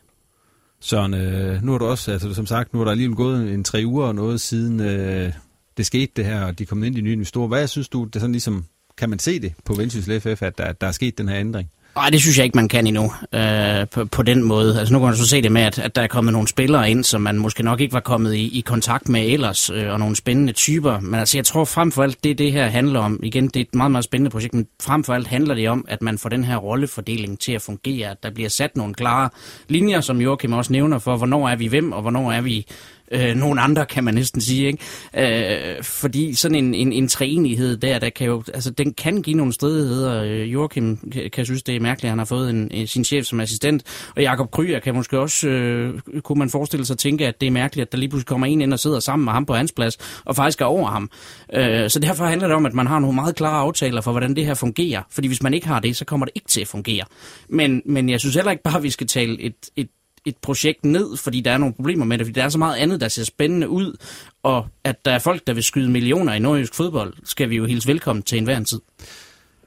Søren, 0.85 1.13
øh, 1.13 1.63
nu 1.63 1.73
er 1.73 1.77
du 1.77 1.85
også, 1.85 2.11
altså 2.11 2.33
som 2.33 2.45
sagt, 2.45 2.73
nu 2.73 2.79
er 2.79 2.83
der 2.83 2.91
alligevel 2.91 3.15
gået 3.15 3.53
en 3.53 3.63
tre 3.63 3.83
uger 3.85 4.07
og 4.07 4.15
noget 4.15 4.41
siden 4.41 4.79
øh, 4.79 5.33
det 5.77 5.85
skete 5.85 6.11
det 6.15 6.25
her, 6.25 6.45
og 6.45 6.59
de 6.59 6.65
kom 6.65 6.83
ind 6.83 6.97
i 6.97 7.01
nye 7.01 7.13
investorer. 7.13 7.47
Hvad 7.47 7.67
synes 7.67 7.89
du, 7.89 8.03
det 8.03 8.21
sådan 8.21 8.31
ligesom, 8.31 8.65
kan 8.97 9.09
man 9.09 9.19
se 9.19 9.39
det 9.39 9.53
på 9.65 9.73
Vendsyssel 9.73 10.21
FF, 10.21 10.43
at 10.43 10.57
der, 10.57 10.71
der 10.71 10.87
er 10.87 10.91
sket 10.91 11.17
den 11.17 11.29
her 11.29 11.39
ændring? 11.39 11.69
Nej, 11.95 12.09
det 12.09 12.21
synes 12.21 12.37
jeg 12.37 12.45
ikke, 12.45 12.55
man 12.55 12.67
kan 12.67 12.87
endnu 12.87 13.13
øh, 13.33 13.87
på, 13.87 14.05
på 14.05 14.23
den 14.23 14.43
måde. 14.43 14.79
Altså 14.79 14.93
nu 14.93 14.99
kan 14.99 15.05
man 15.05 15.15
så 15.15 15.27
se 15.27 15.41
det 15.41 15.51
med, 15.51 15.61
at, 15.61 15.79
at 15.79 15.95
der 15.95 16.01
er 16.01 16.07
kommet 16.07 16.33
nogle 16.33 16.47
spillere 16.47 16.91
ind, 16.91 17.03
som 17.03 17.21
man 17.21 17.37
måske 17.37 17.63
nok 17.63 17.81
ikke 17.81 17.93
var 17.93 17.99
kommet 17.99 18.33
i, 18.33 18.57
i 18.57 18.61
kontakt 18.61 19.09
med 19.09 19.25
ellers, 19.25 19.69
øh, 19.69 19.91
og 19.91 19.99
nogle 19.99 20.15
spændende 20.15 20.53
typer. 20.53 20.99
Men 20.99 21.19
altså 21.19 21.37
jeg 21.37 21.45
tror 21.45 21.65
frem 21.65 21.91
for 21.91 22.03
alt, 22.03 22.23
det 22.23 22.37
det 22.37 22.51
her 22.51 22.67
handler 22.67 22.99
om, 22.99 23.19
igen, 23.23 23.47
det 23.47 23.55
er 23.55 23.61
et 23.61 23.75
meget, 23.75 23.91
meget 23.91 24.03
spændende 24.03 24.31
projekt, 24.31 24.53
men 24.53 24.67
frem 24.83 25.03
for 25.03 25.13
alt 25.13 25.27
handler 25.27 25.55
det 25.55 25.69
om, 25.69 25.85
at 25.87 26.01
man 26.01 26.17
får 26.17 26.29
den 26.29 26.43
her 26.43 26.57
rollefordeling 26.57 27.39
til 27.39 27.51
at 27.51 27.61
fungere, 27.61 28.09
at 28.09 28.23
der 28.23 28.31
bliver 28.31 28.49
sat 28.49 28.77
nogle 28.77 28.93
klare 28.93 29.29
linjer, 29.67 30.01
som 30.01 30.21
Joachim 30.21 30.53
også 30.53 30.73
nævner, 30.73 30.99
for 30.99 31.17
hvornår 31.17 31.49
er 31.49 31.55
vi 31.55 31.67
hvem, 31.67 31.91
og 31.91 32.01
hvornår 32.01 32.31
er 32.31 32.41
vi 32.41 32.67
øh, 33.13 33.35
nogen 33.35 33.59
andre, 33.59 33.85
kan 33.85 34.03
man 34.03 34.13
næsten 34.13 34.41
sige. 34.41 34.67
Ikke? 34.67 35.77
Øh, 35.77 35.83
fordi 35.83 36.33
sådan 36.33 36.55
en, 36.55 36.73
en, 36.73 36.93
en 36.93 37.07
træenighed 37.07 37.77
der, 37.77 37.99
der 37.99 38.09
kan 38.09 38.27
jo, 38.27 38.43
altså, 38.53 38.69
den 38.71 38.93
kan 38.93 39.21
give 39.21 39.37
nogle 39.37 39.53
stridigheder. 39.53 40.23
Øh, 40.23 40.53
Joachim 40.53 40.97
kan, 41.11 41.29
kan 41.33 41.45
synes, 41.45 41.63
det 41.63 41.75
er 41.75 41.79
mærkeligt, 41.79 42.05
at 42.05 42.11
han 42.11 42.17
har 42.17 42.25
fået 42.25 42.49
en, 42.49 42.71
en, 42.71 42.87
sin 42.87 43.03
chef 43.03 43.25
som 43.25 43.39
assistent. 43.39 43.83
Og 44.15 44.21
Jakob 44.21 44.51
Kryer 44.51 44.79
kan 44.79 44.95
måske 44.95 45.19
også, 45.19 45.47
øh, 45.47 45.99
kunne 46.23 46.39
man 46.39 46.49
forestille 46.49 46.85
sig 46.85 46.93
at 46.93 46.97
tænke, 46.97 47.27
at 47.27 47.41
det 47.41 47.47
er 47.47 47.51
mærkeligt, 47.51 47.87
at 47.87 47.91
der 47.91 47.97
lige 47.97 48.09
pludselig 48.09 48.27
kommer 48.27 48.47
en 48.47 48.61
ind 48.61 48.73
og 48.73 48.79
sidder 48.79 48.99
sammen 48.99 49.25
med 49.25 49.33
ham 49.33 49.45
på 49.45 49.53
hans 49.53 49.71
plads, 49.71 49.97
og 50.25 50.35
faktisk 50.35 50.61
er 50.61 50.65
over 50.65 50.89
ham. 50.89 51.09
Øh, 51.53 51.89
så 51.89 51.99
derfor 51.99 52.25
handler 52.25 52.47
det 52.47 52.55
om, 52.55 52.65
at 52.65 52.73
man 52.73 52.87
har 52.87 52.99
nogle 52.99 53.15
meget 53.15 53.35
klare 53.35 53.59
aftaler 53.59 54.01
for, 54.01 54.11
hvordan 54.11 54.35
det 54.35 54.45
her 54.45 54.53
fungerer. 54.53 55.01
Fordi 55.09 55.27
hvis 55.27 55.43
man 55.43 55.53
ikke 55.53 55.67
har 55.67 55.79
det, 55.79 55.95
så 55.95 56.05
kommer 56.05 56.25
det 56.25 56.31
ikke 56.35 56.47
til 56.47 56.61
at 56.61 56.67
fungere. 56.67 57.05
Men, 57.49 57.81
men 57.85 58.09
jeg 58.09 58.19
synes 58.19 58.35
heller 58.35 58.51
ikke 58.51 58.63
bare, 58.63 58.77
at 58.77 58.83
vi 58.83 58.89
skal 58.89 59.07
tale 59.07 59.41
et, 59.41 59.55
et 59.75 59.87
et 60.25 60.37
projekt 60.37 60.85
ned, 60.85 61.17
fordi 61.17 61.41
der 61.41 61.51
er 61.51 61.57
nogle 61.57 61.75
problemer 61.75 62.05
med 62.05 62.17
det, 62.17 62.25
fordi 62.25 62.39
der 62.39 62.45
er 62.45 62.49
så 62.49 62.57
meget 62.57 62.75
andet, 62.75 63.01
der 63.01 63.07
ser 63.07 63.23
spændende 63.23 63.69
ud, 63.69 63.97
og 64.43 64.67
at 64.83 65.05
der 65.05 65.11
er 65.11 65.19
folk, 65.19 65.47
der 65.47 65.53
vil 65.53 65.63
skyde 65.63 65.89
millioner 65.89 66.33
i 66.33 66.39
nordjysk 66.39 66.73
fodbold, 66.73 67.13
skal 67.23 67.49
vi 67.49 67.55
jo 67.55 67.65
hilse 67.65 67.87
velkommen 67.87 68.23
til 68.23 68.37
enhver 68.37 68.63
tid. 68.63 68.79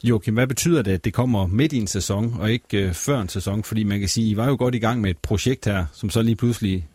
Joachim, 0.05 0.35
hvad 0.35 0.47
betyder 0.47 0.83
det, 0.83 0.93
at 0.93 1.05
det 1.05 1.15
kommer 1.15 1.47
midt 1.47 1.73
i 1.73 1.77
en 1.77 1.87
sæson, 1.87 2.35
og 2.41 2.51
ikke 2.51 2.79
øh, 2.79 2.93
før 2.93 3.21
en 3.21 3.29
sæson? 3.29 3.63
Fordi 3.63 3.85
man 3.85 4.01
kan 4.01 4.09
sige, 4.09 4.31
I 4.31 4.37
var 4.37 4.49
jo 4.49 4.57
godt 4.59 4.75
i 4.75 4.79
gang 4.79 5.01
med 5.01 5.11
et 5.11 5.19
projekt 5.19 5.65
her, 5.65 5.87
som 5.93 6.11
så 6.11 6.23
lige 6.23 6.37
pludselig 6.37 6.89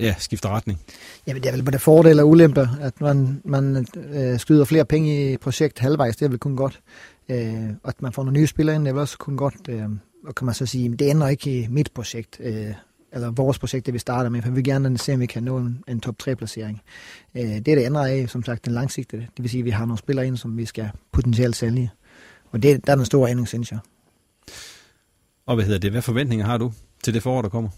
ja, 0.00 0.14
skifter 0.18 0.48
retning. 0.48 0.80
Jamen, 1.26 1.42
det 1.42 1.48
er 1.48 1.52
vel 1.52 1.62
både 1.62 1.78
fordele 1.78 2.22
og 2.22 2.28
ulemper, 2.28 2.66
at 2.80 3.00
man, 3.00 3.42
man 3.44 3.86
øh, 4.14 4.38
skyder 4.38 4.64
flere 4.64 4.84
penge 4.84 5.32
i 5.32 5.36
projekt 5.36 5.78
halvvejs, 5.78 6.16
det 6.16 6.24
er 6.24 6.28
vel 6.28 6.38
kun 6.38 6.56
godt. 6.56 6.80
Øh, 7.28 7.54
og 7.82 7.88
at 7.88 8.02
man 8.02 8.12
får 8.12 8.24
nogle 8.24 8.38
nye 8.38 8.46
spillere 8.46 8.76
ind, 8.76 8.84
det 8.84 8.90
er 8.90 8.94
vel 8.94 9.00
også 9.00 9.18
kun 9.18 9.36
godt. 9.36 9.54
Øh, 9.68 9.82
og 10.26 10.34
kan 10.34 10.44
man 10.46 10.54
så 10.54 10.66
sige, 10.66 10.96
det 10.96 11.10
ender 11.10 11.28
ikke 11.28 11.62
i 11.62 11.66
mit 11.70 11.90
projekt, 11.94 12.40
øh, 12.40 12.74
eller 13.12 13.30
vores 13.30 13.58
projekt, 13.58 13.86
det 13.86 13.94
vi 13.94 13.98
starter 13.98 14.30
med, 14.30 14.42
for 14.42 14.48
vi 14.48 14.54
vil 14.54 14.64
gerne 14.64 14.98
se, 14.98 15.14
om 15.14 15.20
vi 15.20 15.26
kan 15.26 15.42
nå 15.42 15.58
en, 15.58 15.84
en 15.88 16.00
top 16.00 16.14
3-placering. 16.22 16.82
Øh, 17.34 17.42
det 17.42 17.68
er 17.68 17.74
det 17.74 17.84
ændrer 17.84 18.06
af, 18.06 18.28
som 18.28 18.44
sagt, 18.44 18.64
den 18.64 18.72
langsigtede. 18.72 19.22
Det 19.22 19.42
vil 19.42 19.50
sige, 19.50 19.58
at 19.58 19.64
vi 19.64 19.70
har 19.70 19.84
nogle 19.84 19.98
spillere 19.98 20.26
ind, 20.26 20.36
som 20.36 20.56
vi 20.56 20.64
skal 20.64 20.90
potentielt 21.12 21.56
sælge. 21.56 21.90
Og 22.50 22.62
det, 22.62 22.86
der 22.86 22.92
er 22.92 22.96
den 22.96 23.04
store 23.04 23.30
ændring, 23.30 23.48
synes 23.48 23.72
jeg. 23.72 23.78
Og 25.46 25.54
hvad 25.54 25.64
hedder 25.64 25.78
det? 25.78 25.90
Hvad 25.90 26.02
forventninger 26.02 26.46
har 26.46 26.58
du 26.58 26.72
til 27.04 27.14
det 27.14 27.22
forår, 27.22 27.42
der 27.42 27.48
kommer? 27.48 27.70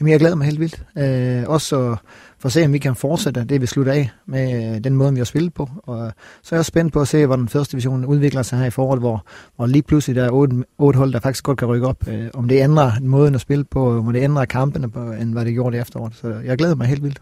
Jamen, 0.00 0.12
jeg 0.12 0.20
glæder 0.20 0.34
mig 0.34 0.46
helt 0.46 0.60
vildt. 0.60 0.84
Øh, 0.98 1.44
også 1.48 1.96
for 2.38 2.46
at 2.46 2.52
se, 2.52 2.64
om 2.64 2.72
vi 2.72 2.78
kan 2.78 2.94
fortsætte 2.94 3.44
det, 3.44 3.60
vi 3.60 3.66
slutter 3.66 3.92
af 3.92 4.10
med 4.26 4.74
øh, 4.74 4.84
den 4.84 4.94
måde, 4.94 5.12
vi 5.12 5.18
har 5.18 5.24
spillet 5.24 5.54
på. 5.54 5.68
Og 5.82 6.06
øh, 6.06 6.12
så 6.42 6.54
er 6.54 6.58
jeg 6.58 6.64
spændt 6.64 6.92
på 6.92 7.00
at 7.00 7.08
se, 7.08 7.26
hvordan 7.26 7.48
første 7.48 7.72
division 7.72 8.04
udvikler 8.04 8.42
sig 8.42 8.58
her 8.58 8.66
i 8.66 8.70
foråret, 8.70 9.00
hvor, 9.00 9.24
hvor 9.56 9.66
lige 9.66 9.82
pludselig 9.82 10.16
der 10.16 10.24
er 10.24 10.30
otte, 10.30 10.64
otte 10.78 10.98
hold, 10.98 11.12
der 11.12 11.20
faktisk 11.20 11.44
godt 11.44 11.58
kan 11.58 11.68
rykke 11.68 11.86
op. 11.86 12.08
Øh, 12.08 12.28
om 12.34 12.48
det 12.48 12.62
ændrer 12.62 12.92
måden 13.00 13.34
at 13.34 13.40
spille 13.40 13.64
på, 13.64 13.94
øh, 13.94 14.06
om 14.06 14.12
det 14.12 14.22
ændrer 14.22 14.44
kampene 14.44 14.90
på, 14.90 15.12
end 15.12 15.32
hvad 15.32 15.44
det 15.44 15.52
gjorde 15.52 15.76
det 15.76 15.80
efteråret. 15.82 16.14
Så 16.14 16.28
jeg 16.44 16.58
glæder 16.58 16.74
mig 16.74 16.86
helt 16.86 17.02
vildt. 17.02 17.20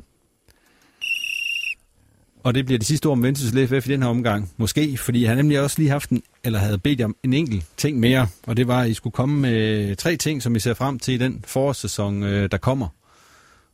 Og 2.42 2.54
det 2.54 2.66
bliver 2.66 2.78
det 2.78 2.86
sidste 2.86 3.06
ord 3.06 3.12
om 3.12 3.22
Vendsyssel 3.22 3.68
FF 3.68 3.88
i 3.88 3.92
den 3.92 4.02
her 4.02 4.08
omgang. 4.08 4.50
Måske, 4.56 4.96
fordi 4.96 5.24
han 5.24 5.36
nemlig 5.36 5.60
også 5.60 5.78
lige 5.78 5.90
haft 5.90 6.10
en, 6.10 6.22
eller 6.44 6.58
havde 6.58 6.78
bedt 6.78 7.00
om 7.00 7.16
en 7.24 7.32
enkelt 7.32 7.64
ting 7.76 8.00
mere. 8.00 8.28
Og 8.46 8.56
det 8.56 8.68
var, 8.68 8.80
at 8.80 8.88
I 8.88 8.94
skulle 8.94 9.12
komme 9.12 9.40
med 9.40 9.96
tre 9.96 10.16
ting, 10.16 10.42
som 10.42 10.56
I 10.56 10.58
ser 10.58 10.74
frem 10.74 10.98
til 10.98 11.14
i 11.14 11.16
den 11.16 11.44
forårssæson, 11.46 12.22
øh, 12.22 12.50
der 12.50 12.56
kommer. 12.56 12.88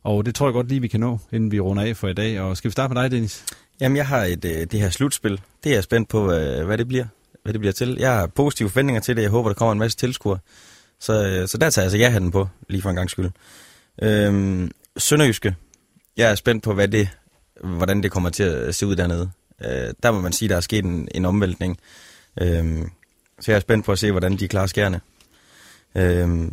Og 0.03 0.25
det 0.25 0.35
tror 0.35 0.47
jeg 0.47 0.53
godt 0.53 0.67
lige, 0.67 0.81
vi 0.81 0.87
kan 0.87 0.99
nå, 0.99 1.19
inden 1.31 1.51
vi 1.51 1.59
runder 1.59 1.83
af 1.83 1.97
for 1.97 2.07
i 2.07 2.13
dag. 2.13 2.39
Og 2.41 2.57
skal 2.57 2.69
vi 2.69 2.71
starte 2.71 2.93
med 2.93 3.01
dig, 3.01 3.11
Dennis? 3.11 3.45
Jamen, 3.81 3.95
jeg 3.97 4.07
har 4.07 4.23
et, 4.23 4.45
øh, 4.45 4.51
det 4.51 4.79
her 4.79 4.89
slutspil. 4.89 5.41
Det 5.63 5.69
er 5.69 5.73
jeg 5.73 5.83
spændt 5.83 6.09
på, 6.09 6.23
hvad 6.65 6.77
det 6.77 6.87
bliver. 6.87 7.05
Hvad 7.43 7.53
det 7.53 7.59
bliver 7.61 7.73
til. 7.73 7.97
Jeg 7.99 8.13
har 8.13 8.27
positive 8.27 8.69
forventninger 8.69 9.01
til 9.01 9.15
det. 9.15 9.21
Jeg 9.21 9.29
håber, 9.29 9.49
der 9.49 9.53
kommer 9.53 9.71
en 9.71 9.79
masse 9.79 9.97
tilskuere. 9.97 10.39
Så, 10.99 11.27
øh, 11.27 11.47
så 11.47 11.57
der 11.57 11.69
tager 11.69 11.83
jeg 11.83 11.85
altså 11.85 11.97
ja-hatten 11.97 12.31
på, 12.31 12.47
lige 12.69 12.81
for 12.81 12.89
en 12.89 12.95
gang 12.95 13.09
skyld. 13.09 13.29
Øhm, 14.01 14.71
Sønderjyske. 14.97 15.55
Jeg 16.17 16.31
er 16.31 16.35
spændt 16.35 16.63
på, 16.63 16.73
hvad 16.73 16.87
det, 16.87 17.09
hvordan 17.63 18.03
det 18.03 18.11
kommer 18.11 18.29
til 18.29 18.43
at 18.43 18.75
se 18.75 18.87
ud 18.87 18.95
dernede. 18.95 19.31
Øh, 19.65 19.93
der 20.03 20.11
må 20.11 20.21
man 20.21 20.33
sige, 20.33 20.49
der 20.49 20.55
er 20.55 20.61
sket 20.61 20.85
en, 20.85 21.07
en 21.15 21.25
omvæltning. 21.25 21.77
Øh, 22.41 22.81
så 23.39 23.51
jeg 23.51 23.55
er 23.55 23.59
spændt 23.59 23.85
på 23.85 23.91
at 23.91 23.99
se, 23.99 24.11
hvordan 24.11 24.37
de 24.37 24.47
klarer 24.47 24.67
skærene. 24.67 25.01
Øh, 25.95 26.51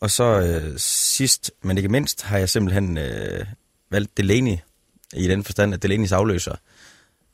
og 0.00 0.10
så 0.10 0.40
øh, 0.40 0.78
sidst, 0.78 1.50
men 1.62 1.76
ikke 1.76 1.88
mindst, 1.88 2.22
har 2.22 2.38
jeg 2.38 2.48
simpelthen 2.48 2.98
øh, 2.98 3.46
valgt 3.90 4.16
Delaney, 4.16 4.56
i 5.14 5.28
den 5.28 5.44
forstand, 5.44 5.74
at 5.74 5.84
Delaney's 5.84 6.14
afløser, 6.14 6.54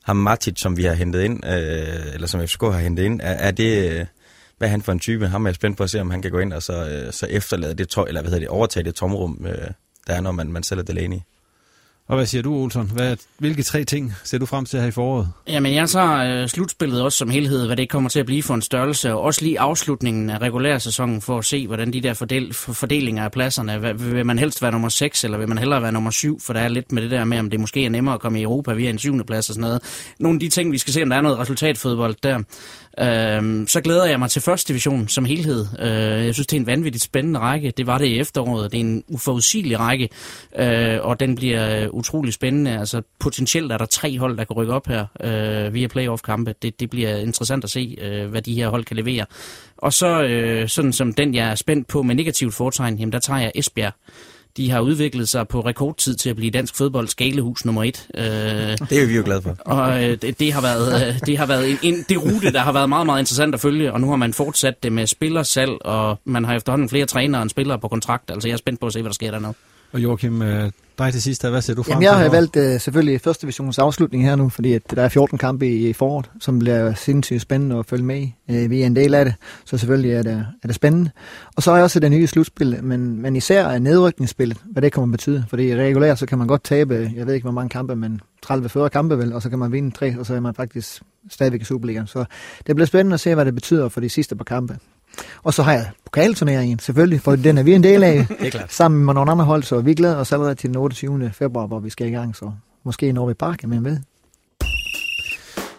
ham 0.05 0.17
Matic, 0.17 0.61
som 0.61 0.77
vi 0.77 0.85
har 0.85 0.95
hentet 0.95 1.23
ind, 1.23 1.47
øh, 1.47 2.15
eller 2.15 2.27
som 2.27 2.47
FCK 2.49 2.63
har 2.63 2.79
hentet 2.79 3.03
ind, 3.03 3.21
er, 3.21 3.33
er 3.33 3.51
det, 3.51 3.91
øh, 3.91 4.07
hvad 4.59 4.69
er 4.69 4.71
han 4.71 4.83
for 4.83 4.93
en 4.93 4.99
type? 4.99 5.29
Ham 5.29 5.47
er 5.47 5.51
jeg 5.51 5.55
spændt 5.55 5.77
på 5.77 5.83
at 5.83 5.91
se, 5.91 6.01
om 6.01 6.11
han 6.11 6.23
kan 6.23 6.31
gå 6.31 6.39
ind 6.39 6.53
og 6.53 6.63
så, 6.63 6.89
øh, 6.89 7.13
så 7.13 7.27
efterlade 7.27 7.75
det, 7.75 7.89
to, 7.89 8.05
eller 8.07 8.21
hvad 8.21 8.31
hedder 8.31 8.41
det, 8.41 8.49
overtage 8.49 8.85
det 8.85 8.95
tomrum, 8.95 9.47
øh, 9.47 9.69
der 10.07 10.15
er, 10.15 10.21
når 10.21 10.33
man, 10.33 10.53
man 10.53 10.63
sælger 10.63 10.85
Delaney. 10.85 11.19
Og 12.09 12.17
hvad 12.17 12.27
siger 12.27 12.43
du, 12.43 12.55
Olsen? 12.55 12.91
Hvad, 12.95 13.17
hvilke 13.39 13.63
tre 13.63 13.85
ting 13.85 14.15
ser 14.25 14.39
du 14.39 14.47
frem 14.47 14.65
til 14.65 14.81
her 14.81 14.87
i 14.87 14.91
foråret? 14.91 15.29
Jamen, 15.49 15.75
jeg 15.75 15.89
tager 15.89 16.43
øh, 16.43 16.49
slutspillet 16.49 17.03
også 17.03 17.19
som 17.19 17.31
helhed, 17.31 17.67
hvad 17.67 17.77
det 17.77 17.89
kommer 17.89 18.11
til 18.11 18.21
at 18.21 18.27
blive 18.27 18.43
for 18.43 18.55
en 18.55 18.63
størrelse, 18.63 19.13
og 19.13 19.21
også 19.21 19.45
lige 19.45 19.61
afslutningen 19.61 20.31
af 20.31 20.39
regulær 20.39 20.79
sæsonen 20.79 21.21
for 21.21 21.39
at 21.39 21.45
se, 21.45 21.67
hvordan 21.67 21.93
de 21.93 22.01
der 22.01 22.15
fordel, 22.15 22.55
fordelinger 22.55 23.25
af 23.25 23.33
pladserne, 23.33 23.79
hvad, 23.79 23.95
vil 23.95 24.27
man 24.27 24.39
helst 24.39 24.63
være 24.63 24.73
nummer 24.73 24.89
6, 24.89 25.25
eller 25.25 25.39
vil 25.39 25.49
man 25.49 25.59
hellere 25.59 25.83
være 25.83 25.93
nummer 25.93 26.11
7, 26.11 26.41
for 26.41 26.53
der 26.53 26.61
er 26.61 26.69
lidt 26.69 26.93
med 26.93 27.03
det 27.03 27.11
der 27.11 27.25
med, 27.25 27.39
om 27.39 27.51
det 27.51 27.61
måske 27.61 27.85
er 27.85 27.91
nemmere 27.91 28.15
at 28.15 28.21
komme 28.21 28.41
i 28.41 28.43
Europa 28.43 28.73
via 28.73 28.91
en 28.91 28.99
syvende 28.99 29.25
plads 29.25 29.49
og 29.49 29.55
sådan 29.55 29.69
noget. 29.69 29.83
Nogle 30.19 30.37
af 30.37 30.41
de 30.41 30.49
ting, 30.49 30.73
vi 30.73 30.79
skal 30.79 30.93
se, 30.93 31.03
om 31.03 31.11
der 31.11 31.17
er 31.17 31.21
noget 31.21 31.39
resultatfodbold 31.39 32.15
der. 32.23 32.43
Øhm, 33.01 33.67
så 33.69 33.81
glæder 33.81 34.05
jeg 34.05 34.19
mig 34.19 34.31
til 34.31 34.43
første 34.43 34.69
division 34.69 35.09
som 35.09 35.25
helhed. 35.25 35.67
Øh, 35.79 36.27
jeg 36.27 36.35
synes, 36.35 36.47
det 36.47 36.57
er 36.57 36.61
en 36.61 36.67
vanvittigt 36.67 37.05
spændende 37.05 37.41
række. 37.41 37.73
Det 37.77 37.87
var 37.87 37.99
det 37.99 38.07
i 38.07 38.19
efteråret. 38.19 38.73
Det 38.73 38.77
er 38.77 38.85
en 38.85 39.05
uforudsigelig 39.09 39.81
række, 39.81 40.09
øh, 40.59 40.99
og 41.03 41.21
den 41.21 41.35
bliver 41.35 41.83
øh, 41.83 41.89
utrolig 41.91 42.33
spændende. 42.33 42.79
Altså 42.79 43.03
potentielt 43.19 43.73
er 43.73 43.79
der 43.79 43.87
tre 43.87 44.19
hold, 44.19 44.37
der 44.37 44.45
kan 44.45 44.57
rykke 44.57 44.73
op 44.73 44.87
her 44.87 45.07
øh, 45.21 45.75
via 45.75 45.87
playoff-kampe. 45.87 46.55
Det, 46.63 46.81
det 46.81 46.91
bliver 46.91 47.17
interessant 47.17 47.65
at 47.65 47.71
se, 47.71 47.97
øh, 48.01 48.31
hvad 48.31 48.43
de 48.43 48.55
her 48.55 48.69
hold 48.69 48.85
kan 48.85 48.97
levere. 48.97 49.27
Og 49.79 49.93
så 49.93 50.23
øh, 50.23 50.69
sådan 50.69 50.93
som 50.93 51.13
den, 51.13 51.35
jeg 51.35 51.51
er 51.51 51.55
spændt 51.55 51.89
på 51.89 52.03
med 52.03 52.15
negativt 52.15 52.55
fortegn, 52.55 52.97
jamen 52.97 53.13
der 53.13 53.19
tager 53.19 53.41
jeg 53.41 53.53
Esbjerg. 53.55 53.93
De 54.59 54.71
har 54.71 54.81
udviklet 54.81 55.29
sig 55.29 55.49
på 55.49 55.61
rekordtid 55.61 56.15
til 56.15 56.31
at 56.31 56.37
blive 56.37 56.51
dansk 56.51 56.77
fodbold 56.77 57.09
skalehus 57.09 57.65
nummer 57.65 57.85
et. 57.85 58.07
Øh, 58.15 58.25
det 58.25 59.03
er 59.03 59.07
vi 59.07 59.17
jo 59.17 59.23
glade 59.25 59.43
for. 59.43 59.57
Og 59.61 60.05
øh, 60.05 60.23
det, 60.23 60.41
det 60.41 60.53
har 60.53 60.61
været, 60.61 61.09
øh, 61.09 61.21
det 61.27 61.39
har 61.39 61.47
været 61.47 61.71
en, 61.71 61.79
en, 61.83 62.05
det 62.09 62.23
rute, 62.23 62.53
der 62.53 62.61
har 62.61 62.73
været 62.73 62.89
meget, 62.89 63.07
meget 63.07 63.21
interessant 63.21 63.55
at 63.55 63.61
følge, 63.61 63.93
og 63.93 64.01
nu 64.01 64.09
har 64.09 64.17
man 64.17 64.33
fortsat 64.33 64.83
det 64.83 64.93
med 64.93 65.07
spillersalg, 65.07 65.87
og 65.87 66.19
man 66.25 66.45
har 66.45 66.55
efterhånden 66.55 66.89
flere 66.89 67.07
trænere 67.07 67.43
end 67.43 67.51
spillere 67.51 67.79
på 67.79 67.89
kontrakt. 67.89 68.31
Altså 68.31 68.49
jeg 68.49 68.53
er 68.53 68.59
spændt 68.59 68.81
på 68.81 68.87
at 68.87 68.93
se, 68.93 69.03
hvad 69.03 69.11
der 69.11 69.15
sker 69.15 69.31
dernede. 69.31 69.55
Og 69.93 70.03
Joachim, 70.03 70.43
øh, 70.43 70.71
dig 70.99 71.13
til 71.13 71.23
sidst, 71.23 71.47
hvad 71.47 71.63
ser 71.63 71.75
du 71.75 71.83
frem 71.83 71.91
Jamen, 71.91 72.03
jeg 72.03 72.17
har 72.17 72.29
valgt 72.29 72.57
uh, 72.57 72.81
selvfølgelig 72.81 73.21
første 73.21 73.43
divisions 73.43 73.79
afslutning 73.79 74.25
her 74.25 74.37
nu, 74.37 74.49
fordi 74.49 74.73
at 74.73 74.83
der 74.91 75.03
er 75.03 75.09
14 75.09 75.39
kampe 75.39 75.69
i, 75.69 75.89
i 75.89 75.93
foråret, 75.93 76.31
som 76.41 76.59
bliver 76.59 76.95
sindssygt 76.95 77.43
spændende 77.43 77.79
at 77.79 77.87
følge 77.87 78.05
med 78.05 78.21
i. 78.21 78.35
Uh, 78.49 78.71
vi 78.71 78.83
er 78.83 78.87
en 78.87 78.97
del 78.97 79.15
af 79.15 79.25
det, 79.25 79.35
så 79.65 79.79
selvfølgelig 79.79 80.13
er 80.13 80.23
det, 80.23 80.47
er 80.63 80.67
det 80.67 80.75
spændende. 80.75 81.11
Og 81.57 81.63
så 81.63 81.71
er 81.71 81.83
også 81.83 82.01
det 82.01 82.11
nye 82.11 82.27
slutspil, 82.27 82.79
men, 82.83 83.23
men 83.23 83.37
især 83.37 83.67
er 83.67 83.79
nedrykningsspillet, 83.79 84.59
hvad 84.65 84.83
det 84.83 84.93
kommer 84.93 85.07
at 85.07 85.13
betyde. 85.13 85.45
Fordi 85.49 85.77
regulært, 85.77 86.19
så 86.19 86.27
kan 86.27 86.39
man 86.39 86.47
godt 86.47 86.65
tabe, 86.65 87.11
jeg 87.17 87.27
ved 87.27 87.35
ikke 87.35 87.45
hvor 87.45 87.53
mange 87.53 87.69
kampe, 87.69 87.97
men 87.97 88.21
30-40 88.47 88.89
kampe 88.89 89.19
vel, 89.19 89.33
og 89.33 89.43
så 89.43 89.51
kan 89.51 89.59
man 89.59 89.73
vinde 89.73 89.91
tre, 89.91 90.19
og 90.19 90.27
så 90.27 90.35
er 90.35 90.41
man 90.41 90.55
faktisk 90.55 91.03
stadigvæk 91.31 91.61
i 91.61 91.65
Superligaen. 91.65 92.07
Så 92.07 92.25
det 92.67 92.77
bliver 92.77 92.87
spændende 92.87 93.15
at 93.15 93.21
se, 93.21 93.35
hvad 93.35 93.45
det 93.45 93.55
betyder 93.55 93.89
for 93.89 94.01
de 94.01 94.09
sidste 94.09 94.37
par 94.37 94.45
kampe. 94.45 94.79
Og 95.43 95.55
så 95.55 95.63
har 95.63 95.73
jeg 95.73 95.87
pokalturneringen, 96.05 96.79
selvfølgelig, 96.79 97.21
for 97.21 97.37
den 97.37 97.59
er 97.59 97.63
vi 97.63 97.75
en 97.75 97.83
del 97.83 98.03
af, 98.03 98.27
det 98.41 98.47
er 98.47 98.51
klart. 98.51 98.73
sammen 98.73 99.05
med 99.05 99.15
nogle 99.15 99.31
andre 99.31 99.45
hold, 99.45 99.63
så 99.63 99.81
vi 99.81 99.95
glæder 99.95 100.17
os 100.17 100.33
allerede 100.33 100.55
til 100.55 100.69
den 100.69 100.77
28. 100.77 101.31
februar, 101.33 101.67
hvor 101.67 101.79
vi 101.79 101.91
skal 101.91 102.07
i 102.07 102.11
gang, 102.11 102.37
så 102.37 102.51
måske 102.85 103.13
når 103.13 103.27
vi 103.27 103.35
parken, 103.35 103.71
men 103.71 103.85
ved. 103.85 103.99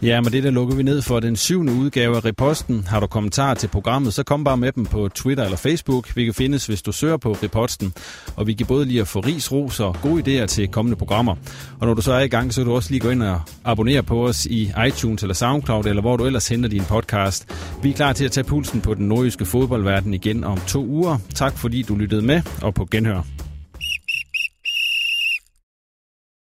Ja, 0.02 0.22
men 0.22 0.32
det 0.32 0.44
der 0.44 0.52
lukker 0.52 0.76
vi 0.76 0.84
ned 0.84 1.02
for 1.02 1.20
den 1.20 1.36
syvende 1.36 1.74
udgave 1.74 2.16
af 2.16 2.26
Reposten. 2.26 2.86
Har 2.88 3.00
du 3.00 3.08
kommentarer 3.08 3.54
til 3.54 3.68
programmet, 3.68 4.14
så 4.14 4.24
kom 4.24 4.44
bare 4.44 4.58
med 4.58 4.72
dem 4.72 4.86
på 4.86 5.10
Twitter 5.16 5.44
eller 5.44 5.58
Facebook. 5.58 6.16
Vi 6.16 6.26
kan 6.26 6.34
findes, 6.34 6.66
hvis 6.66 6.82
du 6.82 6.92
søger 6.92 7.18
på 7.18 7.32
Reposten. 7.32 7.94
Og 8.36 8.48
vi 8.48 8.54
kan 8.54 8.68
både 8.68 8.86
lige 8.86 9.02
at 9.02 9.08
få 9.08 9.20
ris, 9.20 9.52
ros 9.52 9.80
og 9.80 9.96
gode 10.02 10.44
idéer 10.44 10.46
til 10.46 10.68
kommende 10.68 10.98
programmer. 10.98 11.36
Og 11.80 11.88
når 11.88 11.94
du 11.94 12.02
så 12.02 12.14
er 12.14 12.20
i 12.20 12.28
gang, 12.28 12.54
så 12.54 12.62
kan 12.62 12.70
du 12.70 12.76
også 12.76 12.92
lige 12.92 13.00
gå 13.00 13.10
ind 13.10 13.24
og 13.24 13.42
abonnere 13.66 14.04
på 14.04 14.28
os 14.28 14.46
i 14.46 14.72
iTunes 14.88 15.24
eller 15.24 15.36
SoundCloud, 15.36 15.86
eller 15.86 16.02
hvor 16.02 16.18
du 16.18 16.26
ellers 16.26 16.48
henter 16.48 16.70
din 16.70 16.84
podcast. 16.84 17.48
Vi 17.84 17.90
er 17.90 17.94
klar 17.94 18.14
til 18.14 18.26
at 18.26 18.32
tage 18.32 18.44
pulsen 18.44 18.82
på 18.82 18.94
den 18.94 19.08
nordjyske 19.08 19.46
fodboldverden 19.46 20.14
igen 20.14 20.44
om 20.44 20.60
to 20.68 20.86
uger. 20.86 21.18
Tak 21.36 21.58
fordi 21.58 21.82
du 21.82 21.96
lyttede 21.96 22.22
med, 22.22 22.42
og 22.62 22.74
på 22.74 22.88
genhør. 22.92 23.39